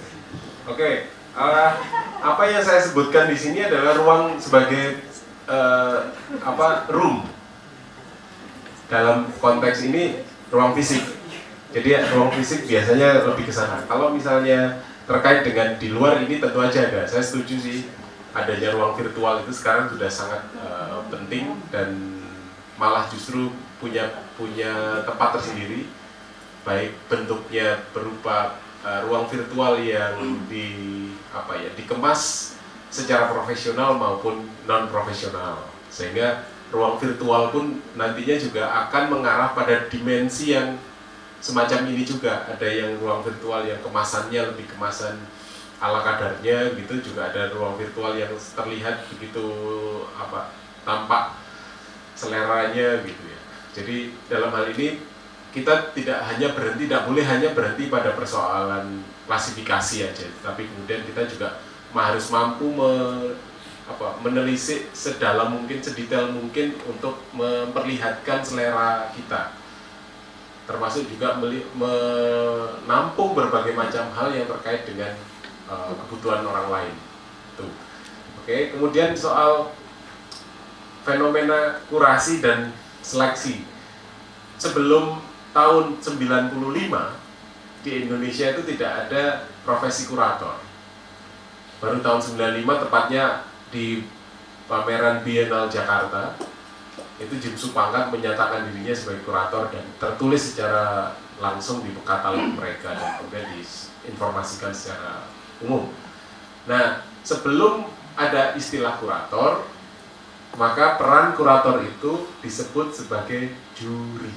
Oke, 0.68 1.08
eh, 1.12 1.72
apa 2.20 2.44
yang 2.52 2.60
saya 2.60 2.84
sebutkan 2.84 3.32
di 3.32 3.38
sini 3.40 3.64
adalah 3.64 3.96
ruang 3.96 4.24
sebagai 4.44 5.08
eh, 5.48 5.98
apa 6.44 6.92
room 6.92 7.24
dalam 8.92 9.32
konteks 9.40 9.88
ini 9.88 10.20
ruang 10.52 10.76
fisik. 10.76 11.04
Jadi 11.72 11.88
ya, 11.96 12.04
ruang 12.12 12.36
fisik 12.36 12.68
biasanya 12.68 13.24
lebih 13.24 13.48
ke 13.48 13.54
sana. 13.56 13.88
Kalau 13.88 14.12
misalnya 14.12 14.84
terkait 15.08 15.48
dengan 15.48 15.80
di 15.80 15.96
luar 15.96 16.20
ini 16.28 16.44
tentu 16.44 16.60
aja 16.60 16.92
ada. 16.92 17.08
Saya 17.08 17.24
setuju 17.24 17.56
sih 17.56 17.88
adanya 18.36 18.76
ruang 18.76 19.00
virtual 19.00 19.48
itu 19.48 19.56
sekarang 19.56 19.88
sudah 19.88 20.12
sangat 20.12 20.44
eh, 20.60 21.00
penting 21.08 21.56
dan 21.72 22.20
malah 22.76 23.08
justru 23.08 23.56
punya 23.80 24.08
punya 24.40 25.04
tempat 25.04 25.40
tersendiri 25.40 25.88
baik 26.66 26.96
bentuknya 27.12 27.84
berupa 27.94 28.58
uh, 28.82 29.06
ruang 29.06 29.30
virtual 29.30 29.78
yang 29.78 30.18
di 30.50 31.12
apa 31.30 31.60
ya 31.60 31.70
dikemas 31.78 32.56
secara 32.90 33.30
profesional 33.30 34.00
maupun 34.00 34.48
non 34.66 34.88
profesional 34.88 35.68
sehingga 35.92 36.48
ruang 36.74 36.98
virtual 36.98 37.54
pun 37.54 37.80
nantinya 37.96 38.36
juga 38.36 38.64
akan 38.88 39.04
mengarah 39.20 39.54
pada 39.54 39.88
dimensi 39.88 40.52
yang 40.52 40.76
semacam 41.40 41.86
ini 41.94 42.02
juga. 42.02 42.50
Ada 42.50 42.66
yang 42.66 42.98
ruang 42.98 43.22
virtual 43.22 43.64
yang 43.70 43.80
kemasannya 43.86 44.42
lebih 44.56 44.66
kemasan 44.74 45.22
ala 45.84 46.02
kadarnya 46.02 46.72
gitu 46.80 47.12
juga 47.12 47.30
ada 47.30 47.52
ruang 47.52 47.76
virtual 47.76 48.16
yang 48.16 48.32
terlihat 48.32 49.12
begitu 49.12 49.44
apa 50.16 50.56
tampak 50.88 51.36
seleranya 52.16 53.04
gitu 53.04 53.24
jadi 53.76 54.08
dalam 54.32 54.56
hal 54.56 54.72
ini 54.72 55.04
kita 55.52 55.92
tidak 55.92 56.20
hanya 56.32 56.56
berhenti, 56.56 56.88
tidak 56.88 57.04
boleh 57.08 57.24
hanya 57.28 57.52
berhenti 57.52 57.92
pada 57.92 58.16
persoalan 58.16 59.04
klasifikasi 59.28 59.98
aja, 60.08 60.28
tapi 60.40 60.64
kemudian 60.68 61.04
kita 61.04 61.28
juga 61.28 61.60
harus 61.92 62.28
mampu 62.32 62.72
me- 62.72 63.36
apa, 63.86 64.18
menelisik 64.24 64.90
sedalam 64.96 65.54
mungkin, 65.54 65.78
sedetail 65.84 66.34
mungkin 66.34 66.74
untuk 66.90 67.22
memperlihatkan 67.38 68.42
selera 68.42 69.12
kita, 69.14 69.54
termasuk 70.66 71.06
juga 71.06 71.38
menampung 71.78 73.38
berbagai 73.38 73.78
macam 73.78 74.10
hal 74.16 74.34
yang 74.34 74.50
terkait 74.50 74.90
dengan 74.90 75.14
eh, 75.70 75.94
kebutuhan 76.04 76.42
orang 76.42 76.68
lain. 76.72 76.94
Tuh. 77.56 77.72
Oke, 78.42 78.74
kemudian 78.74 79.14
soal 79.14 79.70
fenomena 81.06 81.80
kurasi 81.86 82.42
dan 82.42 82.74
seleksi. 83.06 83.62
Sebelum 84.58 85.22
tahun 85.54 86.02
95 86.02 86.58
di 87.86 87.92
Indonesia 88.02 88.46
itu 88.50 88.62
tidak 88.66 88.92
ada 89.06 89.46
profesi 89.62 90.10
kurator. 90.10 90.58
Baru 91.78 92.02
tahun 92.02 92.20
95 92.66 92.84
tepatnya 92.90 93.46
di 93.70 94.02
pameran 94.66 95.22
Biennale 95.22 95.70
Jakarta 95.70 96.34
itu 97.22 97.38
Jim 97.38 97.56
Supangkat 97.56 98.10
menyatakan 98.10 98.68
dirinya 98.68 98.92
sebagai 98.92 99.24
kurator 99.24 99.70
dan 99.70 99.86
tertulis 100.02 100.52
secara 100.52 101.14
langsung 101.40 101.84
di 101.84 101.92
katalog 102.04 102.56
mereka 102.58 102.96
dan 102.96 103.22
kemudian 103.22 103.46
diinformasikan 103.56 104.72
secara 104.72 105.28
umum. 105.64 105.92
Nah, 106.66 107.06
sebelum 107.22 107.88
ada 108.16 108.56
istilah 108.56 108.98
kurator, 109.00 109.68
maka 110.56 110.96
peran 110.96 111.36
kurator 111.36 111.84
itu 111.84 112.32
disebut 112.40 112.96
sebagai 112.96 113.52
juri. 113.76 114.32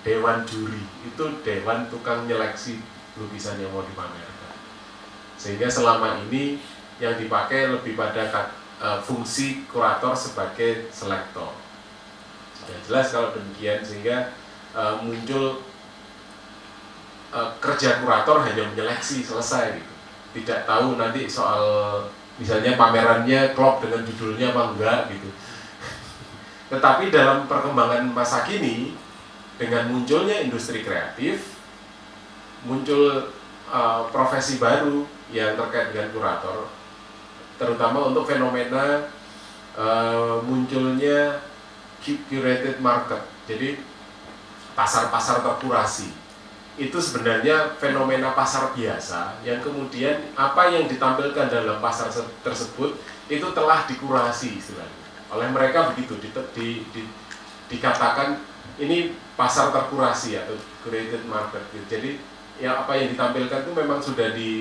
Dewan 0.00 0.48
juri. 0.48 0.80
Itu 1.04 1.44
dewan 1.44 1.92
tukang 1.92 2.24
nyeleksi 2.24 2.80
lukisan 3.20 3.60
yang 3.60 3.68
mau 3.72 3.84
dipamerkan. 3.84 4.56
Sehingga 5.36 5.68
selama 5.68 6.24
ini 6.28 6.56
yang 7.00 7.16
dipakai 7.20 7.68
lebih 7.68 7.96
pada 7.96 8.52
eh, 8.80 8.98
fungsi 9.04 9.68
kurator 9.68 10.16
sebagai 10.16 10.88
selektor. 10.88 11.52
Sudah 12.56 12.78
jelas 12.88 13.06
kalau 13.12 13.28
demikian 13.36 13.84
sehingga 13.84 14.32
eh, 14.72 14.94
muncul 15.04 15.60
eh, 17.36 17.50
kerja 17.60 18.00
kurator 18.00 18.40
hanya 18.40 18.72
menyeleksi 18.72 19.20
selesai 19.20 19.76
gitu. 19.76 19.94
Tidak 20.30 20.64
tahu 20.64 20.96
nanti 20.96 21.28
soal 21.28 22.06
misalnya 22.40 22.80
pamerannya 22.80 23.52
klop 23.52 23.84
dengan 23.84 24.00
judulnya 24.08 24.56
apa 24.56 24.62
enggak 24.72 25.00
gitu. 25.12 25.30
Tetapi 26.72 27.12
dalam 27.12 27.44
perkembangan 27.44 28.08
masa 28.16 28.48
kini 28.48 28.96
dengan 29.60 29.92
munculnya 29.92 30.40
industri 30.40 30.80
kreatif 30.80 31.60
muncul 32.64 33.28
uh, 33.68 34.08
profesi 34.08 34.56
baru 34.56 35.04
yang 35.28 35.52
terkait 35.56 35.92
dengan 35.92 36.08
kurator 36.16 36.68
terutama 37.60 38.08
untuk 38.08 38.24
fenomena 38.24 39.12
uh, 39.76 40.40
munculnya 40.44 41.44
cu- 42.00 42.24
curated 42.28 42.80
market 42.80 43.20
jadi 43.44 43.76
pasar-pasar 44.72 45.44
terkurasi 45.44 46.08
itu 46.80 46.96
sebenarnya 46.96 47.76
fenomena 47.76 48.32
pasar 48.32 48.72
biasa 48.72 49.36
yang 49.44 49.60
kemudian 49.60 50.32
apa 50.32 50.72
yang 50.72 50.88
ditampilkan 50.88 51.52
dalam 51.52 51.76
pasar 51.84 52.08
se- 52.08 52.24
tersebut 52.40 52.96
itu 53.28 53.44
telah 53.52 53.84
dikurasi 53.84 54.56
istilahnya 54.56 55.00
oleh 55.28 55.52
mereka 55.52 55.92
begitu 55.92 56.16
di, 56.18 56.32
di, 56.56 56.68
di- 56.96 57.12
dikatakan 57.68 58.40
ini 58.80 59.12
pasar 59.36 59.68
terkurasi 59.70 60.40
atau 60.40 60.56
curated 60.80 61.20
market. 61.28 61.60
Gitu. 61.76 61.84
jadi 61.86 62.10
ya 62.56 62.80
apa 62.80 62.96
yang 62.96 63.12
ditampilkan 63.12 63.60
itu 63.68 63.72
memang 63.76 64.00
sudah 64.00 64.32
di 64.32 64.52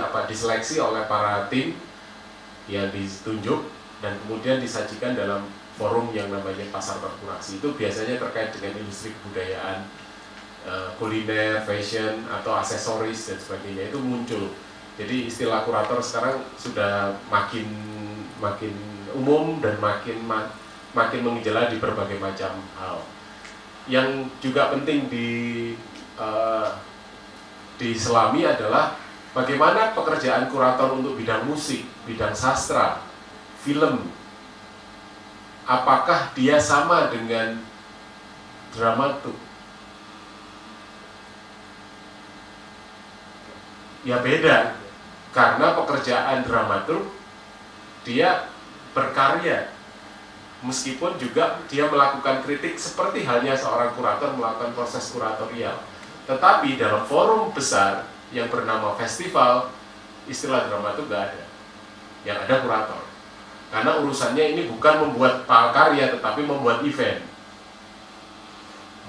apa 0.00 0.24
diseleksi 0.24 0.80
oleh 0.80 1.04
para 1.04 1.44
tim 1.52 1.76
yang 2.72 2.88
ditunjuk 2.88 3.68
dan 4.00 4.16
kemudian 4.24 4.60
disajikan 4.60 5.12
dalam 5.12 5.44
forum 5.76 6.08
yang 6.16 6.32
namanya 6.32 6.64
pasar 6.72 6.96
terkurasi. 7.04 7.60
Itu 7.60 7.76
biasanya 7.76 8.16
terkait 8.16 8.56
dengan 8.56 8.80
industri 8.80 9.12
kebudayaan 9.12 9.84
eh, 10.66 10.88
kuliner, 10.98 11.62
fashion 11.62 12.26
atau 12.26 12.58
aksesoris 12.58 13.30
dan 13.30 13.38
sebagainya 13.38 13.94
itu 13.94 13.98
muncul. 14.02 14.50
Jadi 14.98 15.30
istilah 15.30 15.62
kurator 15.62 16.02
sekarang 16.02 16.42
sudah 16.58 17.14
makin 17.30 17.68
makin 18.42 18.74
umum 19.14 19.62
dan 19.62 19.78
makin 19.78 20.18
ma- 20.26 20.52
makin 20.92 21.22
menggejala 21.24 21.70
di 21.70 21.78
berbagai 21.78 22.18
macam 22.18 22.58
hal. 22.76 22.98
Yang 23.86 24.34
juga 24.42 24.74
penting 24.74 25.06
di 25.06 25.28
eh, 26.18 26.68
diselami 27.78 28.42
adalah 28.48 28.96
bagaimana 29.36 29.92
pekerjaan 29.92 30.48
kurator 30.48 30.96
untuk 30.96 31.14
bidang 31.20 31.44
musik, 31.44 31.84
bidang 32.08 32.32
sastra, 32.32 33.04
film. 33.60 34.08
Apakah 35.66 36.32
dia 36.32 36.56
sama 36.56 37.10
dengan 37.12 37.58
dramaturg? 38.72 39.45
Ya 44.06 44.22
beda, 44.22 44.78
karena 45.34 45.74
pekerjaan 45.74 46.46
dramaturg 46.46 47.10
dia 48.06 48.46
berkarya. 48.94 49.74
Meskipun 50.62 51.18
juga 51.18 51.60
dia 51.66 51.90
melakukan 51.90 52.40
kritik 52.46 52.78
seperti 52.78 53.26
halnya 53.26 53.58
seorang 53.58 53.92
kurator 53.98 54.32
melakukan 54.38 54.72
proses 54.78 55.10
kuratorial. 55.10 55.82
Tetapi 56.30 56.78
dalam 56.78 57.02
forum 57.04 57.50
besar 57.50 58.06
yang 58.30 58.46
bernama 58.46 58.94
festival 58.94 59.74
istilah 60.30 60.70
dramaturg 60.70 61.10
gak 61.10 61.34
ada. 61.34 61.44
Yang 62.22 62.38
ada 62.46 62.54
kurator. 62.62 63.02
Karena 63.74 63.92
urusannya 64.00 64.44
ini 64.54 64.62
bukan 64.70 64.94
membuat 65.02 65.44
karya 65.50 66.14
tetapi 66.14 66.46
membuat 66.46 66.80
event. 66.86 67.20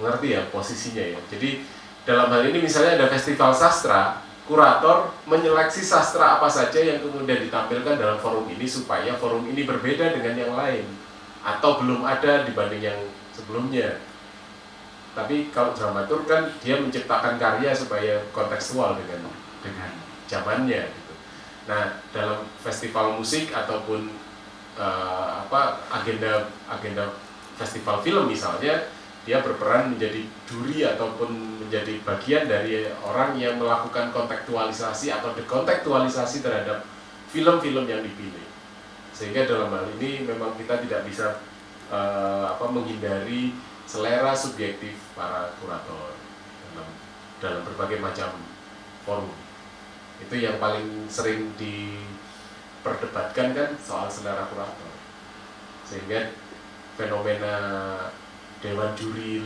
Mengerti 0.01 0.33
ya 0.33 0.41
posisinya 0.49 1.05
ya? 1.15 1.19
Jadi 1.31 1.63
dalam 2.03 2.33
hal 2.33 2.43
ini 2.49 2.65
misalnya 2.65 2.99
ada 2.99 3.07
festival 3.13 3.55
sastra 3.55 4.26
kurator 4.47 5.11
menyeleksi 5.27 5.83
sastra 5.83 6.39
apa 6.39 6.47
saja 6.47 6.79
yang 6.79 7.03
kemudian 7.03 7.43
ditampilkan 7.43 7.99
dalam 7.99 8.17
forum 8.23 8.47
ini 8.47 8.63
supaya 8.63 9.11
forum 9.19 9.43
ini 9.43 9.67
berbeda 9.67 10.15
dengan 10.15 10.33
yang 10.39 10.53
lain 10.55 10.87
atau 11.43 11.83
belum 11.83 12.07
ada 12.07 12.47
dibanding 12.47 12.81
yang 12.81 12.99
sebelumnya. 13.35 13.99
Tapi 15.11 15.51
kalau 15.51 15.75
dramaturg 15.75 16.23
kan 16.25 16.47
dia 16.63 16.79
menciptakan 16.79 17.35
karya 17.35 17.75
supaya 17.75 18.23
kontekstual 18.31 18.95
dengan 18.95 19.27
dengan 19.59 19.91
zamannya 20.31 20.87
gitu. 20.87 21.13
Nah, 21.67 21.99
dalam 22.15 22.47
festival 22.63 23.19
musik 23.19 23.51
ataupun 23.51 24.07
eh, 24.79 25.27
apa 25.43 25.83
agenda 25.91 26.47
agenda 26.71 27.11
festival 27.59 27.99
film 28.05 28.29
misalnya 28.29 28.87
dia 29.27 29.43
berperan 29.43 29.91
menjadi 29.91 30.23
juri 30.47 30.87
ataupun 30.87 31.59
menjadi 31.67 31.99
bagian 32.07 32.47
dari 32.47 32.87
orang 33.03 33.35
yang 33.35 33.59
melakukan 33.59 34.15
kontekstualisasi 34.15 35.11
atau 35.11 35.35
dekontekstualisasi 35.35 36.39
terhadap 36.39 36.87
film-film 37.27 37.83
yang 37.91 37.99
dipilih. 37.99 38.47
Sehingga 39.11 39.43
dalam 39.43 39.67
hal 39.75 39.83
ini 39.99 40.23
memang 40.23 40.55
kita 40.55 40.79
tidak 40.79 41.03
bisa 41.03 41.43
eh, 41.91 42.45
apa 42.47 42.71
menghindari 42.71 43.51
selera 43.83 44.31
subjektif 44.31 44.95
para 45.11 45.51
kurator 45.59 46.15
dalam 46.71 46.87
dalam 47.43 47.61
berbagai 47.67 47.99
macam 47.99 48.31
forum. 49.03 49.35
Itu 50.23 50.39
yang 50.39 50.55
paling 50.55 51.11
sering 51.11 51.51
diperdebatkan 51.59 53.51
kan 53.51 53.75
soal 53.83 54.07
selera 54.07 54.47
kurator. 54.47 54.95
Sehingga 55.83 56.31
fenomena 56.95 57.55
dewan 58.67 58.91
juri 58.99 59.39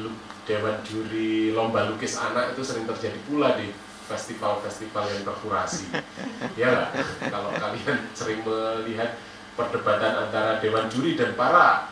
dewan 0.50 0.78
juri 0.82 1.54
lomba 1.54 1.86
lukis 1.94 2.18
anak 2.18 2.58
itu 2.58 2.66
sering 2.66 2.90
terjadi 2.90 3.22
pula 3.30 3.54
di 3.54 3.70
festival-festival 4.10 5.06
yang 5.14 5.22
terkurasi 5.22 5.94
ya 6.60 6.68
nggak? 6.74 6.90
kalau 7.30 7.54
kalian 7.54 7.98
sering 8.18 8.42
melihat 8.42 9.22
perdebatan 9.54 10.26
antara 10.26 10.58
dewan 10.58 10.90
juri 10.90 11.14
dan 11.14 11.38
para 11.38 11.92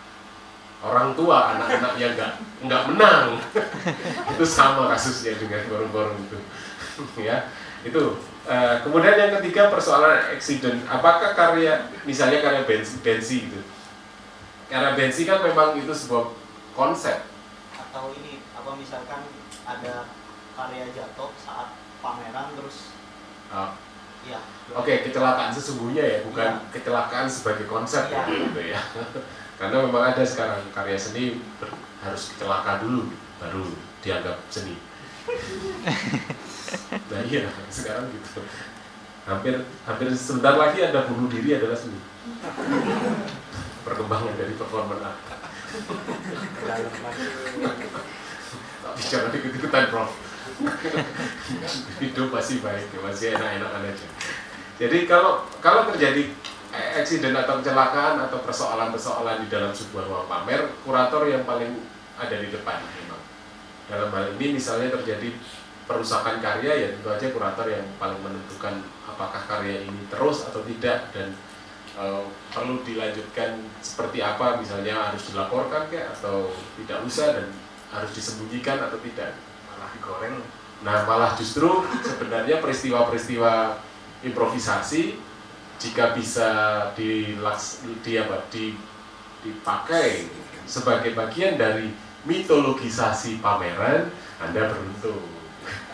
orang 0.80 1.12
tua 1.14 1.56
anak-anak 1.56 1.94
yang 2.00 2.16
nggak 2.16 2.34
nggak 2.64 2.84
menang. 2.92 3.36
Itu 4.32 4.46
sama 4.48 4.88
kasusnya 4.88 5.36
dengan 5.36 5.64
forum-forum 5.68 6.16
itu. 6.28 6.40
Ya 7.20 7.48
itu. 7.88 8.12
Eh, 8.44 8.76
kemudian 8.84 9.16
yang 9.16 9.32
ketiga 9.40 9.72
persoalan 9.72 10.36
accident 10.36 10.84
apakah 10.92 11.32
karya 11.32 11.88
misalnya 12.04 12.44
karya 12.44 12.68
bensi, 12.68 13.00
bensi 13.00 13.48
gitu 13.48 13.62
karya 14.68 15.00
bensi 15.00 15.24
kan 15.24 15.40
memang 15.40 15.80
itu 15.80 15.94
sebuah 15.94 16.34
konsep 16.80 17.28
atau 17.76 18.16
ini 18.16 18.40
apa 18.56 18.72
misalkan 18.74 19.28
ada 19.68 20.08
karya 20.56 20.86
jatuh 20.96 21.36
saat 21.36 21.76
pameran 22.00 22.56
terus 22.56 22.96
Ah, 23.50 23.74
ya 24.22 24.38
Oke, 24.72 25.02
kecelakaan 25.02 25.50
sesungguhnya 25.50 26.06
ya, 26.06 26.18
bukan 26.22 26.62
Iya. 26.62 26.70
kecelakaan 26.70 27.26
sebagai 27.26 27.66
konsep 27.66 28.06
Iya. 28.06 28.30
gitu 28.30 28.62
ya. 28.62 28.78
Karena 29.60 29.82
memang 29.82 30.14
ada 30.14 30.22
sekarang 30.22 30.62
karya 30.70 30.94
seni 30.94 31.42
ber- 31.58 31.74
harus 32.00 32.38
kecelakaan 32.38 32.80
dulu 32.80 33.10
baru 33.42 33.66
dianggap 34.00 34.38
seni. 34.48 34.78
nah 37.10 37.22
iya, 37.26 37.50
sekarang 37.68 38.06
gitu. 38.14 38.46
Hampir 39.26 39.58
hampir 39.84 40.08
sebentar 40.14 40.54
lagi 40.56 40.80
ada 40.80 41.10
bunuh 41.10 41.26
diri 41.26 41.58
adalah 41.58 41.74
seni. 41.74 41.98
Perkembangan 43.90 44.38
dari 44.38 44.54
performa 44.54 44.94
art. 45.02 45.29
Jangan 49.00 49.32
ikut-ikutan, 49.38 49.86
Prof. 49.94 50.12
Hidup 52.02 52.28
masih 52.34 52.58
baik, 52.60 52.90
masih 53.00 53.38
enak-enakan 53.38 53.84
aja. 53.86 54.08
Jadi 54.80 54.98
kalau 55.06 55.46
kalau 55.60 55.92
terjadi 55.94 56.32
accident 56.96 57.36
atau 57.36 57.60
kecelakaan 57.60 58.22
atau 58.28 58.40
persoalan-persoalan 58.44 59.46
di 59.46 59.48
dalam 59.52 59.72
sebuah 59.76 60.04
ruang 60.08 60.28
pamer, 60.28 60.68
kurator 60.84 61.28
yang 61.28 61.44
paling 61.44 61.80
ada 62.20 62.36
di 62.36 62.50
depan 62.52 62.82
memang. 62.82 63.22
Dalam 63.90 64.10
hal 64.14 64.26
ini 64.38 64.60
misalnya 64.60 64.94
terjadi 65.00 65.34
perusakan 65.90 66.38
karya 66.38 66.72
ya 66.78 66.88
tentu 66.94 67.10
aja 67.10 67.28
kurator 67.34 67.66
yang 67.66 67.82
paling 67.98 68.22
menentukan 68.22 68.86
apakah 69.10 69.42
karya 69.50 69.90
ini 69.90 70.06
terus 70.06 70.46
atau 70.46 70.62
tidak 70.62 71.10
dan 71.10 71.34
perlu 72.56 72.80
dilanjutkan 72.88 73.60
seperti 73.84 74.24
apa 74.24 74.56
misalnya 74.56 75.12
harus 75.12 75.36
dilaporkan 75.36 75.92
kayak 75.92 76.16
atau 76.16 76.48
tidak 76.80 77.04
usah 77.04 77.36
dan 77.36 77.48
harus 77.92 78.12
disembunyikan 78.16 78.80
atau 78.80 78.96
tidak 79.04 79.36
malah 79.68 79.90
digoreng 79.92 80.40
Nah, 80.80 81.04
malah 81.04 81.36
justru 81.36 81.68
sebenarnya 82.00 82.64
peristiwa-peristiwa 82.64 83.76
improvisasi 84.24 85.20
jika 85.80 86.16
bisa 86.16 86.50
dilaks, 86.96 87.84
di, 88.04 88.16
apa, 88.16 88.48
di, 88.48 88.80
dipakai 89.44 90.32
sebagai 90.64 91.12
bagian 91.16 91.60
dari 91.60 91.92
mitologisasi 92.24 93.44
pameran, 93.44 94.08
Anda 94.40 94.72
beruntung. 94.72 95.28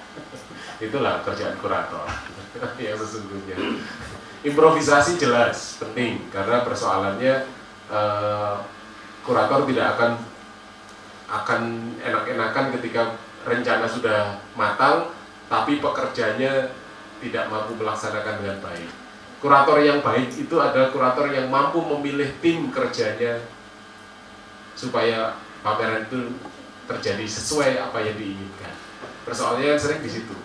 Itulah 0.86 1.26
kerjaan 1.26 1.57
kurator 1.57 2.06
yang 2.82 2.98
sesungguhnya. 3.02 3.57
Improvisasi 4.45 5.17
jelas 5.17 5.81
penting 5.81 6.30
karena 6.30 6.61
persoalannya 6.61 7.49
eh, 7.89 8.55
kurator 9.26 9.65
tidak 9.65 9.97
akan 9.97 10.11
akan 11.26 11.61
enak-enakan 12.05 12.65
ketika 12.77 13.17
rencana 13.41 13.89
sudah 13.89 14.38
matang 14.53 15.09
tapi 15.49 15.81
pekerjanya 15.81 16.69
tidak 17.26 17.49
mampu 17.49 17.73
melaksanakan 17.73 18.38
dengan 18.41 18.57
baik. 18.61 18.89
Kurator 19.41 19.77
yang 19.81 20.05
baik 20.05 20.30
itu 20.38 20.55
adalah 20.61 20.93
kurator 20.93 21.30
yang 21.34 21.49
mampu 21.49 21.81
memilih 21.81 22.30
tim 22.41 22.69
kerjanya 22.69 23.41
supaya 24.77 25.38
pameran 25.65 26.05
itu 26.05 26.38
terjadi 26.85 27.26
sesuai 27.26 27.81
apa 27.81 27.97
yang 28.05 28.13
diinginkan. 28.13 28.73
Persoalannya 29.26 29.73
sering 29.77 30.05
di 30.05 30.09
situ. 30.09 30.38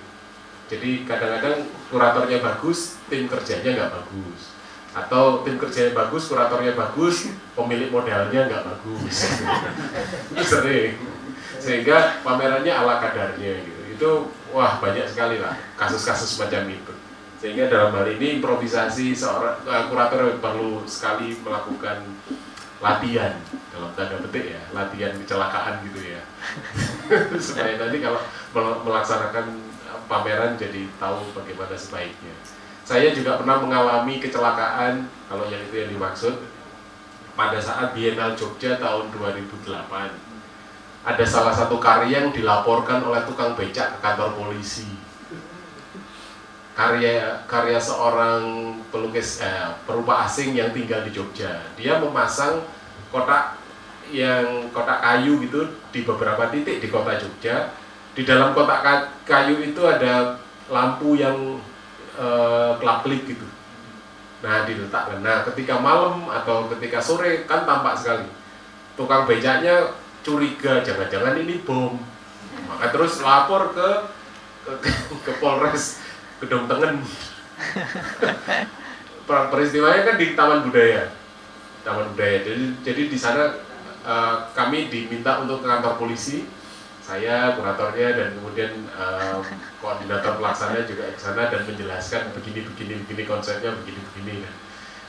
Jadi 0.73 1.05
kadang-kadang 1.05 1.69
kuratornya 1.91 2.39
bagus, 2.39 2.97
tim 3.11 3.27
kerjanya 3.27 3.71
nggak 3.77 3.93
bagus. 3.93 4.41
Atau 4.95 5.43
tim 5.43 5.59
kerjanya 5.59 5.93
bagus, 5.93 6.31
kuratornya 6.31 6.73
bagus, 6.79 7.31
pemilik 7.59 7.91
modalnya 7.91 8.47
nggak 8.47 8.65
bagus. 8.65 9.17
itu 10.33 10.45
sering. 10.47 10.95
Sehingga 11.61 12.23
pamerannya 12.25 12.73
ala 12.73 13.03
kadarnya 13.03 13.67
gitu. 13.67 13.81
Itu 13.99 14.11
wah 14.55 14.81
banyak 14.81 15.05
sekali 15.11 15.43
lah 15.43 15.59
kasus-kasus 15.77 16.39
macam 16.41 16.65
itu. 16.71 16.95
Sehingga 17.43 17.69
dalam 17.69 17.93
hal 17.93 18.07
ini 18.17 18.39
improvisasi 18.41 19.13
seorang 19.13 19.61
eh, 19.67 19.85
kurator 19.91 20.41
perlu 20.41 20.87
sekali 20.87 21.37
melakukan 21.43 22.07
latihan 22.81 23.37
dalam 23.71 23.93
tanda 23.93 24.17
petik 24.25 24.57
ya 24.57 24.61
latihan 24.73 25.13
kecelakaan 25.21 25.85
gitu 25.85 26.01
ya 26.17 26.23
supaya 27.45 27.77
nanti 27.77 28.01
kalau 28.01 28.21
mel- 28.57 28.81
melaksanakan 28.89 29.47
pameran 30.11 30.59
jadi 30.59 30.91
tahu 30.99 31.31
bagaimana 31.31 31.79
sebaiknya 31.79 32.35
saya 32.83 33.15
juga 33.15 33.39
pernah 33.39 33.63
mengalami 33.63 34.19
kecelakaan 34.19 35.07
kalau 35.31 35.47
yang 35.47 35.63
itu 35.71 35.87
yang 35.87 35.91
dimaksud 35.95 36.35
pada 37.39 37.63
saat 37.63 37.95
Biennale 37.95 38.35
Jogja 38.35 38.75
tahun 38.83 39.15
2008 39.15 39.71
ada 41.01 41.25
salah 41.25 41.55
satu 41.55 41.79
karya 41.79 42.27
yang 42.27 42.35
dilaporkan 42.35 43.07
oleh 43.07 43.23
tukang 43.25 43.55
becak 43.55 43.95
ke 43.95 43.99
kantor 44.03 44.35
polisi 44.35 44.91
karya 46.81 47.45
karya 47.45 47.77
seorang 47.77 48.73
pelukis 48.89 49.45
eh, 49.45 49.69
perupa 49.85 50.25
asing 50.25 50.57
yang 50.57 50.73
tinggal 50.73 51.05
di 51.05 51.13
Jogja. 51.13 51.61
Dia 51.77 52.01
memasang 52.01 52.65
kotak 53.13 53.61
yang 54.09 54.73
kotak 54.73 55.05
kayu 55.05 55.39
gitu 55.45 55.69
di 55.93 56.01
beberapa 56.03 56.49
titik 56.49 56.81
di 56.81 56.89
kota 56.89 57.21
Jogja. 57.21 57.77
Di 58.11 58.23
dalam 58.27 58.53
kotak 58.53 58.81
ka- 58.83 59.09
kayu 59.25 59.63
itu 59.63 59.83
ada 59.87 60.37
lampu 60.67 61.15
yang 61.15 61.59
eh, 62.19 62.73
kelap-kelip 62.79 63.23
gitu. 63.27 63.47
Nah, 64.41 64.65
diletakkan. 64.65 65.21
Nah, 65.21 65.45
ketika 65.53 65.77
malam 65.79 66.27
atau 66.29 66.65
ketika 66.77 66.99
sore 67.01 67.45
kan 67.45 67.69
tampak 67.69 67.95
sekali. 67.97 68.29
Tukang 68.97 69.25
becaknya 69.25 69.95
curiga 70.21 70.81
jangan-jangan 70.85 71.41
ini 71.41 71.61
bom. 71.65 71.97
Maka 72.69 72.93
terus 72.93 73.21
lapor 73.21 73.73
ke 73.73 73.89
ke, 74.67 74.73
ke 75.27 75.33
Polres 75.41 76.01
Gedung 76.41 76.69
Tengen. 76.69 77.01
Per- 79.29 79.49
Peristiwanya 79.53 80.03
kan 80.05 80.17
di 80.19 80.35
Taman 80.35 80.61
Budaya. 80.67 81.15
Taman 81.87 82.13
Budaya. 82.13 82.43
Jadi 82.45 82.65
jadi 82.83 83.03
di 83.09 83.19
sana 83.21 83.55
eh, 84.03 84.37
kami 84.53 84.89
diminta 84.91 85.41
untuk 85.41 85.63
ke 85.63 85.67
kantor 85.69 85.97
polisi. 85.97 86.45
Saya 87.11 87.59
kuratornya 87.59 88.09
dan 88.15 88.29
kemudian 88.39 88.71
eh, 88.87 89.39
koordinator 89.83 90.39
pelaksana 90.39 90.87
juga 90.87 91.11
ke 91.11 91.19
sana 91.19 91.51
dan 91.51 91.67
menjelaskan 91.67 92.31
begini 92.39 92.63
begini 92.71 93.03
begini 93.03 93.27
konsepnya 93.27 93.75
begini 93.83 93.99
begini. 94.15 94.47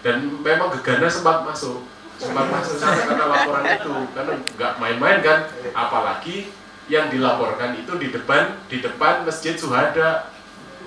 Dan 0.01 0.41
memang 0.41 0.73
Gegana 0.73 1.05
sempat 1.05 1.45
masuk. 1.45 1.85
Sempat 2.17 2.49
masuk 2.49 2.81
sana 2.81 3.05
karena 3.05 3.25
laporan 3.29 3.65
itu. 3.69 3.93
Karena 4.17 4.33
nggak 4.33 4.73
main-main 4.81 5.21
kan 5.21 5.45
apalagi 5.77 6.49
yang 6.89 7.13
dilaporkan 7.13 7.77
itu 7.77 7.93
di 8.01 8.09
depan 8.09 8.57
di 8.65 8.81
depan 8.81 9.21
masjid 9.21 9.53
Suhada. 9.53 10.33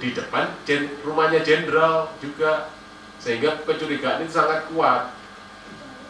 Di 0.02 0.10
depan 0.10 0.50
jen- 0.66 0.98
rumahnya 1.06 1.46
jenderal 1.46 2.10
juga. 2.18 2.74
Sehingga 3.22 3.62
kecurigaan 3.62 4.26
itu 4.26 4.34
sangat 4.34 4.66
kuat. 4.74 5.14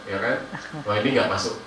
Ya 0.09 0.17
kan? 0.17 0.49
Wah 0.81 0.97
ini 0.97 1.13
nggak 1.13 1.29
masuk 1.29 1.61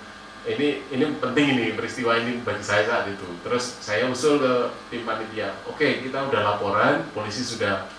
ini 0.47 0.79
ini 0.93 1.05
penting 1.19 1.45
ini 1.57 1.65
peristiwa 1.75 2.15
ini 2.15 2.39
bagi 2.45 2.63
saya 2.63 2.87
saat 2.87 3.05
itu. 3.11 3.27
Terus 3.43 3.65
saya 3.83 4.07
usul 4.07 4.39
ke 4.39 4.53
tim 4.91 5.03
panitia 5.03 5.51
oke 5.67 5.83
kita 5.83 6.31
udah 6.31 6.41
laporan 6.55 7.03
polisi 7.11 7.43
sudah 7.43 7.89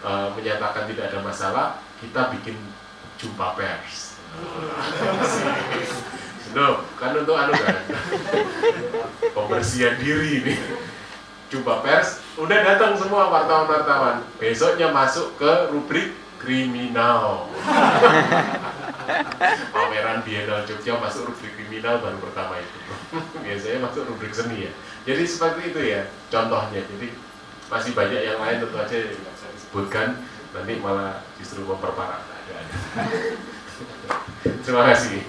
eh, 0.00 0.28
menyatakan 0.32 0.88
tidak 0.88 1.12
ada 1.12 1.18
masalah 1.20 1.66
kita 2.00 2.32
bikin 2.38 2.56
jumpa 3.20 3.52
pers. 3.58 4.16
No, 6.50 6.82
kan 6.98 7.14
untuk 7.14 7.38
anu 7.38 7.54
kan? 7.54 7.78
Pembersihan 9.36 9.94
diri 10.02 10.42
ini. 10.42 10.54
Jumpa 11.50 11.84
pers 11.84 12.18
udah 12.40 12.58
datang 12.64 12.98
semua 12.98 13.30
wartawan-wartawan. 13.30 14.26
Besoknya 14.40 14.90
masuk 14.90 15.36
ke 15.38 15.52
rubrik 15.70 16.16
kriminal 16.40 17.44
pameran 19.74 20.20
Biennale 20.26 20.66
Jogja 20.66 20.98
masuk 20.98 21.32
rubrik 21.32 21.52
kriminal 21.56 22.02
baru 22.02 22.18
pertama 22.20 22.58
itu. 22.58 22.78
Biasanya 23.40 23.78
masuk 23.84 24.02
rubrik 24.10 24.32
seni 24.34 24.68
ya. 24.68 24.72
Jadi 25.06 25.22
seperti 25.24 25.72
itu 25.74 25.80
ya 25.80 26.06
contohnya. 26.28 26.82
Jadi 26.84 27.06
masih 27.70 27.92
banyak 27.94 28.20
yang 28.26 28.38
lain 28.42 28.58
tentu 28.62 28.76
aja 28.76 28.96
yang 28.96 29.14
nggak 29.14 29.36
saya 29.38 29.54
sebutkan 29.56 30.08
nanti 30.50 30.72
malah 30.82 31.22
justru 31.38 31.62
memperparah. 31.62 32.20
Keadaan 32.22 32.66
terima 34.66 34.82
kasih. 34.90 35.22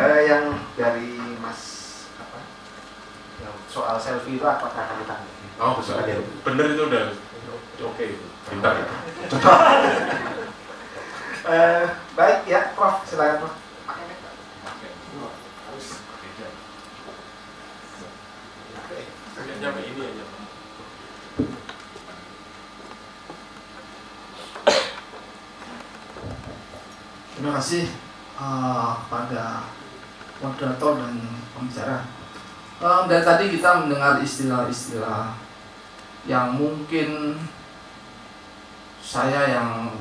Eh, 0.00 0.20
yang 0.28 0.56
dari 0.80 1.20
Mas 1.44 1.60
apa? 2.16 2.38
Yang 3.44 3.54
soal 3.68 3.96
selfie 4.00 4.40
itu 4.40 4.46
apakah 4.46 4.88
akan 4.88 4.96
ditanggapi? 5.04 5.46
oh 5.60 5.76
bener 6.46 6.66
itu 6.72 6.82
udah. 6.88 7.04
Oke. 7.80 8.06
Itu 8.16 8.30
pintar 8.50 8.74
ya 8.82 8.86
Eh, 11.40 11.84
baik 12.12 12.44
ya, 12.44 12.76
Prof. 12.76 13.00
Silakan, 13.08 13.48
Prof. 13.48 13.54
nyampe 19.60 19.84
ini 19.84 20.00
aja 20.00 20.24
Terima 27.36 27.52
kasih 27.60 27.84
eh, 28.40 28.92
pada 29.08 29.44
moderator 30.40 30.92
dan 30.96 31.14
pembicara. 31.56 32.08
Eh, 32.80 33.00
dari 33.08 33.24
tadi 33.24 33.44
kita 33.52 33.84
mendengar 33.84 34.20
istilah-istilah 34.20 35.36
yang 36.28 36.56
mungkin 36.56 37.40
saya 39.00 39.56
yang 39.56 39.92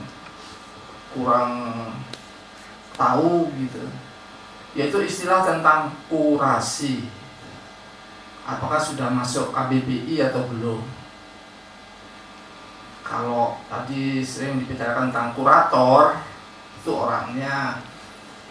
kurang 1.15 1.53
tahu 2.93 3.49
gitu, 3.57 3.83
yaitu 4.75 4.97
istilah 5.03 5.45
tentang 5.45 5.95
kurasi. 6.11 7.07
Apakah 8.49 8.81
sudah 8.81 9.13
masuk 9.13 9.53
KBBI 9.53 10.25
atau 10.29 10.41
belum? 10.49 10.81
Kalau 13.05 13.57
tadi 13.65 14.21
sering 14.21 14.61
dibicarakan 14.61 15.09
tentang 15.09 15.33
kurator, 15.33 16.17
itu 16.77 16.91
orangnya 16.93 17.81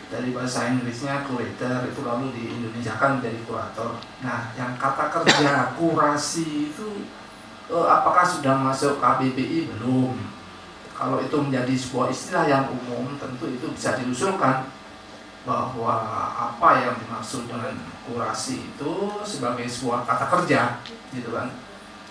dari 0.08 0.32
bahasa 0.32 0.72
Inggrisnya 0.72 1.22
curator 1.28 1.84
itu 1.84 2.00
lalu 2.00 2.32
di 2.32 2.42
Indonesia 2.58 2.96
kan 2.96 3.20
menjadi 3.20 3.38
kurator. 3.44 4.00
Nah, 4.24 4.50
yang 4.56 4.74
kata 4.80 5.12
kerja 5.12 5.52
kurasi 5.78 6.72
itu 6.72 7.04
eh, 7.68 7.86
apakah 7.86 8.24
sudah 8.24 8.56
masuk 8.56 8.98
KBBI 8.98 9.68
belum? 9.76 10.37
Kalau 10.98 11.22
itu 11.22 11.38
menjadi 11.38 11.74
sebuah 11.78 12.10
istilah 12.10 12.44
yang 12.50 12.66
umum, 12.74 13.14
tentu 13.22 13.46
itu 13.46 13.70
bisa 13.70 13.94
diusulkan 14.02 14.66
bahwa 15.46 15.94
apa 16.34 16.82
yang 16.82 16.98
dimaksud 16.98 17.46
dengan 17.46 17.78
kurasi 18.02 18.66
itu 18.66 19.06
sebagai 19.22 19.70
sebuah 19.70 20.02
kata 20.02 20.26
kerja, 20.26 20.82
gitu 21.14 21.30
kan? 21.30 21.54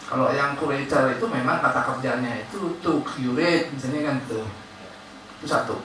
Kalau 0.07 0.31
yang 0.31 0.55
curator 0.55 1.11
itu 1.11 1.25
memang 1.27 1.59
kata 1.59 1.83
kerjanya 1.83 2.47
itu 2.47 2.79
to 2.79 3.03
curate, 3.03 3.75
misalnya 3.75 4.07
kan 4.07 4.15
itu. 4.23 4.41
Itu 5.43 5.45
satu. 5.51 5.75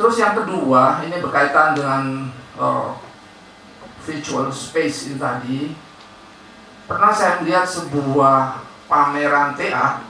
Terus 0.00 0.16
yang 0.16 0.32
kedua, 0.32 1.04
ini 1.04 1.20
berkaitan 1.20 1.76
dengan 1.76 2.32
eh, 2.56 2.90
virtual 4.00 4.48
space 4.48 5.12
itu 5.12 5.20
tadi. 5.20 5.76
Pernah 6.88 7.12
saya 7.12 7.44
melihat 7.44 7.68
sebuah 7.68 8.64
pameran 8.88 9.52
TA 9.60 10.05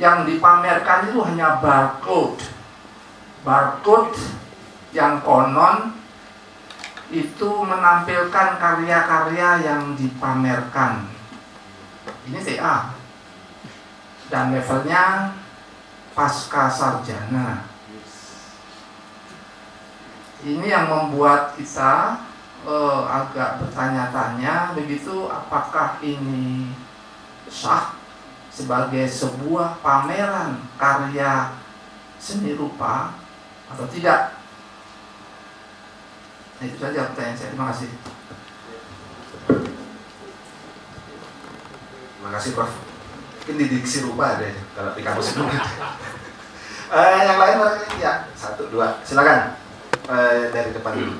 yang 0.00 0.26
dipamerkan 0.26 1.10
itu 1.10 1.18
hanya 1.22 1.62
barcode. 1.62 2.42
Barcode 3.46 4.16
yang 4.96 5.22
konon 5.22 5.94
itu 7.12 7.50
menampilkan 7.62 8.58
karya-karya 8.58 9.48
yang 9.62 9.94
dipamerkan. 9.94 11.06
Ini 12.26 12.38
TA. 12.40 12.94
Dan 14.32 14.56
levelnya 14.56 15.30
pasca 16.14 16.70
sarjana 16.70 17.74
ini 20.44 20.68
yang 20.68 20.86
membuat 20.92 21.56
kita 21.56 22.20
eh, 22.68 23.02
agak 23.08 23.64
bertanya-tanya 23.64 24.76
begitu 24.76 25.26
apakah 25.32 25.96
ini 26.04 26.68
sah 27.48 27.96
sebagai 28.54 29.04
sebuah 29.10 29.82
pameran 29.82 30.62
karya 30.78 31.58
seni 32.22 32.54
rupa 32.54 33.18
atau 33.66 33.84
tidak? 33.90 34.38
Nah, 36.62 36.64
itu 36.70 36.78
saja 36.78 37.10
pertanyaan 37.10 37.34
saya. 37.36 37.50
Terima 37.50 37.66
kasih. 37.74 37.88
Terima 42.14 42.30
kasih 42.38 42.50
Prof. 42.54 42.72
Mungkin 43.44 43.54
di 43.60 43.66
diksi 43.68 44.06
rupa 44.08 44.38
ada 44.38 44.46
ya, 44.48 44.56
kalau 44.72 44.90
di 44.96 45.02
kampus 45.02 45.34
itu. 45.34 45.42
Eh, 46.94 47.26
yang 47.26 47.40
lain 47.40 47.58
ya 47.98 48.28
satu 48.38 48.70
dua 48.70 49.02
silakan 49.02 49.56
Eh, 50.04 50.52
dari 50.52 50.70
depan 50.70 50.94
dulu. 50.94 51.16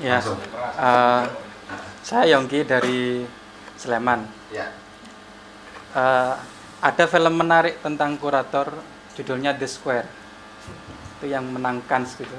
Ya, 0.00 0.18
Langsung. 0.18 0.40
eh, 0.80 1.22
saya 2.00 2.24
Yongki 2.34 2.64
dari 2.64 3.28
Sleman. 3.76 4.24
Ya. 4.50 4.72
Eh, 5.94 6.34
ada 6.82 7.04
film 7.06 7.38
menarik 7.38 7.78
tentang 7.78 8.18
kurator, 8.18 8.66
judulnya 9.14 9.54
The 9.54 9.68
Square. 9.70 10.10
Itu 11.16 11.30
yang 11.30 11.46
menangkan 11.54 12.02
gitu. 12.02 12.34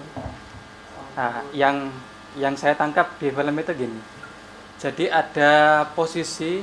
Nah, 1.15 1.39
yang 1.55 1.87
yang 2.35 2.59
saya 2.59 2.75
tangkap 2.75 3.15
di 3.15 3.31
film 3.31 3.55
itu 3.55 3.71
gini. 3.71 3.99
Jadi 4.75 5.07
ada 5.07 5.87
posisi 5.95 6.59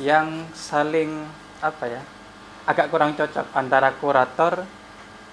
yang 0.00 0.48
saling 0.56 1.28
apa 1.60 1.84
ya? 1.84 2.02
Agak 2.64 2.88
kurang 2.88 3.12
cocok 3.12 3.52
antara 3.52 3.92
kurator 3.92 4.64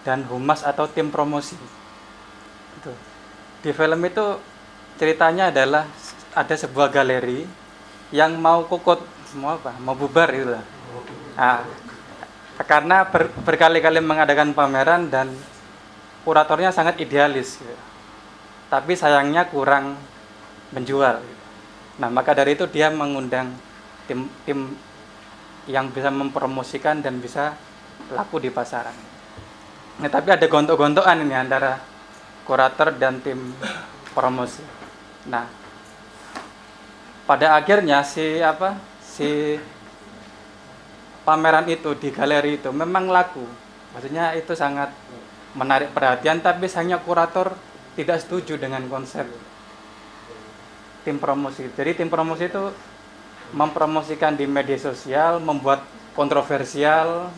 dan 0.04 0.28
humas 0.28 0.68
atau 0.68 0.84
tim 0.92 1.08
promosi. 1.08 1.56
Itu. 2.76 2.92
Di 3.64 3.72
film 3.72 4.04
itu 4.04 4.36
ceritanya 5.00 5.48
adalah 5.48 5.88
ada 6.36 6.56
sebuah 6.60 6.92
galeri 6.92 7.48
yang 8.12 8.36
mau 8.36 8.68
kukut 8.68 9.17
mau 9.36 9.60
apa 9.60 9.76
mau 9.82 9.96
bubar 9.98 10.30
itu 10.32 10.48
lah 10.48 10.64
Nah, 11.38 11.62
karena 12.66 13.06
ber- 13.06 13.30
berkali-kali 13.46 14.02
mengadakan 14.02 14.58
pameran 14.58 15.06
dan 15.14 15.30
kuratornya 16.26 16.74
sangat 16.74 16.98
idealis 16.98 17.62
gitu. 17.62 17.78
tapi 18.74 18.98
sayangnya 18.98 19.46
kurang 19.48 19.94
menjual 20.74 21.22
gitu. 21.22 21.44
nah 22.02 22.10
maka 22.10 22.34
dari 22.34 22.58
itu 22.58 22.66
dia 22.66 22.90
mengundang 22.90 23.54
tim 24.10 24.26
tim 24.44 24.74
yang 25.70 25.92
bisa 25.94 26.10
mempromosikan 26.10 27.06
dan 27.06 27.22
bisa 27.22 27.54
laku 28.10 28.42
di 28.42 28.50
pasaran 28.50 28.96
nah, 30.02 30.10
tapi 30.10 30.34
ada 30.34 30.50
gontok-gontokan 30.50 31.22
ini 31.22 31.38
antara 31.38 31.78
kurator 32.50 32.90
dan 32.98 33.22
tim 33.22 33.54
promosi 34.18 34.66
nah 35.30 35.46
pada 37.30 37.54
akhirnya 37.60 38.02
si 38.02 38.42
apa 38.42 38.87
si 39.18 39.58
pameran 41.26 41.66
itu 41.66 41.98
di 41.98 42.14
galeri 42.14 42.62
itu 42.62 42.70
memang 42.70 43.10
laku. 43.10 43.42
Maksudnya 43.98 44.38
itu 44.38 44.54
sangat 44.54 44.94
menarik 45.58 45.90
perhatian 45.90 46.38
tapi 46.38 46.70
sayangnya 46.70 47.02
kurator 47.02 47.58
tidak 47.98 48.22
setuju 48.22 48.62
dengan 48.62 48.86
konsep 48.86 49.26
tim 51.02 51.18
promosi. 51.18 51.66
Jadi 51.74 51.98
tim 51.98 52.14
promosi 52.14 52.46
itu 52.46 52.70
mempromosikan 53.58 54.38
di 54.38 54.46
media 54.46 54.78
sosial 54.78 55.42
membuat 55.42 55.82
kontroversial 56.14 57.34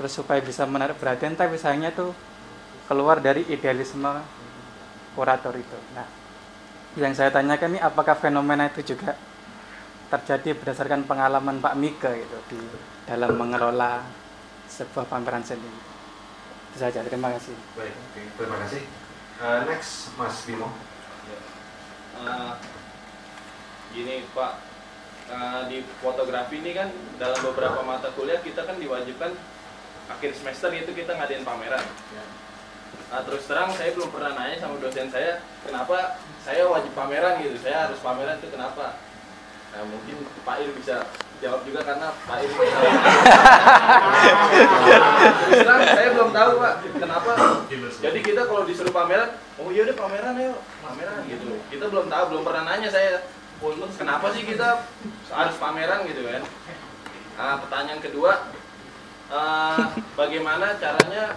terus 0.00 0.16
supaya 0.16 0.40
bisa 0.40 0.64
menarik 0.64 0.96
perhatian 0.96 1.36
tapi 1.36 1.60
sayangnya 1.60 1.92
itu 1.92 2.16
keluar 2.88 3.20
dari 3.20 3.44
idealisme 3.52 4.08
kurator 5.12 5.52
itu. 5.52 5.78
Nah 5.92 6.08
yang 6.96 7.12
saya 7.12 7.28
tanyakan 7.28 7.76
ini 7.76 7.80
apakah 7.82 8.16
fenomena 8.16 8.70
itu 8.70 8.94
juga 8.94 9.18
terjadi 10.14 10.54
berdasarkan 10.54 11.02
pengalaman 11.10 11.58
Pak 11.58 11.74
Mika 11.74 12.14
gitu 12.14 12.38
di 12.54 12.60
dalam 13.10 13.34
mengelola 13.34 14.06
sebuah 14.70 15.10
pameran 15.10 15.42
seni. 15.42 15.66
Itu 16.70 16.76
saja. 16.78 17.02
Terima 17.02 17.34
kasih. 17.34 17.54
Baik, 17.74 17.94
oke. 17.94 18.22
terima 18.38 18.56
kasih. 18.62 18.82
Eh, 19.34 19.60
next 19.66 20.14
Mas 20.14 20.46
Bimo. 20.46 20.70
Eh, 22.22 22.52
gini 23.90 24.22
Pak, 24.30 24.52
eh, 25.34 25.60
di 25.66 25.78
fotografi 25.98 26.62
ini 26.62 26.70
kan 26.70 26.88
dalam 27.18 27.42
beberapa 27.42 27.82
mata 27.82 28.14
kuliah 28.14 28.38
kita 28.38 28.62
kan 28.62 28.78
diwajibkan 28.78 29.34
akhir 30.06 30.30
semester 30.38 30.70
itu 30.70 30.94
kita 30.94 31.18
ngadain 31.18 31.42
pameran. 31.42 31.82
Nah, 33.10 33.20
terus 33.26 33.46
terang 33.46 33.70
saya 33.74 33.94
belum 33.94 34.10
pernah 34.10 34.34
nanya 34.34 34.58
sama 34.58 34.78
dosen 34.78 35.06
saya 35.10 35.38
kenapa 35.62 36.18
saya 36.42 36.66
wajib 36.66 36.92
pameran 36.98 37.42
gitu, 37.42 37.56
saya 37.62 37.86
harus 37.88 37.98
pameran 38.02 38.38
itu 38.42 38.48
kenapa? 38.50 38.98
Nah, 39.74 39.82
mungkin 39.90 40.22
Pak 40.46 40.62
Ir 40.62 40.70
bisa 40.78 41.02
jawab 41.42 41.66
juga 41.66 41.82
karena 41.82 42.14
Pak 42.14 42.46
Ir 42.46 42.50
terus 42.54 42.70
saya 45.98 46.08
belum 46.14 46.30
tahu 46.30 46.50
Pak 46.62 46.74
kenapa. 46.94 47.30
Jadi 47.98 48.18
kita 48.22 48.46
kalau 48.46 48.62
disuruh 48.62 48.94
pameran, 48.94 49.34
oh 49.58 49.74
iya 49.74 49.82
udah 49.82 49.98
pameran 49.98 50.38
ayo, 50.38 50.54
pameran 50.78 51.26
gitu. 51.26 51.58
Kita 51.74 51.90
belum 51.90 52.06
tahu, 52.06 52.24
belum 52.30 52.42
pernah 52.46 52.62
nanya 52.70 52.86
saya 52.86 53.26
kenapa 53.98 54.30
sih 54.30 54.46
kita 54.46 54.86
harus 55.34 55.56
pameran 55.58 56.06
gitu 56.06 56.22
kan. 56.22 56.42
Nah, 57.34 57.58
pertanyaan 57.66 57.98
kedua, 57.98 58.54
eh, 59.34 59.78
bagaimana 60.14 60.78
caranya 60.78 61.34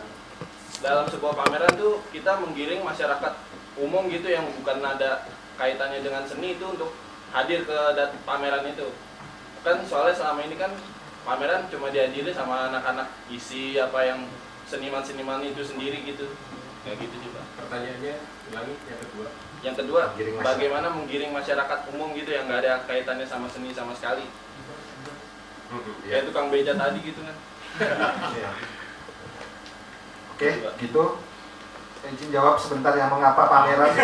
dalam 0.77 1.09
sebuah 1.09 1.33
pameran 1.33 1.73
tuh 1.73 2.05
kita 2.13 2.37
menggiring 2.37 2.85
masyarakat 2.85 3.33
umum 3.81 4.05
gitu 4.13 4.29
yang 4.29 4.45
bukan 4.61 4.77
ada 4.85 5.25
kaitannya 5.57 6.05
dengan 6.05 6.21
seni 6.29 6.53
itu 6.53 6.65
untuk 6.69 6.93
hadir 7.37 7.61
ke 7.63 7.77
pameran 8.23 8.65
itu 8.65 8.89
kan 9.61 9.77
soalnya 9.85 10.15
selama 10.15 10.41
ini 10.41 10.55
kan 10.55 10.71
pameran 11.21 11.67
cuma 11.67 11.91
dihadiri 11.91 12.31
sama 12.31 12.71
anak-anak 12.71 13.07
isi 13.27 13.77
apa 13.77 13.99
yang 14.01 14.19
seniman-seniman 14.65 15.43
itu 15.43 15.61
sendiri 15.61 16.01
gitu 16.03 16.33
kayak 16.81 16.97
gitu 16.99 17.15
juga 17.21 17.41
Pertanyaannya 17.57 18.15
ulangi 18.47 18.73
yang 18.85 18.99
kedua. 19.01 19.27
yang 19.59 19.75
kedua 19.75 20.01
Menggiring 20.09 20.35
bagaimana 20.39 20.87
menggiring 20.89 21.31
masyarakat 21.31 21.79
umum 21.91 22.15
gitu 22.15 22.31
yang 22.31 22.47
nggak 22.47 22.61
ada 22.63 22.73
kaitannya 22.85 23.27
sama 23.27 23.45
seni 23.47 23.69
sama 23.71 23.93
sekali 23.93 24.25
Ya. 26.07 26.23
kayak 26.23 26.31
tukang 26.31 26.47
beca 26.47 26.73
tadi 26.73 26.99
gitu 27.03 27.19
kan 27.19 27.35
Iya. 28.39 28.49
Oke, 30.31 30.49
gitu. 30.79 31.03
Izin 32.07 32.31
jawab 32.31 32.55
sebentar 32.55 32.95
yang 32.95 33.11
mengapa 33.11 33.51
pameran. 33.51 33.91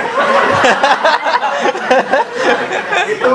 itu 3.16 3.34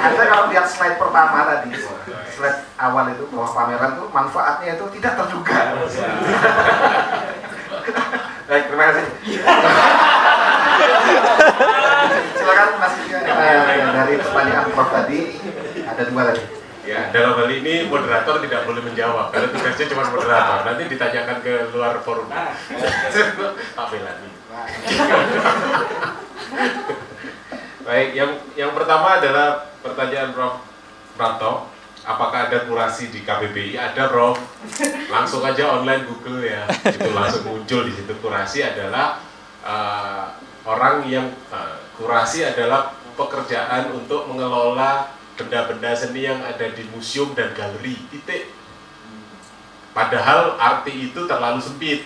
Anda 0.00 0.22
kalau 0.24 0.48
lihat 0.48 0.64
slide 0.72 0.96
pertama 0.96 1.44
tadi, 1.44 1.76
slide 2.32 2.64
awal 2.80 3.12
itu 3.12 3.28
bahwa 3.28 3.48
pameran 3.52 4.00
itu 4.00 4.08
manfaatnya 4.08 4.80
itu 4.80 4.88
tidak 4.96 5.20
terduga. 5.20 5.58
Baik, 8.48 8.64
terima 8.72 8.84
kasih. 8.88 9.04
Silakan 12.40 12.68
Mas. 12.80 12.94
Eh, 13.10 13.84
dari 13.92 14.14
pertanyaan 14.16 14.70
Prof 14.72 14.88
tadi 14.88 15.36
ada 15.84 16.02
dua 16.08 16.22
lagi. 16.32 16.55
Ya, 16.86 17.10
dalam 17.10 17.34
hal 17.34 17.50
ini 17.50 17.90
moderator 17.90 18.38
tidak 18.46 18.62
boleh 18.62 18.78
menjawab 18.78 19.34
karena 19.34 19.50
tugasnya 19.50 19.90
cuma 19.90 20.06
moderator. 20.06 20.62
Nanti 20.62 20.82
ditanyakan 20.86 21.36
ke 21.42 21.52
luar 21.74 21.98
forum. 22.06 22.30
Tak 23.76 23.86
bela 23.90 24.12
nih. 24.22 24.32
Baik, 27.82 28.08
yang 28.14 28.30
yang 28.54 28.70
pertama 28.70 29.18
adalah 29.18 29.66
pertanyaan 29.82 30.30
Prof. 30.30 30.62
Pranto. 31.18 31.74
Apakah 32.06 32.46
ada 32.46 32.62
kurasi 32.70 33.10
di 33.10 33.26
KBBI? 33.26 33.74
Ada, 33.74 34.06
Prof. 34.06 34.38
Langsung 35.10 35.42
aja 35.42 35.74
online 35.74 36.06
Google 36.06 36.46
ya. 36.46 36.70
Itu 36.86 37.10
langsung 37.10 37.50
muncul 37.50 37.82
di 37.82 37.92
situ 37.98 38.14
kurasi 38.22 38.62
adalah 38.62 39.18
eh, 39.66 40.24
orang 40.62 41.02
yang 41.10 41.26
eh, 41.50 41.78
kurasi 41.98 42.46
adalah 42.46 42.94
pekerjaan 43.18 43.90
untuk 43.90 44.30
mengelola 44.30 45.16
benda-benda 45.36 45.92
seni 45.92 46.24
yang 46.24 46.40
ada 46.42 46.66
di 46.72 46.82
museum 46.90 47.36
dan 47.36 47.52
galeri. 47.52 47.94
Titik. 48.08 48.50
Padahal 49.92 50.60
arti 50.60 51.12
itu 51.12 51.24
terlalu 51.24 51.60
sempit. 51.60 52.04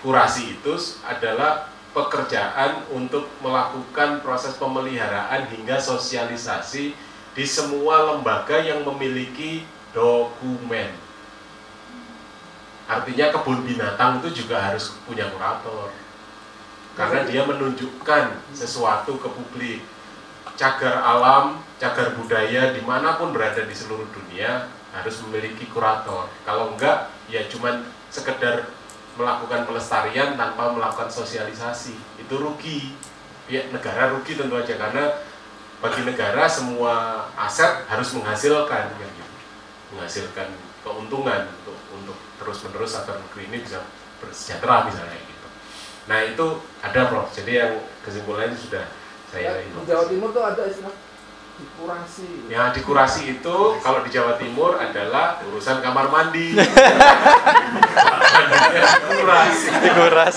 Kurasi 0.00 0.56
itu 0.56 0.72
adalah 1.04 1.68
pekerjaan 1.96 2.84
untuk 2.92 3.24
melakukan 3.40 4.20
proses 4.20 4.56
pemeliharaan 4.60 5.48
hingga 5.48 5.80
sosialisasi 5.80 6.92
di 7.32 7.44
semua 7.44 8.12
lembaga 8.12 8.60
yang 8.60 8.84
memiliki 8.84 9.64
dokumen. 9.96 10.92
Artinya 12.86 13.34
kebun 13.34 13.66
binatang 13.66 14.22
itu 14.22 14.44
juga 14.44 14.60
harus 14.60 14.94
punya 15.08 15.26
kurator. 15.32 15.90
Karena 16.96 17.28
dia 17.28 17.42
menunjukkan 17.44 18.40
sesuatu 18.56 19.20
ke 19.20 19.28
publik. 19.28 19.80
Cagar 20.56 21.04
alam, 21.04 21.60
cagar 21.76 22.16
budaya 22.16 22.72
di 22.72 22.80
mana 22.80 23.20
pun 23.20 23.30
berada 23.36 23.60
di 23.60 23.76
seluruh 23.76 24.08
dunia 24.08 24.72
harus 24.96 25.20
memiliki 25.28 25.68
kurator. 25.68 26.32
Kalau 26.48 26.72
enggak, 26.72 27.12
ya 27.28 27.44
cuman 27.52 27.84
sekedar 28.08 28.72
melakukan 29.20 29.68
pelestarian 29.68 30.36
tanpa 30.36 30.72
melakukan 30.72 31.12
sosialisasi. 31.12 31.96
Itu 32.20 32.40
rugi. 32.40 32.96
Ya, 33.46 33.68
negara 33.70 34.10
rugi 34.10 34.34
tentu 34.34 34.56
aja 34.56 34.74
karena 34.74 35.22
bagi 35.78 36.02
negara 36.08 36.48
semua 36.48 37.26
aset 37.36 37.84
harus 37.86 38.16
menghasilkan 38.16 38.96
kan 38.96 39.08
gitu. 39.12 39.34
menghasilkan 39.86 40.48
keuntungan 40.82 41.46
untuk 41.62 41.78
untuk 41.94 42.18
terus 42.42 42.58
menerus 42.66 42.96
agar 42.98 43.22
negeri 43.22 43.42
ini 43.52 43.58
bisa 43.62 43.84
bersejahtera 44.18 44.88
misalnya 44.88 45.14
gitu. 45.14 45.48
Nah 46.10 46.18
itu 46.26 46.46
ada 46.82 47.00
prof. 47.06 47.28
Jadi 47.30 47.52
yang 47.54 47.72
kesimpulannya 48.02 48.56
sudah 48.58 48.84
saya 49.32 49.58
di 49.58 49.70
Jawa 49.86 50.04
Timur 50.06 50.30
tuh 50.30 50.44
ada 50.46 50.62
istilah 50.70 50.94
dikurasi. 51.56 52.28
Ya 52.52 52.68
dikurasi 52.70 53.40
itu 53.40 53.56
kalau 53.80 54.04
di 54.04 54.10
Jawa 54.12 54.36
Timur 54.36 54.76
adalah 54.76 55.40
urusan 55.48 55.80
kamar 55.80 56.12
mandi. 56.12 56.52
kurasi. 59.10 59.66
Dikuras. 59.80 60.36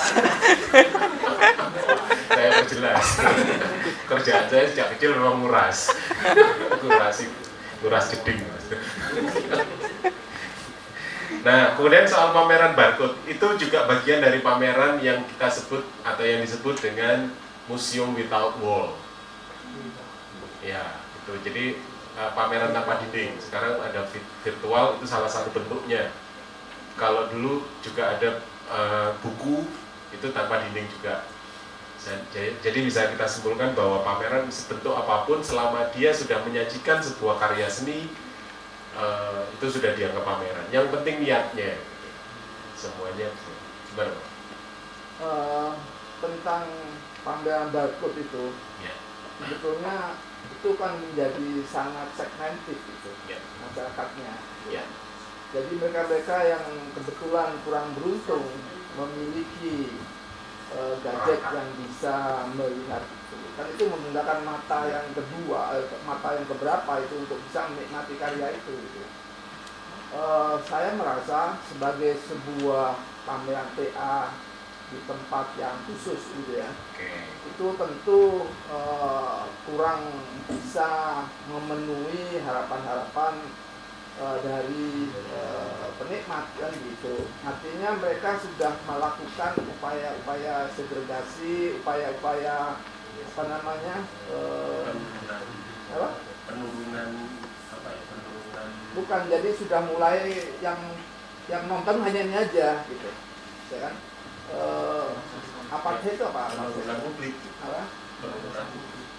saya 2.29 2.49
perjelas. 2.63 3.07
Kerjaan 4.07 4.45
saya 4.47 4.63
sejak 4.71 4.87
kecil 4.95 5.19
memang 5.19 5.43
nguras. 5.43 5.91
Kurasi, 6.81 7.27
nguras 7.83 8.05
jeding. 8.15 8.39
Nah, 11.39 11.71
kemudian 11.79 12.03
soal 12.03 12.35
pameran 12.35 12.75
barcode 12.75 13.15
itu 13.23 13.47
juga 13.63 13.87
bagian 13.87 14.19
dari 14.19 14.43
pameran 14.43 14.99
yang 14.99 15.23
kita 15.23 15.47
sebut 15.47 15.87
atau 16.03 16.23
yang 16.25 16.43
disebut 16.43 16.75
dengan 16.83 17.31
museum 17.69 18.17
without 18.17 18.57
wall. 18.59 18.97
Ya, 20.65 20.99
itu. 21.21 21.33
Jadi 21.45 21.65
uh, 22.17 22.33
pameran 22.33 22.73
tanpa 22.73 22.99
dinding. 22.99 23.37
Sekarang 23.37 23.79
ada 23.79 24.09
vi- 24.09 24.25
virtual 24.43 24.97
itu 24.97 25.05
salah 25.05 25.29
satu 25.29 25.53
bentuknya. 25.53 26.09
Kalau 26.97 27.29
dulu 27.29 27.63
juga 27.79 28.17
ada 28.17 28.43
uh, 28.67 29.15
buku 29.21 29.63
itu 30.09 30.27
tanpa 30.33 30.65
dinding 30.65 30.89
juga. 30.89 31.23
Jadi 32.63 32.79
bisa 32.87 33.11
kita 33.11 33.27
simpulkan 33.27 33.75
bahwa 33.75 34.01
pameran 34.07 34.47
sebentuk 34.47 34.95
apa 34.95 35.27
pun 35.27 35.43
selama 35.43 35.91
dia 35.91 36.15
sudah 36.15 36.39
menyajikan 36.47 37.03
sebuah 37.03 37.35
karya 37.37 37.67
seni 37.67 38.07
eh, 38.95 39.41
itu 39.59 39.67
sudah 39.67 39.91
dianggap 39.99 40.23
pameran. 40.23 40.63
Yang 40.71 40.95
penting 40.95 41.27
niatnya. 41.27 41.75
Semuanya? 42.79 43.29
Eh, 45.19 45.69
tentang 46.23 46.65
pameran 47.29 47.69
barcode 47.69 48.17
itu 48.17 48.45
Ya. 48.81 48.97
sebetulnya 49.37 50.17
itu 50.49 50.69
kan 50.81 50.97
menjadi 50.97 51.61
sangat 51.69 52.09
segmentif 52.17 52.81
itu 52.81 53.11
Ya. 53.29 53.37
masyarakatnya. 53.61 54.33
Ya. 54.73 54.83
Jadi 55.53 55.77
mereka-mereka 55.77 56.37
yang 56.45 56.65
kebetulan 56.97 57.53
kurang 57.61 57.93
beruntung 57.93 58.49
memiliki 58.97 59.93
eh, 60.69 60.95
gadget 61.01 61.41
yang 61.41 61.69
bisa 61.81 62.45
melihat 62.53 63.01
itu, 63.01 63.37
kan 63.57 63.65
itu 63.73 63.89
menggunakan 63.89 64.45
mata 64.45 64.85
yang 64.85 65.09
kedua, 65.17 65.73
eh, 65.81 65.85
mata 66.05 66.37
yang 66.37 66.45
keberapa 66.45 66.91
itu 67.01 67.25
untuk 67.25 67.41
bisa 67.49 67.65
menikmati 67.73 68.13
karya 68.21 68.53
itu. 68.53 68.77
Gitu. 68.77 69.01
Eh, 70.13 70.55
saya 70.69 70.93
merasa 70.93 71.57
sebagai 71.65 72.21
sebuah 72.21 73.01
pameran 73.25 73.65
TA 73.73 74.29
di 74.89 74.97
tempat 75.05 75.53
yang 75.61 75.77
khusus 75.85 76.17
gitu 76.33 76.57
ya 76.57 76.69
Oke. 76.69 77.09
itu 77.53 77.65
tentu 77.77 78.21
eh, 78.73 79.41
kurang 79.69 80.01
bisa 80.49 81.23
memenuhi 81.45 82.41
harapan-harapan 82.41 83.33
eh, 84.17 84.37
dari 84.41 85.13
eh, 85.13 85.87
penikmat 85.99 86.45
kan 86.55 86.71
gitu. 86.73 87.27
Artinya 87.43 87.99
mereka 87.99 88.39
sudah 88.39 88.71
melakukan 88.87 89.53
upaya-upaya 89.77 90.71
segregasi, 90.73 91.77
upaya-upaya 91.83 92.79
apa 93.19 93.43
namanya? 93.45 93.95
Penurunan, 94.31 95.43
apa? 95.91 96.09
penurunan 96.47 97.09
apa 97.75 97.87
ya? 97.91 98.01
Penurunan 98.07 98.69
Bukan, 98.95 99.21
jadi 99.29 99.49
sudah 99.53 99.81
mulai 99.91 100.49
yang 100.63 100.79
yang 101.45 101.67
nonton 101.67 102.01
hanya 102.01 102.21
ini 102.25 102.35
aja 102.35 102.85
gitu, 102.87 103.09
ya 103.75 103.77
kan? 103.89 103.93
Eh, 104.49 105.09
apartheid 105.69 106.17
itu 106.17 106.25
apa? 106.25 106.49
penurunan 106.57 106.99
publik. 107.05 107.33
Apa? 107.61 107.81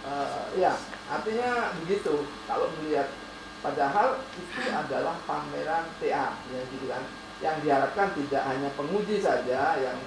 Eh, 0.00 0.44
ya, 0.58 0.72
artinya 1.06 1.50
begitu. 1.78 2.26
Kalau 2.50 2.66
melihat, 2.80 3.14
padahal 3.62 4.18
itu 4.34 4.60
adalah 4.74 5.14
pameran 5.28 5.86
TA, 6.02 6.34
ya 6.34 6.60
gitu 6.66 6.86
kan. 6.90 7.02
Yang 7.40 7.56
diharapkan 7.64 8.08
tidak 8.18 8.42
hanya 8.44 8.68
penguji 8.74 9.22
saja 9.22 9.78
yang 9.78 9.98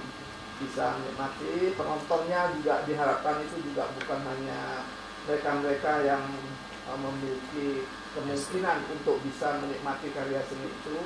bisa 0.62 1.00
menikmati, 1.00 1.74
penontonnya 1.74 2.54
juga 2.60 2.86
diharapkan 2.86 3.42
itu 3.42 3.58
juga 3.72 3.90
bukan 3.98 4.20
hanya 4.22 4.86
mereka-mereka 5.26 6.04
yang 6.04 6.24
eh, 6.92 7.00
memiliki 7.00 7.88
kemungkinan 8.14 8.86
untuk 8.94 9.18
bisa 9.26 9.58
menikmati 9.58 10.14
karya 10.14 10.46
seni 10.46 10.70
itu 10.70 10.98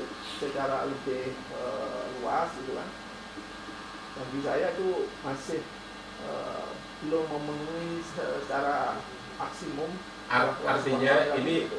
secara 0.41 0.89
lebih 0.89 1.31
eh, 1.38 2.03
luas 2.19 2.49
gitu 2.60 2.73
kan. 2.76 2.89
Bagi 4.18 4.39
saya 4.41 4.73
itu 4.73 4.89
masih 5.22 5.61
eh, 6.26 6.68
belum 7.06 7.26
memenuhi 7.30 8.02
secara 8.02 8.98
maksimum. 9.38 9.91
Art- 10.27 10.60
artinya 10.65 11.38
ini 11.38 11.69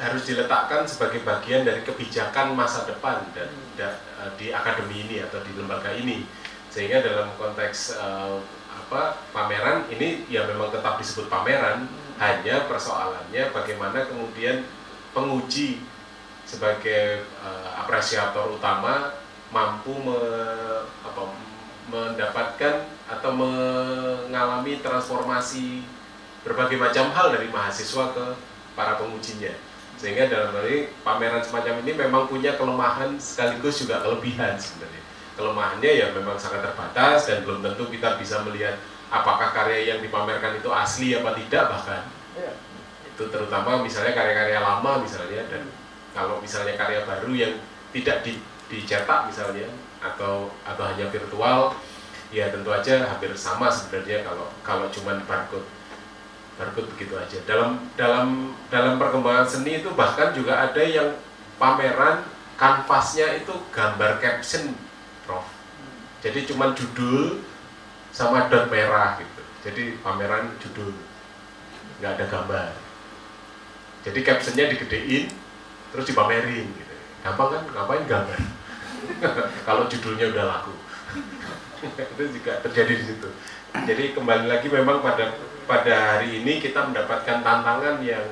harus 0.00 0.22
diletakkan 0.24 0.88
sebagai 0.88 1.20
bagian 1.20 1.62
dari 1.62 1.84
kebijakan 1.84 2.56
masa 2.56 2.88
depan 2.88 3.20
dan, 3.36 3.52
da- 3.76 4.00
eh, 4.24 4.30
di 4.40 4.46
akademi 4.50 5.04
ini 5.04 5.20
atau 5.20 5.44
di 5.44 5.52
lembaga 5.54 5.92
ini. 5.92 6.24
Sehingga 6.72 7.04
dalam 7.04 7.28
konteks 7.36 8.00
eh, 8.00 8.36
apa 8.70 9.20
pameran 9.30 9.84
ini 9.92 10.24
ya 10.26 10.48
memang 10.48 10.72
tetap 10.72 10.96
disebut 10.96 11.28
pameran. 11.28 11.84
Hanya 12.20 12.68
persoalannya 12.68 13.48
bagaimana 13.48 14.04
kemudian 14.04 14.64
penguji 15.12 15.80
sebagai 16.44 17.22
eh, 17.24 17.68
apresiator 17.76 18.50
utama 18.50 19.14
mampu 19.50 19.90
me- 19.98 20.84
apa, 21.02 21.22
mendapatkan 21.90 22.86
atau 23.10 23.30
mengalami 23.34 24.78
transformasi 24.78 25.82
berbagai 26.46 26.78
macam 26.78 27.10
hal 27.10 27.34
dari 27.34 27.50
mahasiswa 27.50 28.14
ke 28.14 28.24
para 28.78 28.96
pengujinya. 28.96 29.52
Sehingga 30.00 30.32
dalam 30.32 30.56
hal 30.56 30.64
ini 30.64 30.88
pameran 31.04 31.44
semacam 31.44 31.84
ini 31.84 31.92
memang 31.92 32.24
punya 32.30 32.56
kelemahan 32.56 33.20
sekaligus 33.20 33.84
juga 33.84 34.00
kelebihan 34.00 34.56
sebenarnya. 34.56 35.02
Kelemahannya 35.36 35.90
ya 35.90 36.06
memang 36.16 36.40
sangat 36.40 36.64
terbatas 36.64 37.28
dan 37.28 37.44
belum 37.44 37.60
tentu 37.60 37.90
kita 37.92 38.16
bisa 38.16 38.40
melihat 38.46 38.80
apakah 39.10 39.52
karya 39.52 39.92
yang 39.92 39.98
dipamerkan 40.00 40.56
itu 40.56 40.70
asli 40.72 41.12
apa 41.18 41.34
tidak 41.36 41.64
bahkan. 41.68 42.02
Iya. 42.30 42.54
itu 43.10 43.26
terutama 43.28 43.82
misalnya 43.84 44.16
karya-karya 44.16 44.62
lama 44.62 45.02
misalnya 45.02 45.44
dan 45.50 45.66
kalau 46.16 46.40
misalnya 46.40 46.78
karya 46.78 47.04
baru 47.04 47.32
yang 47.36 47.52
tidak 47.92 48.22
di- 48.24 48.40
dicetak 48.70 49.28
misalnya 49.28 49.66
atau 50.00 50.48
atau 50.64 50.84
hanya 50.88 51.12
virtual 51.12 51.76
ya 52.32 52.48
tentu 52.48 52.72
aja 52.72 53.04
hampir 53.04 53.34
sama 53.36 53.68
sebenarnya 53.68 54.24
kalau 54.24 54.48
kalau 54.64 54.86
cuman 54.88 55.20
barcode 55.28 55.66
barcode 56.56 56.88
begitu 56.96 57.14
aja. 57.16 57.38
Dalam 57.44 57.76
dalam 57.94 58.56
dalam 58.72 58.96
perkembangan 58.96 59.46
seni 59.48 59.84
itu 59.84 59.92
bahkan 59.92 60.32
juga 60.32 60.56
ada 60.56 60.80
yang 60.80 61.16
pameran 61.60 62.24
kanvasnya 62.56 63.44
itu 63.44 63.52
gambar 63.72 64.20
caption 64.20 64.72
prof. 65.28 65.44
Jadi 66.24 66.48
cuman 66.48 66.72
judul 66.72 67.44
sama 68.12 68.48
dot 68.48 68.68
merah 68.72 69.20
gitu. 69.20 69.42
Jadi 69.64 69.82
pameran 70.00 70.52
judul 70.60 70.96
nggak 72.00 72.16
ada 72.16 72.24
gambar. 72.28 72.72
Jadi 74.00 74.18
captionnya 74.24 74.72
digedein 74.72 75.28
terus 75.92 76.08
dipamerin 76.08 76.68
gitu. 76.72 76.94
Gampang 77.20 77.48
kan? 77.52 77.62
Ngapain 77.68 78.04
gambar 78.08 78.59
kalau 79.66 79.84
judulnya 79.88 80.32
udah 80.32 80.44
laku. 80.46 80.74
Itu 82.16 82.24
juga 82.28 82.60
terjadi 82.64 82.92
di 82.96 83.04
situ. 83.04 83.28
Jadi 83.70 84.04
kembali 84.12 84.46
lagi 84.50 84.66
memang 84.66 85.00
pada 85.00 85.32
pada 85.64 85.94
hari 86.18 86.42
ini 86.42 86.58
kita 86.58 86.90
mendapatkan 86.90 87.40
tantangan 87.40 88.02
yang 88.02 88.26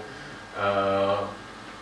eh, 0.58 1.18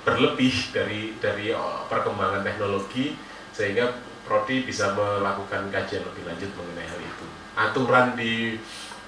berlebih 0.04 0.54
dari 0.70 1.16
dari 1.18 1.50
eh, 1.50 1.80
perkembangan 1.88 2.44
teknologi 2.44 3.16
sehingga 3.56 3.96
prodi 4.28 4.66
bisa 4.66 4.92
melakukan 4.92 5.72
kajian 5.72 6.04
lebih 6.04 6.22
lanjut 6.28 6.50
mengenai 6.54 6.86
hal 6.86 7.00
itu. 7.00 7.26
Aturan 7.56 8.06
di 8.18 8.60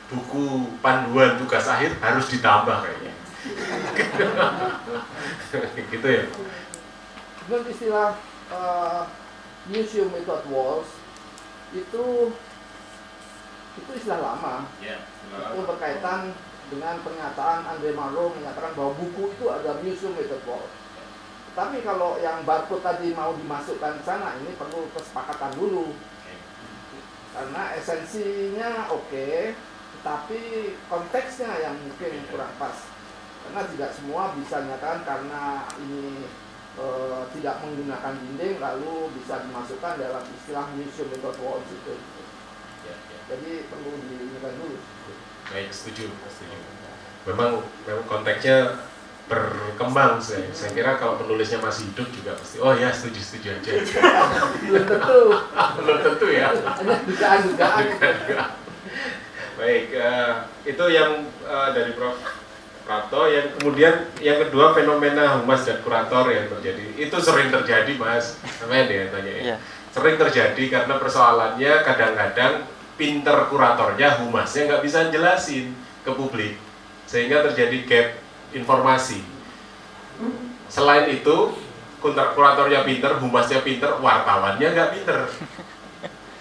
buku 0.09 0.73
panduan 0.81 1.37
tugas 1.37 1.69
akhir 1.69 2.01
harus 2.01 2.27
ditambah 2.33 2.81
kayaknya. 2.81 3.15
Gitu 5.93 6.09
ya. 6.09 6.25
Kemudian 7.45 7.69
istilah 7.69 8.17
eh, 8.49 9.03
museum 9.69 10.09
without 10.13 10.45
walls 10.49 10.89
itu 11.77 12.33
itu 13.79 13.91
istilah 13.95 14.21
lama. 14.21 14.67
ya 14.83 14.99
Itu 15.29 15.63
berkaitan 15.63 16.35
dengan 16.69 17.01
pernyataan 17.01 17.65
Andre 17.65 17.95
Malraux 17.95 18.35
menyatakan 18.35 18.75
bahwa 18.75 18.93
buku 18.99 19.33
itu 19.33 19.47
ada 19.49 19.79
museum 19.81 20.13
without 20.19 20.43
walls. 20.49 20.73
Tapi 21.55 21.83
kalau 21.83 22.19
yang 22.23 22.47
barcode 22.47 22.87
tadi 22.87 23.11
mau 23.15 23.35
dimasukkan 23.35 23.99
ke 23.99 24.05
sana 24.07 24.39
ini 24.39 24.55
perlu 24.55 24.87
kesepakatan 24.95 25.53
dulu. 25.59 25.91
Karena 27.35 27.75
esensinya 27.75 28.91
oke, 28.95 29.55
tetapi 29.99 30.41
konteksnya 30.87 31.51
yang 31.59 31.75
mungkin 31.83 32.23
kurang 32.31 32.53
pas. 32.63 32.79
Karena 33.43 33.63
tidak 33.75 33.91
semua 33.95 34.35
bisa 34.39 34.63
nyatakan 34.63 35.03
karena 35.03 35.67
ini 35.83 36.27
eh, 36.79 37.23
tidak 37.35 37.55
menggunakan 37.61 38.15
dinding 38.23 38.57
lalu 38.63 39.11
bisa 39.19 39.43
dimasukkan 39.43 39.95
dalam 39.99 40.25
istilah 40.31 40.67
museum 40.79 41.11
without 41.11 41.37
walls 41.43 41.69
itu. 41.69 41.95
Ya, 42.87 42.95
ya. 42.95 43.19
Jadi 43.35 43.53
perlu 43.67 43.91
diingat 44.07 44.55
dulu. 44.57 44.79
Baik, 45.51 45.69
setuju, 45.75 46.09
setuju. 46.31 46.59
Memang, 47.29 47.61
memang 47.85 48.05
konteksnya 48.09 48.89
berkembang 49.29 50.17
saya. 50.17 50.49
Saya 50.57 50.73
kira 50.73 50.97
kalau 50.97 51.21
penulisnya 51.21 51.61
masih 51.61 51.93
hidup 51.93 52.09
juga 52.09 52.33
pasti. 52.33 52.57
Oh 52.65 52.73
ya, 52.73 52.89
setuju, 52.89 53.21
setuju 53.21 53.49
aja. 53.61 53.71
Belum 54.65 54.85
tentu. 54.89 55.21
Belum 55.77 55.99
tentu 56.01 56.27
ya. 56.33 56.49
Hanya 56.57 56.97
dugaan-dugaan. 57.05 57.87
Baik, 59.59 59.85
eh, 59.91 60.35
itu 60.65 60.85
yang 60.89 61.29
eh, 61.45 61.69
dari 61.77 61.93
Prof. 61.93 62.17
Prato. 62.89 63.29
Yang 63.29 63.61
kemudian 63.61 63.95
yang 64.25 64.41
kedua 64.49 64.73
fenomena 64.73 65.37
humas 65.37 65.69
dan 65.69 65.85
kurator 65.85 66.33
yang 66.33 66.49
terjadi. 66.49 66.97
Itu 66.97 67.21
sering 67.21 67.53
terjadi, 67.53 67.93
Mas. 68.01 68.41
Namanya 68.65 68.85
dia 68.89 69.13
tanya 69.13 69.33
ya. 69.37 69.43
Iya. 69.45 69.57
Sering 69.93 70.17
terjadi 70.17 70.65
karena 70.73 70.95
persoalannya 70.97 71.73
kadang-kadang 71.85 72.65
pinter 72.97 73.37
kuratornya, 73.53 74.25
humasnya 74.25 74.73
nggak 74.73 74.83
bisa 74.83 75.13
jelasin 75.13 75.77
ke 76.03 76.11
publik, 76.17 76.57
sehingga 77.05 77.45
terjadi 77.47 77.77
gap 77.85 78.09
informasi. 78.57 79.21
Selain 80.67 81.07
itu, 81.13 81.55
kuratornya 82.03 82.83
pinter, 82.89 83.21
humasnya 83.21 83.61
pinter, 83.63 84.01
wartawannya 84.01 84.67
nggak 84.67 84.91
pinter. 84.99 85.29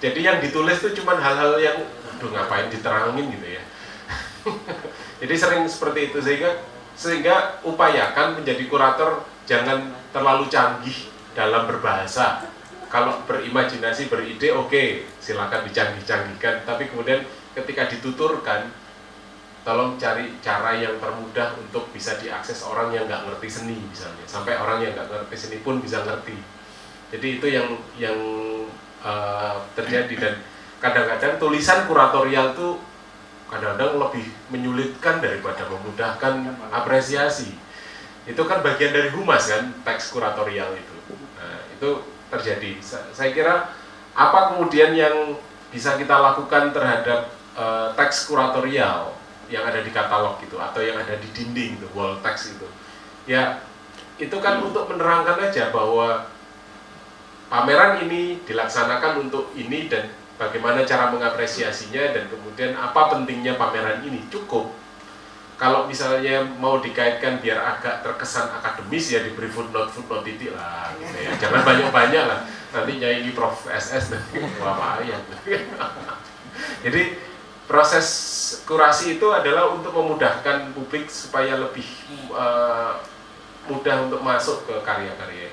Jadi 0.02 0.20
yang 0.22 0.38
ditulis 0.42 0.82
itu 0.82 1.02
cuma 1.02 1.18
hal-hal 1.18 1.58
yang, 1.62 1.78
aduh 2.18 2.30
ngapain 2.34 2.70
diterangin 2.74 3.26
gitu 3.36 3.48
ya. 3.58 3.64
Jadi 5.18 5.34
sering 5.34 5.64
seperti 5.66 6.14
itu 6.14 6.20
sehingga 6.22 6.52
sehingga 6.98 7.62
upayakan 7.66 8.42
menjadi 8.42 8.64
kurator 8.70 9.26
jangan 9.46 9.94
terlalu 10.14 10.50
canggih 10.50 11.10
dalam 11.38 11.70
berbahasa. 11.70 12.50
Kalau 12.88 13.20
berimajinasi, 13.28 14.08
beride, 14.08 14.56
oke, 14.56 15.06
silakan 15.20 15.68
dicanggih-canggihkan. 15.68 16.64
Tapi 16.64 16.88
kemudian 16.88 17.22
ketika 17.52 17.86
dituturkan, 17.92 18.72
tolong 19.68 20.00
cari 20.00 20.32
cara 20.40 20.80
yang 20.80 20.96
termudah 20.96 21.52
untuk 21.60 21.92
bisa 21.92 22.16
diakses 22.16 22.64
orang 22.64 22.96
yang 22.96 23.04
nggak 23.06 23.28
ngerti 23.28 23.50
seni 23.52 23.76
misalnya. 23.76 24.24
Sampai 24.24 24.56
orang 24.56 24.80
yang 24.80 24.96
nggak 24.96 25.12
ngerti 25.12 25.36
seni 25.36 25.58
pun 25.60 25.84
bisa 25.84 26.00
ngerti. 26.08 26.40
Jadi 27.12 27.28
itu 27.40 27.48
yang 27.52 27.68
yang 28.00 28.20
eh, 29.04 29.56
terjadi 29.76 30.16
dan 30.16 30.34
kadang-kadang 30.80 31.36
tulisan 31.36 31.84
kuratorial 31.84 32.56
itu 32.56 32.80
kadang-kadang 33.48 33.96
lebih 34.00 34.26
menyulitkan 34.52 35.24
daripada 35.24 35.68
memudahkan 35.72 36.34
apresiasi. 36.72 37.56
Itu 38.28 38.44
kan 38.44 38.60
bagian 38.60 38.92
dari 38.92 39.10
humas 39.16 39.48
kan, 39.48 39.72
teks 39.88 40.12
kuratorial 40.12 40.76
itu. 40.76 40.96
Nah, 41.40 41.64
itu 41.72 41.90
terjadi. 42.28 42.76
Sa- 42.84 43.08
Saya 43.16 43.32
kira 43.32 43.72
apa 44.18 44.40
kemudian 44.52 44.92
yang 44.92 45.40
bisa 45.72 45.96
kita 45.96 46.16
lakukan 46.16 46.76
terhadap 46.76 47.32
eh, 47.56 47.88
teks 47.96 48.28
kuratorial 48.28 49.16
yang 49.48 49.64
ada 49.64 49.80
di 49.80 49.92
katalog 49.96 50.44
gitu 50.44 50.60
atau 50.60 50.84
yang 50.84 51.00
ada 51.00 51.16
di 51.16 51.28
dinding 51.32 51.80
itu 51.80 51.88
wall 51.96 52.20
text 52.20 52.60
itu. 52.60 52.68
Ya, 53.28 53.64
itu 54.20 54.36
kan 54.44 54.60
untuk 54.60 54.92
menerangkan 54.92 55.40
aja 55.40 55.72
bahwa 55.72 56.28
pameran 57.48 58.04
ini 58.04 58.44
dilaksanakan 58.44 59.28
untuk 59.28 59.56
ini 59.56 59.88
dan 59.88 60.12
bagaimana 60.38 60.86
cara 60.86 61.10
mengapresiasinya 61.12 62.14
dan 62.14 62.30
kemudian 62.30 62.78
apa 62.78 63.14
pentingnya 63.14 63.58
pameran 63.58 64.06
ini? 64.06 64.24
Cukup. 64.30 64.74
Kalau 65.58 65.90
misalnya 65.90 66.46
mau 66.62 66.78
dikaitkan 66.78 67.42
biar 67.42 67.58
agak 67.58 68.06
terkesan 68.06 68.46
akademis 68.62 69.10
ya 69.10 69.26
diberi 69.26 69.50
footnote 69.50 69.90
footnote 69.90 70.22
titik 70.22 70.54
lah 70.54 70.94
gitu 71.02 71.18
ya. 71.18 71.34
Jangan 71.42 71.62
banyak 71.66 71.90
banyak 71.90 72.24
lah. 72.30 72.46
Nanti 72.70 73.02
nyanyi 73.02 73.34
Prof. 73.34 73.66
SS 73.66 74.14
nanti 74.14 74.38
wah 74.62 75.02
ya 75.02 75.18
jadi 76.86 77.18
proses 77.66 78.08
kurasi 78.64 79.18
itu 79.18 79.28
adalah 79.34 79.74
untuk 79.74 79.94
memudahkan 79.94 80.72
publik 80.74 81.10
supaya 81.10 81.58
lebih 81.58 81.86
eh, 82.32 82.94
mudah 83.68 84.08
untuk 84.08 84.24
masuk 84.24 84.64
ke 84.64 84.76
karya-karya. 84.86 85.52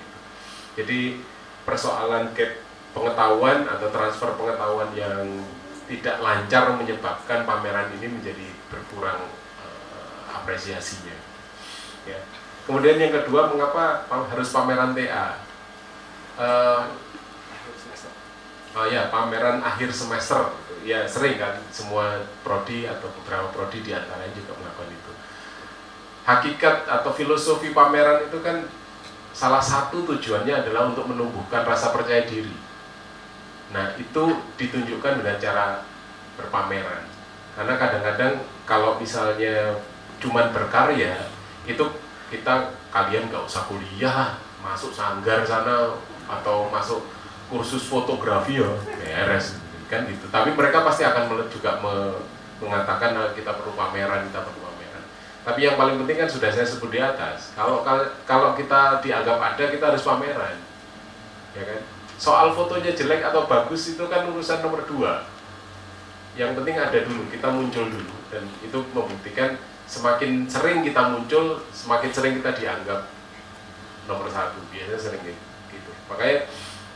Jadi 0.78 1.18
persoalan 1.66 2.30
gap 2.34 2.63
pengetahuan 2.94 3.66
atau 3.66 3.90
transfer 3.90 4.30
pengetahuan 4.38 4.88
yang 4.94 5.42
tidak 5.84 6.16
lancar 6.22 6.72
menyebabkan 6.78 7.44
pameran 7.44 7.92
ini 8.00 8.08
menjadi 8.08 8.46
berkurang 8.72 9.20
eh, 9.60 10.20
apresiasinya. 10.32 11.16
Ya. 12.08 12.22
Kemudian 12.64 12.96
yang 12.96 13.12
kedua, 13.12 13.52
mengapa 13.52 14.08
pa- 14.08 14.28
harus 14.32 14.48
pameran 14.48 14.96
TA? 14.96 15.36
Eh, 16.40 16.82
oh 18.78 18.86
ya, 18.88 19.12
pameran 19.12 19.60
akhir 19.60 19.92
semester. 19.92 20.54
Ya 20.84 21.04
sering 21.08 21.36
kan, 21.36 21.60
semua 21.68 22.24
prodi 22.44 22.84
atau 22.88 23.08
beberapa 23.20 23.48
prodi 23.52 23.84
di 23.84 23.92
antaranya 23.92 24.32
juga 24.32 24.56
melakukan 24.56 24.92
itu. 24.92 25.12
Hakikat 26.24 26.88
atau 26.88 27.12
filosofi 27.12 27.76
pameran 27.76 28.24
itu 28.24 28.40
kan 28.40 28.64
salah 29.36 29.60
satu 29.60 30.08
tujuannya 30.08 30.64
adalah 30.64 30.88
untuk 30.88 31.04
menumbuhkan 31.08 31.68
rasa 31.68 31.92
percaya 31.92 32.24
diri. 32.24 32.63
Nah, 33.74 33.98
itu 33.98 34.22
ditunjukkan 34.54 35.18
dengan 35.18 35.36
cara 35.42 35.82
berpameran. 36.38 37.02
Karena 37.58 37.74
kadang-kadang 37.74 38.32
kalau 38.62 39.02
misalnya 39.02 39.82
cuman 40.22 40.54
berkarya, 40.54 41.26
itu 41.66 41.84
kita 42.30 42.70
kalian 42.94 43.26
nggak 43.26 43.44
usah 43.44 43.66
kuliah, 43.66 44.38
masuk 44.62 44.94
sanggar 44.94 45.42
sana 45.42 45.90
atau 46.30 46.70
masuk 46.70 47.02
kursus 47.50 47.84
fotografi 47.90 48.62
ya 48.62 48.70
beres 48.96 49.60
kan 49.90 50.06
gitu. 50.08 50.26
Tapi 50.32 50.56
mereka 50.56 50.80
pasti 50.86 51.04
akan 51.04 51.28
juga 51.52 51.76
me- 51.82 52.22
mengatakan 52.62 53.12
"Ah, 53.18 53.30
kita 53.36 53.52
perlu 53.58 53.76
pameran, 53.76 54.24
kita 54.30 54.40
perlu 54.40 54.60
pameran. 54.64 55.04
Tapi 55.44 55.60
yang 55.66 55.76
paling 55.76 56.00
penting 56.00 56.24
kan 56.24 56.30
sudah 56.30 56.48
saya 56.48 56.64
sebut 56.64 56.88
di 56.88 57.02
atas. 57.02 57.52
Kalau 57.52 57.84
kal- 57.84 58.14
kalau 58.24 58.56
kita 58.56 59.04
dianggap 59.04 59.36
ada, 59.36 59.64
kita 59.68 59.84
harus 59.92 60.00
pameran, 60.06 60.56
ya 61.52 61.62
kan? 61.68 61.80
Soal 62.16 62.54
fotonya 62.54 62.94
jelek 62.94 63.26
atau 63.26 63.44
bagus 63.44 63.94
itu 63.94 64.04
kan 64.06 64.28
urusan 64.30 64.62
nomor 64.62 64.86
dua. 64.86 65.26
Yang 66.34 66.58
penting 66.62 66.76
ada 66.78 66.98
dulu, 67.06 67.22
kita 67.30 67.46
muncul 67.46 67.86
dulu, 67.86 68.14
dan 68.26 68.42
itu 68.58 68.78
membuktikan 68.90 69.54
semakin 69.86 70.50
sering 70.50 70.82
kita 70.82 71.14
muncul, 71.14 71.62
semakin 71.70 72.10
sering 72.10 72.34
kita 72.42 72.50
dianggap 72.58 73.06
nomor 74.10 74.26
satu. 74.26 74.58
Biasanya 74.74 74.98
sering 74.98 75.22
gitu. 75.70 75.90
Makanya 76.10 76.50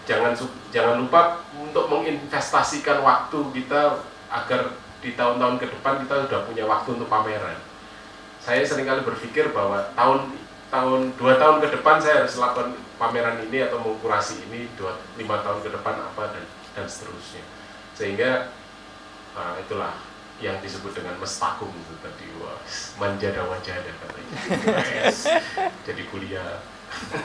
jangan 0.09 0.33
jangan 0.75 0.95
lupa 0.99 1.45
untuk 1.55 1.87
menginvestasikan 1.87 3.05
waktu 3.05 3.39
kita 3.55 4.03
agar 4.33 4.75
di 4.99 5.15
tahun-tahun 5.15 5.63
ke 5.63 5.67
depan 5.71 6.03
kita 6.03 6.27
sudah 6.27 6.41
punya 6.43 6.65
waktu 6.67 6.89
untuk 6.99 7.07
pameran 7.07 7.55
saya 8.49 8.65
sering 8.65 8.89
kali 8.89 9.05
berpikir 9.05 9.53
bahwa 9.53 9.93
tahun 9.93 10.33
tahun 10.69 11.17
dua 11.17 11.41
tahun 11.41 11.65
ke 11.65 11.69
depan 11.81 11.97
saya 11.97 12.25
harus 12.25 12.37
lakukan 12.37 12.77
pameran 13.01 13.41
ini 13.49 13.65
atau 13.65 13.81
mengkurasi 13.81 14.45
ini 14.49 14.69
dua 14.77 15.01
lima 15.17 15.41
tahun 15.41 15.65
ke 15.65 15.71
depan 15.73 15.95
apa 15.97 16.23
dan 16.37 16.45
dan 16.77 16.87
seterusnya. 16.87 17.45
Sehingga 17.97 18.53
nah, 19.33 19.57
itulah 19.57 19.97
yang 20.39 20.61
disebut 20.63 20.95
dengan 20.95 21.17
mestakum 21.19 21.73
itu 21.73 21.95
tadi. 22.05 22.27
Wah 22.39 22.61
manjada 23.01 23.49
wajada 23.49 23.91
katanya 23.91 24.35
jadi 25.89 26.03
kuliah. 26.13 26.61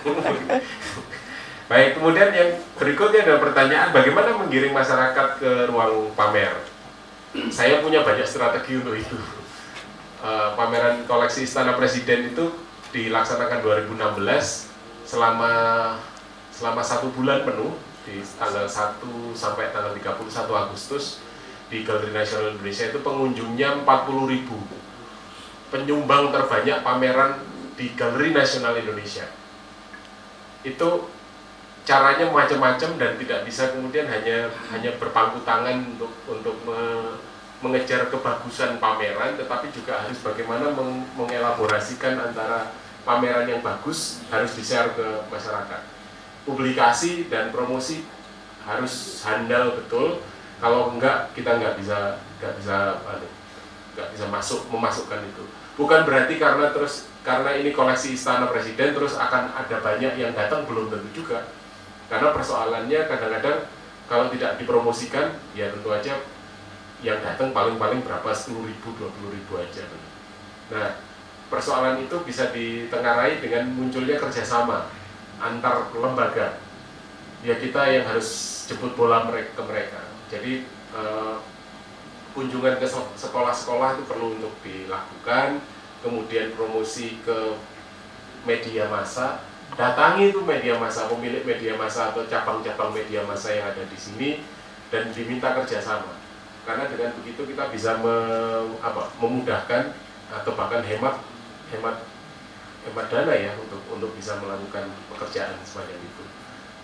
Baik 1.72 1.95
kemudian 1.95 2.30
yang 2.36 2.49
berikutnya 2.76 3.24
adalah 3.24 3.40
pertanyaan 3.40 3.90
bagaimana 3.95 4.36
menggiring 4.36 4.76
masyarakat 4.76 5.28
ke 5.40 5.52
ruang 5.72 6.11
pamer? 6.15 6.60
Saya 7.49 7.82
punya 7.82 8.03
banyak 8.03 8.28
strategi 8.28 8.78
untuk 8.78 8.94
itu. 8.99 9.18
Eh, 10.24 10.49
pameran 10.56 11.03
koleksi 11.03 11.44
Istana 11.44 11.76
Presiden 11.76 12.32
itu 12.32 12.62
dilaksanakan 12.94 13.65
2016 13.65 13.98
selama 15.10 15.53
selama 16.53 16.82
satu 16.86 17.10
bulan 17.18 17.41
penuh 17.41 17.74
di 18.06 18.22
tanggal 18.38 18.70
1 18.70 19.02
sampai 19.34 19.74
tanggal 19.74 19.98
31 19.98 20.30
Agustus 20.53 21.26
di 21.74 21.82
Galeri 21.82 22.14
Nasional 22.14 22.53
Indonesia 22.53 22.94
itu 22.94 22.99
pengunjungnya 23.02 23.82
40 23.82 24.30
ribu. 24.30 24.61
Penyumbang 25.74 26.30
terbanyak 26.30 26.86
pameran 26.86 27.41
di 27.74 27.98
Galeri 27.98 28.30
Nasional 28.30 28.78
Indonesia. 28.78 29.26
Itu 30.61 31.10
caranya 31.84 32.30
macam-macam 32.30 32.90
dan 32.95 33.11
tidak 33.20 33.40
bisa 33.44 33.74
kemudian 33.74 34.07
hanya 34.07 34.48
hanya 34.72 34.95
berpangku 35.02 35.44
tangan 35.44 35.84
untuk 35.98 36.14
untuk 36.30 36.56
me- 36.64 37.20
mengejar 37.60 38.07
kebagusan 38.11 38.80
pameran 38.80 39.36
tetapi 39.36 39.72
juga 39.72 39.99
harus 39.99 40.20
bagaimana 40.24 40.72
meng- 40.72 41.07
mengelaborasikan 41.15 42.20
antara 42.20 42.72
pameran 43.04 43.48
yang 43.48 43.62
bagus 43.64 44.24
harus 44.32 44.52
di-share 44.56 44.92
ke 44.96 45.08
masyarakat. 45.28 45.82
Publikasi 46.44 47.32
dan 47.32 47.52
promosi 47.52 48.04
harus 48.64 49.24
handal 49.24 49.76
betul. 49.80 50.20
Kalau 50.60 50.96
enggak 50.96 51.32
kita 51.36 51.60
nggak 51.60 51.76
bisa 51.80 52.20
nggak 52.40 52.54
bisa 52.60 53.00
anu, 53.04 53.28
nggak 53.96 54.10
bisa 54.16 54.26
masuk 54.32 54.68
memasukkan 54.72 55.20
itu. 55.24 55.44
Bukan 55.76 56.08
berarti 56.08 56.40
karena 56.40 56.72
terus 56.72 57.08
karena 57.24 57.56
ini 57.56 57.72
koleksi 57.72 58.16
istana 58.16 58.48
presiden 58.48 58.96
terus 58.96 59.16
akan 59.16 59.56
ada 59.56 59.80
banyak 59.80 60.16
yang 60.20 60.32
datang 60.36 60.64
belum 60.68 60.92
tentu 60.92 61.24
juga. 61.24 61.48
Karena 62.08 62.36
persoalannya 62.36 63.00
kadang-kadang 63.08 63.68
kalau 64.08 64.28
tidak 64.32 64.60
dipromosikan 64.60 65.36
ya 65.56 65.72
tentu 65.72 65.92
aja 65.92 66.20
yang 67.04 67.20
datang 67.20 67.52
paling-paling 67.52 68.00
berapa? 68.04 68.32
10 68.32 68.64
ribu 68.64 68.96
20 68.96 69.36
ribu 69.36 69.54
aja. 69.60 69.84
Nah 70.72 71.12
persoalan 71.54 72.02
itu 72.02 72.18
bisa 72.26 72.50
ditengarai 72.50 73.38
dengan 73.38 73.70
munculnya 73.70 74.18
kerjasama 74.18 74.90
antar 75.38 75.94
lembaga. 75.94 76.58
Ya 77.46 77.62
kita 77.62 77.86
yang 77.94 78.10
harus 78.10 78.26
jemput 78.66 78.98
bola 78.98 79.30
mereka 79.30 79.62
ke 79.62 79.64
mereka. 79.70 80.02
Jadi 80.34 80.66
eh, 80.98 81.36
kunjungan 82.34 82.82
ke 82.82 82.90
se- 82.90 83.14
sekolah-sekolah 83.22 84.02
itu 84.02 84.04
perlu 84.10 84.42
untuk 84.42 84.58
dilakukan 84.66 85.62
kemudian 86.02 86.58
promosi 86.58 87.22
ke 87.22 87.62
media 88.50 88.90
massa. 88.90 89.46
Datangi 89.78 90.34
itu 90.34 90.42
media 90.42 90.82
massa 90.82 91.06
pemilik 91.06 91.46
media 91.46 91.78
massa 91.78 92.10
atau 92.10 92.26
cabang-cabang 92.26 92.90
media 92.98 93.22
massa 93.30 93.54
yang 93.54 93.70
ada 93.70 93.86
di 93.86 93.98
sini 93.98 94.30
dan 94.90 95.14
diminta 95.14 95.54
kerjasama. 95.54 96.18
Karena 96.66 96.90
dengan 96.90 97.14
begitu 97.22 97.46
kita 97.46 97.70
bisa 97.70 98.02
me- 98.02 98.80
apa, 98.82 99.14
memudahkan 99.22 99.94
atau 100.34 100.52
bahkan 100.58 100.82
hemat 100.82 101.20
hemat 101.74 102.06
hemat 102.86 103.08
dana 103.10 103.34
ya 103.34 103.52
untuk 103.58 103.82
untuk 103.90 104.12
bisa 104.14 104.38
melakukan 104.38 104.91
pekerjaan 105.10 105.58
semacam 105.66 105.98
itu. 105.98 106.24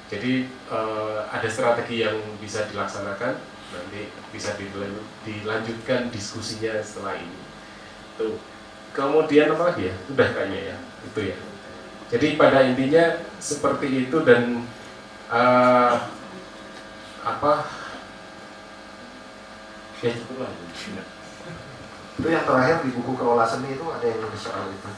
Jadi 0.09 0.31
eh, 0.49 1.19
ada 1.29 1.45
strategi 1.45 2.01
yang 2.01 2.17
bisa 2.41 2.65
dilaksanakan 2.65 3.37
nanti 3.69 4.09
bisa 4.33 4.57
dilan- 4.57 5.05
dilanjutkan 5.21 6.09
diskusinya 6.09 6.81
setelah 6.81 7.21
ini. 7.21 7.39
Tuh 8.17 8.41
kemudian 8.91 9.53
apa 9.53 9.75
lagi 9.75 9.93
ya? 9.93 9.95
Sudah 10.09 10.27
kayaknya 10.33 10.73
ya 10.73 10.77
itu 11.05 11.21
ya. 11.29 11.37
Jadi 12.09 12.27
pada 12.41 12.65
intinya 12.65 13.21
seperti 13.37 14.09
itu 14.09 14.17
dan 14.25 14.65
eh, 15.29 15.93
apa? 17.21 17.53
Ya 19.99 20.15
cukup 20.15 20.47
lah 20.47 20.51
Itu 22.19 22.27
yang 22.27 22.43
terakhir 22.43 22.83
di 22.83 22.91
buku 22.91 23.15
kelola 23.15 23.47
seni 23.47 23.79
itu 23.79 23.85
ada 23.87 24.03
yang 24.03 24.19
nulis 24.19 24.43
soal 24.43 24.67
itu. 24.67 24.91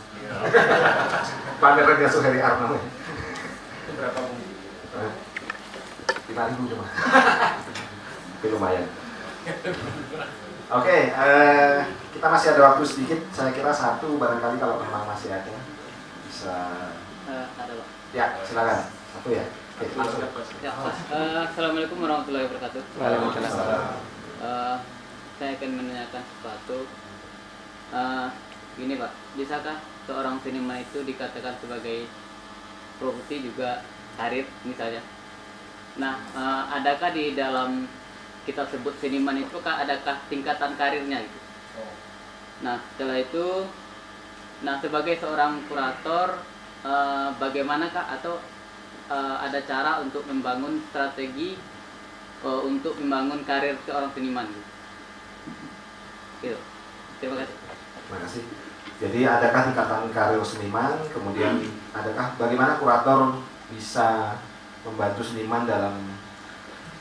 Pangeran 1.61 2.01
Yasuheri 2.01 2.41
Arno. 2.41 2.81
itu 2.81 3.91
berapa 3.93 4.19
Bu? 4.25 4.35
Lima 6.33 6.43
ribu 6.49 6.63
cuma. 6.65 6.85
Tapi 8.41 8.47
lumayan. 8.49 8.85
Oke, 10.73 10.97
eh, 11.13 11.77
kita 12.17 12.25
masih 12.25 12.47
ada 12.57 12.61
waktu 12.73 12.83
sedikit. 12.89 13.19
Saya 13.29 13.53
kira 13.53 13.69
satu 13.69 14.17
barangkali 14.17 14.57
kalau 14.57 14.81
memang 14.81 15.05
masih 15.05 15.29
ada 15.29 15.53
bisa. 16.25 16.57
Eh, 17.29 17.45
ada 17.53 17.71
Pak. 17.77 17.87
Ya, 18.17 18.25
silakan. 18.41 18.89
Satu 18.89 19.29
ya. 19.29 19.45
Ya, 20.65 20.71
Pak. 20.73 20.95
Eh, 21.13 21.41
Assalamualaikum 21.45 22.01
warahmatullahi 22.01 22.49
wabarakatuh. 22.49 22.81
Waalaikumsalam. 22.97 23.81
Eh, 24.41 24.75
saya 25.37 25.51
akan 25.53 25.69
menanyakan 25.77 26.23
sesuatu. 26.25 26.77
Eh, 27.91 28.27
gini 28.79 28.95
Pak, 28.95 29.11
bisakah 29.35 29.75
seorang 30.07 30.39
seniman 30.39 30.79
itu 30.79 31.03
dikatakan 31.03 31.59
sebagai 31.59 32.07
profesi 32.95 33.43
juga 33.43 33.83
karir 34.15 34.47
misalnya? 34.63 35.03
Nah, 35.99 36.15
eh, 36.31 36.63
adakah 36.79 37.11
di 37.11 37.35
dalam 37.35 37.83
kita 38.47 38.63
sebut 38.71 38.95
seniman 39.03 39.35
itu 39.43 39.59
kah 39.59 39.83
adakah 39.83 40.15
tingkatan 40.31 40.71
karirnya 40.79 41.19
gitu? 41.19 41.39
Nah, 42.63 42.79
setelah 42.95 43.17
itu, 43.19 43.47
nah 44.63 44.79
sebagai 44.79 45.19
seorang 45.19 45.59
kurator, 45.67 46.27
eh, 46.87 47.29
bagaimanakah 47.43 48.05
atau 48.19 48.39
eh, 49.11 49.37
ada 49.43 49.59
cara 49.67 49.99
untuk 49.99 50.23
membangun 50.31 50.79
strategi 50.87 51.59
eh, 52.39 52.61
untuk 52.63 52.95
membangun 53.03 53.43
karir 53.43 53.75
seorang 53.83 54.15
seniman? 54.15 54.47
Gitu. 54.47 54.63
Gitu. 56.41 56.59
Terima 57.19 57.35
kasih. 57.43 57.60
Terima 58.11 58.27
kasih. 58.27 58.43
Jadi 58.99 59.23
adakah 59.23 59.71
tingkatan 59.71 60.11
karir 60.11 60.43
seniman, 60.43 60.99
kemudian 61.15 61.63
adakah 61.95 62.35
bagaimana 62.35 62.75
kurator 62.75 63.39
bisa 63.71 64.35
membantu 64.83 65.23
seniman 65.23 65.63
dalam 65.63 65.95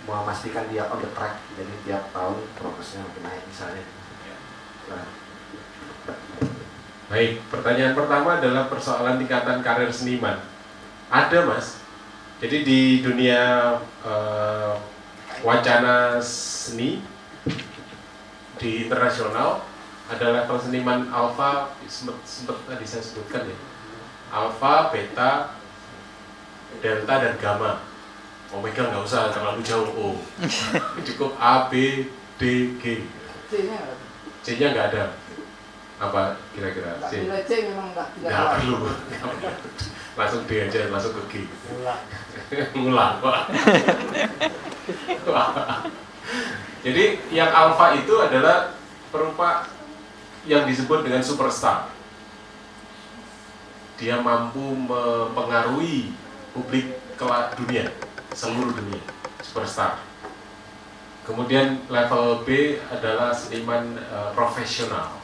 memastikan 0.07 0.71
dia 0.71 0.87
on 0.87 1.03
the 1.03 1.11
track, 1.11 1.43
jadi 1.59 1.75
tiap 1.83 2.15
tahun 2.15 2.39
progresnya 2.55 3.03
makin 3.03 3.23
naik 3.27 3.43
misalnya. 3.43 3.85
Nah, 4.87 5.07
Baik, 7.11 7.43
pertanyaan 7.51 7.99
pertama 7.99 8.39
adalah 8.39 8.71
persoalan 8.71 9.19
tingkatan 9.19 9.67
karir 9.67 9.91
seniman. 9.91 10.39
Ada 11.11 11.43
mas, 11.43 11.83
jadi 12.39 12.63
di 12.63 13.03
dunia 13.03 13.77
eh, 14.07 14.75
wacana 15.43 16.23
seni 16.23 17.03
di 18.63 18.87
internasional 18.87 19.70
ada 20.11 20.27
level 20.43 20.59
seniman 20.59 21.07
alfa 21.15 21.79
sempat 21.87 22.19
sempat 22.27 22.59
tadi 22.67 22.83
saya 22.83 23.03
sebutkan 23.03 23.47
ya 23.47 23.57
alfa, 24.31 24.95
beta, 24.95 25.59
delta 26.79 27.15
dan 27.19 27.35
gamma. 27.39 27.73
Omega 28.51 28.91
nggak 28.91 29.07
usah 29.07 29.31
terlalu 29.31 29.63
jauh 29.63 29.91
O, 29.95 30.07
cukup 31.07 31.39
A, 31.39 31.71
B, 31.71 32.03
D, 32.35 32.75
G. 32.83 33.07
C-nya 34.43 34.75
nggak 34.75 34.87
ada. 34.91 35.15
Apa 36.03 36.35
kira-kira? 36.51 36.99
C. 37.07 37.31
C 37.47 37.51
memang 37.71 37.95
nggak 37.95 38.11
perlu. 38.27 38.91
langsung 40.19 40.43
D 40.51 40.67
aja, 40.67 40.91
langsung 40.91 41.15
ke 41.15 41.23
G. 41.31 41.35
Ngulang, 42.75 43.15
Pak. 43.23 43.43
Jadi 46.83 47.05
yang 47.31 47.55
alfa 47.55 47.95
itu 47.95 48.15
adalah 48.19 48.75
perupa 49.15 49.63
yang 50.49 50.65
disebut 50.65 51.05
dengan 51.05 51.21
superstar. 51.21 51.93
Dia 54.01 54.17
mampu 54.25 54.73
mempengaruhi 54.73 56.17
publik 56.57 56.97
kelak 57.21 57.53
dunia, 57.61 57.93
seluruh 58.33 58.73
dunia, 58.73 59.05
superstar. 59.45 60.01
Kemudian 61.29 61.85
level 61.93 62.43
B 62.49 62.81
adalah 62.89 63.37
seniman 63.37 64.01
eh, 64.01 64.31
profesional, 64.33 65.21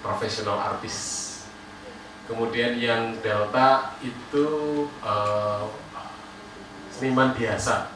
profesional 0.00 0.56
artis. 0.56 1.20
Kemudian 2.24 2.80
yang 2.80 3.20
delta 3.20 4.00
itu 4.00 4.48
eh, 5.04 5.64
seniman 6.88 7.36
biasa, 7.36 7.92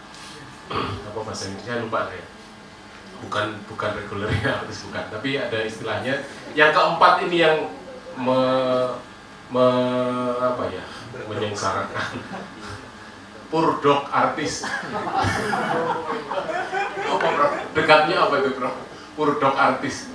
apa 1.08 1.18
bahasa 1.24 1.48
Indonesia 1.48 1.80
lupa 1.80 2.12
saya. 2.12 2.37
Bukan 3.18 3.46
bukan 3.66 3.90
reguler 3.98 4.30
ya, 4.30 4.54
artis 4.62 4.86
bukan, 4.86 5.04
tapi 5.10 5.34
ada 5.34 5.58
istilahnya. 5.66 6.22
Yang 6.54 6.70
keempat 6.74 7.14
ini 7.26 7.36
yang 7.42 7.56
me, 8.14 8.40
me- 9.50 10.38
apa 10.38 10.64
ya 10.70 10.84
menyengsarakan. 11.26 12.10
Purdok 13.50 14.12
artis. 14.12 14.60
Apa 17.08 17.28
bro 17.32 17.48
dekatnya 17.72 18.20
apa 18.20 18.44
itu 18.44 18.50
bro 18.52 18.70
purdok 19.16 19.56
artis. 19.56 20.12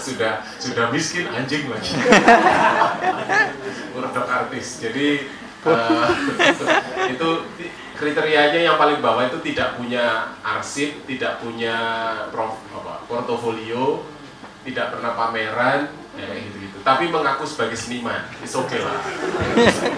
Sudah 0.00 0.40
sudah 0.56 0.88
miskin 0.88 1.28
anjing 1.28 1.68
lagi. 1.68 1.92
Purdok 3.92 4.26
artis. 4.26 4.80
Jadi 4.80 5.28
eh, 5.68 6.08
itu 7.12 7.30
kriterianya 8.00 8.60
yang 8.64 8.80
paling 8.80 9.04
bawah 9.04 9.28
itu 9.28 9.38
tidak 9.44 9.76
punya 9.76 10.32
arsip 10.40 11.04
tidak 11.04 11.36
punya 11.44 11.76
prof, 12.32 12.56
apa, 12.72 13.04
portofolio 13.04 14.08
tidak 14.64 14.96
pernah 14.96 15.12
pameran 15.12 15.92
ya 16.16 16.24
kayak 16.24 16.42
gitu 16.48 16.56
gitu 16.64 16.78
tapi 16.80 17.12
mengaku 17.12 17.44
sebagai 17.44 17.76
seniman 17.76 18.24
it's 18.40 18.56
okay 18.56 18.80
lah. 18.80 18.98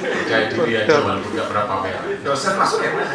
Percaya 0.03 0.51
diri 0.51 0.75
aja 0.83 0.99
walaupun 0.99 1.31
nggak 1.31 1.49
pernah 1.49 1.65
pameran. 1.71 2.05
Dosen 2.27 2.55
masuk 2.59 2.79
mana? 2.83 3.07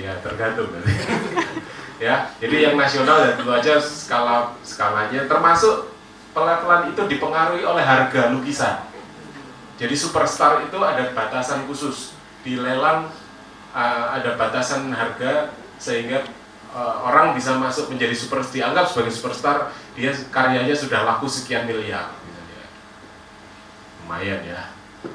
ya 0.00 0.12
tergantung. 0.24 0.68
Nanti 0.72 0.92
ya 2.02 2.34
jadi 2.42 2.56
yang 2.72 2.74
nasional 2.74 3.22
dan 3.22 3.32
tentu 3.38 3.52
aja 3.54 3.78
skala 3.78 4.58
skalanya 4.66 5.22
termasuk 5.30 5.94
pelevelan 6.34 6.90
itu 6.90 7.02
dipengaruhi 7.06 7.62
oleh 7.62 7.84
harga 7.86 8.34
lukisan 8.34 8.90
jadi 9.80 9.94
superstar 9.96 10.64
itu 10.66 10.78
ada 10.80 11.12
batasan 11.16 11.64
khusus. 11.64 12.12
Di 12.42 12.58
lelang 12.58 13.08
uh, 13.72 14.06
ada 14.12 14.34
batasan 14.36 14.90
harga 14.92 15.54
sehingga 15.78 16.26
uh, 16.74 17.06
orang 17.06 17.32
bisa 17.32 17.56
masuk 17.56 17.88
menjadi 17.88 18.12
super 18.14 18.42
dianggap 18.44 18.90
sebagai 18.90 19.14
superstar 19.14 19.70
dia 19.94 20.12
karyanya 20.30 20.74
sudah 20.76 21.06
laku 21.06 21.30
sekian 21.30 21.64
miliar. 21.64 22.12
Lumayan 24.02 24.42
ya. 24.44 24.60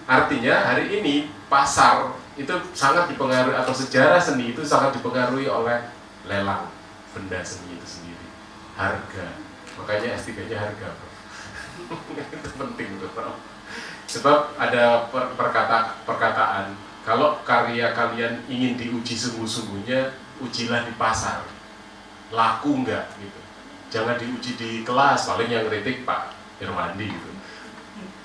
Artinya 0.07 0.73
hari 0.73 0.99
ini 0.99 1.31
pasar 1.47 2.15
itu 2.35 2.53
sangat 2.75 3.11
dipengaruhi 3.11 3.55
atau 3.55 3.73
sejarah 3.73 4.19
seni 4.19 4.51
itu 4.55 4.61
sangat 4.63 4.99
dipengaruhi 4.99 5.47
oleh 5.47 5.79
lelang 6.27 6.69
benda 7.15 7.39
seni 7.43 7.75
itu 7.75 7.87
sendiri. 7.87 8.27
Harga. 8.75 9.27
Makanya 9.77 10.17
S3 10.17 10.49
nya 10.49 10.57
harga 10.57 10.89
itu 12.33 12.49
penting 12.57 12.89
tuh 12.97 13.09
Prof. 13.13 13.37
sebab 14.17 14.57
ada 14.57 15.05
per- 15.13 15.37
perkata 15.37 16.01
perkataan 16.01 16.73
kalau 17.05 17.39
karya 17.45 17.93
kalian 17.93 18.41
ingin 18.49 18.75
diuji 18.75 19.15
sungguh-sungguhnya 19.15 20.11
ujilah 20.43 20.83
di 20.83 20.93
pasar. 20.97 21.45
Laku 22.33 22.83
enggak 22.83 23.07
gitu. 23.21 23.39
Jangan 23.87 24.19
diuji 24.19 24.59
di 24.59 24.69
kelas 24.83 25.31
paling 25.31 25.47
yang 25.47 25.63
kritik 25.71 26.03
Pak 26.03 26.35
Irwandi 26.59 27.07
gitu. 27.07 27.31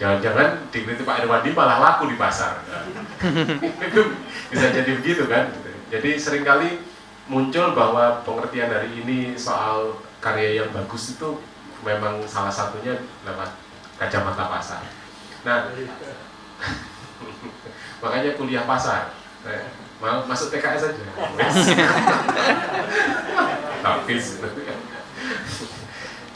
Jangan-jangan 0.03 0.67
dikritik 0.75 1.07
Pak 1.07 1.23
Irwandi 1.23 1.55
malah 1.55 1.79
laku 1.79 2.11
di 2.11 2.19
pasar. 2.19 2.59
Nah, 2.67 2.83
itu 3.87 4.03
bisa 4.51 4.67
jadi 4.75 4.91
begitu 4.99 5.31
kan? 5.31 5.55
Jadi 5.93 6.19
sering 6.19 6.43
kali 6.43 6.83
muncul 7.31 7.79
bahwa 7.79 8.27
pengertian 8.27 8.67
hari 8.67 8.91
ini 8.99 9.39
soal 9.39 10.03
karya 10.19 10.65
yang 10.65 10.75
bagus 10.75 11.15
itu 11.15 11.39
memang 11.87 12.19
salah 12.27 12.51
satunya 12.51 12.99
lewat 13.23 13.55
kacamata 13.95 14.51
pasar 14.51 15.02
nah. 15.47 15.71
Makanya 18.03 18.35
kuliah 18.35 18.67
pasar. 18.67 19.15
Mau 20.03 20.27
masuk 20.27 20.51
TKS 20.51 20.91
aja. 20.91 21.05
Habis. 23.87 24.43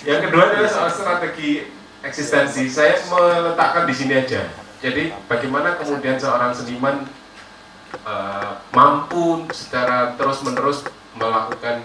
yang 0.06 0.22
kedua 0.22 0.54
adalah 0.54 0.70
soal 0.70 0.90
strategi 0.94 1.66
eksistensi. 2.06 2.70
Saya 2.70 3.02
meletakkan 3.10 3.90
di 3.90 3.94
sini 3.94 4.14
aja. 4.14 4.46
Jadi 4.78 5.10
bagaimana 5.26 5.74
kemudian 5.74 6.14
seorang 6.14 6.54
seniman 6.54 7.02
eh, 8.06 8.52
mampu 8.70 9.50
secara 9.50 10.14
terus 10.14 10.46
menerus 10.46 10.86
melakukan 11.18 11.82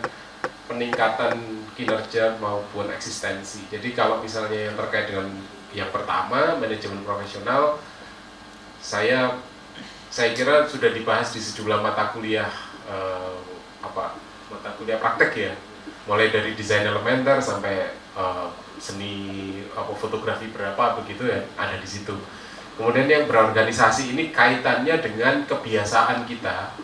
peningkatan 0.69 1.65
kinerja 1.73 2.37
maupun 2.37 2.93
eksistensi. 2.93 3.65
Jadi 3.73 3.97
kalau 3.97 4.21
misalnya 4.21 4.69
yang 4.69 4.75
terkait 4.77 5.09
dengan 5.09 5.33
yang 5.71 5.89
pertama 5.89 6.59
manajemen 6.59 7.03
profesional 7.07 7.79
saya 8.81 9.39
saya 10.11 10.35
kira 10.35 10.67
sudah 10.67 10.91
dibahas 10.91 11.31
di 11.31 11.39
sejumlah 11.39 11.79
mata 11.79 12.11
kuliah 12.11 12.51
eh, 12.83 13.35
apa 13.79 14.19
mata 14.51 14.69
kuliah 14.75 14.99
praktek 14.99 15.31
ya. 15.37 15.53
Mulai 16.09 16.33
dari 16.33 16.51
desain 16.57 16.83
elementer 16.83 17.39
sampai 17.39 17.95
eh, 17.95 18.47
seni 18.75 19.15
apa 19.71 19.93
fotografi 19.95 20.51
berapa 20.51 20.99
begitu 20.99 21.31
ya 21.31 21.39
ada 21.55 21.79
di 21.79 21.87
situ. 21.87 22.17
Kemudian 22.75 23.07
yang 23.07 23.29
berorganisasi 23.29 24.11
ini 24.11 24.33
kaitannya 24.35 24.99
dengan 24.99 25.47
kebiasaan 25.47 26.27
kita 26.27 26.75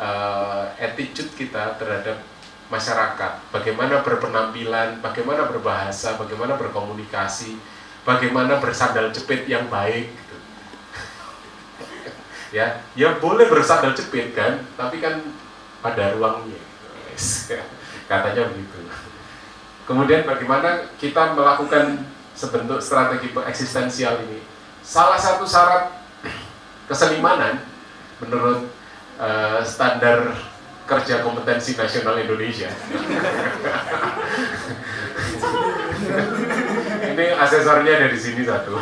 eh, 0.00 0.64
attitude 0.82 1.30
kita 1.38 1.78
terhadap 1.78 2.18
masyarakat. 2.72 3.54
Bagaimana 3.54 4.02
berpenampilan 4.02 4.98
bagaimana 4.98 5.46
berbahasa 5.46 6.18
bagaimana 6.18 6.58
berkomunikasi 6.58 7.77
bagaimana 8.08 8.56
bersandal 8.56 9.12
jepit 9.12 9.44
yang 9.44 9.68
baik 9.68 10.08
gitu. 10.08 10.36
Ya 12.56 12.80
ya 12.96 13.20
boleh 13.20 13.44
bersandal 13.52 13.92
jepit 13.92 14.32
kan 14.32 14.64
tapi 14.80 15.04
kan 15.04 15.20
pada 15.84 16.16
ruangnya. 16.16 16.56
Katanya 18.08 18.48
begitu. 18.48 18.88
Kemudian 19.84 20.24
bagaimana 20.24 20.88
kita 20.96 21.36
melakukan 21.36 22.08
sebentuk 22.32 22.80
strategi 22.80 23.36
eksistensial 23.36 24.24
ini? 24.24 24.40
Salah 24.80 25.20
satu 25.20 25.44
syarat 25.44 25.92
kesenimanan 26.88 27.60
menurut 28.24 28.72
eh, 29.20 29.60
standar 29.60 30.32
kerja 30.88 31.20
kompetensi 31.20 31.76
nasional 31.76 32.16
Indonesia 32.16 32.72
ini 37.18 37.34
asesornya 37.34 37.98
ada 37.98 38.08
di 38.14 38.20
sini 38.22 38.46
satu 38.46 38.78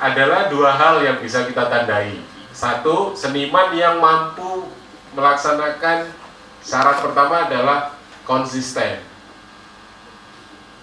adalah 0.00 0.48
dua 0.48 0.72
hal 0.74 1.04
yang 1.04 1.20
bisa 1.20 1.44
kita 1.44 1.68
tandai. 1.68 2.18
Satu, 2.50 3.14
seniman 3.14 3.70
yang 3.76 4.00
mampu 4.02 4.66
melaksanakan 5.14 6.10
syarat 6.64 7.04
pertama 7.04 7.46
adalah 7.46 7.94
konsisten. 8.26 8.98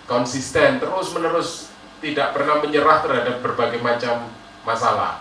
Konsisten 0.07 0.79
terus 0.79 1.11
menerus 1.17 1.49
tidak 1.99 2.31
pernah 2.31 2.63
menyerah 2.63 3.03
terhadap 3.03 3.43
berbagai 3.43 3.83
macam 3.83 4.31
masalah. 4.63 5.19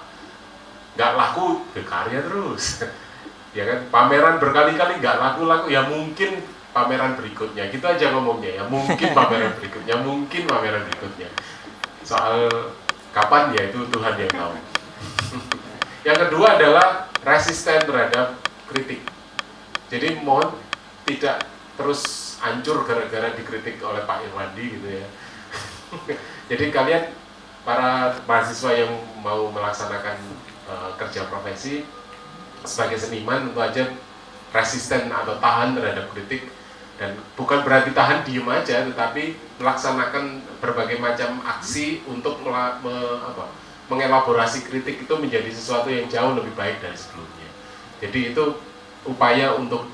Nggak 0.94 1.12
laku, 1.18 1.46
berkarya 1.74 2.20
terus. 2.22 2.84
ya 3.56 3.66
kan, 3.66 3.78
pameran 3.90 4.38
berkali-kali 4.38 5.02
nggak 5.02 5.18
laku-laku, 5.18 5.72
ya 5.74 5.88
mungkin 5.90 6.38
pameran 6.72 7.16
berikutnya. 7.16 7.68
Gitu 7.72 7.84
aja 7.84 8.12
ngomongnya 8.12 8.60
ya, 8.60 8.62
mungkin 8.68 9.10
pameran 9.18 9.52
berikutnya, 9.58 9.94
mungkin 10.00 10.42
pameran 10.46 10.82
berikutnya. 10.88 11.28
Soal 12.04 12.48
kapan 13.12 13.52
ya 13.56 13.68
itu 13.68 13.84
Tuhan 13.88 14.14
yang 14.16 14.32
tahu. 14.32 14.54
yang 16.08 16.18
kedua 16.18 16.56
adalah 16.56 16.86
resisten 17.24 17.80
terhadap 17.84 18.38
kritik. 18.68 19.02
Jadi 19.88 20.20
mohon 20.20 20.52
tidak 21.08 21.48
terus 21.80 22.36
hancur 22.42 22.84
gara-gara 22.84 23.32
dikritik 23.32 23.80
oleh 23.80 24.04
Pak 24.04 24.28
Irwandi 24.28 24.64
gitu 24.76 24.88
ya. 24.88 25.06
Jadi 26.50 26.64
kalian 26.68 27.04
para 27.64 28.16
mahasiswa 28.24 28.72
yang 28.72 28.92
mau 29.20 29.48
melaksanakan 29.52 30.16
eh, 30.68 30.90
kerja 31.00 31.28
profesi 31.28 31.84
sebagai 32.64 32.98
seniman 32.98 33.48
tentu 33.48 33.60
aja 33.60 33.84
resisten 34.52 35.12
atau 35.12 35.36
tahan 35.38 35.76
terhadap 35.76 36.08
kritik 36.12 36.48
dan 36.98 37.14
bukan 37.38 37.62
berarti 37.62 37.94
tahan 37.94 38.26
diem 38.26 38.44
aja 38.50 38.82
tetapi 38.82 39.38
melaksanakan 39.62 40.42
berbagai 40.58 40.98
macam 40.98 41.38
aksi 41.46 42.02
untuk 42.10 42.42
me- 42.42 43.22
apa, 43.22 43.54
mengelaborasi 43.86 44.66
kritik 44.66 45.06
itu 45.06 45.14
menjadi 45.14 45.48
sesuatu 45.48 45.88
yang 45.88 46.10
jauh 46.10 46.34
lebih 46.34 46.52
baik 46.58 46.82
dari 46.82 46.98
sebelumnya. 46.98 47.48
Jadi 48.02 48.34
itu 48.34 48.44
upaya 49.06 49.54
untuk 49.54 49.86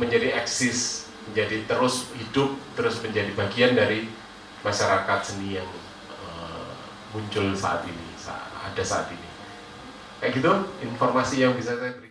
menjadi 0.00 0.32
eksis 0.40 1.08
menjadi 1.28 1.68
terus 1.68 2.08
hidup 2.16 2.56
terus 2.72 3.04
menjadi 3.04 3.28
bagian 3.36 3.76
dari 3.76 4.08
masyarakat 4.64 5.18
seni 5.20 5.60
yang 5.60 5.68
eh, 6.08 6.72
muncul 7.12 7.52
saat 7.52 7.84
ini 7.84 8.16
sa- 8.16 8.48
ada 8.64 8.80
saat 8.80 9.12
ini. 9.12 9.28
Kayak 10.18 10.32
gitu 10.40 10.52
informasi 10.88 11.44
yang 11.44 11.52
bisa 11.52 11.76
saya 11.76 11.92
berikan 11.94 12.07